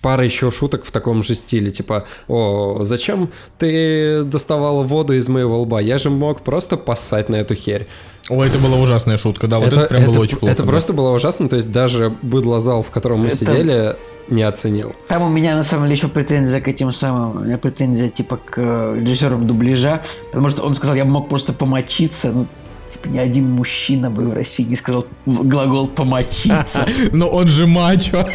пара 0.03 0.25
еще 0.25 0.51
шуток 0.51 0.85
в 0.85 0.91
таком 0.91 1.23
же 1.23 1.35
стиле, 1.35 1.71
типа, 1.71 2.07
о, 2.29 2.83
зачем 2.83 3.31
ты 3.59 4.23
доставала 4.25 4.83
воду 4.83 5.15
из 5.15 5.29
моего 5.29 5.61
лба? 5.63 5.81
Я 5.81 5.99
же 5.99 6.11
мог 6.11 6.43
просто 6.43 6.77
поссать 6.77 7.29
на 7.29 7.37
эту 7.37 7.55
херь. 7.55 7.87
О, 8.29 8.45
это 8.45 8.59
была 8.59 8.79
ужасная 8.79 9.17
шутка, 9.17 9.47
да, 9.47 9.59
вот 9.59 9.73
это, 9.73 9.87
прям 9.87 10.07
было 10.07 10.21
очень 10.21 10.39
плохо. 10.39 10.53
Это 10.53 10.65
да. 10.65 10.69
просто 10.69 10.93
было 10.93 11.11
ужасно, 11.11 11.49
то 11.49 11.57
есть 11.57 11.71
даже 11.71 12.11
быдлозал, 12.23 12.83
в 12.83 12.91
котором 12.91 13.21
мы 13.21 13.29
Это- 13.29 13.37
сидели, 13.37 13.97
не 14.29 14.43
оценил. 14.43 14.95
Там 15.07 15.23
у 15.23 15.29
меня 15.29 15.57
на 15.57 15.63
самом 15.63 15.85
деле 15.85 15.95
еще 15.95 16.09
претензия 16.09 16.61
к 16.61 16.67
этим 16.67 16.93
самым, 16.93 17.37
у 17.37 17.41
меня 17.45 17.59
претензия 17.59 18.09
типа 18.09 18.39
к 18.39 18.59
режиссерам 18.97 19.47
дубляжа, 19.47 20.03
потому 20.27 20.51
что 20.51 20.63
он 20.63 20.75
сказал, 20.75 20.97
я 20.97 21.05
бы 21.05 21.13
мог 21.13 21.29
просто 21.29 21.53
помочиться, 21.53 22.33
ну, 22.33 22.47
типа 22.91 23.09
ни 23.09 23.19
один 23.19 23.51
мужчина 23.51 24.11
бы 24.11 24.29
в 24.29 24.33
России 24.33 24.63
не 24.65 24.77
сказал 24.77 25.07
глагол 25.27 25.89
помочиться. 25.89 26.87
Но 27.13 27.29
он 27.29 27.49
же 27.49 27.67
мачо. 27.67 28.27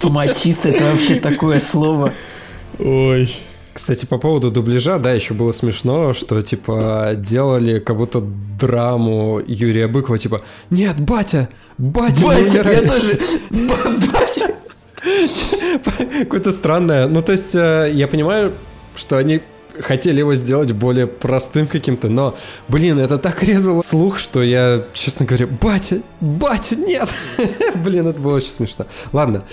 Помочиться 0.00 0.68
это 0.68 0.84
вообще 0.84 1.16
такое 1.16 1.60
слово. 1.60 2.12
Ой. 2.78 3.34
Кстати, 3.74 4.06
по 4.06 4.18
поводу 4.18 4.50
дубляжа, 4.50 4.98
да, 4.98 5.12
еще 5.12 5.34
было 5.34 5.52
смешно, 5.52 6.12
что, 6.12 6.42
типа, 6.42 7.12
делали 7.16 7.78
как 7.78 7.96
будто 7.96 8.20
драму 8.20 9.40
Юрия 9.46 9.86
Быкова, 9.86 10.18
типа, 10.18 10.42
нет, 10.70 10.98
батя, 11.00 11.48
батя, 11.78 12.22
Батя, 12.26 12.40
я 12.42 12.60
умирает». 12.60 12.86
тоже. 12.92 13.20
Ба- 13.50 13.90
Батя. 14.12 14.54
Какое-то 16.24 16.50
странное. 16.50 17.06
Ну, 17.06 17.22
то 17.22 17.30
есть, 17.32 17.54
э, 17.54 17.90
я 17.94 18.08
понимаю, 18.08 18.52
что 18.96 19.16
они 19.16 19.42
хотели 19.80 20.20
его 20.20 20.34
сделать 20.34 20.72
более 20.72 21.06
простым 21.06 21.66
каким-то, 21.66 22.08
но, 22.08 22.36
блин, 22.68 22.98
это 22.98 23.18
так 23.18 23.42
резало 23.42 23.80
слух, 23.80 24.18
что 24.18 24.42
я, 24.42 24.84
честно 24.92 25.26
говоря, 25.26 25.46
батя, 25.46 26.00
батя, 26.20 26.76
нет! 26.76 27.08
блин, 27.84 28.06
это 28.06 28.20
было 28.20 28.36
очень 28.36 28.50
смешно. 28.50 28.86
Ладно, 29.12 29.44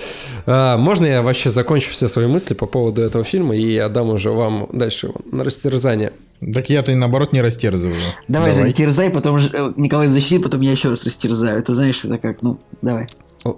а, 0.45 0.77
можно 0.77 1.05
я 1.05 1.21
вообще 1.21 1.49
закончу 1.49 1.91
все 1.91 2.07
свои 2.07 2.27
мысли 2.27 2.53
по 2.53 2.65
поводу 2.65 3.01
этого 3.01 3.23
фильма 3.23 3.55
и 3.55 3.77
отдам 3.77 4.09
уже 4.09 4.31
вам 4.31 4.69
дальше 4.71 5.07
его 5.07 5.15
на 5.31 5.43
растерзание? 5.43 6.13
Так 6.53 6.69
я-то 6.69 6.91
и 6.91 6.95
наоборот 6.95 7.31
не 7.33 7.41
растерзываю. 7.41 7.95
Давай, 8.27 8.53
Жень, 8.53 8.73
терзай, 8.73 9.09
потом 9.09 9.37
э, 9.37 9.73
Николай 9.77 10.07
защити, 10.07 10.39
потом 10.39 10.61
я 10.61 10.71
еще 10.71 10.89
раз 10.89 11.03
растерзаю. 11.03 11.57
Это 11.57 11.73
знаешь, 11.73 12.03
это 12.03 12.17
как, 12.17 12.41
ну, 12.41 12.59
давай. 12.81 13.07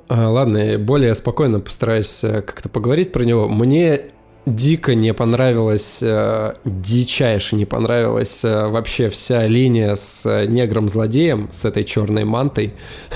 А, 0.08 0.30
Ладно, 0.30 0.78
более 0.78 1.16
спокойно 1.16 1.60
постараюсь 1.60 2.24
э, 2.24 2.42
как-то 2.42 2.70
поговорить 2.70 3.12
про 3.12 3.24
него. 3.24 3.48
Мне 3.48 4.12
дико 4.48 4.96
не 4.96 5.14
понравилась, 5.14 6.00
э, 6.02 6.54
дичайше 6.64 7.56
не 7.56 7.66
понравилась 7.66 8.46
э, 8.46 8.68
вообще 8.68 9.10
вся 9.10 9.46
линия 9.46 9.96
с 9.96 10.26
э, 10.26 10.46
негром-злодеем, 10.48 11.50
с 11.52 11.66
этой 11.66 11.84
черной 11.84 12.24
мантой. 12.24 12.74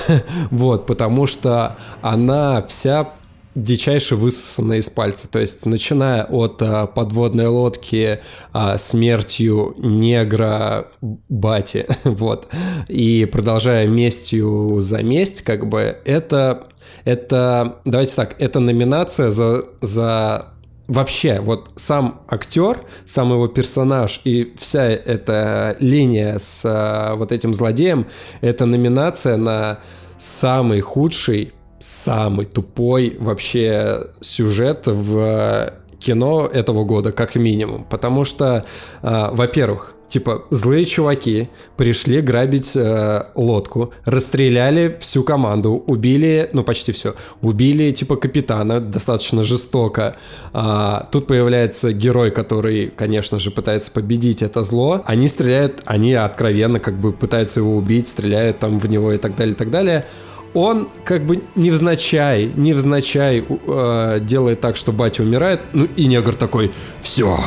Вот, 0.52 0.86
потому 0.86 1.28
что 1.28 1.78
она 2.02 2.62
вся 2.68 3.10
дичайше 3.56 4.16
высосана 4.16 4.74
из 4.74 4.90
пальца. 4.90 5.30
То 5.30 5.40
есть, 5.40 5.66
начиная 5.66 6.26
от 6.26 6.62
э, 6.62 6.88
подводной 6.94 7.48
лодки 7.48 8.20
а, 8.52 8.78
смертью 8.78 9.76
негра 9.78 10.88
Бати, 11.02 11.88
вот, 12.04 12.48
и 12.90 13.26
продолжая 13.26 13.88
местью 13.88 14.80
за 14.80 15.02
месть, 15.02 15.42
как 15.42 15.68
бы, 15.68 15.98
это, 16.04 16.68
это, 17.06 17.78
давайте 17.86 18.16
так, 18.16 18.36
это 18.40 18.60
номинация 18.60 19.30
за, 19.30 19.66
за 19.82 20.52
вообще, 20.88 21.40
вот 21.40 21.72
сам 21.76 22.22
актер, 22.28 22.80
сам 23.06 23.32
его 23.32 23.48
персонаж 23.48 24.22
и 24.24 24.54
вся 24.58 24.84
эта 24.84 25.76
линия 25.80 26.38
с 26.38 26.64
а, 26.66 27.16
вот 27.16 27.32
этим 27.32 27.54
злодеем, 27.54 28.08
это 28.42 28.66
номинация 28.66 29.38
на 29.38 29.80
самый 30.18 30.82
худший, 30.82 31.54
самый 31.80 32.46
тупой 32.46 33.18
вообще 33.20 34.08
сюжет 34.22 34.84
в 34.86 35.74
кино 36.00 36.48
этого 36.48 36.84
года, 36.84 37.12
как 37.12 37.36
минимум. 37.36 37.86
Потому 37.86 38.24
что, 38.24 38.66
а, 39.02 39.32
во-первых, 39.32 39.94
типа 40.12 40.44
злые 40.50 40.84
чуваки 40.86 41.50
пришли 41.78 42.22
грабить 42.22 42.76
э, 42.76 43.24
лодку, 43.36 43.94
расстреляли 44.06 44.98
всю 45.00 45.24
команду, 45.24 45.84
убили, 45.88 46.50
ну 46.54 46.64
почти 46.64 46.92
все, 46.92 47.16
убили 47.42 47.92
типа 47.92 48.18
капитана 48.18 48.82
достаточно 48.82 49.42
жестоко. 49.42 50.18
А, 50.54 51.08
тут 51.12 51.28
появляется 51.28 51.94
герой, 51.94 52.30
который, 52.32 52.92
конечно 52.96 53.40
же, 53.40 53.52
пытается 53.52 53.90
победить 53.92 54.42
это 54.42 54.64
зло. 54.64 55.02
Они 55.06 55.30
стреляют, 55.30 55.82
они 55.86 56.14
откровенно 56.14 56.80
как 56.80 57.00
бы 57.00 57.14
пытаются 57.14 57.62
его 57.62 57.78
убить, 57.78 58.08
стреляют 58.08 58.60
там 58.60 58.80
в 58.80 58.90
него 58.90 59.14
и 59.14 59.18
так 59.18 59.36
далее, 59.36 59.54
и 59.54 59.58
так 59.58 59.72
далее 59.72 60.06
он 60.54 60.90
как 61.06 61.26
бы 61.26 61.42
невзначай, 61.56 62.52
невзначай 62.56 63.44
э, 63.48 64.20
делает 64.22 64.60
так, 64.60 64.76
что 64.76 64.92
батя 64.92 65.24
умирает, 65.24 65.62
ну 65.74 65.88
и 65.96 66.06
негр 66.06 66.36
такой, 66.36 66.72
все, 67.02 67.38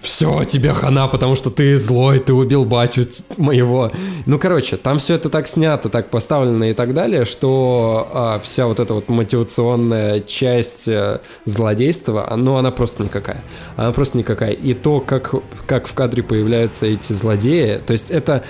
все, 0.00 0.44
тебе 0.44 0.72
хана, 0.72 1.06
потому 1.08 1.34
что 1.34 1.50
ты 1.50 1.76
злой, 1.76 2.18
ты 2.18 2.32
убил 2.32 2.64
батю 2.64 3.06
моего. 3.36 3.90
Ну, 4.24 4.38
короче, 4.38 4.76
там 4.76 4.98
все 4.98 5.14
это 5.14 5.28
так 5.28 5.46
снято, 5.46 5.88
так 5.88 6.10
поставлено 6.10 6.70
и 6.70 6.72
так 6.72 6.94
далее, 6.94 7.24
что 7.24 8.08
а, 8.12 8.40
вся 8.40 8.66
вот 8.66 8.80
эта 8.80 8.94
вот 8.94 9.08
мотивационная 9.08 10.20
часть 10.20 10.88
э, 10.88 11.20
злодейства, 11.44 12.26
а, 12.28 12.36
ну, 12.36 12.56
она 12.56 12.70
просто 12.70 13.02
никакая. 13.02 13.44
Она 13.76 13.92
просто 13.92 14.18
никакая. 14.18 14.52
И 14.52 14.74
то, 14.74 15.00
как, 15.00 15.34
как 15.66 15.86
в 15.86 15.94
кадре 15.94 16.22
появляются 16.22 16.86
эти 16.86 17.12
злодеи, 17.12 17.80
то 17.86 17.92
есть 17.92 18.10
это 18.10 18.44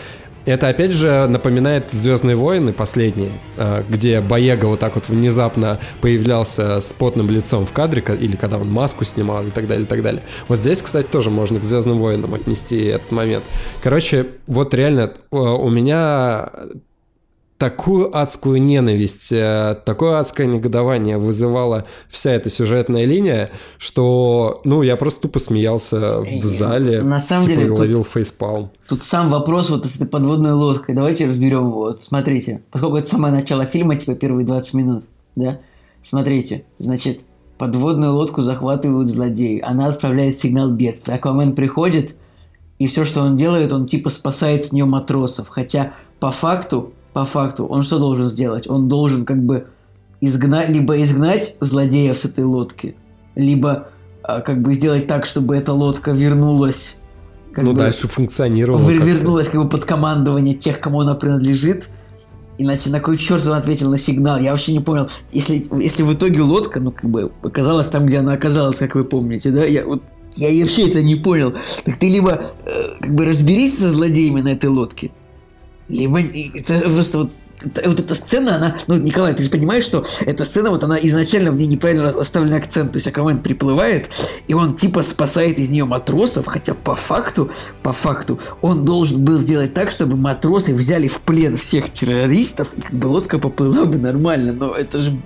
это 0.47 0.69
опять 0.69 0.93
же 0.93 1.27
напоминает 1.27 1.91
Звездные 1.93 2.37
войны 2.37 2.73
последние, 2.73 3.33
э, 3.57 3.83
где 3.89 4.21
Боега 4.21 4.67
вот 4.67 4.81
так 4.81 4.95
вот 4.95 5.09
внезапно 5.09 5.79
появлялся 6.01 6.81
с 6.81 6.93
потным 6.93 7.29
лицом 7.29 7.67
в 7.67 7.73
кадре, 7.73 8.01
ка- 8.01 8.15
или 8.15 8.37
когда 8.37 8.59
он 8.59 8.71
маску 8.71 9.05
снимал 9.05 9.47
и 9.47 9.51
так 9.51 9.67
далее, 9.67 9.85
и 9.85 9.89
так 9.89 10.03
далее. 10.03 10.23
Вот 10.49 10.59
здесь, 10.59 10.81
кстати, 10.83 11.07
тоже 11.07 11.31
можно 11.31 11.59
к 11.61 11.65
Звездным 11.65 11.99
войнам 11.99 12.35
отнести 12.35 12.85
этот 12.85 13.11
момент. 13.11 13.45
Короче, 13.83 14.27
вот 14.47 14.73
реально 14.73 15.13
э, 15.33 15.37
у 15.37 15.69
меня 15.69 16.51
такую 17.59 18.17
адскую 18.17 18.61
ненависть, 18.61 19.33
э, 19.33 19.79
такое 19.85 20.19
адское 20.19 20.47
негодование 20.47 21.17
вызывала 21.17 21.87
вся 22.09 22.33
эта 22.33 22.51
сюжетная 22.51 23.07
линия, 23.07 23.51
что, 23.79 24.61
ну, 24.65 24.83
я 24.83 24.97
просто 24.97 25.23
тупо 25.23 25.39
смеялся 25.39 26.21
в 26.21 26.45
зале, 26.45 27.03
на 27.03 27.19
самом 27.19 27.45
типа, 27.45 27.55
деле 27.55 27.67
и 27.67 27.69
тут- 27.71 27.79
ловил 27.79 28.05
фейспалм. 28.05 28.71
Тут 28.89 29.05
сам 29.05 29.31
вопрос 29.31 29.71
вот 29.71 29.87
с 29.87 29.97
этой 29.97 30.07
подводной 30.07 30.53
лодкой. 30.53 30.95
Давайте 30.95 31.27
разберем 31.27 31.69
его. 31.69 31.77
Вот, 31.77 32.05
смотрите, 32.05 32.63
поскольку 32.71 32.97
это 32.97 33.09
самое 33.09 33.33
начало 33.33 33.65
фильма, 33.65 33.97
типа 33.97 34.15
первые 34.15 34.47
20 34.47 34.75
минут, 34.75 35.05
да? 35.35 35.61
Смотрите, 36.03 36.65
значит, 36.79 37.23
подводную 37.59 38.13
лодку 38.13 38.43
захватывают 38.43 39.09
злодеи. 39.09 39.61
Она 39.65 39.87
отправляет 39.87 40.39
сигнал 40.39 40.71
бедствия. 40.71 41.15
Аквамен 41.15 41.55
приходит, 41.55 42.15
и 42.79 42.87
все, 42.87 43.05
что 43.07 43.23
он 43.23 43.37
делает, 43.37 43.73
он 43.73 43.87
типа 43.87 44.11
спасает 44.11 44.63
с 44.63 44.73
нее 44.73 44.85
матросов. 44.85 45.49
Хотя 45.49 45.95
по 46.21 46.31
факту, 46.31 46.93
по 47.17 47.25
факту, 47.25 47.65
он 47.65 47.83
что 47.83 47.99
должен 47.99 48.27
сделать? 48.27 48.69
Он 48.69 48.91
должен 48.91 49.25
как 49.25 49.43
бы 49.43 49.69
изгнать, 50.21 50.69
либо 50.69 51.03
изгнать 51.03 51.57
злодеев 51.61 52.19
с 52.19 52.27
этой 52.27 52.45
лодки, 52.45 52.95
либо 53.35 53.89
а, 54.23 54.43
как 54.43 54.61
бы 54.61 54.75
сделать 54.75 55.07
так, 55.07 55.25
чтобы 55.25 55.57
эта 55.57 55.73
лодка 55.73 56.11
вернулась 56.11 56.99
как 57.55 57.65
ну, 57.65 57.73
бы, 57.73 57.79
дальше. 57.79 58.01
Вер- 58.77 58.99
как-то. 58.99 59.11
вернулась 59.11 59.49
как 59.49 59.63
бы 59.63 59.67
под 59.67 59.87
командование 59.87 60.55
тех, 60.55 60.79
кому 60.79 61.01
она 61.01 61.15
принадлежит. 61.15 61.89
Иначе 62.59 62.91
на 62.91 63.01
кой 63.01 63.17
черт 63.17 63.47
он 63.47 63.55
ответил 63.55 63.91
на 63.91 63.97
сигнал? 63.97 64.39
Я 64.39 64.51
вообще 64.51 64.75
не 64.75 64.81
понял. 64.81 65.09
Если, 65.33 65.65
если 65.83 66.03
в 66.03 66.13
итоге 66.13 66.43
лодка, 66.43 66.81
ну, 66.81 66.91
как 66.91 67.09
бы, 67.09 67.33
оказалась 67.43 67.89
там, 67.89 68.05
где 68.05 68.19
она 68.19 68.35
оказалась, 68.35 68.77
как 68.77 68.95
вы 68.95 69.05
помните, 69.05 69.49
да? 69.49 69.65
Я 69.65 69.87
вот 69.87 70.03
я 70.37 70.49
вообще 70.63 70.91
это 70.91 71.03
не 71.03 71.15
понял. 71.15 71.55
Так 71.87 71.97
ты 71.97 72.11
либо 72.11 72.43
э, 72.67 73.01
как 73.01 73.15
бы 73.15 73.25
разберись 73.25 73.79
со 73.79 73.89
злодеями 73.89 74.43
на 74.43 74.49
этой 74.49 74.69
лодке, 74.69 75.13
либо 75.89 76.21
это 76.21 76.89
просто 76.89 77.19
вот 77.19 77.31
вот 77.65 78.01
эта 78.01 78.15
сцена, 78.15 78.57
она, 78.57 78.77
ну, 78.87 78.97
Николай, 78.97 79.35
ты 79.35 79.43
же 79.43 79.51
понимаешь, 79.51 79.85
что 79.85 80.05
эта 80.21 80.45
сцена, 80.45 80.71
вот 80.71 80.85
она 80.85 80.99
изначально 81.01 81.51
в 81.51 81.57
ней 81.57 81.67
неправильно 81.67 82.05
рас- 82.05 82.15
расставлен 82.15 82.55
акцент, 82.55 82.93
то 82.93 82.97
есть 82.97 83.07
Аквамен 83.07 83.39
приплывает, 83.39 84.11
и 84.47 84.55
он 84.55 84.77
типа 84.77 85.03
спасает 85.03 85.59
из 85.59 85.71
нее 85.71 85.85
матросов, 85.85 86.47
хотя 86.47 86.75
по 86.75 86.95
факту, 86.95 87.51
по 87.83 87.93
факту, 87.93 88.39
он 88.61 88.85
должен 88.85 89.25
был 89.25 89.39
сделать 89.39 89.75
так, 89.75 89.91
чтобы 89.91 90.17
матросы 90.17 90.75
взяли 90.75 91.09
в 91.09 91.21
плен 91.23 91.57
всех 91.57 91.91
террористов, 91.91 92.75
и 92.75 92.83
как 92.83 92.93
бы 92.93 93.07
лодка 93.07 93.39
поплыла 93.39 93.87
бы 93.87 93.97
нормально, 93.97 94.53
но 94.53 94.75
это 94.75 95.01
же... 95.01 95.19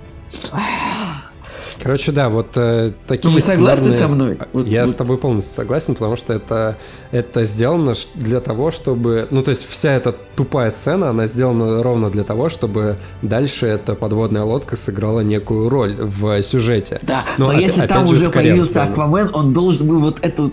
Короче, 1.81 2.11
да, 2.11 2.29
вот 2.29 2.49
э, 2.55 2.91
такие... 3.07 3.27
Ну, 3.27 3.33
вы 3.33 3.41
согласны 3.41 3.91
сценарные- 3.91 3.99
со 3.99 4.07
мной? 4.07 4.37
Вот- 4.53 4.67
Я 4.67 4.81
вот. 4.85 4.91
с 4.91 4.93
тобой 4.95 5.17
полностью 5.17 5.55
согласен, 5.55 5.93
потому 5.95 6.15
что 6.15 6.33
это, 6.33 6.77
это 7.11 7.43
сделано 7.45 7.93
для 8.15 8.39
того, 8.39 8.69
чтобы... 8.71 9.27
Ну, 9.31 9.41
то 9.41 9.49
есть 9.49 9.67
вся 9.69 9.93
эта 9.93 10.15
тупая 10.35 10.69
сцена, 10.69 11.09
она 11.09 11.25
сделана 11.25 11.81
ровно 11.81 12.09
для 12.09 12.23
того, 12.23 12.49
чтобы 12.49 12.97
дальше 13.21 13.65
эта 13.65 13.95
подводная 13.95 14.43
лодка 14.43 14.75
сыграла 14.75 15.21
некую 15.21 15.69
роль 15.69 15.95
в 15.99 16.41
сюжете. 16.43 16.99
Да, 17.01 17.25
Но 17.37 17.47
но, 17.51 17.59
если 17.59 17.87
там 17.87 18.05
же, 18.07 18.13
уже 18.13 18.29
появился. 18.29 18.83
Аквамен, 18.83 19.29
он 19.33 19.53
должен 19.53 19.87
был 19.87 19.99
вот 20.01 20.19
эту 20.25 20.51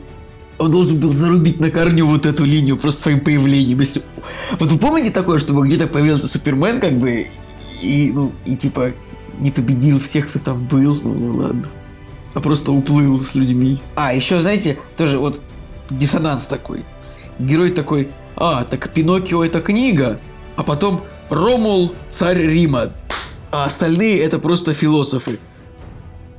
он 0.61 0.73
должен 0.73 0.99
был 0.99 1.11
зарубить 1.11 1.61
на 1.61 1.71
корню 1.71 2.05
вот 2.05 2.27
эту 2.27 2.45
линию 2.45 2.77
просто 2.77 3.03
своим 3.03 3.21
появлением. 3.21 3.79
Если- 3.79 4.03
Вот 4.59 4.69
вы 4.73 4.79
помните 4.79 5.11
такое, 5.13 5.39
чтобы 5.39 5.65
где-то 5.67 5.87
появился 5.87 6.27
Супермен, 6.27 6.81
как 6.81 6.99
бы, 6.99 7.29
и, 7.81 8.11
ну, 8.13 8.33
и 8.45 8.57
типа 8.57 8.91
не 9.41 9.51
победил 9.51 10.01
всех, 10.01 10.29
кто 10.29 10.39
там 10.39 10.65
был? 10.65 11.01
Ну, 11.03 11.37
ладно. 11.37 11.69
а 12.35 12.41
просто 12.41 12.73
уплыл 12.73 13.21
с 13.23 13.35
людьми. 13.35 13.81
А, 13.95 14.13
еще, 14.13 14.41
знаете, 14.41 14.79
тоже 14.97 15.19
вот 15.19 15.41
диссонанс 15.91 16.47
такой. 16.47 16.85
Герой 17.39 17.71
такой, 17.71 18.11
а, 18.37 18.65
так 18.65 18.91
Пиноккио 18.91 19.45
это 19.45 19.61
книга, 19.61 20.19
а 20.57 20.63
потом 20.63 21.03
Ромул 21.31 21.95
царь 22.09 22.39
Рима, 22.39 22.89
а 23.51 23.65
остальные 23.65 24.19
это 24.21 24.39
просто 24.39 24.73
философы. 24.73 25.39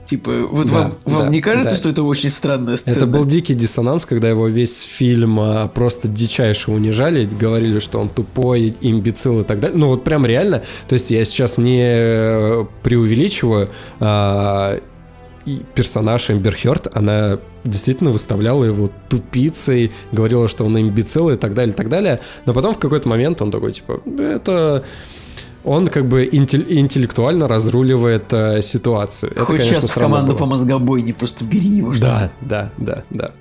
Типа, 0.09 0.31
вот 0.49 0.65
Да, 0.65 0.73
вам, 0.73 0.91
вам 1.05 1.21
да, 1.25 1.29
не 1.29 1.39
кажется, 1.39 1.69
да. 1.69 1.75
что 1.75 1.89
это 1.89 2.01
очень 2.01 2.31
странная 2.31 2.77
сцена? 2.77 2.95
Это 2.95 3.05
был 3.05 3.25
дикий 3.25 3.53
диссонанс, 3.53 4.05
когда 4.05 4.27
его 4.27 4.47
весь 4.47 4.81
фильм 4.81 5.39
а, 5.39 5.67
просто 5.67 6.07
дичайше 6.07 6.71
унижали, 6.71 7.25
говорили, 7.25 7.77
что 7.77 7.99
он 7.99 8.09
тупой, 8.09 8.73
имбецил 8.81 9.41
и 9.41 9.43
так 9.43 9.59
далее. 9.59 9.77
Ну 9.77 9.89
вот 9.89 10.03
прям 10.03 10.25
реально, 10.25 10.63
то 10.87 10.93
есть 10.93 11.11
я 11.11 11.23
сейчас 11.25 11.59
не 11.59 11.83
э, 11.83 12.65
преувеличиваю, 12.81 13.69
а, 13.99 14.81
и 15.45 15.61
персонаж 15.75 16.31
Эмбер 16.31 16.55
Хёрд, 16.55 16.87
она 16.91 17.37
действительно 17.63 18.09
выставляла 18.09 18.63
его 18.63 18.89
тупицей, 19.09 19.91
говорила, 20.11 20.47
что 20.47 20.65
он 20.65 20.79
имбецил 20.79 21.29
и 21.29 21.35
так 21.35 21.53
далее, 21.53 21.73
и 21.73 21.77
так 21.77 21.87
далее. 21.87 22.19
Но 22.47 22.55
потом 22.55 22.73
в 22.73 22.79
какой-то 22.79 23.07
момент 23.07 23.43
он 23.43 23.51
такой, 23.51 23.73
типа, 23.73 24.01
это... 24.17 24.83
Он 25.69 25.85
как 25.85 26.07
бы 26.07 26.27
интел- 26.31 26.65
интеллектуально 26.67 27.47
разруливает 27.47 28.33
э, 28.33 28.59
ситуацию. 28.63 29.31
Это, 29.33 29.45
Хоть 29.45 29.57
конечно, 29.57 29.81
сейчас 29.81 29.89
в 29.91 29.93
команду 29.93 30.31
было. 30.31 30.37
по 30.39 30.45
мозгобойне, 30.47 31.13
просто 31.13 31.45
бери 31.45 31.67
его, 31.69 31.93
что. 31.93 32.05
Да, 32.05 32.31
да, 32.41 32.71
да, 32.77 33.03
да. 33.11 33.31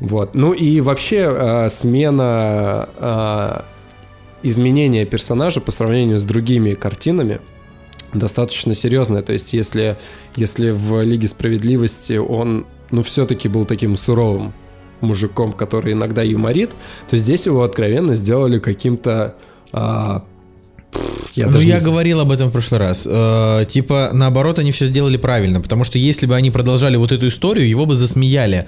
Вот. 0.00 0.34
Ну 0.34 0.54
и 0.54 0.80
вообще 0.80 1.26
э, 1.28 1.68
смена 1.68 2.88
э, 2.98 3.60
изменения 4.42 5.04
персонажа 5.04 5.60
по 5.60 5.70
сравнению 5.70 6.18
с 6.18 6.24
другими 6.24 6.70
картинами 6.70 7.40
достаточно 8.14 8.74
серьезная. 8.74 9.20
То 9.20 9.34
есть, 9.34 9.52
если, 9.52 9.98
если 10.34 10.70
в 10.70 11.02
Лиге 11.02 11.28
справедливости 11.28 12.14
он, 12.16 12.64
ну, 12.90 13.02
все-таки 13.02 13.48
был 13.48 13.66
таким 13.66 13.96
суровым 13.96 14.54
мужиком, 15.02 15.52
который 15.52 15.92
иногда 15.92 16.22
юморит, 16.22 16.70
то 17.10 17.18
здесь 17.18 17.44
его 17.44 17.62
откровенно 17.64 18.14
сделали 18.14 18.60
каким-то. 18.60 19.34
пф, 19.72 20.22
я 21.36 21.48
ну, 21.48 21.60
я 21.60 21.80
говорил 21.80 22.20
об 22.20 22.32
этом 22.32 22.48
в 22.48 22.52
прошлый 22.52 22.80
раз. 22.80 23.06
Э, 23.08 23.66
типа, 23.68 24.10
наоборот, 24.12 24.58
они 24.58 24.72
все 24.72 24.86
сделали 24.86 25.18
правильно. 25.18 25.60
Потому 25.60 25.84
что 25.84 25.98
если 25.98 26.24
бы 26.24 26.34
они 26.34 26.50
продолжали 26.50 26.96
вот 26.96 27.12
эту 27.12 27.28
историю, 27.28 27.68
его 27.68 27.84
бы 27.84 27.94
засмеяли. 27.94 28.66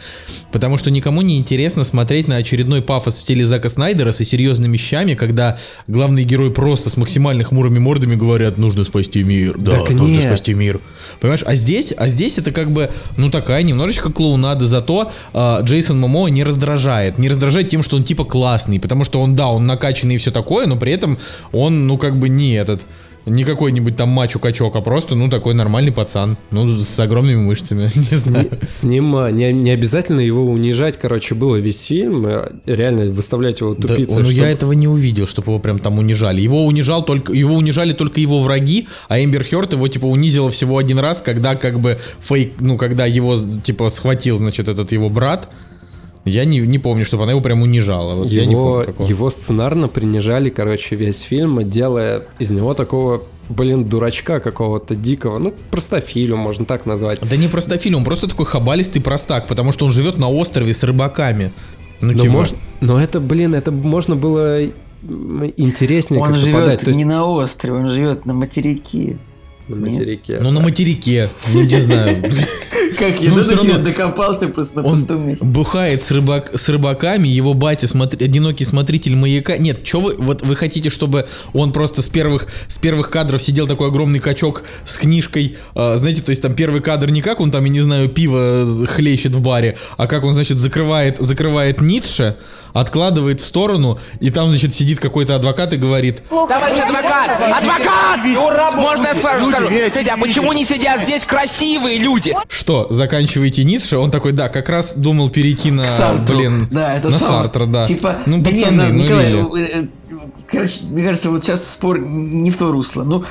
Потому 0.52 0.76
что 0.76 0.90
никому 0.90 1.22
не 1.22 1.38
интересно 1.38 1.84
смотреть 1.84 2.28
на 2.28 2.36
очередной 2.36 2.82
пафос 2.82 3.16
в 3.16 3.20
стиле 3.20 3.46
Зака 3.46 3.70
Снайдера 3.70 4.12
со 4.12 4.22
серьезными 4.24 4.74
вещами, 4.74 5.14
когда 5.14 5.58
главный 5.86 6.24
герой 6.24 6.52
просто 6.52 6.90
с 6.90 6.96
максимально 6.98 7.42
хмурыми 7.42 7.78
мордами 7.78 8.16
говорят, 8.16 8.58
нужно 8.58 8.84
спасти 8.84 9.22
мир. 9.22 9.56
Да, 9.58 9.78
Так 9.78 9.90
нужно 9.90 10.16
нет. 10.16 10.26
спасти 10.28 10.52
мир. 10.52 10.80
Понимаешь? 11.20 11.42
А 11.46 11.54
здесь, 11.54 11.94
а 11.96 12.08
здесь 12.08 12.36
это 12.36 12.52
как 12.52 12.70
бы, 12.70 12.90
ну 13.16 13.30
такая 13.30 13.62
немножечко 13.62 14.12
клоунада, 14.12 14.66
зато 14.66 15.10
э, 15.32 15.58
Джейсон 15.62 15.98
Момоа 15.98 16.28
не 16.28 16.44
раздражает. 16.44 17.16
Не 17.16 17.30
раздражает 17.30 17.70
тем, 17.70 17.82
что 17.82 17.96
он 17.96 18.04
типа 18.04 18.24
классный. 18.24 18.78
Потому 18.78 19.04
что 19.04 19.20
он, 19.22 19.34
да, 19.34 19.48
он 19.48 19.66
накачанный 19.66 20.16
и 20.16 20.18
все 20.18 20.30
такое, 20.30 20.66
но 20.66 20.76
при 20.76 20.92
этом 20.92 21.18
он, 21.52 21.86
ну 21.86 21.96
как 21.96 22.18
бы 22.18 22.28
не 22.28 22.57
этот, 22.58 22.82
не 23.26 23.44
какой-нибудь 23.44 23.96
там 23.96 24.08
мачо-качок, 24.08 24.74
а 24.76 24.80
просто, 24.80 25.14
ну 25.14 25.28
такой 25.28 25.52
нормальный 25.52 25.92
пацан. 25.92 26.38
Ну, 26.50 26.78
с 26.78 26.98
огромными 26.98 27.36
мышцами, 27.42 27.90
не 27.94 28.16
знаю. 28.16 28.48
С 28.66 28.82
ним 28.82 29.14
а, 29.16 29.30
не, 29.30 29.52
не 29.52 29.70
обязательно 29.70 30.20
его 30.20 30.44
унижать, 30.44 30.98
короче, 30.98 31.34
было 31.34 31.56
весь 31.56 31.82
фильм, 31.84 32.26
э, 32.26 32.50
реально 32.64 33.10
выставлять 33.12 33.60
его 33.60 33.74
Да, 33.74 33.88
тупицей. 33.88 34.22
ну 34.22 34.30
чтоб- 34.30 34.32
я 34.32 34.48
этого 34.50 34.72
не 34.72 34.88
увидел, 34.88 35.26
чтобы 35.26 35.52
его 35.52 35.58
прям 35.58 35.78
там 35.78 35.98
унижали. 35.98 36.40
Его 36.40 36.64
унижал 36.64 37.04
только, 37.04 37.32
его 37.34 37.54
унижали 37.56 37.92
только 37.92 38.20
его 38.20 38.42
враги, 38.42 38.88
а 39.08 39.22
Эмбер 39.22 39.44
Хёрд 39.44 39.72
его 39.74 39.88
типа 39.88 40.06
унизила 40.06 40.50
всего 40.50 40.78
один 40.78 40.98
раз, 40.98 41.20
когда 41.20 41.54
как 41.56 41.80
бы 41.80 41.98
фейк, 42.20 42.54
ну 42.60 42.78
когда 42.78 43.04
его 43.04 43.36
типа 43.36 43.90
схватил, 43.90 44.38
значит, 44.38 44.68
этот 44.68 44.92
его 44.92 45.10
брат. 45.10 45.50
Я 46.28 46.44
не, 46.44 46.58
не 46.60 46.78
помню, 46.78 47.04
чтобы 47.04 47.22
она 47.24 47.32
его 47.32 47.40
прям 47.40 47.62
унижала. 47.62 48.14
Вот 48.14 48.28
я 48.28 48.46
не 48.46 48.52
его, 48.52 48.70
помню 48.72 48.86
такого. 48.86 49.08
его 49.08 49.30
сценарно 49.30 49.88
принижали, 49.88 50.50
короче, 50.50 50.96
весь 50.96 51.20
фильм, 51.20 51.68
делая 51.68 52.22
из 52.38 52.50
него 52.50 52.74
такого, 52.74 53.22
блин, 53.48 53.84
дурачка 53.84 54.40
какого-то 54.40 54.94
дикого, 54.94 55.38
ну, 55.38 55.54
простофилю, 55.70 56.36
можно 56.36 56.64
так 56.64 56.86
назвать. 56.86 57.20
Да 57.28 57.36
не 57.36 57.48
простофиль, 57.48 57.94
он 57.94 58.04
просто 58.04 58.28
такой 58.28 58.46
хабалистый 58.46 59.02
простак, 59.02 59.46
потому 59.46 59.72
что 59.72 59.86
он 59.86 59.92
живет 59.92 60.18
на 60.18 60.28
острове 60.28 60.74
с 60.74 60.82
рыбаками. 60.82 61.52
Ну, 62.00 62.12
Но, 62.12 62.22
типа, 62.22 62.32
мож- 62.32 62.56
но 62.80 63.00
это, 63.00 63.18
блин, 63.20 63.54
это 63.54 63.72
можно 63.72 64.14
было 64.14 64.60
интереснее 65.56 66.20
Он 66.20 66.34
живет 66.34 66.60
подать. 66.60 66.80
То 66.80 66.88
есть 66.88 66.98
не 66.98 67.04
на 67.04 67.24
острове, 67.26 67.76
он 67.78 67.90
живет 67.90 68.26
на 68.26 68.34
материке. 68.34 69.18
На 69.68 69.76
материке. 69.76 70.38
ну 70.40 70.50
на 70.50 70.60
материке, 70.60 71.28
ну 71.52 71.62
не 71.62 71.76
знаю. 71.76 72.22
Как 72.98 73.20
я 73.20 73.30
Ну, 73.30 73.36
до 73.36 73.56
тебя 73.56 73.78
докопался 73.78 74.48
просто 74.48 74.78
на 74.78 74.82
пустом 74.82 75.28
месте. 75.28 75.44
бухает 75.44 76.02
с, 76.02 76.10
рыбак, 76.10 76.50
с 76.58 76.68
рыбаками, 76.68 77.28
его 77.28 77.54
батя 77.54 77.86
смотри, 77.86 78.24
одинокий 78.24 78.64
смотритель 78.64 79.14
маяка. 79.14 79.56
Нет, 79.56 79.86
что 79.86 80.00
вы, 80.00 80.14
вот 80.18 80.42
вы 80.42 80.56
хотите, 80.56 80.90
чтобы 80.90 81.26
он 81.52 81.72
просто 81.72 82.02
с 82.02 82.08
первых, 82.08 82.48
с 82.66 82.76
первых 82.78 83.10
кадров 83.10 83.40
сидел 83.40 83.68
такой 83.68 83.88
огромный 83.88 84.18
качок 84.18 84.64
с 84.84 84.96
книжкой, 84.96 85.56
а, 85.74 85.96
знаете, 85.96 86.22
то 86.22 86.30
есть 86.30 86.42
там 86.42 86.54
первый 86.54 86.80
кадр 86.80 87.10
не 87.10 87.22
как 87.22 87.40
он 87.40 87.52
там, 87.52 87.64
я 87.64 87.70
не 87.70 87.80
знаю, 87.80 88.08
пиво 88.08 88.86
хлещет 88.86 89.32
в 89.32 89.40
баре, 89.40 89.76
а 89.96 90.08
как 90.08 90.24
он, 90.24 90.34
значит, 90.34 90.58
закрывает, 90.58 91.18
закрывает 91.18 91.80
Ницше, 91.80 92.36
откладывает 92.72 93.40
в 93.40 93.46
сторону, 93.46 93.98
и 94.20 94.30
там, 94.30 94.50
значит, 94.50 94.74
сидит 94.74 95.00
какой-то 95.00 95.34
адвокат 95.36 95.72
и 95.72 95.76
говорит, 95.76 96.22
Товарищ 96.28 96.78
адвокат! 96.78 97.40
Адвокат! 97.40 98.76
Можно 98.76 99.06
я 99.08 99.14
скажу? 99.14 99.50
скажу? 99.50 99.68
Федя, 99.68 100.14
а 100.14 100.16
почему 100.16 100.52
не 100.52 100.64
сидят 100.64 101.02
здесь 101.04 101.24
красивые 101.24 101.98
люди? 101.98 102.34
что, 102.48 102.86
заканчиваете 102.90 103.64
Ницше? 103.64 103.98
Он 103.98 104.10
такой, 104.10 104.32
да, 104.32 104.48
как 104.48 104.68
раз 104.68 104.94
думал 104.94 105.30
перейти 105.30 105.70
на, 105.70 105.86
блин, 106.28 106.68
да, 106.70 106.94
это 106.96 107.10
на. 107.10 107.18
Сартра, 107.18 107.66
да. 107.66 107.86
Типа, 107.86 108.16
ну, 108.26 108.42
пацаны, 108.42 108.88
ну, 108.88 109.04
Николай, 109.04 109.32
э, 109.32 109.68
э, 109.72 109.86
короче, 110.50 110.84
мне 110.84 111.04
кажется, 111.04 111.30
вот 111.30 111.44
сейчас 111.44 111.68
спор 111.70 111.98
не 112.00 112.50
в 112.50 112.56
то 112.56 112.70
русло. 112.70 113.02
Ну, 113.04 113.24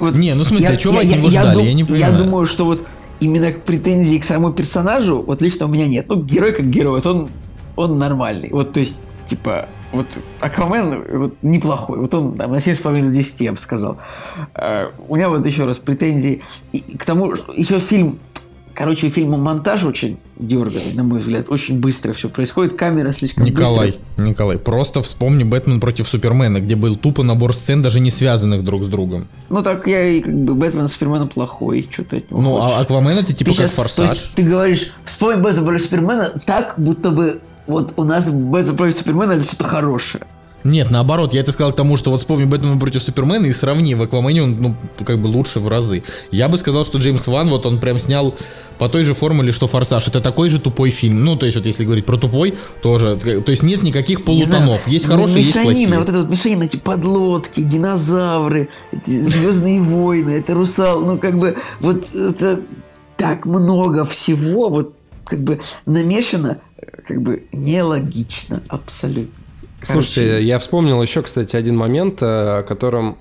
вот 0.00 0.14
Не, 0.14 0.34
ну, 0.34 0.44
в 0.44 0.46
смысле, 0.48 0.68
а 0.70 0.76
чего 0.76 0.94
вы 0.94 1.00
от 1.00 1.06
него 1.06 1.28
ждали? 1.28 1.62
Я 1.62 1.72
не 1.72 1.80
Я 1.82 1.86
понимаю. 1.86 2.18
думаю, 2.18 2.46
что 2.46 2.64
вот 2.64 2.84
именно 3.20 3.52
претензии 3.52 4.18
к 4.18 4.24
самому 4.24 4.52
персонажу, 4.52 5.22
вот 5.22 5.40
лично 5.40 5.66
у 5.66 5.68
меня 5.68 5.86
нет. 5.86 6.06
Ну, 6.08 6.22
герой 6.22 6.52
как 6.52 6.68
герой, 6.68 7.00
вот 7.00 7.06
он, 7.06 7.28
он 7.76 7.98
нормальный. 7.98 8.50
Вот, 8.50 8.72
то 8.72 8.80
есть, 8.80 9.00
типа, 9.26 9.68
вот 9.92 10.06
Аквамен 10.40 11.04
вот, 11.18 11.36
неплохой. 11.42 11.98
Вот 11.98 12.14
он 12.14 12.36
там 12.36 12.52
на 12.52 12.56
7,5 12.56 13.02
из 13.02 13.10
10, 13.10 13.40
я 13.40 13.52
бы 13.52 13.58
сказал. 13.58 13.98
Э, 14.54 14.88
у 15.08 15.16
меня 15.16 15.28
вот 15.28 15.44
еще 15.46 15.64
раз 15.64 15.78
претензии 15.78 16.42
и 16.72 16.80
к 16.80 17.04
тому, 17.04 17.32
еще 17.56 17.78
фильм 17.78 18.18
Короче, 18.74 19.06
у 19.06 19.10
фильма 19.10 19.36
монтаж 19.36 19.84
очень 19.84 20.18
дерганный, 20.36 20.94
на 20.94 21.04
мой 21.04 21.20
взгляд. 21.20 21.48
Очень 21.48 21.78
быстро 21.78 22.12
все 22.12 22.28
происходит. 22.28 22.76
Камера 22.76 23.12
слишком 23.12 23.44
Николай, 23.44 23.92
быстро. 23.92 24.24
Николай, 24.24 24.58
просто 24.58 25.00
вспомни 25.00 25.44
Бэтмен 25.44 25.80
против 25.80 26.08
Супермена, 26.08 26.58
где 26.58 26.74
был 26.74 26.96
тупо 26.96 27.22
набор 27.22 27.54
сцен, 27.54 27.82
даже 27.82 28.00
не 28.00 28.10
связанных 28.10 28.64
друг 28.64 28.82
с 28.82 28.88
другом. 28.88 29.28
Ну 29.48 29.62
так 29.62 29.86
я 29.86 30.04
и 30.08 30.20
как 30.20 30.34
бы 30.34 30.54
Бэтмен 30.54 30.88
Супермена 30.88 31.26
плохой, 31.26 31.86
что-то 31.88 32.16
от 32.16 32.30
него. 32.30 32.42
Ну, 32.42 32.56
а 32.56 32.80
Аквамен 32.80 33.16
это 33.18 33.32
типа 33.32 33.52
Ты 33.52 33.58
как 33.58 33.70
то 33.70 33.76
форсаж. 33.76 34.10
есть 34.10 34.34
ты 34.34 34.42
говоришь, 34.42 34.92
вспомни 35.04 35.40
Бэтмен 35.40 35.64
против 35.64 35.84
Супермена 35.84 36.30
так, 36.44 36.74
будто 36.76 37.10
бы 37.10 37.42
вот 37.66 37.94
у 37.96 38.04
нас 38.04 38.30
Бэтмен 38.30 38.76
против 38.76 38.96
Супермена 38.96 39.32
это 39.32 39.44
что-то 39.44 39.64
хорошее. 39.64 40.24
Нет, 40.64 40.90
наоборот, 40.90 41.34
я 41.34 41.42
это 41.42 41.52
сказал 41.52 41.74
к 41.74 41.76
тому, 41.76 41.98
что 41.98 42.10
вот 42.10 42.20
вспомни 42.20 42.46
Бэтмен 42.46 42.78
против 42.78 43.02
Супермена 43.02 43.44
и 43.44 43.52
сравни, 43.52 43.94
в 43.94 44.00
Аквамене 44.00 44.42
он, 44.42 44.56
ну, 44.58 44.76
как 45.04 45.20
бы 45.20 45.28
лучше 45.28 45.60
в 45.60 45.68
разы. 45.68 46.02
Я 46.30 46.48
бы 46.48 46.56
сказал, 46.56 46.86
что 46.86 46.98
Джеймс 46.98 47.26
Ван, 47.26 47.48
вот 47.50 47.66
он 47.66 47.78
прям 47.80 47.98
снял 47.98 48.34
по 48.78 48.88
той 48.88 49.04
же 49.04 49.12
формуле, 49.12 49.52
что 49.52 49.66
Форсаж. 49.66 50.08
Это 50.08 50.22
такой 50.22 50.48
же 50.48 50.58
тупой 50.58 50.90
фильм. 50.90 51.22
Ну, 51.22 51.36
то 51.36 51.44
есть, 51.44 51.58
вот 51.58 51.66
если 51.66 51.84
говорить 51.84 52.06
про 52.06 52.16
тупой, 52.16 52.54
тоже. 52.82 53.16
То 53.16 53.50
есть 53.50 53.62
нет 53.62 53.82
никаких 53.82 54.26
Не 54.26 54.44
знаю, 54.44 54.62
полутонов. 54.62 54.88
Есть 54.88 55.04
хорошие, 55.04 55.42
есть 55.42 55.54
мешанина, 55.54 55.72
плохие. 55.74 55.98
вот 55.98 56.08
это 56.08 56.18
вот 56.20 56.30
мешанина, 56.30 56.62
эти 56.62 56.76
подлодки, 56.76 57.60
динозавры, 57.62 58.70
эти 58.90 59.20
Звездные 59.20 59.82
войны, 59.82 60.30
это 60.30 60.54
русал, 60.54 61.04
ну 61.04 61.18
как 61.18 61.38
бы 61.38 61.58
вот 61.80 62.14
это 62.14 62.62
так 63.18 63.44
много 63.44 64.04
всего, 64.06 64.70
вот 64.70 64.94
как 65.24 65.42
бы 65.42 65.60
намешано, 65.86 66.58
как 67.06 67.22
бы 67.22 67.44
нелогично 67.52 68.62
абсолютно. 68.68 69.44
Слушайте, 69.82 70.42
я 70.42 70.58
вспомнил 70.58 71.00
еще, 71.02 71.22
кстати, 71.22 71.56
один 71.56 71.76
момент, 71.76 72.22
э, 72.22 72.58
о 72.58 72.62
котором 72.62 73.18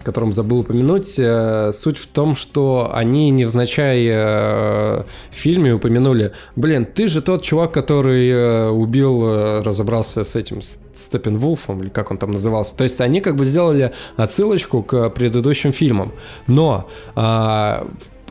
о 0.00 0.04
котором 0.04 0.32
забыл 0.32 0.60
упомянуть. 0.60 1.18
Э, 1.18 1.72
Суть 1.74 1.98
в 1.98 2.06
том, 2.06 2.36
что 2.36 2.92
они 2.94 3.30
невзначай 3.30 4.06
э, 4.06 5.02
в 5.02 5.34
фильме 5.34 5.74
упомянули, 5.74 6.32
блин, 6.54 6.86
ты 6.86 7.08
же 7.08 7.20
тот 7.20 7.42
чувак, 7.42 7.72
который 7.72 8.70
убил, 8.70 9.62
разобрался 9.64 10.22
с 10.22 10.36
этим 10.36 10.60
Степенвулфом, 10.62 11.82
или 11.82 11.88
как 11.88 12.12
он 12.12 12.18
там 12.18 12.30
назывался. 12.30 12.76
То 12.76 12.84
есть 12.84 13.00
они 13.00 13.20
как 13.20 13.34
бы 13.34 13.44
сделали 13.44 13.92
отсылочку 14.16 14.84
к 14.84 15.10
предыдущим 15.10 15.72
фильмам. 15.72 16.12
Но 16.46 16.88
а, 17.16 17.88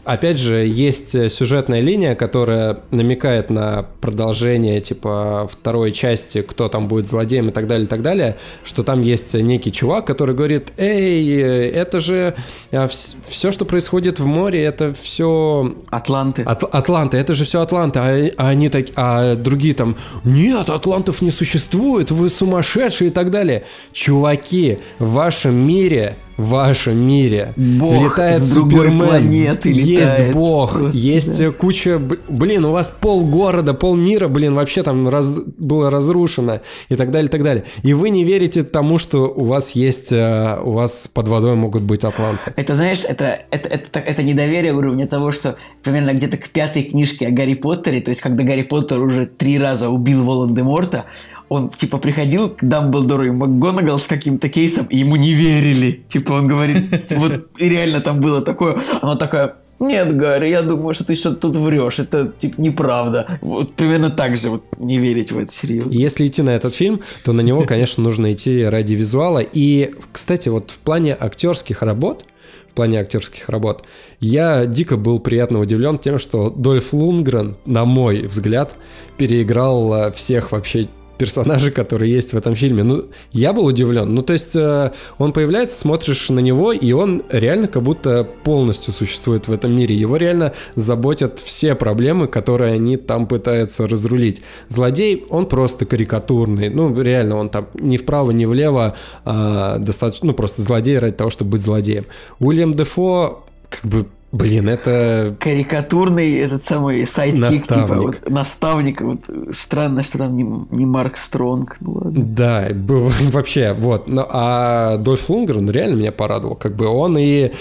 опять 0.07 0.37
же, 0.37 0.65
есть 0.65 1.31
сюжетная 1.31 1.81
линия, 1.81 2.15
которая 2.15 2.79
намекает 2.91 3.49
на 3.49 3.85
продолжение, 4.01 4.79
типа, 4.79 5.49
второй 5.51 5.91
части, 5.91 6.41
кто 6.41 6.69
там 6.69 6.87
будет 6.87 7.07
злодеем 7.07 7.49
и 7.49 7.51
так 7.51 7.67
далее, 7.67 7.85
и 7.85 7.89
так 7.89 8.01
далее, 8.01 8.37
что 8.63 8.83
там 8.83 9.01
есть 9.01 9.33
некий 9.33 9.71
чувак, 9.71 10.05
который 10.07 10.35
говорит, 10.35 10.71
эй, 10.77 11.39
это 11.71 11.99
же 11.99 12.35
а, 12.71 12.87
все, 12.87 13.51
что 13.51 13.65
происходит 13.65 14.19
в 14.19 14.25
море, 14.25 14.63
это 14.63 14.93
все... 14.99 15.75
Атланты. 15.89 16.43
От, 16.43 16.63
Атланты, 16.63 17.17
это 17.17 17.33
же 17.33 17.45
все 17.45 17.61
Атланты, 17.61 17.99
а, 17.99 18.31
а 18.37 18.49
они 18.49 18.69
так, 18.69 18.87
а 18.95 19.35
другие 19.35 19.73
там, 19.73 19.97
нет, 20.23 20.69
Атлантов 20.69 21.21
не 21.21 21.31
существует, 21.31 22.11
вы 22.11 22.29
сумасшедшие 22.29 23.09
и 23.09 23.13
так 23.13 23.31
далее. 23.31 23.65
Чуваки, 23.91 24.79
в 24.99 25.11
вашем 25.11 25.55
мире 25.55 26.17
в 26.37 26.49
вашем 26.49 26.97
мире. 26.97 27.53
Бог 27.55 28.03
летает 28.03 28.35
с 28.35 28.51
другой 28.53 28.85
Супермен, 28.85 29.07
планеты 29.07 29.69
летает. 29.69 30.19
Есть 30.19 30.33
Бог, 30.33 30.73
Просто, 30.73 30.97
есть 30.97 31.39
да. 31.39 31.51
куча... 31.51 31.99
Блин, 32.29 32.65
у 32.65 32.71
вас 32.71 32.95
пол 32.99 33.25
города, 33.25 33.73
пол 33.73 33.95
мира, 33.95 34.27
блин, 34.27 34.53
вообще 34.53 34.83
там 34.83 35.09
раз, 35.09 35.33
было 35.57 35.89
разрушено 35.89 36.61
и 36.89 36.95
так 36.95 37.11
далее, 37.11 37.27
и 37.27 37.31
так 37.31 37.43
далее. 37.43 37.63
И 37.83 37.93
вы 37.93 38.09
не 38.09 38.23
верите 38.23 38.63
тому, 38.63 38.97
что 38.99 39.27
у 39.27 39.45
вас 39.45 39.71
есть... 39.71 40.11
Э, 40.11 40.59
у 40.63 40.71
вас 40.71 41.09
под 41.11 41.27
водой 41.27 41.55
могут 41.55 41.81
быть 41.81 42.03
атланты. 42.03 42.53
Это, 42.55 42.75
знаешь, 42.75 43.03
это, 43.03 43.39
это, 43.51 43.69
это, 43.69 43.99
это 43.99 44.23
недоверие 44.23 44.73
уровня 44.73 45.07
того, 45.07 45.31
что 45.31 45.57
примерно 45.81 46.13
где-то 46.13 46.37
к 46.37 46.49
пятой 46.49 46.83
книжке 46.83 47.27
о 47.27 47.31
Гарри 47.31 47.55
Поттере, 47.55 48.01
то 48.01 48.09
есть 48.09 48.21
когда 48.21 48.43
Гарри 48.43 48.61
Поттер 48.61 49.01
уже 49.01 49.25
три 49.25 49.57
раза 49.57 49.89
убил 49.89 50.23
Волан-де-Морта, 50.23 51.05
он, 51.49 51.69
типа, 51.69 51.97
приходил 51.97 52.49
к 52.49 52.63
Дамблдору 52.63 53.25
и 53.25 53.31
МакГонагал 53.31 53.99
с 53.99 54.07
каким-то 54.07 54.49
кейсом, 54.49 54.87
и 54.89 54.97
ему 54.97 55.15
не 55.15 55.33
верили. 55.33 56.03
Типа, 56.09 56.33
он 56.33 56.47
говорит, 56.47 57.11
вот 57.11 57.47
реально 57.59 58.01
там 58.01 58.19
было 58.19 58.41
такое, 58.41 58.77
она 59.01 59.15
такая, 59.15 59.55
нет, 59.79 60.15
Гарри, 60.17 60.49
я 60.49 60.63
думаю, 60.63 60.95
что 60.95 61.03
ты 61.03 61.15
что-то 61.15 61.35
тут 61.35 61.55
врешь. 61.57 61.99
Это 61.99 62.27
типа 62.27 62.59
неправда. 62.59 63.27
Вот 63.41 63.73
примерно 63.73 64.09
так 64.09 64.35
же 64.35 64.49
вот 64.49 64.63
не 64.79 64.97
верить 64.97 65.31
в 65.31 65.37
это 65.37 65.51
серьезно. 65.53 65.91
Если 65.91 66.25
идти 66.25 66.41
на 66.41 66.49
этот 66.49 66.73
фильм, 66.73 67.01
то 67.23 67.31
на 67.31 67.41
него, 67.41 67.63
конечно, 67.67 68.03
нужно 68.03 68.31
идти 68.31 68.65
ради 68.65 68.95
визуала. 68.95 69.39
И, 69.39 69.93
кстати, 70.11 70.49
вот 70.49 70.71
в 70.71 70.79
плане 70.79 71.15
актерских 71.19 71.83
работ, 71.83 72.25
в 72.71 72.73
плане 72.73 72.99
актерских 72.99 73.49
работ, 73.49 73.83
я 74.19 74.65
дико 74.65 74.97
был 74.97 75.19
приятно 75.19 75.59
удивлен 75.59 75.99
тем, 75.99 76.17
что 76.17 76.49
Дольф 76.49 76.93
Лунгрен, 76.93 77.55
на 77.65 77.85
мой 77.85 78.25
взгляд, 78.25 78.75
переиграл 79.17 79.93
э, 79.93 80.11
всех 80.11 80.51
вообще 80.51 80.87
персонажи, 81.17 81.71
которые 81.71 82.11
есть 82.11 82.33
в 82.33 82.37
этом 82.37 82.55
фильме. 82.55 82.83
Ну, 82.83 83.05
я 83.31 83.53
был 83.53 83.65
удивлен. 83.65 84.13
Ну, 84.13 84.21
то 84.21 84.33
есть, 84.33 84.55
э, 84.55 84.91
он 85.17 85.33
появляется, 85.33 85.79
смотришь 85.79 86.29
на 86.29 86.39
него, 86.39 86.71
и 86.71 86.91
он 86.91 87.23
реально 87.29 87.67
как 87.67 87.83
будто 87.83 88.27
полностью 88.43 88.93
существует 88.93 89.47
в 89.47 89.51
этом 89.51 89.75
мире. 89.75 89.95
Его 89.95 90.17
реально 90.17 90.53
заботят 90.75 91.39
все 91.39 91.75
проблемы, 91.75 92.27
которые 92.27 92.73
они 92.73 92.97
там 92.97 93.27
пытаются 93.27 93.87
разрулить. 93.87 94.41
Злодей, 94.69 95.25
он 95.29 95.47
просто 95.47 95.85
карикатурный. 95.85 96.69
Ну, 96.69 96.93
реально, 96.99 97.37
он 97.37 97.49
там 97.49 97.67
ни 97.73 97.97
вправо, 97.97 98.31
ни 98.31 98.45
влево 98.45 98.95
а, 99.25 99.77
достаточно, 99.79 100.27
ну, 100.27 100.33
просто 100.33 100.61
злодей 100.61 100.97
ради 100.99 101.15
того, 101.15 101.29
чтобы 101.29 101.51
быть 101.51 101.61
злодеем. 101.61 102.05
Уильям 102.39 102.73
Дефо 102.73 103.43
как 103.69 103.89
бы 103.89 104.07
Блин, 104.31 104.67
это... 104.67 105.37
Карикатурный 105.39 106.35
этот 106.39 106.61
самый 106.61 107.05
сайт 107.05 107.35
типа, 107.35 107.95
вот, 107.95 108.29
наставник. 108.29 108.99
Вот, 108.99 109.21
странно, 109.51 110.03
что 110.03 110.17
там 110.17 110.35
не, 110.35 110.43
не 110.75 110.85
Марк 110.85 111.15
Стронг. 111.15 111.77
Ну, 111.79 111.93
ладно. 111.93 112.23
Да, 112.25 112.67
был 112.73 113.09
вообще, 113.31 113.73
вот. 113.73 114.07
Но, 114.07 114.27
а 114.29 114.97
Дольф 114.97 115.29
Лунгер, 115.29 115.59
он 115.59 115.71
реально 115.71 115.95
меня 115.95 116.11
порадовал. 116.11 116.55
Как 116.55 116.75
бы 116.75 116.87
он 116.87 117.17
и... 117.17 117.51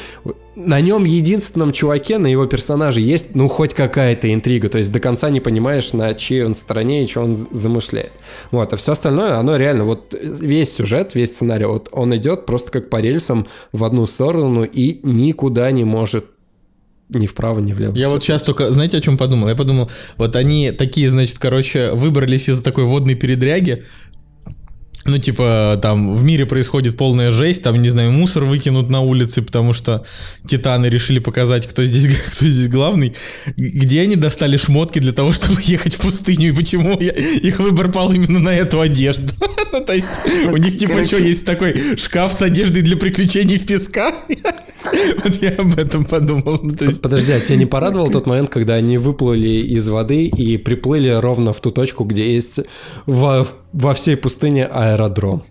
На 0.57 0.81
нем 0.81 1.05
единственном 1.05 1.71
чуваке, 1.71 2.17
на 2.17 2.29
его 2.29 2.47
персонаже 2.47 3.03
есть, 3.03 3.35
ну, 3.35 3.47
хоть 3.47 3.75
какая-то 3.75 4.33
интрига. 4.33 4.71
То 4.71 4.79
есть 4.79 4.91
до 4.91 5.01
конца 5.01 5.29
не 5.29 5.41
понимаешь, 5.41 5.93
на 5.93 6.15
чьей 6.15 6.45
он 6.45 6.55
стороне 6.55 7.05
и 7.05 7.07
что 7.07 7.21
он 7.21 7.47
замышляет. 7.53 8.13
Вот, 8.51 8.73
а 8.73 8.77
все 8.79 8.93
остальное, 8.93 9.35
оно 9.37 9.57
реально, 9.57 9.85
вот 9.85 10.15
весь 10.19 10.73
сюжет, 10.73 11.15
весь 11.15 11.29
сценарий, 11.29 11.67
вот 11.67 11.91
он 11.93 12.17
идет 12.17 12.47
просто 12.47 12.73
как 12.73 12.89
по 12.89 12.97
рельсам 12.97 13.47
в 13.73 13.85
одну 13.85 14.07
сторону 14.07 14.65
и 14.65 14.99
никуда 15.03 15.71
не 15.73 15.85
может 15.85 16.25
ни 17.09 17.27
вправо, 17.27 17.61
ни 17.61 17.73
влево. 17.73 17.97
Я 17.97 18.09
вот 18.09 18.23
сейчас 18.23 18.43
только, 18.43 18.73
знаете, 18.73 18.99
о 18.99 19.01
чем 19.01 19.17
подумал? 19.17 19.49
Я 19.49 19.55
подумал, 19.55 19.91
вот 20.17 20.35
они 20.37 20.73
такие, 20.73 21.09
значит, 21.11 21.39
короче, 21.39 21.93
выбрались 21.93 22.49
из 22.49 22.63
такой 22.63 22.85
водной 22.85 23.15
передряги, 23.15 23.85
ну, 25.07 25.19
типа, 25.19 25.79
там 25.81 26.15
в 26.17 26.25
мире 26.25 26.47
происходит 26.47 26.97
полная 26.97 27.31
жесть, 27.31 27.63
там, 27.63 27.81
не 27.81 27.89
знаю, 27.91 28.11
мусор 28.11 28.45
выкинут 28.45 28.89
на 28.89 29.01
улице, 29.01 29.41
потому 29.41 29.73
что 29.73 30.05
титаны 30.49 30.87
решили 30.87 31.21
показать, 31.21 31.67
кто 31.67 31.85
здесь, 31.85 32.09
кто 32.33 32.47
здесь 32.47 32.69
главный. 32.69 33.15
Где 33.57 34.01
они 34.03 34.17
достали 34.17 34.57
шмотки 34.57 34.99
для 34.99 35.13
того, 35.13 35.33
чтобы 35.33 35.61
ехать 35.63 35.95
в 35.95 35.99
пустыню, 35.99 36.49
и 36.49 36.55
почему 36.55 36.99
я, 37.01 37.13
их 37.13 37.61
выбор 37.61 37.91
пал 37.91 38.13
именно 38.13 38.41
на 38.41 38.55
эту 38.55 38.81
одежду? 38.81 39.33
ну, 39.73 39.81
то 39.81 39.95
есть, 39.95 40.09
у 40.51 40.57
них, 40.57 40.79
типа, 40.79 41.05
что, 41.05 41.19
есть 41.19 41.45
такой 41.45 41.97
шкаф 41.97 42.33
с 42.33 42.43
одеждой 42.43 42.83
для 42.83 42.97
приключений 42.97 43.59
в 43.59 43.67
песка? 43.67 44.13
вот 45.25 45.35
я 45.43 45.51
об 45.51 45.79
этом 45.79 46.05
подумал. 46.05 46.59
Подожди, 47.03 47.33
а 47.33 47.41
тебя 47.41 47.57
не 47.57 47.67
порадовал 47.67 48.11
тот 48.11 48.27
момент, 48.27 48.51
когда 48.51 48.75
они 48.75 48.99
выплыли 48.99 49.49
из 49.49 49.89
воды 49.89 50.27
и 50.27 50.57
приплыли 50.57 51.11
ровно 51.11 51.53
в 51.53 51.61
ту 51.61 51.71
точку, 51.71 52.05
где 52.05 52.33
есть 52.33 52.61
во, 53.07 53.47
во 53.73 53.95
всей 53.95 54.17
пустыне 54.17 54.67
аэродром. 54.67 55.43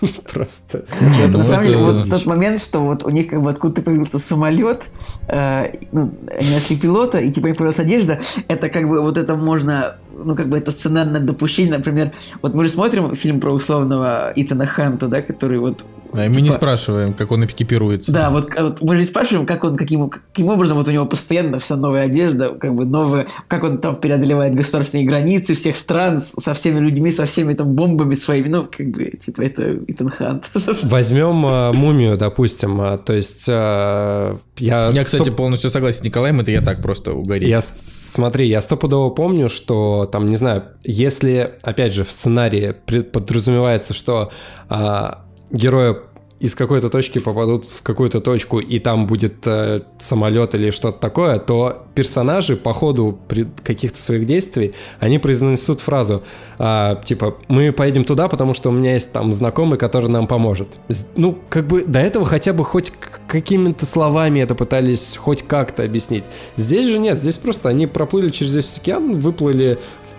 Просто. 0.32 0.84
На 1.00 1.42
самом 1.42 1.66
деле, 1.66 1.78
вот 1.78 2.10
тот 2.10 2.26
момент, 2.26 2.60
что 2.60 2.80
вот 2.80 3.04
у 3.04 3.10
них 3.10 3.28
как 3.28 3.42
бы 3.42 3.50
откуда-то 3.50 3.82
появился 3.82 4.18
самолет, 4.18 4.90
э, 5.28 5.72
ну, 5.92 6.12
они 6.38 6.50
нашли 6.50 6.76
пилота, 6.76 7.18
и 7.18 7.30
типа 7.30 7.48
им 7.48 7.54
появилась 7.54 7.78
одежда, 7.78 8.20
это 8.48 8.68
как 8.68 8.88
бы 8.88 9.00
вот 9.00 9.18
это 9.18 9.36
можно, 9.36 9.96
ну 10.12 10.34
как 10.34 10.48
бы 10.48 10.58
это 10.58 10.72
сценарное 10.72 11.20
допущение, 11.20 11.76
например, 11.78 12.12
вот 12.42 12.54
мы 12.54 12.64
же 12.64 12.70
смотрим 12.70 13.14
фильм 13.16 13.40
про 13.40 13.52
условного 13.52 14.32
Итана 14.36 14.66
Ханта, 14.66 15.08
да, 15.08 15.22
который 15.22 15.58
вот 15.58 15.84
да, 16.14 16.26
и 16.26 16.28
мы 16.28 16.36
типа... 16.36 16.44
не 16.44 16.52
спрашиваем, 16.52 17.12
как 17.12 17.32
он 17.32 17.44
экипируется. 17.44 18.12
Да, 18.12 18.30
вот, 18.30 18.48
вот 18.58 18.80
мы 18.82 18.96
же 18.96 19.04
спрашиваем, 19.04 19.46
как 19.46 19.64
он, 19.64 19.76
каким, 19.76 20.08
каким 20.08 20.48
образом 20.48 20.76
вот 20.76 20.86
у 20.86 20.90
него 20.92 21.06
постоянно 21.06 21.58
вся 21.58 21.76
новая 21.76 22.02
одежда, 22.02 22.50
как 22.50 22.74
бы 22.74 22.84
новая, 22.84 23.26
как 23.48 23.64
он 23.64 23.78
там 23.78 23.96
преодолевает 23.96 24.54
государственные 24.54 25.06
границы 25.06 25.54
всех 25.54 25.76
стран 25.76 26.20
со 26.20 26.54
всеми 26.54 26.78
людьми, 26.78 27.10
со 27.10 27.26
всеми 27.26 27.54
там 27.54 27.72
бомбами 27.74 28.14
своими, 28.14 28.48
ну, 28.48 28.68
как 28.70 28.86
бы, 28.90 29.04
типа, 29.20 29.42
это 29.42 29.76
Итан 29.88 30.08
Хант. 30.08 30.50
Возьмем 30.84 31.44
э, 31.46 31.72
мумию, 31.72 32.16
допустим, 32.16 32.80
а, 32.80 32.96
то 32.96 33.12
есть 33.12 33.44
э, 33.48 34.38
я... 34.58 34.88
Я, 34.90 35.04
кстати, 35.04 35.22
стоп... 35.22 35.36
полностью 35.36 35.70
согласен 35.70 36.00
с 36.00 36.04
Николаем, 36.04 36.38
это 36.40 36.52
я 36.52 36.60
так 36.60 36.80
просто 36.80 37.12
угорел. 37.12 37.48
Я, 37.48 37.60
смотри, 37.60 38.48
я 38.48 38.60
стопудово 38.60 39.10
помню, 39.10 39.48
что 39.48 40.08
там, 40.10 40.26
не 40.26 40.36
знаю, 40.36 40.64
если, 40.84 41.54
опять 41.62 41.92
же, 41.92 42.04
в 42.04 42.12
сценарии 42.12 42.72
подразумевается, 43.12 43.94
что 43.94 44.30
а, 44.68 45.23
герои 45.54 45.96
из 46.40 46.54
какой-то 46.54 46.90
точки 46.90 47.20
попадут 47.20 47.66
в 47.66 47.82
какую-то 47.82 48.20
точку, 48.20 48.58
и 48.58 48.78
там 48.78 49.06
будет 49.06 49.46
э, 49.46 49.80
самолет 49.98 50.54
или 50.54 50.70
что-то 50.70 50.98
такое, 50.98 51.38
то 51.38 51.86
персонажи 51.94 52.56
по 52.56 52.74
ходу 52.74 53.18
каких-то 53.62 53.98
своих 53.98 54.26
действий, 54.26 54.74
они 54.98 55.18
произнесут 55.18 55.80
фразу, 55.80 56.22
э, 56.58 56.96
типа, 57.04 57.36
мы 57.48 57.72
поедем 57.72 58.04
туда, 58.04 58.28
потому 58.28 58.52
что 58.52 58.70
у 58.70 58.72
меня 58.72 58.94
есть 58.94 59.12
там 59.12 59.32
знакомый, 59.32 59.78
который 59.78 60.10
нам 60.10 60.26
поможет. 60.26 60.68
Ну, 61.16 61.38
как 61.48 61.66
бы 61.66 61.84
до 61.84 62.00
этого 62.00 62.26
хотя 62.26 62.52
бы 62.52 62.64
хоть 62.64 62.92
какими-то 63.28 63.86
словами 63.86 64.40
это 64.40 64.54
пытались 64.54 65.16
хоть 65.16 65.42
как-то 65.42 65.84
объяснить. 65.84 66.24
Здесь 66.56 66.86
же 66.86 66.98
нет, 66.98 67.18
здесь 67.18 67.38
просто 67.38 67.68
они 67.68 67.86
проплыли 67.86 68.30
через 68.30 68.56
весь 68.56 68.76
океан, 68.76 69.18
выплыли 69.18 69.78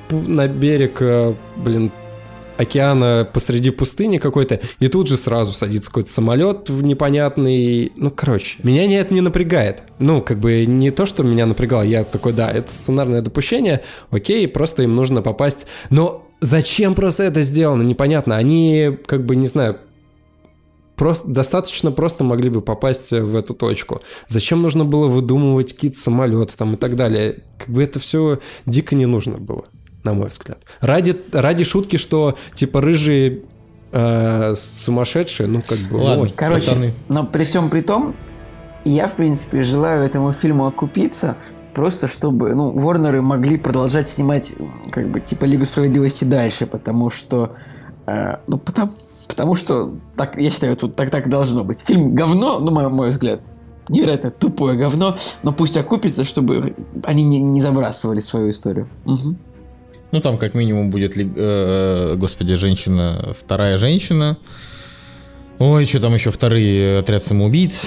в, 0.09 0.29
на 0.29 0.47
берег, 0.47 1.01
э, 1.01 1.35
блин, 1.57 1.91
океана 2.57 3.27
посреди 3.31 3.69
пустыни 3.69 4.17
какой-то, 4.17 4.59
и 4.79 4.87
тут 4.87 5.07
же 5.07 5.17
сразу 5.17 5.51
садится 5.51 5.89
какой-то 5.89 6.09
самолет 6.09 6.69
в 6.69 6.83
непонятный... 6.83 7.91
Ну, 7.95 8.11
короче, 8.11 8.59
меня 8.63 8.87
не, 8.87 8.95
это 8.95 9.13
не 9.13 9.21
напрягает. 9.21 9.83
Ну, 9.99 10.21
как 10.21 10.39
бы 10.39 10.65
не 10.65 10.91
то, 10.91 11.05
что 11.05 11.23
меня 11.23 11.45
напрягало, 11.45 11.83
я 11.83 12.03
такой, 12.03 12.33
да, 12.33 12.51
это 12.51 12.71
сценарное 12.71 13.21
допущение, 13.21 13.81
окей, 14.11 14.47
просто 14.47 14.83
им 14.83 14.95
нужно 14.95 15.21
попасть. 15.21 15.67
Но 15.89 16.27
зачем 16.41 16.95
просто 16.95 17.23
это 17.23 17.41
сделано, 17.41 17.83
непонятно. 17.83 18.37
Они, 18.37 18.97
как 19.05 19.25
бы, 19.25 19.35
не 19.35 19.47
знаю, 19.47 19.77
просто, 20.95 21.29
достаточно 21.29 21.91
просто 21.91 22.23
могли 22.23 22.49
бы 22.49 22.61
попасть 22.61 23.11
в 23.11 23.35
эту 23.35 23.53
точку. 23.53 24.01
Зачем 24.27 24.61
нужно 24.61 24.85
было 24.85 25.07
выдумывать 25.07 25.73
какие-то 25.73 25.99
самолеты 25.99 26.53
там 26.57 26.75
и 26.75 26.77
так 26.77 26.95
далее? 26.95 27.43
Как 27.57 27.69
бы 27.69 27.83
это 27.83 27.99
все 27.99 28.39
дико 28.65 28.95
не 28.95 29.05
нужно 29.05 29.37
было 29.37 29.65
на 30.05 30.13
мой 30.13 30.29
взгляд. 30.29 30.59
Ради, 30.79 31.19
ради 31.33 31.63
шутки, 31.63 31.97
что 31.97 32.37
типа 32.55 32.79
рыжие 32.79 33.41
э, 33.91 34.53
сумасшедшие, 34.55 35.47
ну 35.47 35.61
как 35.67 35.79
бы... 35.79 35.97
Ладно, 35.97 36.23
ой, 36.23 36.33
короче, 36.35 36.69
пацаны. 36.69 36.93
но 37.09 37.25
при 37.25 37.43
всем 37.43 37.69
при 37.69 37.81
том, 37.81 38.15
я, 38.85 39.07
в 39.07 39.15
принципе, 39.15 39.63
желаю 39.63 40.03
этому 40.03 40.31
фильму 40.31 40.67
окупиться, 40.67 41.37
просто 41.73 42.07
чтобы, 42.07 42.53
ну, 42.53 42.71
Ворнеры 42.71 43.21
могли 43.21 43.57
продолжать 43.57 44.07
снимать, 44.07 44.53
как 44.91 45.09
бы, 45.09 45.19
типа, 45.19 45.45
Лигу 45.45 45.65
Справедливости 45.65 46.23
дальше, 46.23 46.67
потому 46.67 47.09
что, 47.09 47.55
э, 48.05 48.37
ну, 48.47 48.59
потому, 48.59 48.91
потому 49.27 49.55
что, 49.55 49.95
так, 50.15 50.39
я 50.39 50.51
считаю, 50.51 50.75
тут 50.75 50.95
так, 50.95 51.09
так 51.09 51.29
должно 51.29 51.63
быть. 51.63 51.79
Фильм 51.79 52.13
говно, 52.13 52.59
ну, 52.59 52.71
мой, 52.71 52.89
мой 52.89 53.09
взгляд, 53.09 53.41
невероятно 53.89 54.29
тупое 54.29 54.77
говно, 54.77 55.17
но 55.43 55.51
пусть 55.51 55.77
окупится, 55.77 56.23
чтобы 56.23 56.75
они 57.03 57.23
не, 57.23 57.39
не 57.39 57.61
забрасывали 57.61 58.19
свою 58.19 58.51
историю. 58.51 58.87
Мгм. 59.05 59.37
Ну, 60.15 60.21
там 60.21 60.37
как 60.37 60.53
минимум 60.53 60.91
будет, 60.91 61.17
ли- 61.17 61.29
э, 61.35 62.13
господи, 62.15 62.55
женщина, 62.55 63.33
вторая 63.37 63.77
женщина. 63.77 64.37
Ой, 65.59 65.85
что 65.85 65.99
там 65.99 66.13
еще 66.13 66.31
вторые 66.31 66.99
отряд 66.99 67.21
самоубийц. 67.21 67.81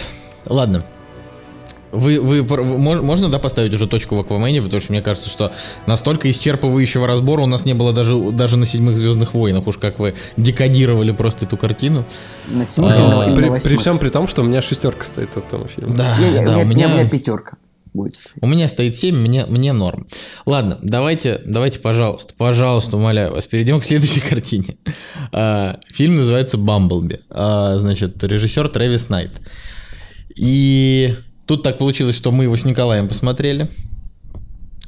Ладно. 0.44 0.84
Вы, 1.90 2.20
вы, 2.20 2.42
можно, 2.42 3.30
да, 3.30 3.38
поставить 3.38 3.72
уже 3.72 3.86
точку 3.86 4.14
в 4.16 4.20
Аквамене, 4.20 4.60
потому 4.60 4.78
что 4.82 4.92
мне 4.92 5.00
кажется, 5.00 5.30
что 5.30 5.52
настолько 5.86 6.28
исчерпывающего 6.28 7.06
разбора 7.06 7.44
у 7.44 7.46
нас 7.46 7.64
не 7.64 7.72
было 7.72 7.94
даже, 7.94 8.14
даже 8.32 8.58
на 8.58 8.66
седьмых 8.66 8.98
Звездных 8.98 9.32
войнах, 9.32 9.66
уж 9.66 9.78
как 9.78 9.98
вы 9.98 10.14
декодировали 10.36 11.12
просто 11.12 11.46
эту 11.46 11.56
картину. 11.56 12.04
На 12.48 12.66
седьмых 12.66 12.92
А, 12.92 12.98
или 12.98 13.06
на- 13.06 13.22
или 13.40 13.48
на 13.48 13.56
При, 13.56 13.68
при 13.70 13.76
всем 13.78 13.98
при 13.98 14.10
том, 14.10 14.28
что 14.28 14.42
у 14.42 14.44
меня 14.44 14.60
шестерка 14.60 15.02
стоит 15.04 15.34
от 15.34 15.46
этого 15.46 15.66
фильма. 15.66 15.94
Да, 15.96 16.14
Я- 16.18 16.44
да, 16.44 16.58
у, 16.58 16.60
у 16.60 16.64
меня, 16.66 16.88
у 16.88 16.90
меня, 16.90 17.08
пятерка 17.08 17.56
будет. 17.98 18.16
стоять. 18.16 18.38
у 18.40 18.46
меня 18.46 18.68
стоит 18.68 18.94
7, 18.94 19.14
мне, 19.16 19.44
мне 19.46 19.72
норм. 19.72 20.06
Ладно, 20.46 20.78
давайте, 20.82 21.40
давайте, 21.44 21.80
пожалуйста, 21.80 22.34
пожалуйста, 22.36 22.96
умоляю 22.96 23.32
вас, 23.32 23.46
перейдем 23.46 23.80
к 23.80 23.84
следующей 23.84 24.20
картине. 24.28 24.76
А, 25.32 25.78
Фильм 25.88 26.16
называется 26.16 26.56
«Бамблби». 26.56 27.20
А, 27.30 27.78
Значит, 27.78 28.22
режиссер 28.22 28.68
Трэвис 28.68 29.08
Найт. 29.08 29.32
И 30.36 31.14
тут 31.46 31.62
так 31.62 31.78
получилось, 31.78 32.16
что 32.16 32.30
мы 32.30 32.44
его 32.44 32.56
с 32.56 32.64
Николаем 32.64 33.08
посмотрели. 33.08 33.68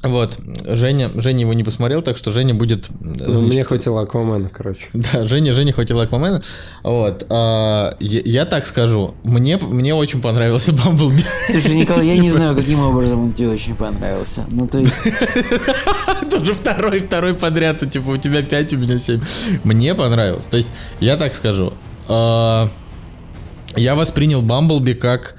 Вот, 0.03 0.39
Женя, 0.65 1.11
Женя 1.15 1.41
его 1.43 1.53
не 1.53 1.63
посмотрел, 1.63 2.01
так 2.01 2.17
что 2.17 2.33
Женя 2.33 2.55
будет... 2.55 2.89
Ну, 3.01 3.15
значит, 3.17 3.43
мне 3.43 3.65
хватило 3.65 4.01
Аквамена, 4.03 4.49
короче. 4.49 4.87
Да, 4.95 5.27
Женя, 5.27 5.53
Женя 5.53 5.75
хватило 5.75 6.05
Аквамена. 6.05 6.43
Вот. 6.83 7.27
а, 7.29 7.95
я, 8.01 8.21
я 8.25 8.45
так 8.47 8.67
скажу, 8.67 9.15
мне, 9.25 9.59
мне 9.59 9.95
очень 9.95 10.23
понравился 10.23 10.73
Бамблби. 10.73 11.23
Слушай, 11.51 11.75
Николай, 11.77 12.07
я 12.07 12.17
не 12.17 12.31
знаю, 12.31 12.57
каким 12.57 12.81
образом 12.81 13.25
он 13.25 13.33
тебе 13.35 13.51
очень 13.51 13.75
понравился. 13.75 14.47
Ну, 14.51 14.67
то 14.67 14.79
есть, 14.79 14.97
Тоже 16.31 16.55
второй, 16.55 17.01
второй 17.01 17.35
подряд, 17.35 17.81
типа 17.91 18.09
у 18.09 18.17
тебя 18.17 18.43
5, 18.43 18.73
у 18.73 18.79
меня 18.79 18.99
7. 18.99 19.21
Мне 19.65 19.95
понравилось. 19.95 20.47
То 20.47 20.57
есть, 20.57 20.71
я 21.01 21.17
так 21.19 21.35
скажу. 21.35 21.75
а, 22.09 22.71
Я 23.77 23.95
воспринял 23.97 24.41
Бамблби 24.41 24.95
как 24.95 25.35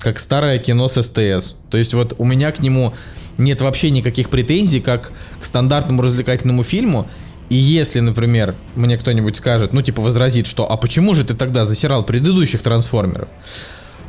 как 0.00 0.18
старое 0.18 0.58
кино 0.58 0.88
с 0.88 1.00
СТС. 1.00 1.56
То 1.70 1.76
есть 1.76 1.94
вот 1.94 2.14
у 2.18 2.24
меня 2.24 2.50
к 2.50 2.60
нему 2.60 2.94
нет 3.38 3.60
вообще 3.60 3.90
никаких 3.90 4.30
претензий, 4.30 4.80
как 4.80 5.12
к 5.40 5.44
стандартному 5.44 6.02
развлекательному 6.02 6.62
фильму. 6.62 7.06
И 7.50 7.56
если, 7.56 8.00
например, 8.00 8.54
мне 8.74 8.96
кто-нибудь 8.96 9.36
скажет, 9.36 9.72
ну 9.72 9.82
типа 9.82 10.02
возразит, 10.02 10.46
что 10.46 10.70
а 10.70 10.76
почему 10.76 11.14
же 11.14 11.24
ты 11.24 11.34
тогда 11.34 11.64
засирал 11.64 12.04
предыдущих 12.04 12.62
трансформеров? 12.62 13.28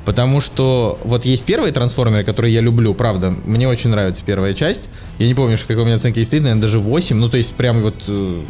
Потому 0.06 0.42
что 0.42 1.00
вот 1.04 1.26
есть 1.26 1.46
первые 1.46 1.72
трансформеры, 1.72 2.24
которые 2.24 2.54
я 2.54 2.62
люблю, 2.62 2.94
правда, 2.96 3.30
мне 3.30 3.68
очень 3.68 3.92
нравится 3.92 4.24
первая 4.26 4.54
часть. 4.54 4.90
Я 5.20 5.28
не 5.28 5.36
помню, 5.36 5.58
что 5.58 5.68
какой 5.68 5.84
у 5.84 5.86
меня 5.86 5.96
оценки 5.96 6.24
стоит, 6.24 6.42
наверное, 6.42 6.62
даже 6.62 6.80
8. 6.80 7.16
Ну, 7.18 7.30
то 7.30 7.38
есть, 7.38 7.54
прям 7.54 7.82
вот 7.82 7.96
э, 8.08 8.44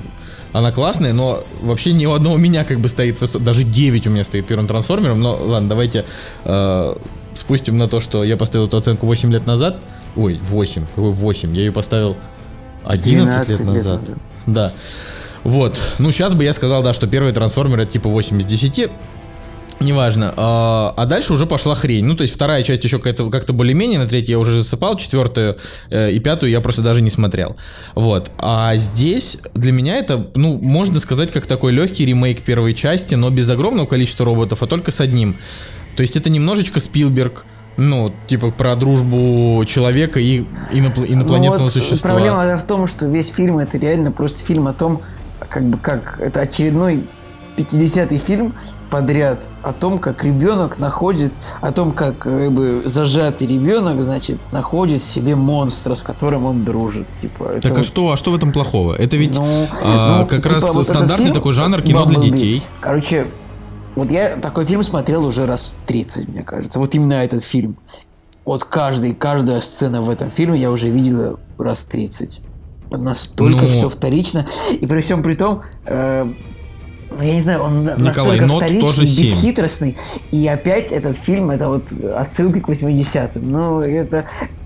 она 0.53 0.71
классная, 0.71 1.11
но 1.11 1.43
вообще 1.61 1.91
ни 1.91 2.05
у 2.05 2.13
одного 2.13 2.37
меня 2.37 2.63
как 2.63 2.79
бы 2.79 2.87
стоит 2.87 3.19
Даже 3.39 3.63
9 3.63 4.07
у 4.07 4.09
меня 4.09 4.23
стоит 4.23 4.47
первым 4.47 4.67
трансформером. 4.67 5.19
Но 5.19 5.35
ладно, 5.35 5.67
давайте 5.67 6.05
э, 6.45 6.95
спустим 7.35 7.77
на 7.77 7.87
то, 7.87 7.99
что 7.99 8.23
я 8.23 8.37
поставил 8.37 8.67
эту 8.67 8.77
оценку 8.77 9.05
8 9.05 9.31
лет 9.31 9.45
назад. 9.45 9.79
Ой, 10.15 10.39
8, 10.41 10.85
какой 10.87 11.11
8? 11.11 11.55
Я 11.55 11.61
ее 11.61 11.71
поставил 11.71 12.17
11 12.85 13.17
лет 13.17 13.25
12 13.25 13.49
лет 13.49 13.67
назад. 13.67 13.99
назад. 14.01 14.17
Да. 14.45 14.73
Вот. 15.43 15.77
Ну, 15.99 16.11
сейчас 16.11 16.33
бы 16.33 16.43
я 16.43 16.53
сказал, 16.53 16.83
да, 16.83 16.93
что 16.93 17.07
первый 17.07 17.31
трансформер 17.33 17.81
это 17.81 17.91
типа 17.91 18.09
8 18.09 18.39
из 18.39 18.45
10. 18.45 18.89
Неважно. 19.81 20.33
А, 20.37 20.93
а 20.95 21.05
дальше 21.05 21.33
уже 21.33 21.47
пошла 21.47 21.73
хрень. 21.73 22.05
Ну, 22.05 22.15
то 22.15 22.21
есть 22.21 22.35
вторая 22.35 22.61
часть 22.63 22.83
еще 22.83 22.99
как-то, 22.99 23.29
как-то 23.29 23.51
более-менее, 23.51 23.99
на 23.99 24.07
третью 24.07 24.33
я 24.33 24.39
уже 24.39 24.53
засыпал, 24.53 24.95
четвертую 24.95 25.57
э, 25.89 26.11
и 26.11 26.19
пятую 26.19 26.51
я 26.51 26.61
просто 26.61 26.83
даже 26.83 27.01
не 27.01 27.09
смотрел. 27.09 27.55
Вот. 27.95 28.29
А 28.37 28.75
здесь 28.75 29.39
для 29.55 29.71
меня 29.71 29.95
это, 29.95 30.29
ну, 30.35 30.59
можно 30.61 30.99
сказать, 30.99 31.31
как 31.31 31.47
такой 31.47 31.71
легкий 31.71 32.05
ремейк 32.05 32.43
первой 32.43 32.75
части, 32.75 33.15
но 33.15 33.31
без 33.31 33.49
огромного 33.49 33.87
количества 33.87 34.25
роботов, 34.25 34.61
а 34.61 34.67
только 34.67 34.91
с 34.91 35.01
одним. 35.01 35.35
То 35.95 36.01
есть 36.01 36.15
это 36.15 36.29
немножечко 36.29 36.79
Спилберг, 36.79 37.45
ну, 37.77 38.13
типа 38.27 38.51
про 38.51 38.75
дружбу 38.75 39.63
человека 39.65 40.19
и 40.19 40.41
инопл- 40.73 41.05
инопланетного 41.07 41.57
Ну 41.57 41.63
вот 41.65 41.73
существа. 41.73 42.11
Проблема 42.11 42.57
в 42.57 42.63
том, 42.63 42.87
что 42.87 43.05
весь 43.07 43.31
фильм 43.31 43.59
это 43.59 43.77
реально 43.77 44.11
просто 44.11 44.43
фильм 44.45 44.67
о 44.67 44.73
том, 44.73 45.01
как 45.49 45.63
бы 45.63 45.77
как 45.77 46.19
это 46.19 46.41
очередной 46.41 47.05
50-й 47.57 48.17
фильм 48.17 48.53
подряд 48.89 49.49
о 49.63 49.71
том, 49.71 49.99
как 49.99 50.23
ребенок 50.23 50.77
находит, 50.77 51.31
о 51.61 51.71
том, 51.71 51.93
как 51.93 52.19
как 52.19 52.51
бы 52.51 52.81
зажатый 52.85 53.47
ребенок, 53.47 54.01
значит, 54.01 54.37
находит 54.51 55.01
себе 55.01 55.35
монстра, 55.35 55.95
с 55.95 56.01
которым 56.01 56.45
он 56.45 56.65
дружит. 56.65 57.07
Типа, 57.21 57.59
Так 57.61 57.71
а 57.71 57.75
вот- 57.75 57.85
что, 57.85 58.11
а 58.11 58.17
что 58.17 58.31
в 58.31 58.35
этом 58.35 58.51
плохого? 58.51 58.93
Это 58.93 59.15
ведь 59.15 59.35
Ну, 59.35 59.67
а, 59.85 60.19
ну, 60.19 60.27
как 60.27 60.43
типа, 60.43 60.55
раз 60.55 60.73
вот 60.73 60.83
стандартный 60.83 61.25
фильм, 61.25 61.33
такой 61.35 61.53
жанр 61.53 61.81
кино 61.81 62.05
для 62.05 62.19
детей. 62.19 62.63
Короче, 62.81 63.27
вот 63.95 64.11
я 64.11 64.37
такой 64.37 64.65
фильм 64.65 64.83
смотрел 64.83 65.25
уже 65.25 65.45
раз 65.45 65.75
30, 65.87 66.29
мне 66.29 66.43
кажется. 66.43 66.79
Вот 66.79 66.95
именно 66.95 67.13
этот 67.13 67.43
фильм. 67.43 67.77
Вот 68.45 68.63
каждый, 68.63 69.13
каждая 69.13 69.61
сцена 69.61 70.01
в 70.01 70.09
этом 70.09 70.29
фильме 70.29 70.59
я 70.59 70.71
уже 70.71 70.87
видела 70.87 71.39
раз 71.57 71.83
30. 71.83 72.41
Вот 72.89 73.01
Настолько 73.01 73.61
Ну- 73.61 73.67
все 73.67 73.89
вторично. 73.89 74.47
И 74.79 74.85
при 74.85 75.01
всем 75.01 75.23
при 75.23 75.35
том, 75.35 75.61
э, 75.85 76.25
ну, 77.11 77.21
я 77.21 77.33
не 77.33 77.41
знаю, 77.41 77.61
он 77.61 77.83
Николай, 77.83 78.39
настолько 78.39 78.45
нот 78.45 78.63
вторичный, 78.63 78.89
тоже 78.89 79.01
бесхитростный. 79.01 79.97
И 80.31 80.47
опять 80.47 80.91
этот 80.91 81.17
фильм, 81.17 81.51
это 81.51 81.69
вот 81.69 81.91
отсылка 82.15 82.61
к 82.61 82.69
80-м. 82.69 83.49
Ну, 83.49 83.81
это... 83.81 84.25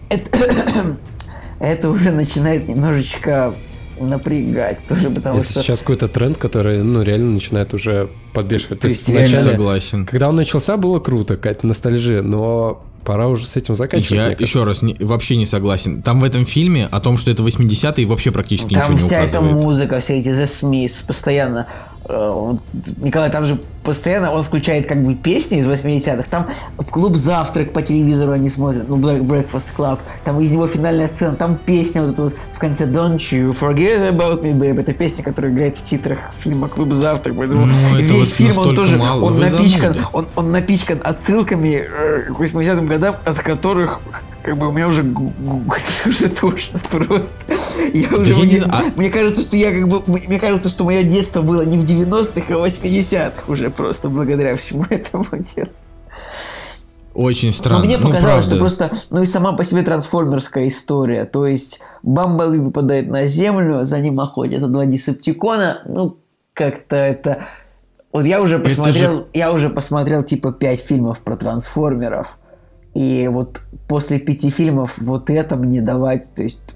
это, 0.10 0.30
это 1.60 1.90
уже 1.90 2.12
начинает 2.12 2.68
немножечко 2.68 3.56
напрягать 4.00 4.80
тоже, 4.88 5.10
потому 5.10 5.40
Это 5.40 5.52
что... 5.52 5.62
сейчас 5.62 5.80
какой-то 5.80 6.08
тренд, 6.08 6.38
который, 6.38 6.84
ну, 6.84 7.02
реально 7.02 7.32
начинает 7.32 7.74
уже 7.74 8.10
подбешивать. 8.34 8.80
То 8.80 8.88
То 8.88 8.94
есть 8.94 9.08
реально 9.10 9.38
Согласен. 9.42 10.06
Когда 10.06 10.30
он 10.30 10.36
начался, 10.36 10.78
было 10.78 11.00
круто, 11.00 11.36
какая-то 11.36 11.66
ностальжия, 11.68 12.22
но 12.22 12.84
пора 13.04 13.28
уже 13.28 13.46
с 13.48 13.56
этим 13.56 13.76
заканчивать. 13.76 14.12
Я 14.12 14.28
еще 14.38 14.64
раз 14.64 14.82
не- 14.82 14.96
вообще 15.00 15.36
не 15.36 15.46
согласен. 15.46 16.02
Там 16.02 16.20
в 16.22 16.24
этом 16.24 16.46
фильме 16.46 16.88
о 16.92 17.00
том, 17.00 17.18
что 17.18 17.30
это 17.32 17.44
80-е, 17.44 18.06
вообще 18.08 18.32
практически 18.32 18.74
Там 18.74 18.94
ничего 18.94 18.94
не 18.94 19.00
вся 19.08 19.20
эта 19.22 19.38
указывает. 19.40 19.64
музыка, 19.64 20.00
все 20.00 20.20
эти 20.20 20.30
The 20.30 20.46
Smiths 20.46 21.06
постоянно. 21.06 21.68
Э, 22.08 22.56
Николай, 22.98 23.30
там 23.32 23.46
же 23.46 23.60
постоянно 23.84 24.32
он 24.32 24.44
включает 24.44 24.88
как 24.88 25.04
бы 25.04 25.14
песни 25.14 25.60
из 25.60 25.68
80-х. 25.68 26.26
Там 26.30 26.48
клуб 26.90 27.16
завтрак 27.16 27.72
по 27.72 27.82
телевизору 27.82 28.32
они 28.32 28.50
смотрят, 28.50 28.90
ну 28.90 28.98
Black 28.98 29.22
Breakfast 29.22 29.74
Club. 29.78 30.00
Там 30.24 30.40
из 30.40 30.52
него 30.52 30.68
финальная 30.68 31.08
сцена, 31.08 31.36
там 31.36 31.56
песня 31.56 32.02
вот 32.02 32.14
эта 32.14 32.24
вот 32.24 32.36
в 32.52 32.60
конце 32.60 32.86
Don't 32.86 33.18
you 33.18 33.58
forget 33.58 34.12
about 34.12 34.42
me, 34.42 34.52
babe. 34.52 34.80
Это 34.80 34.94
песня, 34.94 35.24
которая 35.24 35.52
играет 35.52 35.78
в 35.78 35.84
титрах 35.84 36.20
фильма 36.38 36.68
Клуб 36.68 36.94
завтрак. 36.94 37.36
Поэтому 37.38 37.66
Ну, 37.68 37.98
весь 37.98 38.12
вот 38.12 38.28
фильм 38.30 38.58
он 38.58 38.76
тоже 38.76 38.98
мало. 38.98 39.26
он 39.26 39.34
Вы 39.34 39.50
напичкан, 39.50 39.98
он, 40.14 40.28
он 40.36 40.52
напичкан 40.52 41.00
отсылками 41.04 41.88
э, 41.88 42.34
к 42.34 42.40
80-м 42.40 42.88
годам, 42.88 43.16
от 43.24 43.38
которых 43.40 44.02
как 44.46 44.58
бы 44.58 44.68
у 44.68 44.72
меня 44.72 44.88
уже, 44.88 45.04
уже 46.06 46.30
тошно 46.30 46.80
просто. 46.92 47.40
Я 47.94 48.10
уже 48.16 48.32
я 48.34 48.38
не 48.40 48.44
мне, 48.46 48.58
знаю, 48.62 48.84
а- 48.86 49.00
мне 49.00 49.10
кажется, 49.10 49.42
что 49.42 49.58
я 49.58 49.72
как 49.72 49.88
бы 49.88 50.04
мне 50.06 50.40
кажется, 50.40 50.70
что 50.70 50.84
мое 50.84 51.04
детство 51.04 51.42
было 51.42 51.64
не 51.64 51.78
в 51.78 51.84
90-х, 51.84 52.54
а 52.54 52.58
в 52.60 52.64
80-х 52.66 53.44
уже 53.48 53.70
просто 53.72 54.10
благодаря 54.10 54.56
всему 54.56 54.86
этому 54.90 55.26
делу. 55.40 55.70
Очень 57.14 57.54
странно. 57.54 57.80
Но 57.80 57.86
мне 57.86 57.98
Ну, 57.98 58.10
показалось, 58.10 58.46
правда. 58.48 58.50
что 58.50 58.58
просто, 58.60 58.92
ну 59.10 59.22
и 59.22 59.26
сама 59.26 59.54
по 59.54 59.64
себе 59.64 59.84
трансформерская 59.84 60.68
история. 60.68 61.24
То 61.26 61.48
есть 61.48 61.80
Бамблби 62.04 62.58
выпадает 62.60 63.08
на 63.08 63.24
землю, 63.24 63.86
за 63.86 64.00
ним 64.02 64.20
охотятся 64.20 64.68
два 64.68 64.86
десептикона. 64.86 65.82
Ну, 65.86 66.18
как-то 66.54 66.96
это... 66.98 67.46
Вот 68.12 68.26
я 68.26 68.42
уже 68.42 68.60
посмотрел, 68.60 69.18
же- 69.20 69.26
я 69.34 69.52
уже 69.54 69.70
посмотрел 69.70 70.24
типа 70.24 70.52
пять 70.52 70.82
фильмов 70.82 71.22
про 71.22 71.38
трансформеров. 71.38 72.38
И 72.96 73.28
вот 73.32 73.62
после 73.88 74.20
пяти 74.20 74.50
фильмов 74.50 74.98
вот 74.98 75.30
это 75.30 75.58
мне 75.58 75.82
давать, 75.82 76.34
то 76.34 76.44
есть 76.44 76.76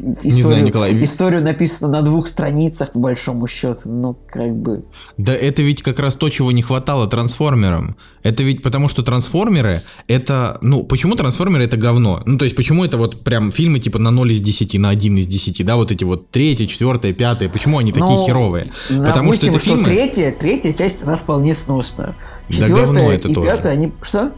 историю, 0.00 0.42
знаю, 0.42 0.64
Николай. 0.64 1.04
историю 1.04 1.42
написано 1.42 1.90
на 1.90 2.02
двух 2.02 2.28
страницах, 2.28 2.92
по 2.92 2.98
большому 2.98 3.46
счету, 3.46 3.90
ну, 3.90 4.16
как 4.28 4.54
бы... 4.54 4.84
Да 5.16 5.34
это 5.34 5.62
ведь 5.62 5.82
как 5.82 5.98
раз 5.98 6.14
то, 6.14 6.28
чего 6.28 6.52
не 6.52 6.62
хватало 6.62 7.06
трансформерам. 7.06 7.96
Это 8.22 8.42
ведь 8.42 8.62
потому, 8.62 8.88
что 8.88 9.02
трансформеры 9.02 9.82
это... 10.08 10.58
Ну, 10.60 10.84
почему 10.84 11.16
трансформеры 11.16 11.64
это 11.64 11.76
говно? 11.76 12.22
Ну, 12.26 12.38
то 12.38 12.44
есть, 12.44 12.56
почему 12.56 12.84
это 12.84 12.96
вот 12.96 13.24
прям 13.24 13.50
фильмы 13.50 13.78
типа 13.78 13.98
на 13.98 14.10
0 14.10 14.32
из 14.32 14.40
10, 14.40 14.74
на 14.78 14.90
1 14.90 15.18
из 15.18 15.26
10, 15.26 15.64
да, 15.64 15.76
вот 15.76 15.90
эти 15.90 16.04
вот 16.04 16.30
третья, 16.30 16.66
четвертая, 16.66 17.12
пятая, 17.12 17.48
почему 17.48 17.78
они 17.78 17.92
такие 17.92 18.10
Ну, 18.10 18.26
херовые? 18.26 18.70
Потому 18.88 19.32
что 19.32 19.46
это 19.46 19.58
фильмы... 19.58 19.84
третья, 19.84 20.32
третья 20.32 20.72
часть, 20.72 21.02
она 21.02 21.16
вполне 21.16 21.54
сносная. 21.54 22.14
Да 22.48 22.54
Четвертая 22.54 22.84
говно 22.84 23.12
это 23.12 23.28
и 23.28 23.34
тоже. 23.34 23.46
пятая, 23.46 23.72
они... 23.72 23.92
Что? 24.02 24.32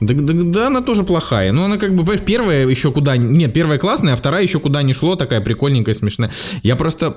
Да, 0.00 0.14
да, 0.14 0.34
да, 0.34 0.66
она 0.66 0.80
тоже 0.82 1.04
плохая. 1.04 1.52
Но 1.52 1.64
она 1.64 1.78
как 1.78 1.94
бы, 1.94 2.04
понимаешь, 2.04 2.24
первая 2.24 2.66
еще 2.66 2.92
куда... 2.92 3.16
Нет, 3.16 3.52
первая 3.52 3.78
классная, 3.78 4.12
а 4.12 4.16
вторая 4.16 4.42
еще 4.42 4.60
куда 4.60 4.82
не 4.82 4.92
шло, 4.92 5.16
такая 5.16 5.40
прикольненькая, 5.40 5.94
смешная. 5.94 6.30
Я 6.62 6.76
просто... 6.76 7.16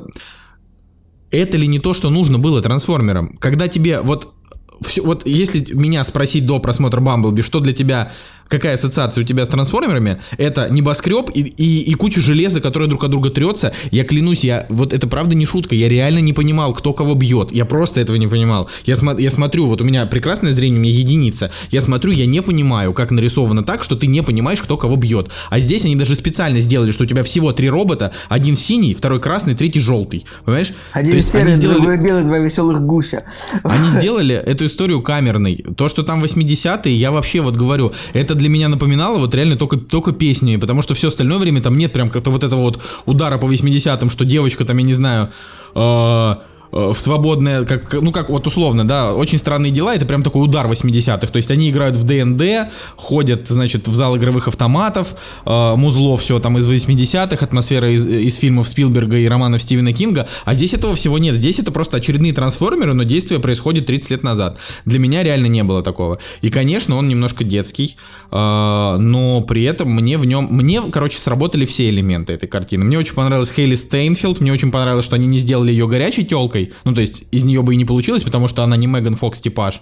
Это 1.31 1.57
ли 1.57 1.67
не 1.67 1.79
то, 1.79 1.93
что 1.93 2.09
нужно 2.09 2.39
было 2.39 2.61
трансформерам? 2.61 3.37
Когда 3.37 3.67
тебе 3.67 4.01
вот 4.01 4.33
все, 4.81 5.01
вот 5.01 5.27
если 5.27 5.73
меня 5.73 6.03
спросить 6.03 6.45
до 6.45 6.59
просмотра 6.59 7.01
Бамблби, 7.01 7.41
что 7.41 7.59
для 7.59 7.73
тебя 7.73 8.11
какая 8.49 8.75
ассоциация 8.75 9.23
у 9.23 9.27
тебя 9.27 9.45
с 9.45 9.47
трансформерами, 9.47 10.17
это 10.37 10.67
небоскреб 10.69 11.29
и, 11.33 11.41
и, 11.41 11.81
и 11.83 11.93
куча 11.93 12.19
железа, 12.19 12.59
которая 12.59 12.89
друг 12.89 13.03
от 13.03 13.11
друга 13.11 13.29
трется. 13.29 13.71
Я 13.91 14.03
клянусь, 14.03 14.43
я 14.43 14.65
вот 14.69 14.91
это 14.91 15.07
правда 15.07 15.35
не 15.35 15.45
шутка, 15.45 15.75
я 15.75 15.87
реально 15.87 16.19
не 16.19 16.33
понимал, 16.33 16.73
кто 16.73 16.91
кого 16.93 17.13
бьет. 17.13 17.51
Я 17.51 17.65
просто 17.65 18.01
этого 18.01 18.17
не 18.17 18.27
понимал. 18.27 18.69
Я, 18.85 18.95
смо, 18.95 19.17
я 19.17 19.31
смотрю, 19.31 19.67
вот 19.67 19.81
у 19.81 19.85
меня 19.85 20.05
прекрасное 20.07 20.51
зрение, 20.51 20.79
у 20.79 20.83
меня 20.83 20.93
единица. 20.93 21.51
Я 21.69 21.81
смотрю, 21.81 22.11
я 22.11 22.25
не 22.25 22.41
понимаю, 22.41 22.93
как 22.93 23.11
нарисовано 23.11 23.63
так, 23.63 23.83
что 23.83 23.95
ты 23.95 24.07
не 24.07 24.23
понимаешь, 24.23 24.61
кто 24.61 24.77
кого 24.77 24.95
бьет. 24.95 25.29
А 25.49 25.59
здесь 25.59 25.85
они 25.85 25.95
даже 25.95 26.15
специально 26.15 26.59
сделали, 26.59 26.91
что 26.91 27.03
у 27.03 27.07
тебя 27.07 27.23
всего 27.23 27.53
три 27.53 27.69
робота, 27.69 28.11
один 28.29 28.55
синий, 28.55 28.95
второй 28.95 29.21
красный, 29.21 29.53
третий 29.53 29.79
желтый. 29.79 30.25
Понимаешь? 30.43 30.73
Один 30.91 31.21
серый, 31.21 31.53
сделали... 31.53 31.77
другой 31.77 31.97
белый, 31.97 32.23
два 32.23 32.39
веселых 32.39 32.81
гуся. 32.81 33.23
Они 33.63 33.89
сделали 33.99 34.35
эту 34.35 34.65
историю 34.65 35.01
камерной. 35.01 35.63
То, 35.77 35.87
что 35.87 36.01
там 36.01 36.23
80-е, 36.23 36.95
я 36.95 37.11
вообще 37.11 37.41
вот 37.41 37.55
говорю, 37.55 37.91
это 38.13 38.38
для 38.39 38.49
меня 38.49 38.69
напоминало 38.69 39.19
вот 39.19 39.35
реально 39.35 39.55
только, 39.55 39.77
только 39.77 40.11
песни, 40.11 40.55
потому 40.55 40.81
что 40.81 40.93
все 40.95 41.09
остальное 41.09 41.37
время 41.37 41.61
там 41.61 41.77
нет 41.77 41.93
прям 41.93 42.09
как-то 42.09 42.31
вот 42.31 42.43
этого 42.43 42.61
вот 42.61 42.81
удара 43.05 43.37
по 43.37 43.45
80-м, 43.45 44.09
что 44.09 44.25
девочка 44.25 44.65
там, 44.65 44.77
я 44.77 44.83
не 44.83 44.93
знаю, 44.93 45.29
э, 45.75 46.35
в 46.71 46.95
свободное, 46.95 47.65
как, 47.65 47.93
ну 47.93 48.11
как 48.11 48.29
вот 48.29 48.45
условно, 48.47 48.87
да, 48.87 49.13
очень 49.13 49.37
странные 49.37 49.71
дела, 49.71 49.95
это 49.95 50.05
прям 50.05 50.23
такой 50.23 50.43
удар 50.43 50.67
80-х, 50.67 51.27
то 51.27 51.37
есть 51.37 51.51
они 51.51 51.69
играют 51.69 51.95
в 51.95 52.03
ДНД, 52.03 52.71
ходят, 52.95 53.47
значит, 53.47 53.87
в 53.87 53.93
зал 53.93 54.17
игровых 54.17 54.47
автоматов, 54.47 55.15
э, 55.45 55.75
музло 55.75 56.17
все 56.17 56.39
там 56.39 56.57
из 56.57 56.69
80-х, 56.69 57.43
атмосфера 57.43 57.91
из, 57.91 58.05
из 58.05 58.35
фильмов 58.37 58.67
Спилберга 58.67 59.17
и 59.17 59.27
романов 59.27 59.61
Стивена 59.61 59.93
Кинга, 59.93 60.27
а 60.45 60.53
здесь 60.53 60.73
этого 60.73 60.95
всего 60.95 61.17
нет, 61.17 61.35
здесь 61.35 61.59
это 61.59 61.71
просто 61.71 61.97
очередные 61.97 62.33
трансформеры, 62.33 62.93
но 62.93 63.03
действие 63.03 63.39
происходит 63.39 63.85
30 63.85 64.11
лет 64.11 64.23
назад. 64.23 64.57
Для 64.85 64.99
меня 64.99 65.23
реально 65.23 65.47
не 65.47 65.63
было 65.63 65.81
такого. 65.81 66.19
И, 66.41 66.49
конечно, 66.49 66.97
он 66.97 67.07
немножко 67.07 67.43
детский, 67.43 67.97
э, 68.31 68.97
но 68.99 69.41
при 69.41 69.63
этом 69.63 69.91
мне 69.91 70.17
в 70.17 70.25
нем, 70.25 70.47
мне, 70.51 70.81
короче, 70.91 71.19
сработали 71.19 71.65
все 71.65 71.89
элементы 71.89 72.33
этой 72.33 72.47
картины. 72.47 72.85
Мне 72.85 72.99
очень 72.99 73.15
понравилась 73.15 73.51
Хейли 73.51 73.75
Стейнфелд, 73.75 74.39
мне 74.39 74.51
очень 74.53 74.71
понравилось, 74.71 75.05
что 75.05 75.15
они 75.15 75.27
не 75.27 75.39
сделали 75.39 75.71
ее 75.71 75.87
горячей 75.87 76.25
телкой, 76.25 76.58
девушкой. 76.59 76.73
Ну, 76.85 76.93
то 76.93 77.01
есть 77.01 77.25
из 77.31 77.43
нее 77.43 77.61
бы 77.61 77.73
и 77.73 77.77
не 77.77 77.85
получилось, 77.85 78.23
потому 78.23 78.47
что 78.47 78.63
она 78.63 78.77
не 78.77 78.87
Меган 78.87 79.15
Фокс 79.15 79.41
типаж. 79.41 79.81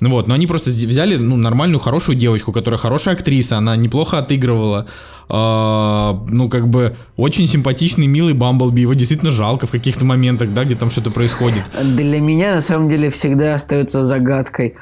Ну 0.00 0.10
вот, 0.10 0.28
но 0.28 0.34
они 0.34 0.46
просто 0.46 0.70
взяли 0.70 1.16
ну, 1.16 1.36
нормальную, 1.36 1.80
хорошую 1.80 2.16
девочку, 2.16 2.52
которая 2.52 2.78
хорошая 2.78 3.14
актриса, 3.14 3.58
она 3.58 3.76
неплохо 3.76 4.18
отыгрывала. 4.18 4.86
А, 5.28 6.24
ну, 6.28 6.48
как 6.48 6.68
бы, 6.68 6.94
очень 7.16 7.46
симпатичный, 7.46 8.06
милый 8.06 8.34
Бамблби. 8.34 8.82
Его 8.82 8.94
действительно 8.94 9.32
жалко 9.32 9.66
в 9.66 9.70
каких-то 9.70 10.04
моментах, 10.04 10.52
да, 10.52 10.64
где 10.64 10.76
там 10.76 10.90
что-то 10.90 11.10
происходит. 11.10 11.62
Для 11.82 12.20
меня, 12.20 12.54
на 12.54 12.60
самом 12.62 12.88
деле, 12.88 13.10
всегда 13.10 13.54
остается 13.54 14.04
загадкой. 14.04 14.74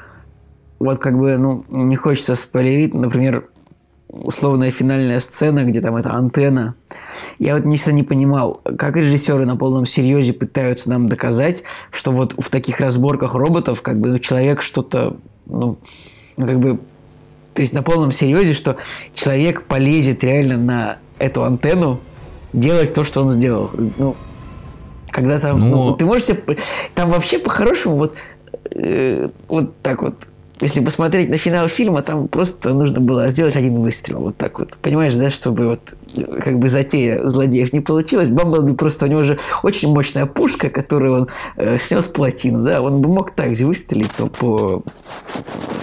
Вот 0.79 0.99
как 0.99 1.17
бы, 1.17 1.37
ну, 1.37 1.65
не 1.69 1.95
хочется 1.95 2.35
спойлерить, 2.35 2.93
например, 2.93 3.45
условная 4.15 4.71
финальная 4.71 5.19
сцена, 5.19 5.63
где 5.63 5.81
там 5.81 5.95
эта 5.95 6.13
антенна. 6.13 6.75
Я 7.39 7.55
вот 7.55 7.65
никогда 7.65 7.91
не 7.91 8.03
понимал, 8.03 8.61
как 8.77 8.95
режиссеры 8.95 9.45
на 9.45 9.55
полном 9.57 9.85
серьезе 9.85 10.33
пытаются 10.33 10.89
нам 10.89 11.09
доказать, 11.09 11.63
что 11.91 12.11
вот 12.11 12.35
в 12.37 12.49
таких 12.49 12.79
разборках 12.79 13.35
роботов 13.35 13.81
как 13.81 13.99
бы 13.99 14.09
ну, 14.09 14.19
человек 14.19 14.61
что-то, 14.61 15.17
ну, 15.45 15.77
как 16.37 16.59
бы, 16.59 16.79
то 17.53 17.61
есть 17.61 17.73
на 17.73 17.83
полном 17.83 18.11
серьезе, 18.11 18.53
что 18.53 18.77
человек 19.13 19.63
полезет 19.63 20.23
реально 20.23 20.57
на 20.57 20.97
эту 21.19 21.43
антенну 21.43 21.99
делать 22.53 22.93
то, 22.93 23.03
что 23.03 23.21
он 23.21 23.29
сделал. 23.29 23.69
Ну, 23.97 24.15
когда 25.09 25.39
там, 25.39 25.59
ну, 25.59 25.69
ну 25.69 25.93
ты 25.93 26.05
можешь 26.05 26.25
себе, 26.25 26.57
там 26.93 27.09
вообще 27.09 27.39
по-хорошему 27.39 27.97
вот, 27.97 28.15
э, 28.71 29.29
вот 29.47 29.77
так 29.81 30.01
вот 30.01 30.15
если 30.61 30.79
посмотреть 30.79 31.29
на 31.29 31.37
финал 31.37 31.67
фильма, 31.67 32.01
там 32.01 32.27
просто 32.27 32.73
нужно 32.73 33.01
было 33.01 33.29
сделать 33.29 33.55
один 33.55 33.81
выстрел. 33.81 34.19
Вот 34.19 34.37
так 34.37 34.59
вот. 34.59 34.77
Понимаешь, 34.81 35.13
да, 35.15 35.29
чтобы 35.29 35.67
вот 35.67 35.81
как 36.43 36.59
бы 36.59 36.69
затея 36.69 37.25
злодеев 37.25 37.73
не 37.73 37.81
получилась. 37.81 38.29
Бамблби 38.29 38.73
просто 38.73 39.05
у 39.05 39.07
него 39.09 39.25
же 39.25 39.37
очень 39.63 39.89
мощная 39.89 40.25
пушка, 40.25 40.69
которую 40.69 41.13
он 41.13 41.29
э, 41.57 41.77
снес 41.77 42.07
плотину, 42.07 42.63
да. 42.63 42.81
Он 42.81 43.01
бы 43.01 43.09
мог 43.09 43.35
так 43.35 43.55
же 43.55 43.65
выстрелить 43.65 44.11
то 44.15 44.27
по... 44.27 44.81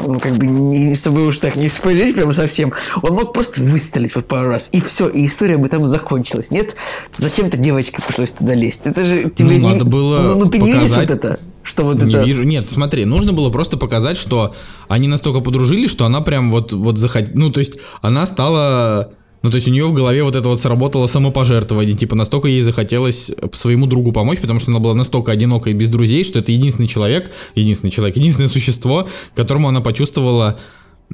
Ну, 0.04 0.18
как 0.18 0.32
бы, 0.32 0.46
не, 0.46 0.94
чтобы 0.94 1.26
уж 1.26 1.38
так 1.38 1.54
не 1.56 1.68
спойлерить 1.68 2.14
прям 2.14 2.32
совсем. 2.32 2.72
Он 3.02 3.12
мог 3.12 3.34
просто 3.34 3.60
выстрелить 3.60 4.14
вот 4.14 4.26
пару 4.26 4.48
раз. 4.48 4.70
И 4.72 4.80
все, 4.80 5.08
и 5.08 5.26
история 5.26 5.58
бы 5.58 5.68
там 5.68 5.86
закончилась. 5.86 6.50
Нет, 6.50 6.76
зачем-то 7.18 7.58
девочке 7.58 7.98
пришлось 8.04 8.32
туда 8.32 8.54
лезть? 8.54 8.86
Это 8.86 9.04
же 9.04 9.30
тебе 9.30 9.58
ну, 9.58 9.68
не... 9.68 9.72
надо 9.72 9.84
было 9.84 10.22
Ну, 10.22 10.38
ну 10.38 10.44
ты 10.46 10.58
показать... 10.58 10.74
не 10.74 10.80
видишь 10.80 10.96
вот 10.96 11.10
это? 11.10 11.38
Что 11.62 11.84
вот 11.84 12.02
не 12.02 12.14
это... 12.14 12.24
вижу. 12.24 12.42
Нет, 12.42 12.70
смотри, 12.70 13.04
нужно 13.04 13.32
было 13.32 13.50
просто 13.50 13.76
показать, 13.76 14.16
что 14.16 14.54
они 14.88 15.08
настолько 15.08 15.40
подружились, 15.40 15.90
что 15.90 16.04
она 16.04 16.20
прям 16.20 16.50
вот, 16.50 16.72
вот 16.72 16.98
захот... 16.98 17.34
Ну, 17.34 17.50
то 17.50 17.60
есть, 17.60 17.78
она 18.00 18.26
стала... 18.26 19.10
Ну, 19.42 19.50
то 19.50 19.56
есть 19.56 19.66
у 19.66 19.72
нее 19.72 19.84
в 19.86 19.92
голове 19.92 20.22
вот 20.22 20.36
это 20.36 20.48
вот 20.48 20.60
сработало 20.60 21.06
самопожертвование. 21.06 21.96
Типа, 21.96 22.14
настолько 22.14 22.46
ей 22.46 22.62
захотелось 22.62 23.32
своему 23.52 23.86
другу 23.86 24.12
помочь, 24.12 24.40
потому 24.40 24.60
что 24.60 24.70
она 24.70 24.78
была 24.78 24.94
настолько 24.94 25.32
одинока 25.32 25.70
и 25.70 25.72
без 25.72 25.90
друзей, 25.90 26.24
что 26.24 26.38
это 26.38 26.52
единственный 26.52 26.86
человек, 26.86 27.32
единственный 27.56 27.90
человек, 27.90 28.16
единственное 28.16 28.48
существо, 28.48 29.08
которому 29.34 29.68
она 29.68 29.80
почувствовала 29.80 30.60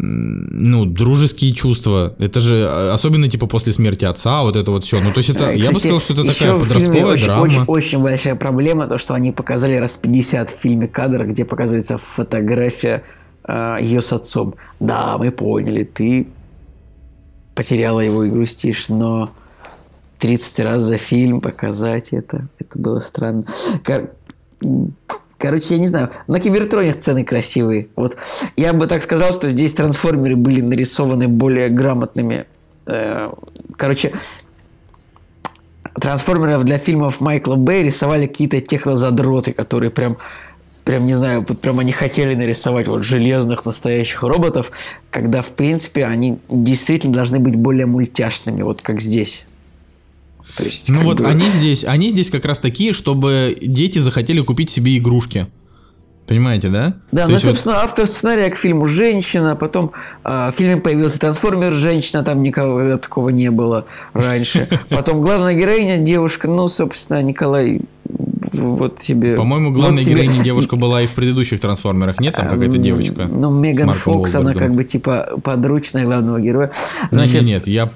ну, 0.00 0.84
дружеские 0.84 1.52
чувства. 1.52 2.14
Это 2.18 2.40
же 2.40 2.64
а, 2.68 2.94
особенно 2.94 3.28
типа 3.28 3.46
после 3.46 3.72
смерти 3.72 4.04
отца, 4.04 4.42
вот 4.42 4.54
это 4.54 4.70
вот 4.70 4.84
все. 4.84 5.00
Ну, 5.00 5.12
то 5.12 5.18
есть 5.18 5.30
это, 5.30 5.40
Кстати, 5.40 5.58
я 5.58 5.72
бы 5.72 5.80
сказал, 5.80 6.00
что 6.00 6.12
это 6.14 6.24
такая 6.24 6.58
подростковая 6.58 7.14
очень, 7.14 7.24
драма. 7.24 7.42
Очень, 7.42 7.64
очень 7.66 7.98
большая 7.98 8.34
проблема, 8.36 8.86
то, 8.86 8.98
что 8.98 9.14
они 9.14 9.32
показали 9.32 9.74
раз 9.74 9.96
50 9.96 10.50
в 10.50 10.60
фильме 10.60 10.86
кадр, 10.86 11.26
где 11.26 11.44
показывается 11.44 11.98
фотография 11.98 13.02
э, 13.44 13.78
ее 13.80 14.00
с 14.00 14.12
отцом. 14.12 14.54
Да, 14.78 15.18
мы 15.18 15.32
поняли, 15.32 15.82
ты 15.82 16.28
потеряла 17.56 18.00
его 18.00 18.22
и 18.22 18.30
грустишь, 18.30 18.88
но 18.88 19.30
30 20.20 20.60
раз 20.60 20.82
за 20.82 20.96
фильм 20.96 21.40
показать 21.40 22.08
это, 22.12 22.48
это 22.60 22.78
было 22.78 23.00
странно. 23.00 23.44
Короче, 25.38 25.74
я 25.74 25.80
не 25.80 25.86
знаю, 25.86 26.10
на 26.26 26.40
Кибертроне 26.40 26.92
сцены 26.92 27.24
красивые. 27.24 27.88
Вот 27.94 28.16
я 28.56 28.72
бы 28.72 28.88
так 28.88 29.04
сказал, 29.04 29.32
что 29.32 29.48
здесь 29.48 29.72
трансформеры 29.72 30.34
были 30.34 30.60
нарисованы 30.60 31.28
более 31.28 31.68
грамотными. 31.68 32.46
Э, 32.86 33.30
короче, 33.76 34.12
трансформеров 35.94 36.64
для 36.64 36.78
фильмов 36.78 37.20
Майкла 37.20 37.54
Бэй 37.54 37.84
рисовали 37.84 38.26
какие-то 38.26 38.60
технозадроты, 38.60 39.52
которые 39.52 39.90
прям 39.90 40.18
прям, 40.84 41.04
не 41.04 41.12
знаю, 41.12 41.44
вот 41.46 41.60
прям 41.60 41.78
они 41.80 41.92
хотели 41.92 42.34
нарисовать 42.34 42.88
вот 42.88 43.04
железных 43.04 43.66
настоящих 43.66 44.22
роботов, 44.22 44.72
когда, 45.10 45.42
в 45.42 45.50
принципе, 45.50 46.06
они 46.06 46.38
действительно 46.48 47.14
должны 47.14 47.38
быть 47.38 47.56
более 47.56 47.84
мультяшными, 47.84 48.62
вот 48.62 48.80
как 48.80 48.98
здесь. 48.98 49.46
То 50.58 50.64
есть, 50.64 50.88
ну 50.88 51.02
вот 51.02 51.20
бы... 51.20 51.26
они 51.26 51.48
здесь, 51.50 51.84
они 51.84 52.10
здесь 52.10 52.30
как 52.30 52.44
раз 52.44 52.58
такие, 52.58 52.92
чтобы 52.92 53.56
дети 53.62 54.00
захотели 54.00 54.40
купить 54.40 54.70
себе 54.70 54.98
игрушки. 54.98 55.46
Понимаете, 56.26 56.68
да? 56.68 56.94
Да, 57.10 57.24
То 57.24 57.30
ну, 57.30 57.38
собственно, 57.38 57.76
вот... 57.76 57.84
автор 57.84 58.06
сценария 58.06 58.50
к 58.50 58.56
фильму 58.56 58.86
«Женщина», 58.86 59.56
потом 59.56 59.92
э, 60.24 60.50
в 60.50 60.54
фильме 60.58 60.76
появился 60.76 61.18
«Трансформер. 61.18 61.72
Женщина», 61.72 62.22
там 62.22 62.42
никого 62.42 62.98
такого 62.98 63.30
не 63.30 63.50
было 63.50 63.86
раньше. 64.12 64.68
Потом 64.90 65.22
главная 65.22 65.54
героиня– 65.54 65.96
девушка, 65.98 66.46
ну, 66.48 66.68
собственно, 66.68 67.22
Николай 67.22 67.80
вот 68.52 68.98
тебе... 68.98 69.36
По-моему, 69.36 69.72
главная 69.72 70.02
вот 70.02 70.10
героиня 70.10 70.32
тебе... 70.34 70.44
девушка 70.44 70.76
была 70.76 71.02
и 71.02 71.06
в 71.06 71.12
предыдущих 71.12 71.60
трансформерах, 71.60 72.20
нет? 72.20 72.34
Там 72.34 72.48
какая-то 72.48 72.78
девочка. 72.78 73.24
Ну, 73.26 73.50
Меган 73.50 73.90
Фокс, 73.90 74.34
она 74.34 74.54
как 74.54 74.74
бы 74.74 74.84
типа 74.84 75.38
подручная 75.42 76.04
главного 76.04 76.40
героя. 76.40 76.72
Значит, 77.10 77.42
нет, 77.42 77.44
нет, 77.44 77.68
я 77.68 77.92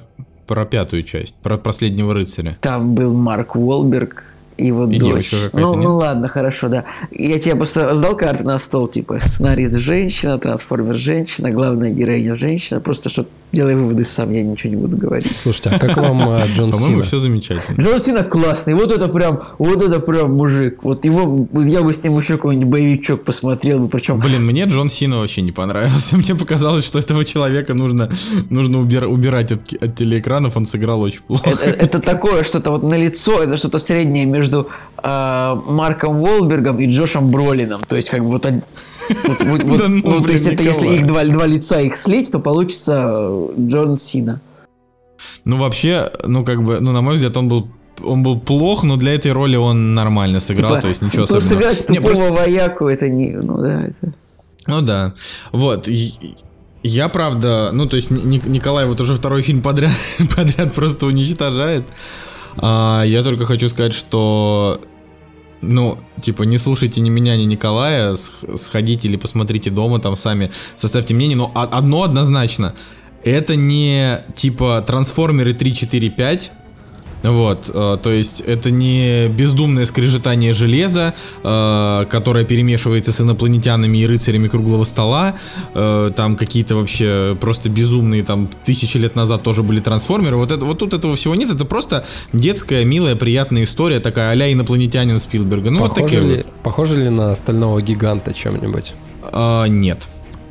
про 0.47 0.67
пятую 0.67 1.03
часть, 1.03 1.35
про 1.37 1.57
последнего 1.57 2.15
рыцаря. 2.15 2.57
Там 2.61 2.95
был 2.95 3.15
Марк 3.15 3.57
Уолберг, 3.57 4.25
его 4.59 4.85
и 4.85 4.99
дочь. 4.99 5.09
девочка 5.09 5.37
какая-то, 5.37 5.59
ну, 5.59 5.75
ну 5.77 5.97
ладно, 5.97 6.29
хорошо, 6.29 6.69
да. 6.69 6.85
Я 7.11 7.39
тебе 7.39 7.55
просто 7.55 7.95
сдал 7.95 8.17
карты 8.17 8.45
на 8.45 8.59
стол, 8.59 8.89
типа, 8.89 9.19
сценарист 9.21 9.75
женщина, 9.75 10.39
трансформер 10.39 10.97
женщина, 10.97 11.51
главная 11.51 11.91
героиня 11.91 12.35
женщина, 12.35 12.81
просто 12.81 13.11
что 13.11 13.27
делай 13.53 13.75
выводы 13.75 14.05
сам, 14.05 14.33
я 14.33 14.43
ничего 14.43 14.71
не 14.71 14.77
буду 14.77 14.97
говорить. 14.97 15.37
Слушайте, 15.37 15.71
а 15.71 15.79
как 15.79 15.97
вам 15.99 16.23
а, 16.23 16.47
Джон 16.47 16.73
Сина? 16.73 16.73
По-моему, 16.73 17.03
все 17.03 17.19
замечательно. 17.19 17.81
Джон 17.81 18.01
Сина 18.01 18.25
классный, 18.25 18.75
вот 18.75 18.91
это 18.91 19.09
прям, 19.09 19.41
вот 19.59 19.83
это 19.83 20.01
прям 20.01 20.33
мужик. 20.33 20.83
Вот 20.83 21.05
его, 21.05 21.47
я 21.61 21.83
бы 21.83 21.93
с 21.93 22.03
ним 22.03 22.17
еще 22.17 22.37
какой-нибудь 22.37 22.69
боевичок 22.69 23.25
посмотрел 23.25 23.79
бы, 23.79 23.89
причем... 23.89 24.19
Блин, 24.19 24.45
мне 24.45 24.65
Джон 24.65 24.89
Сина 24.89 25.19
вообще 25.19 25.43
не 25.43 25.53
понравился. 25.53 26.17
Мне 26.23 26.35
показалось, 26.35 26.85
что 26.85 26.99
этого 26.99 27.25
человека 27.25 27.75
нужно, 27.75 28.11
нужно 28.49 28.81
убир, 28.81 29.07
убирать 29.07 29.53
от, 29.53 29.73
от 29.73 29.97
телеэкранов, 29.97 30.57
он 30.57 30.67
сыграл 30.67 31.03
очень 31.03 31.21
плохо. 31.21 31.51
Это, 31.51 31.65
это 31.65 32.01
такое 32.01 32.45
что-то 32.45 32.71
вот 32.71 32.83
на 32.83 32.97
лицо, 32.97 33.43
это 33.43 33.57
что-то 33.57 33.79
среднее 33.79 34.25
между 34.25 34.42
э, 34.51 35.57
Марком 35.67 36.21
Волбергом 36.21 36.79
и 36.79 36.87
Джошем 36.87 37.31
Бролином. 37.31 37.81
То 37.89 37.97
есть, 37.97 38.11
как 38.11 38.23
бы 38.23 38.31
вот... 38.31 38.45
ну, 39.45 40.23
то 40.23 40.33
есть, 40.33 40.47
это 40.47 40.63
если 40.63 40.89
их 40.89 41.07
два, 41.07 41.23
лица 41.23 41.81
их 41.81 41.97
слить, 41.97 42.31
то 42.31 42.39
получится 42.39 43.05
э, 43.07 43.49
Джон 43.59 43.97
Сина. 43.97 44.41
Ну, 45.45 45.57
вообще, 45.57 46.11
ну, 46.27 46.45
как 46.45 46.63
бы, 46.63 46.81
ну, 46.81 46.93
на 46.93 47.01
мой 47.01 47.15
взгляд, 47.15 47.37
он 47.37 47.49
был 47.49 47.69
он 48.05 48.23
был 48.23 48.41
плох, 48.41 48.85
но 48.85 48.97
для 48.97 49.15
этой 49.15 49.33
роли 49.33 49.55
он 49.55 49.95
нормально 49.95 50.41
сыграл, 50.41 50.71
типа, 50.71 50.83
то 50.83 50.89
есть 50.89 51.03
ничего 51.03 51.25
особенного. 51.25 51.49
сыграть 51.49 51.87
тупого 51.87 52.03
просто... 52.03 52.33
вояку, 52.33 52.89
это 52.89 53.09
не, 53.09 53.31
ну 53.31 53.63
да, 53.63 53.83
это... 53.83 54.15
Ну 54.67 54.83
да. 54.83 55.15
Вот. 55.53 55.89
Я 56.83 57.09
правда, 57.09 57.71
ну 57.73 57.87
то 57.87 57.97
есть 57.97 58.11
Ник- 58.11 58.47
Николай 58.47 58.87
вот 58.87 59.01
уже 59.01 59.15
второй 59.15 59.43
фильм 59.43 59.63
подряд, 59.63 59.93
подряд 60.37 60.73
просто 60.73 61.07
уничтожает. 61.07 61.85
А, 62.57 63.03
я 63.05 63.23
только 63.23 63.45
хочу 63.45 63.69
сказать, 63.69 63.95
что 63.95 64.81
ну, 65.61 65.99
типа, 66.21 66.43
не 66.43 66.59
слушайте 66.59 67.01
ни 67.01 67.09
меня, 67.09 67.37
ни 67.37 67.43
Николая, 67.45 68.15
сх- 68.17 68.57
сходите 68.57 69.09
или 69.09 69.17
посмотрите 69.17 69.71
дома, 69.71 70.01
там 70.01 70.17
сами 70.17 70.51
составьте 70.77 71.15
мнение, 71.15 71.37
но 71.37 71.53
одно 71.55 72.03
однозначно, 72.03 72.75
это 73.23 73.55
не 73.55 74.25
типа 74.35 74.83
трансформеры 74.85 75.53
3, 75.53 75.75
4, 75.75 76.11
5, 76.11 76.53
вот, 77.23 77.71
э, 77.73 77.99
то 78.03 78.11
есть 78.11 78.41
это 78.41 78.71
не 78.71 79.29
бездумное 79.29 79.85
скрежетание 79.85 80.53
железа, 80.53 81.15
э, 81.43 82.05
которое 82.11 82.45
перемешивается 82.45 83.13
с 83.13 83.21
инопланетянами 83.21 83.99
и 83.99 84.07
рыцарями 84.07 84.49
круглого 84.49 84.85
стола, 84.85 85.37
э, 85.75 86.11
там 86.17 86.37
какие-то 86.37 86.75
вообще 86.77 87.37
просто 87.41 87.69
безумные, 87.69 88.23
там 88.23 88.49
тысячи 88.65 88.97
лет 88.97 89.15
назад 89.15 89.43
тоже 89.43 89.63
были 89.63 89.81
трансформеры, 89.81 90.37
вот, 90.37 90.51
это, 90.51 90.65
вот 90.65 90.79
тут 90.79 90.95
этого 90.95 91.15
всего 91.17 91.35
нет, 91.35 91.51
это 91.51 91.65
просто 91.65 92.05
детская, 92.33 92.85
милая, 92.85 93.17
приятная 93.17 93.65
история, 93.65 94.01
такая 94.01 94.31
а-ля 94.31 94.53
инопланетянин 94.53 95.19
Спилберга, 95.19 95.71
ну 95.71 95.81
вот 95.81 95.95
похоже, 95.95 96.05
такие 96.05 96.21
ли, 96.23 96.37
вот. 96.39 96.47
похоже 96.63 97.05
ли 97.05 97.09
на 97.09 97.35
стального 97.35 97.81
гиганта 97.81 98.35
чем-нибудь? 98.35 98.95
А, 99.23 99.67
нет, 99.67 100.07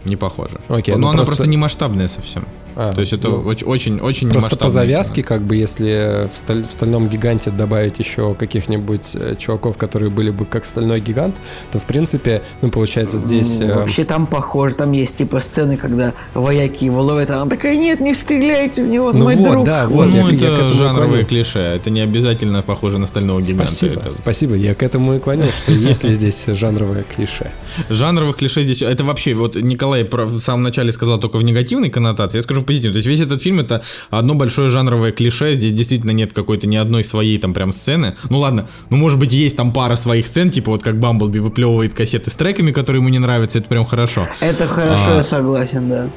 не 0.05 0.15
похоже. 0.15 0.59
Окей, 0.67 0.93
Но 0.93 1.01
ну 1.01 1.07
она 1.07 1.17
просто- 1.17 1.31
просто 1.31 1.49
не 1.49 1.57
масштабная 1.57 2.07
совсем. 2.07 2.45
А, 2.75 2.91
То 2.93 3.01
есть 3.01 3.13
это 3.13 3.29
ну, 3.29 3.49
оч- 3.51 3.65
очень, 3.65 3.99
очень 3.99 4.29
Просто 4.29 4.55
по 4.55 4.69
завязке, 4.69 5.23
как 5.23 5.41
бы, 5.41 5.55
если 5.55 6.29
в, 6.31 6.37
сталь- 6.37 6.67
в 6.67 6.71
стальном 6.73 7.09
гиганте 7.09 7.51
добавить 7.51 7.99
еще 7.99 8.33
каких-нибудь 8.33 9.11
э, 9.15 9.35
чуваков, 9.37 9.77
которые 9.77 10.09
были 10.09 10.29
бы 10.29 10.45
как 10.45 10.65
стальной 10.65 10.99
гигант, 10.99 11.35
то 11.71 11.79
в 11.79 11.83
принципе, 11.83 12.41
ну, 12.61 12.69
получается, 12.69 13.17
здесь. 13.17 13.59
Ну, 13.59 13.73
Вообще 13.75 14.03
там 14.03 14.25
похоже, 14.27 14.75
там 14.75 14.91
есть 14.91 15.15
типа 15.17 15.39
сцены, 15.41 15.77
когда 15.77 16.13
вояки 16.33 16.85
его 16.85 17.01
ловят, 17.01 17.29
а 17.31 17.41
она 17.41 17.49
такая, 17.49 17.75
нет, 17.75 17.99
не 17.99 18.13
стреляйте 18.13 18.83
в 18.83 18.87
него, 18.87 19.11
Ну 19.11 19.23
мой 19.23 19.35
вот, 19.35 19.51
друг. 19.51 19.65
да, 19.65 19.85
Ну, 19.89 19.95
вот, 19.95 20.11
я- 20.13 20.21
я 20.21 20.33
это 20.47 20.71
жанровое 20.71 21.07
клоню. 21.09 21.25
клише. 21.25 21.59
Это 21.59 21.89
не 21.89 22.01
обязательно 22.01 22.61
похоже 22.61 22.97
на 22.99 23.07
стального 23.07 23.41
гиганта. 23.41 23.71
Спасибо, 23.73 23.99
Это 23.99 24.09
спасибо. 24.11 24.55
Я 24.55 24.75
к 24.75 24.83
этому 24.83 25.15
и 25.15 25.19
клонил, 25.19 25.47
что 25.63 25.71
есть 25.71 26.03
ли 26.03 26.13
здесь 26.13 26.45
жанровое 26.47 27.03
клише. 27.15 27.51
Жанровых 27.89 28.37
клише 28.37 28.63
здесь... 28.63 28.81
Это 28.81 29.03
вообще, 29.03 29.33
вот 29.33 29.55
Николай 29.55 30.03
в 30.09 30.37
самом 30.39 30.63
начале 30.63 30.91
сказал 30.91 31.19
только 31.19 31.37
в 31.37 31.43
негативной 31.43 31.89
коннотации, 31.89 32.37
я 32.37 32.41
скажу 32.41 32.60
в 32.61 32.65
позитивной. 32.65 32.93
То 32.93 32.97
есть 32.97 33.07
весь 33.07 33.21
этот 33.21 33.41
фильм 33.41 33.59
это 33.59 33.81
одно 34.09 34.35
большое 34.35 34.69
жанровое 34.69 35.11
клише, 35.11 35.53
здесь 35.53 35.73
действительно 35.73 36.11
нет 36.11 36.33
какой-то 36.33 36.67
ни 36.67 36.75
одной 36.75 37.03
своей 37.03 37.37
там 37.37 37.53
прям 37.53 37.73
сцены. 37.73 38.15
Ну 38.29 38.39
ладно, 38.39 38.67
ну 38.89 38.97
может 38.97 39.19
быть 39.19 39.33
есть 39.33 39.57
там 39.57 39.73
пара 39.73 39.95
своих 39.95 40.27
сцен, 40.27 40.51
типа 40.51 40.71
вот 40.71 40.83
как 40.83 40.99
Бамблби 40.99 41.39
выплевывает 41.39 41.93
кассеты 41.93 42.29
с 42.29 42.35
треками, 42.35 42.71
которые 42.71 43.01
ему 43.01 43.09
не 43.09 43.19
нравятся, 43.19 43.59
это 43.59 43.67
прям 43.67 43.85
хорошо. 43.85 44.27
Это 44.39 44.67
хорошо, 44.67 45.11
А. 45.11 45.15
я 45.15 45.23
согласен, 45.23 45.89
да. 45.89 46.09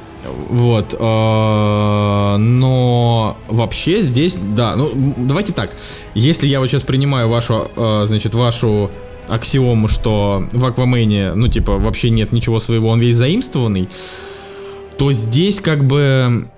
Вот, 0.49 0.95
э, 0.99 2.37
но 2.39 3.37
вообще 3.49 4.01
здесь, 4.01 4.37
да, 4.37 4.75
ну 4.75 4.91
давайте 5.19 5.53
так, 5.53 5.77
если 6.15 6.47
я 6.47 6.61
вот 6.61 6.69
сейчас 6.69 6.83
принимаю 6.83 7.29
вашу, 7.29 7.71
э, 7.77 8.05
значит, 8.07 8.35
вашу 8.35 8.91
аксиому, 9.29 9.89
что 9.89 10.47
в 10.53 10.65
Аквамене, 10.65 11.35
ну 11.35 11.49
типа 11.49 11.79
вообще 11.79 12.11
нет 12.11 12.33
ничего 12.33 12.61
своего, 12.61 12.89
он 12.89 13.01
весь 13.01 13.17
заимствованный, 13.17 13.89
то 14.97 15.13
здесь 15.13 15.61
как 15.61 15.85
бы 15.85 16.49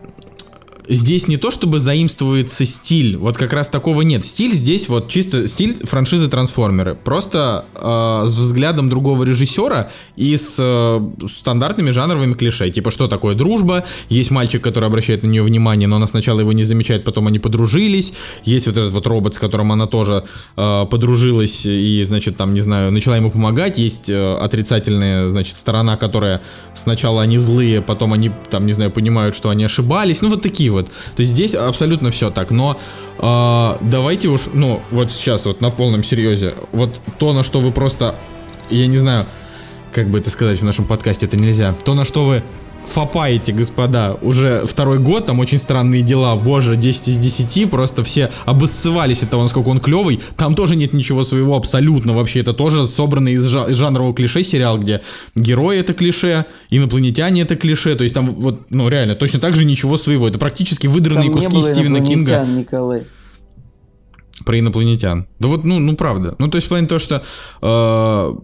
здесь 0.88 1.28
не 1.28 1.36
то 1.36 1.50
чтобы 1.50 1.78
заимствуется 1.78 2.64
стиль, 2.64 3.16
вот 3.16 3.36
как 3.36 3.52
раз 3.52 3.68
такого 3.68 4.02
нет. 4.02 4.24
Стиль 4.24 4.52
здесь 4.52 4.88
вот 4.88 5.08
чисто 5.08 5.48
стиль 5.48 5.74
франшизы 5.84 6.28
Трансформеры, 6.28 6.94
просто 6.94 7.64
э, 7.74 8.26
с 8.26 8.36
взглядом 8.36 8.88
другого 8.88 9.24
режиссера 9.24 9.90
и 10.16 10.36
с 10.36 10.56
э, 10.58 11.26
стандартными 11.28 11.90
жанровыми 11.90 12.34
клише. 12.34 12.70
Типа 12.70 12.90
что 12.90 13.08
такое 13.08 13.34
дружба? 13.34 13.84
Есть 14.08 14.30
мальчик, 14.30 14.62
который 14.62 14.86
обращает 14.86 15.22
на 15.22 15.28
нее 15.28 15.42
внимание, 15.42 15.88
но 15.88 15.96
она 15.96 16.06
сначала 16.06 16.40
его 16.40 16.52
не 16.52 16.64
замечает, 16.64 17.04
потом 17.04 17.26
они 17.26 17.38
подружились. 17.38 18.12
Есть 18.44 18.66
вот 18.66 18.76
этот 18.76 18.92
вот 18.92 19.06
робот, 19.06 19.34
с 19.34 19.38
которым 19.38 19.72
она 19.72 19.86
тоже 19.86 20.24
э, 20.56 20.86
подружилась 20.90 21.66
и, 21.66 22.04
значит, 22.04 22.36
там, 22.36 22.52
не 22.54 22.60
знаю, 22.60 22.92
начала 22.92 23.16
ему 23.16 23.30
помогать. 23.30 23.78
Есть 23.78 24.08
э, 24.08 24.36
отрицательная, 24.36 25.28
значит, 25.28 25.56
сторона, 25.56 25.96
которая 25.96 26.42
сначала 26.74 27.22
они 27.22 27.38
злые, 27.38 27.82
потом 27.82 28.12
они, 28.12 28.30
там, 28.50 28.66
не 28.66 28.72
знаю, 28.72 28.90
понимают, 28.90 29.34
что 29.34 29.50
они 29.50 29.64
ошибались. 29.64 30.22
Ну, 30.22 30.28
вот 30.28 30.42
такие 30.42 30.70
вот. 30.70 30.75
То 30.84 31.20
есть 31.20 31.32
здесь 31.32 31.54
абсолютно 31.54 32.10
все 32.10 32.30
так. 32.30 32.50
Но 32.50 32.78
э, 33.18 33.76
давайте 33.80 34.28
уж, 34.28 34.48
ну, 34.52 34.82
вот 34.90 35.12
сейчас 35.12 35.46
вот 35.46 35.60
на 35.60 35.70
полном 35.70 36.02
серьезе, 36.02 36.54
вот 36.72 37.00
то, 37.18 37.32
на 37.32 37.42
что 37.42 37.60
вы 37.60 37.72
просто, 37.72 38.14
я 38.70 38.86
не 38.86 38.98
знаю, 38.98 39.26
как 39.92 40.10
бы 40.10 40.18
это 40.18 40.30
сказать 40.30 40.60
в 40.60 40.64
нашем 40.64 40.84
подкасте, 40.84 41.26
это 41.26 41.36
нельзя. 41.36 41.74
То, 41.84 41.94
на 41.94 42.04
что 42.04 42.26
вы 42.26 42.42
фапаете, 42.86 43.52
господа, 43.52 44.16
уже 44.22 44.62
второй 44.66 44.98
год, 44.98 45.26
там 45.26 45.38
очень 45.40 45.58
странные 45.58 46.02
дела, 46.02 46.36
боже, 46.36 46.76
10 46.76 47.08
из 47.08 47.18
10, 47.18 47.70
просто 47.70 48.02
все 48.02 48.30
обоссывались 48.44 49.22
от 49.22 49.30
того, 49.30 49.42
насколько 49.42 49.68
он 49.68 49.80
клевый, 49.80 50.20
там 50.36 50.54
тоже 50.54 50.76
нет 50.76 50.92
ничего 50.92 51.24
своего 51.24 51.56
абсолютно 51.56 52.14
вообще, 52.14 52.40
это 52.40 52.52
тоже 52.52 52.86
собранный 52.86 53.32
из, 53.32 53.46
жа- 53.46 53.70
из 53.70 53.76
жанрового 53.76 54.14
клише 54.14 54.42
сериал, 54.42 54.78
где 54.78 55.00
герои 55.34 55.78
это 55.78 55.92
клише, 55.94 56.46
инопланетяне 56.70 57.42
это 57.42 57.56
клише, 57.56 57.94
то 57.94 58.04
есть 58.04 58.14
там 58.14 58.28
вот, 58.30 58.70
ну 58.70 58.88
реально, 58.88 59.14
точно 59.14 59.40
так 59.40 59.56
же 59.56 59.64
ничего 59.64 59.96
своего, 59.96 60.28
это 60.28 60.38
практически 60.38 60.86
выдранные 60.86 61.30
Там 61.30 61.34
куски 61.34 61.62
Стивена 61.62 62.00
Кинга 62.00 62.46
Николай. 62.46 63.04
про 64.44 64.58
инопланетян. 64.58 65.26
Да 65.38 65.48
вот, 65.48 65.64
ну, 65.64 65.78
ну 65.78 65.96
правда. 65.96 66.34
Ну, 66.38 66.48
то 66.48 66.56
есть 66.56 66.66
в 66.66 66.68
плане 66.68 66.86
того, 66.86 66.98
что 66.98 67.22
э, 67.62 68.34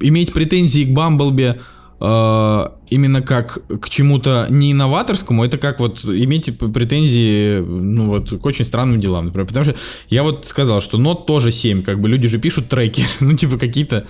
иметь 0.00 0.32
претензии 0.32 0.84
к 0.84 0.92
Бамблби 0.92 1.54
э, 2.00 2.66
именно 2.90 3.22
как 3.22 3.62
к 3.80 3.88
чему-то 3.88 4.46
не 4.50 4.72
инноваторскому, 4.72 5.44
это 5.44 5.58
как 5.58 5.80
вот 5.80 6.04
иметь 6.04 6.58
претензии, 6.58 7.60
ну 7.60 8.08
вот, 8.08 8.30
к 8.30 8.44
очень 8.44 8.64
странным 8.64 9.00
делам, 9.00 9.26
например. 9.26 9.46
Потому 9.46 9.64
что 9.64 9.76
я 10.08 10.22
вот 10.22 10.46
сказал, 10.46 10.80
что 10.80 10.98
нот 10.98 11.26
тоже 11.26 11.50
7, 11.50 11.82
как 11.82 12.00
бы 12.00 12.08
люди 12.08 12.28
же 12.28 12.38
пишут 12.38 12.68
треки, 12.68 13.04
ну, 13.20 13.36
типа 13.36 13.56
какие-то 13.56 14.06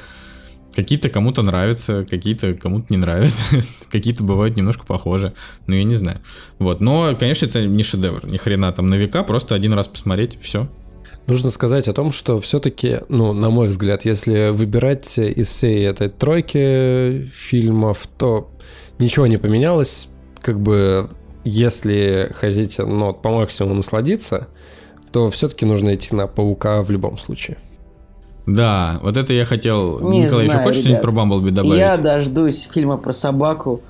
Какие-то 0.74 1.08
кому-то 1.08 1.42
нравятся, 1.42 2.06
какие-то 2.08 2.54
кому-то 2.54 2.86
не 2.90 2.96
нравятся, 2.96 3.42
какие-то 3.90 4.22
бывают 4.22 4.56
немножко 4.56 4.86
похожи, 4.86 5.34
ну 5.66 5.74
я 5.74 5.82
не 5.82 5.96
знаю. 5.96 6.18
Вот, 6.60 6.80
но, 6.80 7.16
конечно, 7.18 7.46
это 7.46 7.66
не 7.66 7.82
шедевр, 7.82 8.24
ни 8.24 8.36
хрена 8.36 8.70
там 8.70 8.86
на 8.86 8.94
века, 8.94 9.24
просто 9.24 9.56
один 9.56 9.72
раз 9.72 9.88
посмотреть, 9.88 10.38
все. 10.40 10.68
Нужно 11.30 11.50
сказать 11.50 11.86
о 11.86 11.92
том, 11.92 12.10
что 12.10 12.40
все-таки, 12.40 13.02
ну, 13.08 13.32
на 13.32 13.50
мой 13.50 13.68
взгляд, 13.68 14.04
если 14.04 14.48
выбирать 14.48 15.16
из 15.16 15.46
всей 15.46 15.86
этой 15.86 16.08
тройки 16.08 17.30
фильмов, 17.32 18.08
то 18.18 18.50
ничего 18.98 19.28
не 19.28 19.36
поменялось. 19.36 20.08
Как 20.40 20.58
бы, 20.58 21.08
если 21.44 22.32
хотите, 22.34 22.84
ну, 22.84 23.14
по 23.14 23.30
максимуму 23.30 23.76
насладиться, 23.76 24.48
то 25.12 25.30
все-таки 25.30 25.64
нужно 25.64 25.94
идти 25.94 26.16
на 26.16 26.26
паука 26.26 26.82
в 26.82 26.90
любом 26.90 27.16
случае. 27.16 27.58
Да, 28.46 28.98
вот 29.00 29.16
это 29.16 29.32
я 29.32 29.44
хотел. 29.44 30.00
Не 30.00 30.22
Николай, 30.22 30.46
еще 30.46 30.52
знаю, 30.52 30.64
хочешь 30.64 30.78
ребят. 30.78 30.80
что-нибудь 30.80 31.02
про 31.02 31.12
Бамблби 31.12 31.50
добавить? 31.50 31.78
Я 31.78 31.96
дождусь 31.96 32.68
фильма 32.74 32.96
про 32.96 33.12
собаку. 33.12 33.82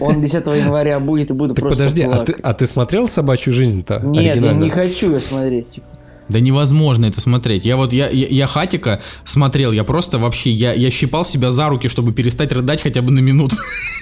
Он 0.00 0.22
10 0.22 0.46
января 0.46 1.00
будет 1.00 1.32
и 1.32 1.34
буду 1.34 1.54
Так 1.54 1.64
просто 1.64 1.84
подожди, 1.84 2.02
а 2.04 2.06
плакать. 2.06 2.36
ты, 2.36 2.42
а 2.42 2.54
ты 2.54 2.66
смотрел 2.66 3.06
собачью 3.06 3.52
жизнь-то? 3.52 4.00
Нет, 4.02 4.36
я 4.36 4.52
не 4.52 4.70
хочу 4.70 5.12
ее 5.12 5.20
смотреть. 5.20 5.80
Да 6.30 6.40
невозможно 6.40 7.06
это 7.06 7.20
смотреть. 7.20 7.66
Я 7.66 7.76
вот, 7.76 7.92
я, 7.92 8.08
я, 8.08 8.26
я 8.28 8.46
Хатика 8.46 9.00
смотрел, 9.24 9.72
я 9.72 9.84
просто 9.84 10.18
вообще, 10.18 10.50
я, 10.50 10.72
я 10.72 10.90
щипал 10.90 11.24
себя 11.24 11.50
за 11.50 11.68
руки, 11.68 11.88
чтобы 11.88 12.12
перестать 12.12 12.52
рыдать 12.52 12.82
хотя 12.82 13.02
бы 13.02 13.10
на 13.10 13.18
минуту. 13.18 13.56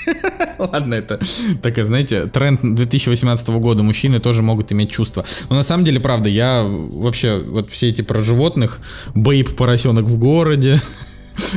Ладно, 0.59 0.95
это 0.95 1.19
такая, 1.63 1.85
знаете, 1.85 2.27
тренд 2.27 2.61
2018 2.63 3.49
года. 3.49 3.83
Мужчины 3.83 4.19
тоже 4.21 4.43
могут 4.43 4.73
иметь 4.73 4.91
чувства. 4.91 5.25
Но 5.49 5.57
на 5.57 5.63
самом 5.63 5.85
деле, 5.85 6.01
правда, 6.01 6.29
я 6.29 6.65
вообще, 6.65 7.43
вот 7.47 7.71
все 7.71 7.89
эти 7.89 8.03
про 8.03 8.21
животных, 8.21 8.81
Бейб 9.15 9.57
поросенок 9.57 10.05
в 10.05 10.19
городе, 10.19 10.81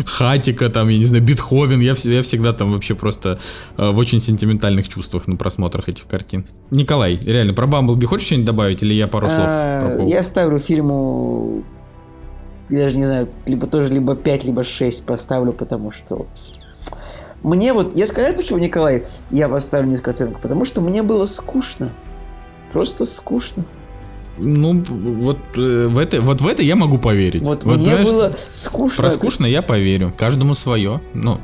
Хатика, 0.05 0.69
там, 0.69 0.89
я 0.89 0.97
не 0.97 1.05
знаю, 1.05 1.23
Бетховен, 1.23 1.79
я, 1.79 1.95
я 2.03 2.21
всегда 2.21 2.53
там 2.53 2.71
вообще 2.71 2.95
просто 2.95 3.39
э, 3.77 3.89
в 3.91 3.97
очень 3.97 4.19
сентиментальных 4.19 4.87
чувствах 4.87 5.27
на 5.27 5.35
просмотрах 5.35 5.89
этих 5.89 6.07
картин. 6.07 6.45
Николай, 6.69 7.17
реально, 7.17 7.53
про 7.53 7.67
Бамблби 7.67 8.05
хочешь 8.05 8.27
что-нибудь 8.27 8.45
добавить, 8.45 8.83
или 8.83 8.93
я 8.93 9.07
пару 9.07 9.27
слов 9.27 9.41
А? 9.41 10.03
Я 10.07 10.23
ставлю 10.23 10.59
фильму, 10.59 11.63
я 12.69 12.85
даже 12.85 12.97
не 12.97 13.05
знаю, 13.05 13.29
либо 13.45 13.67
тоже 13.67 13.91
либо 13.91 14.15
5, 14.15 14.45
либо 14.45 14.63
6 14.63 15.05
поставлю, 15.05 15.53
потому 15.53 15.91
что 15.91 16.27
мне 17.43 17.73
вот, 17.73 17.95
я 17.95 18.05
сказал, 18.05 18.33
почему, 18.33 18.59
Николай, 18.59 19.07
я 19.31 19.49
поставлю 19.49 19.89
низкую 19.89 20.13
оценку, 20.13 20.39
потому 20.39 20.65
что 20.65 20.81
мне 20.81 21.01
было 21.01 21.25
скучно. 21.25 21.91
Просто 22.71 23.05
скучно. 23.05 23.65
Ну, 24.43 24.83
вот, 24.87 25.37
э, 25.55 25.87
в 25.87 25.97
это, 25.97 26.21
вот 26.21 26.41
в 26.41 26.47
это 26.47 26.63
я 26.63 26.75
могу 26.75 26.97
поверить. 26.97 27.43
Вот, 27.43 27.63
Вот, 27.63 27.75
мне 27.75 27.85
знаешь, 27.85 28.07
было 28.07 28.31
скучно. 28.53 29.03
Про 29.03 29.11
скучно 29.11 29.45
я 29.45 29.61
поверю. 29.61 30.13
Каждому 30.17 30.53
свое. 30.55 31.01
Ну, 31.13 31.39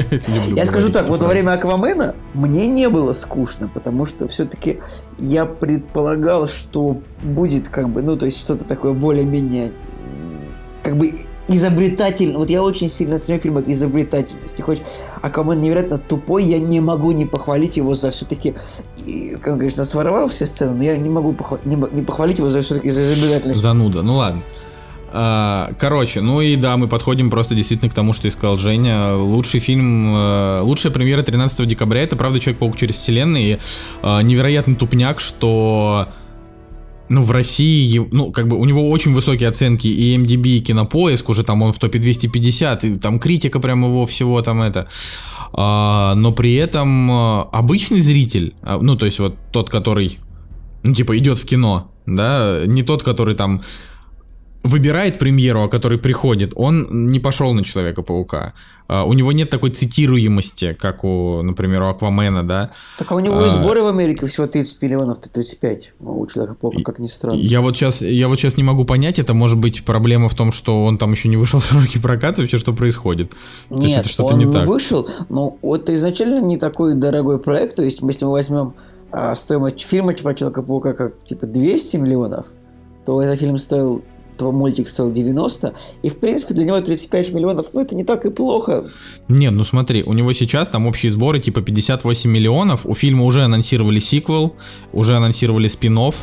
Я 0.56 0.66
скажу 0.66 0.90
так, 0.90 1.08
вот 1.08 1.22
во 1.22 1.28
время 1.28 1.52
Аквамена 1.52 2.14
мне 2.34 2.66
не 2.66 2.88
было 2.88 3.12
скучно, 3.12 3.68
потому 3.72 4.06
что 4.06 4.26
все-таки 4.28 4.80
я 5.18 5.46
предполагал, 5.46 6.48
что 6.48 7.00
будет 7.22 7.68
как 7.68 7.88
бы, 7.88 8.02
ну, 8.02 8.16
то 8.16 8.26
есть 8.26 8.40
что-то 8.40 8.64
такое 8.64 8.92
более-менее 8.92 9.72
как 10.82 10.96
бы 10.96 11.14
изобретательно. 11.50 12.38
Вот 12.38 12.48
я 12.48 12.62
очень 12.62 12.88
сильно 12.88 13.18
ценю 13.18 13.38
в 13.38 13.42
фильмах 13.42 13.68
изобретательность. 13.68 14.58
И 14.58 14.62
хоть 14.62 14.82
Аквамен 15.20 15.60
невероятно 15.60 15.98
тупой, 15.98 16.44
я 16.44 16.58
не 16.58 16.80
могу 16.80 17.10
не 17.10 17.26
похвалить 17.26 17.76
его 17.76 17.94
за 17.94 18.10
все-таки... 18.10 18.54
Как 19.42 19.56
конечно, 19.56 19.84
своровал 19.84 20.28
все 20.28 20.46
сцены, 20.46 20.74
но 20.74 20.82
я 20.82 20.96
не 20.96 21.08
могу 21.08 21.32
похвалить, 21.32 21.66
не, 21.66 21.76
не 21.76 22.02
похвалить 22.02 22.38
его 22.38 22.50
за 22.50 22.62
все-таки 22.62 22.90
за 22.90 23.02
изобретательность. 23.02 23.60
Зануда, 23.60 24.02
ну 24.02 24.16
ладно. 24.16 24.42
А, 25.12 25.72
короче, 25.78 26.20
ну 26.20 26.40
и 26.40 26.56
да, 26.56 26.76
мы 26.76 26.86
подходим 26.86 27.30
просто 27.30 27.54
действительно 27.54 27.90
к 27.90 27.94
тому, 27.94 28.12
что 28.12 28.28
искал 28.28 28.56
Женя. 28.56 29.16
Лучший 29.16 29.60
фильм, 29.60 30.14
э, 30.14 30.60
лучшая 30.62 30.92
премьера 30.92 31.22
13 31.22 31.66
декабря, 31.66 32.02
это 32.02 32.16
правда 32.16 32.38
Человек-паук 32.38 32.76
через 32.76 32.94
вселенные. 32.94 33.54
И 33.54 33.58
э, 34.02 34.22
невероятный 34.22 34.76
тупняк, 34.76 35.20
что 35.20 36.08
ну, 37.10 37.22
в 37.22 37.32
России, 37.32 38.00
ну, 38.12 38.30
как 38.30 38.46
бы 38.46 38.56
у 38.56 38.64
него 38.64 38.88
очень 38.88 39.12
высокие 39.12 39.48
оценки 39.48 39.88
и 39.88 40.16
MDB, 40.16 40.46
и 40.46 40.60
Кинопоиск, 40.60 41.28
уже 41.28 41.42
там 41.42 41.60
он 41.60 41.72
в 41.72 41.78
топе 41.80 41.98
250, 41.98 42.84
и 42.84 42.98
там 42.98 43.18
критика 43.18 43.58
прям 43.58 43.84
его 43.84 44.06
всего 44.06 44.40
там 44.42 44.62
это. 44.62 44.86
А, 45.52 46.14
но 46.14 46.32
при 46.32 46.54
этом 46.54 47.10
а, 47.10 47.42
обычный 47.52 48.00
зритель, 48.00 48.54
а, 48.62 48.78
ну, 48.80 48.96
то 48.96 49.06
есть 49.06 49.18
вот 49.18 49.36
тот, 49.52 49.70
который, 49.70 50.18
ну, 50.82 50.94
типа, 50.94 51.16
идет 51.18 51.38
в 51.38 51.46
кино, 51.46 51.90
да, 52.06 52.62
не 52.66 52.82
тот, 52.82 53.02
который 53.02 53.34
там 53.34 53.62
выбирает 54.62 55.18
премьеру, 55.18 55.62
а 55.62 55.68
который 55.68 55.98
приходит, 55.98 56.52
он 56.54 57.10
не 57.10 57.18
пошел 57.18 57.52
на 57.52 57.64
Человека-паука. 57.64 58.52
Uh, 58.88 59.04
у 59.04 59.12
него 59.12 59.30
нет 59.30 59.48
такой 59.48 59.70
цитируемости, 59.70 60.76
как 60.78 61.04
у, 61.04 61.42
например, 61.42 61.82
у 61.82 61.86
Аквамена, 61.86 62.42
да. 62.42 62.72
Так 62.98 63.12
а 63.12 63.14
у 63.14 63.20
него 63.20 63.40
uh, 63.40 63.46
и 63.46 63.50
сборы 63.50 63.82
в 63.82 63.86
Америке 63.86 64.26
всего 64.26 64.48
30 64.48 64.82
миллионов, 64.82 65.18
35 65.18 65.94
у 66.00 66.26
Человека-паука, 66.26 66.82
как 66.82 66.98
ни 66.98 67.06
странно. 67.06 67.38
Я 67.38 67.60
вот 67.60 67.76
сейчас, 67.76 68.02
я 68.02 68.26
вот 68.26 68.38
сейчас 68.38 68.56
не 68.56 68.64
могу 68.64 68.84
понять, 68.84 69.20
это 69.20 69.32
может 69.32 69.58
быть 69.58 69.84
проблема 69.84 70.28
в 70.28 70.34
том, 70.34 70.50
что 70.50 70.82
он 70.82 70.98
там 70.98 71.12
еще 71.12 71.28
не 71.28 71.36
вышел 71.36 71.60
в 71.60 71.64
широкий 71.64 72.00
прокат, 72.00 72.38
вообще 72.38 72.58
что 72.58 72.72
происходит? 72.72 73.32
Нет, 73.70 73.78
то 73.78 73.86
есть 73.86 73.98
это 73.98 74.08
что-то 74.08 74.34
он 74.34 74.38
не 74.38 74.52
так. 74.52 74.66
вышел, 74.66 75.08
но 75.28 75.56
это 75.62 75.94
изначально 75.94 76.40
не 76.40 76.56
такой 76.56 76.94
дорогой 76.94 77.38
проект, 77.38 77.76
то 77.76 77.82
есть 77.82 78.00
если 78.02 78.24
мы 78.24 78.32
возьмем 78.32 78.74
а, 79.12 79.34
стоимость 79.36 79.82
фильма 79.82 80.14
про 80.14 80.34
Человека-паука 80.34 80.94
как 80.94 81.22
типа 81.22 81.46
200 81.46 81.96
миллионов, 81.96 82.48
то 83.06 83.22
этот 83.22 83.38
фильм 83.38 83.56
стоил 83.58 84.02
этого 84.40 84.52
мультик 84.52 84.88
стоил 84.88 85.12
90, 85.12 85.74
и 86.02 86.08
в 86.08 86.18
принципе 86.18 86.54
для 86.54 86.64
него 86.64 86.80
35 86.80 87.32
миллионов, 87.32 87.74
ну 87.74 87.82
это 87.82 87.94
не 87.94 88.04
так 88.04 88.24
и 88.24 88.30
плохо. 88.30 88.88
Не, 89.28 89.50
ну 89.50 89.62
смотри, 89.64 90.02
у 90.02 90.12
него 90.14 90.32
сейчас 90.32 90.68
там 90.68 90.86
общие 90.86 91.12
сборы 91.12 91.40
типа 91.40 91.60
58 91.60 92.30
миллионов, 92.30 92.86
у 92.86 92.94
фильма 92.94 93.24
уже 93.24 93.42
анонсировали 93.42 94.00
сиквел, 94.00 94.54
уже 94.92 95.16
анонсировали 95.16 95.68
спин 95.68 95.98
-офф, 95.98 96.14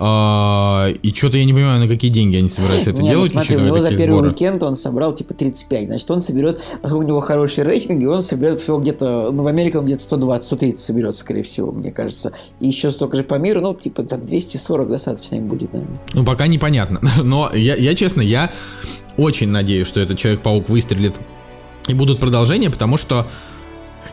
а, 0.00 0.88
и 1.02 1.12
что-то 1.12 1.38
я 1.38 1.44
не 1.44 1.52
понимаю, 1.52 1.80
на 1.80 1.88
какие 1.88 2.10
деньги 2.10 2.36
они 2.36 2.48
собираются 2.48 2.90
это 2.90 3.02
не, 3.02 3.08
ну 3.08 3.14
делать. 3.14 3.34
Ну, 3.34 3.40
смотри, 3.40 3.56
у 3.56 3.66
него 3.66 3.80
за 3.80 3.88
первый 3.88 4.04
сборы. 4.04 4.28
уикенд 4.28 4.62
он 4.62 4.76
собрал 4.76 5.12
типа 5.12 5.34
35. 5.34 5.88
Значит, 5.88 6.10
он 6.10 6.20
соберет, 6.20 6.62
поскольку 6.80 7.04
у 7.04 7.08
него 7.08 7.20
хорошие 7.20 7.64
рейтинги, 7.64 8.04
он 8.04 8.22
соберет 8.22 8.60
всего 8.60 8.78
где-то, 8.78 9.30
ну, 9.32 9.42
в 9.42 9.46
Америке 9.48 9.78
он 9.78 9.86
где-то 9.86 10.02
120, 10.04 10.44
130 10.44 10.78
соберет, 10.78 11.16
скорее 11.16 11.42
всего, 11.42 11.72
мне 11.72 11.90
кажется. 11.90 12.32
И 12.60 12.68
еще 12.68 12.92
столько 12.92 13.16
же 13.16 13.24
по 13.24 13.34
миру, 13.34 13.60
ну, 13.60 13.74
типа 13.74 14.04
там 14.04 14.22
240 14.22 14.88
достаточно 14.88 15.36
им 15.36 15.48
будет, 15.48 15.72
наверное. 15.72 16.00
Ну, 16.14 16.24
пока 16.24 16.46
непонятно. 16.46 17.00
Но 17.22 17.50
я, 17.52 17.74
я 17.74 17.94
честно, 17.94 18.20
я 18.20 18.52
очень 19.16 19.48
надеюсь, 19.48 19.88
что 19.88 19.98
этот 19.98 20.16
Человек-паук 20.16 20.68
выстрелит 20.68 21.18
и 21.88 21.94
будут 21.94 22.20
продолжения, 22.20 22.70
потому 22.70 22.98
что 22.98 23.26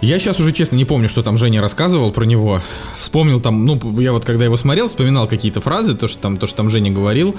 я 0.01 0.19
сейчас 0.19 0.39
уже 0.39 0.51
честно 0.51 0.75
не 0.75 0.85
помню, 0.85 1.09
что 1.09 1.23
там 1.23 1.37
Женя 1.37 1.61
рассказывал 1.61 2.11
про 2.11 2.25
него. 2.25 2.61
Вспомнил 2.97 3.39
там, 3.39 3.65
ну, 3.65 3.99
я 3.99 4.11
вот 4.11 4.25
когда 4.25 4.45
его 4.45 4.57
смотрел, 4.57 4.87
вспоминал 4.87 5.27
какие-то 5.27 5.61
фразы, 5.61 5.95
то, 5.95 6.07
что 6.07 6.21
там, 6.21 6.37
то, 6.37 6.47
что 6.47 6.57
там 6.57 6.69
Женя 6.69 6.91
говорил. 6.91 7.35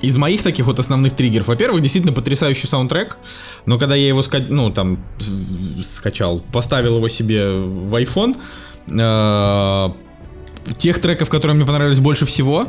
Из 0.00 0.16
моих 0.16 0.42
таких 0.42 0.66
вот 0.66 0.80
основных 0.80 1.14
триггеров, 1.14 1.46
во-первых, 1.46 1.80
действительно 1.80 2.12
потрясающий 2.12 2.66
саундтрек, 2.66 3.18
но 3.66 3.78
когда 3.78 3.94
я 3.94 4.08
его, 4.08 4.20
ска- 4.20 4.44
ну, 4.48 4.72
там, 4.72 4.98
скачал, 5.80 6.40
поставил 6.52 6.96
его 6.96 7.06
себе 7.08 7.52
в 7.52 7.94
iPhone, 7.94 8.36
э- 8.88 10.74
тех 10.76 11.00
треков, 11.00 11.28
которые 11.28 11.54
мне 11.56 11.64
понравились 11.64 12.00
больше 12.00 12.24
всего, 12.24 12.66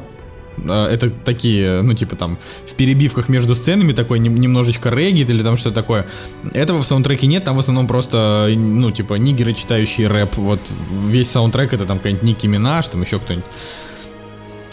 это 0.66 1.10
такие, 1.10 1.82
ну, 1.82 1.94
типа 1.94 2.16
там, 2.16 2.38
в 2.68 2.74
перебивках 2.76 3.30
между 3.30 3.56
сценами 3.56 3.94
такой 3.94 4.20
немножечко 4.20 4.90
регги 4.90 5.22
или 5.22 5.42
там 5.42 5.58
что-то 5.58 5.76
такое. 5.76 6.06
Этого 6.54 6.82
в 6.82 6.86
саундтреке 6.86 7.28
нет, 7.28 7.44
там 7.44 7.56
в 7.56 7.60
основном 7.60 7.88
просто, 7.88 8.50
ну, 8.56 8.92
типа, 8.92 9.16
нигеры, 9.16 9.54
читающие 9.54 10.08
рэп. 10.08 10.38
Вот 10.38 10.60
весь 11.08 11.30
саундтрек 11.30 11.74
это 11.74 11.86
там 11.86 11.98
какая-нибудь 11.98 12.24
Ники 12.24 12.48
Минаж, 12.48 12.88
там 12.88 13.02
еще 13.02 13.18
кто-нибудь. 13.18 13.46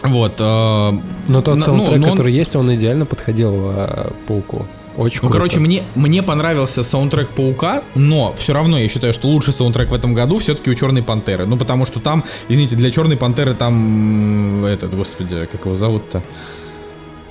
Вот. 0.03 0.35
Э, 0.39 0.93
но 1.29 1.43
тот 1.43 1.63
саундтрек, 1.63 2.01
ну, 2.01 2.11
который 2.11 2.33
он... 2.33 2.39
есть, 2.39 2.57
он 2.57 2.75
идеально 2.75 3.07
подходил 3.07 3.71
э, 3.71 4.11
Пауку. 4.27 4.67
Очень 4.97 5.21
ну, 5.23 5.29
круто. 5.29 5.33
короче, 5.33 5.61
мне, 5.61 5.85
мне 5.95 6.23
понравился 6.23 6.83
саундтрек 6.83 7.31
Паука, 7.31 7.83
но 7.95 8.35
все 8.35 8.53
равно 8.53 8.79
я 8.79 8.89
считаю, 8.89 9.13
что 9.13 9.29
лучший 9.29 9.53
саундтрек 9.53 9.91
в 9.91 9.95
этом 9.95 10.15
году 10.15 10.39
все-таки 10.39 10.71
у 10.71 10.75
Черной 10.75 11.03
Пантеры. 11.03 11.47
Ну, 11.47 11.57
потому 11.57 11.87
что 11.87 12.01
там, 12.01 12.25
извините, 12.49 12.77
для 12.77 12.91
Черной 12.91 13.17
Пантеры 13.17 13.55
там, 13.55 14.65
этот, 14.65 14.95
господи, 14.95 15.47
как 15.51 15.65
его 15.65 15.75
зовут-то? 15.75 16.23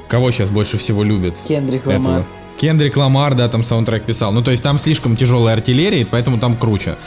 Кого 0.07 0.31
сейчас 0.31 0.51
больше 0.51 0.77
всего 0.77 1.03
любят? 1.03 1.37
Кендрик 1.47 1.85
Ламар. 1.85 2.25
Кендрик 2.57 2.97
Ламар, 2.97 3.35
да, 3.35 3.47
там 3.47 3.63
саундтрек 3.63 4.03
писал. 4.03 4.31
Ну, 4.31 4.41
то 4.41 4.51
есть 4.51 4.63
там 4.63 4.79
слишком 4.79 5.15
тяжелая 5.15 5.55
артиллерия, 5.55 6.05
поэтому 6.09 6.39
там 6.39 6.57
круче. 6.57 6.97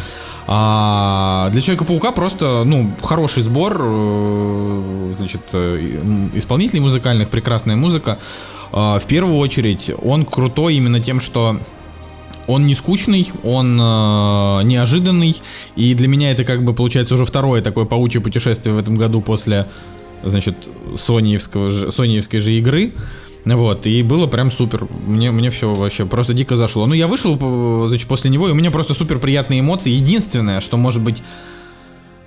А 0.47 1.51
для 1.51 1.61
Человека-паука 1.61 2.13
просто, 2.13 2.65
ну, 2.65 2.91
хороший 3.01 3.43
сбор, 3.43 3.77
э, 3.81 5.13
значит, 5.13 5.43
э, 5.53 6.29
исполнителей 6.35 6.81
музыкальных, 6.81 7.29
прекрасная 7.29 7.77
музыка. 7.77 8.19
А, 8.73 8.99
в 8.99 9.05
первую 9.07 9.37
очередь, 9.37 9.91
он 10.03 10.25
крутой 10.25 10.75
именно 10.75 10.99
тем, 10.99 11.21
что 11.21 11.61
он 12.47 12.67
не 12.67 12.75
скучный, 12.75 13.31
он 13.45 13.79
э, 13.81 14.63
неожиданный, 14.65 15.41
и 15.77 15.95
для 15.95 16.09
меня 16.09 16.33
это 16.33 16.45
как 16.45 16.65
бы 16.65 16.75
получается 16.75 17.15
уже 17.15 17.25
второе 17.25 17.63
такое 17.63 17.85
паучье 17.85 18.21
путешествие 18.21 18.75
в 18.75 18.79
этом 18.79 18.97
году 18.97 19.21
после, 19.21 19.69
значит, 20.25 20.69
соньевского, 20.97 21.91
соньевской 21.91 22.41
же 22.41 22.53
игры. 22.55 22.95
Вот, 23.45 23.87
и 23.87 24.03
было 24.03 24.27
прям 24.27 24.51
супер. 24.51 24.87
Мне, 25.07 25.31
мне 25.33 25.51
все 25.51 25.73
вообще 25.73 26.07
просто 26.07 26.33
дико 26.33 26.55
зашло. 26.55 26.87
Ну, 26.87 26.95
я 26.95 27.09
вышел, 27.09 27.37
значит, 27.89 28.07
после 28.07 28.31
него, 28.31 28.49
и 28.49 28.53
у 28.53 28.55
меня 28.55 28.71
просто 28.71 28.95
супер 28.95 29.19
приятные 29.19 29.61
эмоции. 29.61 29.91
Единственное, 29.91 30.61
что, 30.61 30.77
может 30.77 31.03
быть, 31.03 31.23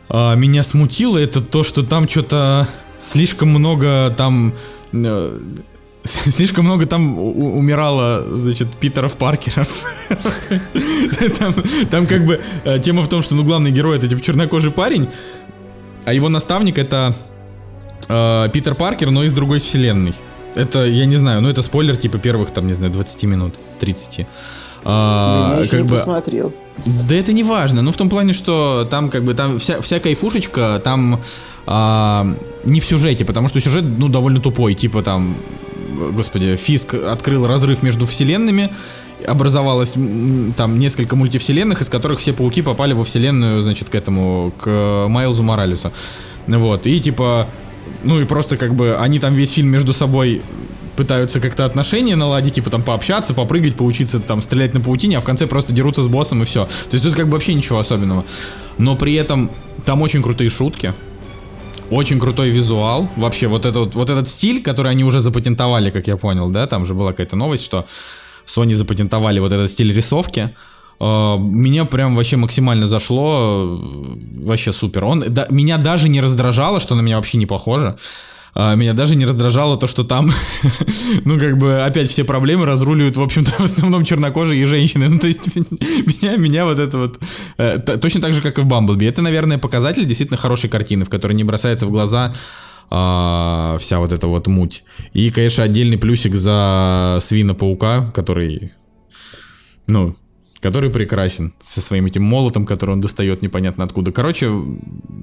э, 0.10 0.36
меня 0.36 0.64
смутило, 0.64 1.18
это 1.18 1.40
то, 1.42 1.64
что 1.64 1.84
там 1.84 2.10
что-то 2.10 2.68
слишком 3.00 3.50
много 3.50 4.14
там... 4.18 4.54
Э, 4.94 5.40
слишком 6.04 6.66
много 6.66 6.86
там 6.86 7.18
умирало, 7.18 8.24
значит, 8.38 8.76
Питеров 8.76 9.16
Паркеров. 9.16 9.70
там, 11.40 11.54
там 11.90 12.08
как 12.08 12.26
бы 12.26 12.42
э, 12.66 12.80
тема 12.80 13.04
в 13.04 13.08
том, 13.08 13.24
что, 13.24 13.36
ну, 13.36 13.46
главный 13.46 13.72
герой 13.72 13.98
это, 13.98 14.10
типа, 14.10 14.22
чернокожий 14.22 14.72
парень, 14.72 15.08
а 16.04 16.14
его 16.14 16.28
наставник 16.28 16.78
это 16.78 17.16
э, 18.10 18.50
Питер 18.52 18.76
Паркер, 18.76 19.12
но 19.12 19.24
из 19.24 19.32
другой 19.32 19.60
вселенной. 19.60 20.14
Это, 20.56 20.86
я 20.86 21.06
не 21.06 21.18
знаю, 21.18 21.42
ну, 21.42 21.50
это 21.50 21.62
спойлер, 21.62 21.98
типа, 21.98 22.18
первых, 22.18 22.52
там, 22.52 22.68
не 22.68 22.74
знаю, 22.74 22.92
20 22.92 23.24
минут, 23.24 23.56
30. 23.80 24.26
А, 24.86 25.62
я 25.62 25.68
как 25.68 25.82
бы... 25.82 25.96
посмотрел. 25.96 26.54
Да 27.10 27.16
это 27.16 27.34
не 27.34 27.44
важно, 27.44 27.82
ну 27.82 27.92
в 27.92 27.98
том 27.98 28.10
плане, 28.10 28.34
что 28.34 28.86
там 28.90 29.10
как 29.10 29.24
бы 29.24 29.34
там 29.34 29.58
вся, 29.58 29.82
вся 29.82 30.00
кайфушечка, 30.00 30.80
там 30.84 31.22
а, 31.66 32.28
не 32.66 32.80
в 32.80 32.86
сюжете, 32.86 33.26
потому 33.26 33.48
что 33.48 33.60
сюжет, 33.60 33.84
ну, 33.84 34.10
довольно 34.10 34.42
тупой, 34.42 34.76
типа 34.76 35.02
там 35.02 35.38
господи, 35.96 36.56
Фиск 36.56 36.94
открыл 36.94 37.48
разрыв 37.48 37.84
между 37.84 38.06
вселенными, 38.06 38.70
образовалось 39.26 39.96
там 40.58 40.78
несколько 40.78 41.16
мультивселенных, 41.16 41.82
из 41.82 41.90
которых 41.90 42.20
все 42.20 42.34
пауки 42.34 42.62
попали 42.62 42.94
во 42.94 43.04
вселенную, 43.04 43.62
значит, 43.62 43.90
к 43.90 43.96
этому, 43.96 44.54
к 44.58 45.08
Майлзу 45.08 45.44
Моралесу. 45.44 45.92
Вот, 46.48 46.86
и 46.86 47.00
типа, 47.00 47.48
ну 48.04 48.20
и 48.20 48.26
просто 48.26 48.58
как 48.58 48.76
бы 48.76 48.96
они 48.98 49.20
там 49.20 49.34
весь 49.34 49.52
фильм 49.52 49.70
между 49.70 49.94
собой 49.94 50.42
пытаются 50.96 51.40
как-то 51.40 51.66
отношения 51.66 52.16
наладить, 52.16 52.56
типа 52.56 52.70
там 52.70 52.82
пообщаться, 52.82 53.34
попрыгать, 53.34 53.76
поучиться 53.76 54.20
там 54.20 54.42
стрелять 54.42 54.74
на 54.74 54.82
паутине, 54.82 55.18
а 55.18 55.22
в 55.22 55.26
конце 55.26 55.48
просто 55.48 55.74
дерутся 55.74 56.02
с 56.02 56.08
боссом 56.08 56.44
и 56.44 56.46
все. 56.46 56.66
То 56.66 56.94
есть 56.94 57.04
тут 57.04 57.16
как 57.16 57.26
бы 57.26 57.34
вообще 57.34 57.54
ничего 57.54 57.80
особенного. 57.80 58.26
Но 58.78 58.96
при 58.96 59.14
этом 59.16 59.52
там 59.86 60.02
очень 60.02 60.22
крутые 60.22 60.50
шутки. 60.50 60.94
Очень 61.90 62.20
крутой 62.20 62.50
визуал. 62.50 63.10
Вообще, 63.16 63.48
вот, 63.48 63.66
это, 63.66 63.82
вот, 63.82 64.10
этот 64.10 64.28
стиль, 64.28 64.64
который 64.64 64.92
они 64.92 65.04
уже 65.04 65.20
запатентовали, 65.20 65.92
как 65.92 66.08
я 66.08 66.18
понял, 66.18 66.50
да, 66.50 66.66
там 66.66 66.86
же 66.86 66.96
была 66.96 67.12
какая-то 67.12 67.36
новость, 67.36 67.64
что 67.64 67.86
Sony 68.48 68.74
запатентовали 68.74 69.40
вот 69.40 69.52
этот 69.52 69.70
стиль 69.70 69.94
рисовки. 69.94 70.56
Uh, 70.98 71.38
меня 71.38 71.84
прям 71.84 72.16
вообще 72.16 72.38
максимально 72.38 72.88
зашло, 72.88 73.82
вообще 74.38 74.72
супер. 74.72 75.04
Он, 75.04 75.26
да, 75.28 75.46
меня 75.50 75.78
даже 75.78 76.08
не 76.08 76.22
раздражало, 76.22 76.80
что 76.80 76.96
на 76.96 77.02
меня 77.02 77.18
вообще 77.18 77.38
не 77.38 77.46
похоже. 77.46 77.98
А, 78.58 78.74
меня 78.76 78.94
даже 78.94 79.18
не 79.18 79.26
раздражало 79.26 79.76
то, 79.76 79.86
что 79.86 80.06
там, 80.06 80.32
ну, 81.26 81.38
как 81.38 81.58
бы, 81.58 81.82
опять 81.82 82.10
все 82.10 82.24
проблемы 82.24 82.66
разруливают, 82.66 83.18
в 83.18 83.22
общем-то, 83.22 83.52
в 83.60 83.66
основном 83.66 84.06
чернокожие 84.06 84.62
и 84.62 84.66
женщины. 84.66 85.10
Ну, 85.16 85.20
то 85.20 85.28
есть, 85.28 85.54
меня, 85.56 86.38
меня 86.38 86.66
вот 86.66 86.80
это 86.80 86.98
вот, 86.98 87.20
э, 87.58 87.80
точно 87.80 88.22
так 88.22 88.34
же, 88.34 88.42
как 88.42 88.58
и 88.58 88.62
в 88.62 88.66
Бамблби. 88.66 89.06
Это, 89.06 89.22
наверное, 89.22 89.58
показатель 89.58 90.06
действительно 90.06 90.38
хорошей 90.38 90.70
картины, 90.70 91.04
в 91.04 91.10
которой 91.10 91.34
не 91.34 91.44
бросается 91.44 91.86
в 91.86 91.92
глаза 91.92 92.34
а, 92.90 93.78
вся 93.80 94.00
вот 94.00 94.14
эта 94.14 94.28
вот 94.28 94.48
муть. 94.48 94.84
И, 95.14 95.30
конечно, 95.32 95.64
отдельный 95.64 95.98
плюсик 95.98 96.36
за 96.36 97.18
Свина-паука, 97.22 98.12
который, 98.14 98.72
ну, 99.88 100.16
который 100.66 100.90
прекрасен 100.90 101.54
со 101.62 101.80
своим 101.80 102.08
этим 102.08 102.24
молотом, 102.24 102.66
который 102.66 102.90
он 102.92 103.00
достает 103.00 103.44
непонятно 103.44 103.84
откуда. 103.84 104.12
Короче, 104.12 104.50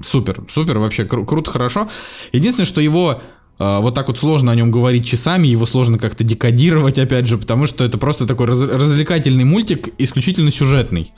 супер, 0.01 0.44
супер, 0.48 0.78
вообще 0.78 1.02
кру- 1.02 1.27
круто, 1.27 1.51
хорошо. 1.51 1.89
Единственное, 2.32 2.64
что 2.64 2.81
его 2.81 3.20
а, 3.59 3.81
вот 3.81 3.93
так 3.97 4.06
вот 4.06 4.19
сложно 4.19 4.52
о 4.52 4.55
нем 4.55 4.70
говорить 4.70 5.05
часами, 5.05 5.48
его 5.48 5.66
сложно 5.66 5.98
как-то 5.98 6.23
декодировать, 6.23 6.97
опять 6.97 7.27
же, 7.27 7.39
потому 7.39 7.66
что 7.66 7.82
это 7.82 7.98
просто 7.98 8.24
такой 8.24 8.47
раз- 8.47 8.60
развлекательный 8.69 9.43
мультик, 9.43 9.89
исключительно 9.98 10.52
сюжетный. 10.52 11.12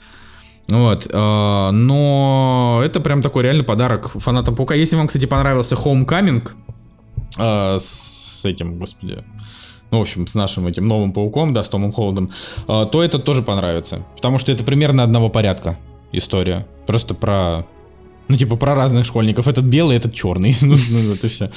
Вот, 0.69 1.07
а, 1.13 1.69
но 1.69 2.81
это 2.83 3.01
прям 3.01 3.21
такой 3.21 3.43
реально 3.43 3.63
подарок 3.63 4.19
фанатам 4.19 4.55
Паука. 4.55 4.73
Если 4.73 4.95
вам, 4.95 5.05
кстати, 5.05 5.27
понравился 5.27 5.75
Homecoming 5.75 6.49
а, 7.37 7.77
с 7.77 8.43
этим, 8.43 8.79
господи, 8.79 9.23
ну, 9.95 9.99
в 9.99 10.01
общем, 10.01 10.27
с 10.27 10.35
нашим 10.35 10.67
этим 10.67 10.89
новым 10.89 11.13
пауком, 11.13 11.53
да, 11.53 11.63
с 11.63 11.69
Томом 11.69 11.93
Холландом, 11.93 12.29
а, 12.67 12.85
то 12.85 13.01
это 13.01 13.17
тоже 13.17 13.41
понравится. 13.41 14.05
Потому 14.17 14.39
что 14.39 14.51
это 14.51 14.65
примерно 14.65 15.03
одного 15.03 15.29
порядка 15.29 15.77
история. 16.11 16.67
Просто 16.85 17.13
про 17.13 17.65
ну, 18.27 18.35
типа, 18.35 18.55
про 18.57 18.75
разных 18.75 19.05
школьников. 19.05 19.47
Этот 19.47 19.65
белый, 19.65 19.95
этот 19.95 20.13
черный. 20.13 20.53
ну, 20.61 20.75
ну, 20.89 21.13
это 21.13 21.29
все. 21.29 21.49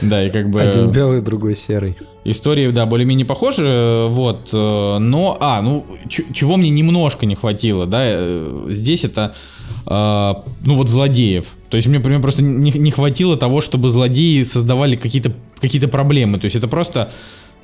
Да, 0.00 0.24
и 0.24 0.30
как 0.30 0.48
бы... 0.48 0.62
Один 0.62 0.90
белый, 0.90 1.20
другой 1.20 1.54
серый. 1.54 1.96
Истории, 2.24 2.70
да, 2.70 2.86
более-менее 2.86 3.26
похожи, 3.26 4.06
вот, 4.08 4.50
э, 4.52 4.98
но, 4.98 5.36
а, 5.38 5.60
ну, 5.62 5.84
чего 6.08 6.56
мне 6.56 6.70
немножко 6.70 7.26
не 7.26 7.34
хватило, 7.34 7.86
да, 7.86 8.00
э, 8.02 8.66
здесь 8.68 9.04
это, 9.04 9.34
э, 9.86 10.34
ну, 10.64 10.74
вот 10.74 10.88
злодеев, 10.88 11.56
то 11.68 11.76
есть 11.76 11.86
мне, 11.86 11.98
например, 11.98 12.20
просто 12.20 12.42
не, 12.42 12.72
не 12.72 12.90
хватило 12.90 13.36
того, 13.36 13.60
чтобы 13.60 13.90
злодеи 13.90 14.42
создавали 14.42 14.96
какие-то 14.96 15.34
какие 15.60 15.80
проблемы, 15.86 16.40
то 16.40 16.46
есть 16.46 16.56
это 16.56 16.66
просто, 16.66 17.12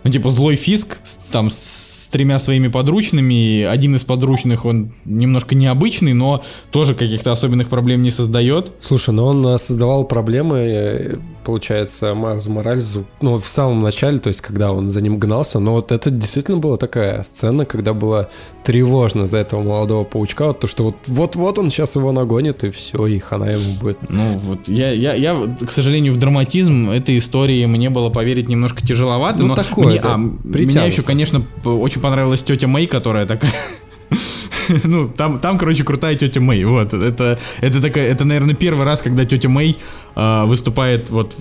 ну, 0.05 0.11
типа, 0.11 0.31
злой 0.31 0.57
фиск, 0.57 0.99
с, 1.05 1.17
там, 1.17 1.51
с 1.51 2.09
тремя 2.11 2.39
своими 2.39 2.69
подручными, 2.69 3.63
один 3.63 3.97
из 3.97 4.05
подручных, 4.05 4.65
он 4.65 4.93
немножко 5.05 5.55
необычный, 5.55 6.13
но 6.13 6.43
тоже 6.71 6.95
каких-то 6.95 7.33
особенных 7.33 7.69
проблем 7.69 8.03
не 8.03 8.11
создает. 8.11 8.73
Слушай, 8.81 9.15
но 9.15 9.27
он 9.27 9.47
э, 9.47 9.59
создавал 9.59 10.05
проблемы, 10.05 10.59
э, 10.59 11.17
получается, 11.45 12.15
Марс 12.15 12.47
Моральзу, 12.47 13.07
ну, 13.21 13.39
в 13.39 13.49
самом 13.49 13.81
начале, 13.81 14.19
то 14.19 14.29
есть, 14.29 14.43
когда 14.43 14.73
он 14.73 14.91
за 14.91 15.01
ним 15.01 15.19
гнался, 15.19 15.59
но 15.59 15.73
вот 15.73 15.91
это 15.91 16.11
действительно 16.11 16.59
была 16.59 16.77
такая 16.77 17.23
сцена, 17.23 17.65
когда 17.65 17.95
было 17.95 18.29
тревожно 18.65 19.27
за 19.27 19.39
этого 19.39 19.63
молодого 19.63 20.05
паучка, 20.05 20.49
вот 20.49 20.61
то, 20.61 20.67
что 20.67 20.85
вот 20.85 20.97
вот-вот 21.07 21.59
он 21.59 21.71
сейчас 21.71 21.97
его 21.97 22.13
нагонит, 22.13 22.65
и 22.65 22.71
все, 22.71 23.07
и 23.07 23.19
хана 23.19 23.45
ему 23.45 23.81
будет. 23.81 23.99
Ну, 24.09 24.39
вот 24.39 24.69
я, 24.69 24.91
я, 24.91 25.15
я, 25.15 25.57
к 25.65 25.71
сожалению, 25.71 26.13
в 26.13 26.19
драматизм 26.19 26.91
этой 26.91 27.19
истории 27.19 27.65
мне 27.67 27.91
было 27.91 28.11
поверить 28.11 28.49
немножко 28.49 28.87
тяжеловато, 28.87 29.39
Ну, 29.41 29.47
но 29.49 29.57
такое, 29.57 29.92
мне, 29.93 30.01
да, 30.01 30.15
а, 30.15 30.17
меня 30.17 30.85
еще, 30.85 31.03
конечно, 31.03 31.45
очень 31.65 32.01
понравилась 32.01 32.43
тетя 32.43 32.67
Мэй, 32.67 32.87
которая 32.87 33.27
такая... 33.27 33.53
Ну, 34.85 35.09
там, 35.09 35.41
там, 35.41 35.59
короче, 35.59 35.83
крутая 35.85 36.15
тетя 36.15 36.41
Мэй. 36.41 36.65
Вот, 36.65 36.95
это, 36.95 37.39
это 37.61 37.83
такая, 37.83 38.09
это, 38.09 38.25
наверное, 38.25 38.55
первый 38.55 38.85
раз, 38.87 39.03
когда 39.03 39.25
тетя 39.25 39.49
Мэй 39.49 39.77
а, 40.15 40.47
выступает 40.47 41.11
вот 41.11 41.37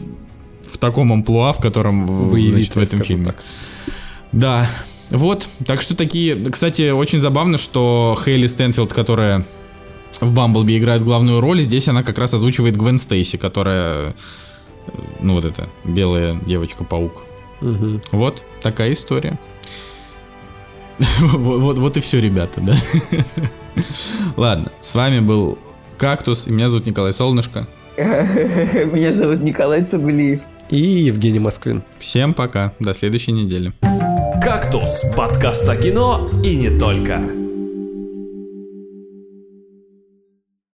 в 0.68 0.78
таком 0.78 1.14
амплуа, 1.14 1.54
в 1.54 1.60
котором 1.60 2.06
Боевитая, 2.08 2.52
значит, 2.64 2.76
в 2.76 2.80
этом 2.80 3.02
фильме. 3.04 3.26
так. 3.26 3.36
Да, 4.32 4.68
вот, 5.12 5.48
так 5.66 5.82
что 5.82 5.96
такие... 5.96 6.36
Кстати, 6.46 6.90
очень 6.92 7.20
забавно, 7.20 7.58
что 7.58 8.18
Хейли 8.24 8.48
Стэнфилд, 8.48 8.92
которая 8.94 9.46
в 10.20 10.34
Бамблби 10.34 10.78
играет 10.78 11.04
главную 11.04 11.42
роль, 11.42 11.62
здесь 11.62 11.88
она 11.88 12.02
как 12.04 12.18
раз 12.18 12.34
озвучивает 12.34 12.78
Гвен 12.78 12.98
Стейси, 12.98 13.38
которая... 13.38 14.16
э, 14.88 15.02
Ну, 15.22 15.34
вот 15.36 15.46
эта 15.46 15.68
белая 15.84 16.36
девочка-паук. 16.46 17.24
Мгм. 17.62 18.02
Вот 18.12 18.44
такая 18.62 18.94
история. 18.94 19.40
Вот, 21.22 21.60
вот, 21.62 21.78
вот 21.80 21.98
и 21.98 22.00
все, 22.02 22.20
ребята, 22.20 22.62
да? 22.62 22.76
Ладно, 24.38 24.72
с 24.82 24.94
вами 24.94 25.20
был 25.20 25.58
Кактус, 25.98 26.48
и 26.48 26.52
меня 26.52 26.70
зовут 26.70 26.86
Николай 26.86 27.14
Солнышко. 27.14 27.68
Меня 27.98 29.14
зовут 29.14 29.42
Николай 29.42 29.84
Цугулиев. 29.84 30.42
И 30.70 30.78
Евгений 30.78 31.40
Москвин. 31.40 31.84
Всем 32.00 32.34
пока, 32.34 32.74
до 32.80 32.94
следующей 32.94 33.34
недели. 33.34 33.74
«Кактус»— 34.42 35.04
подкаст 35.16 35.68
о 35.68 35.76
кино 35.76 36.30
и 36.44 36.56
не 36.56 36.80
только. 36.80 37.22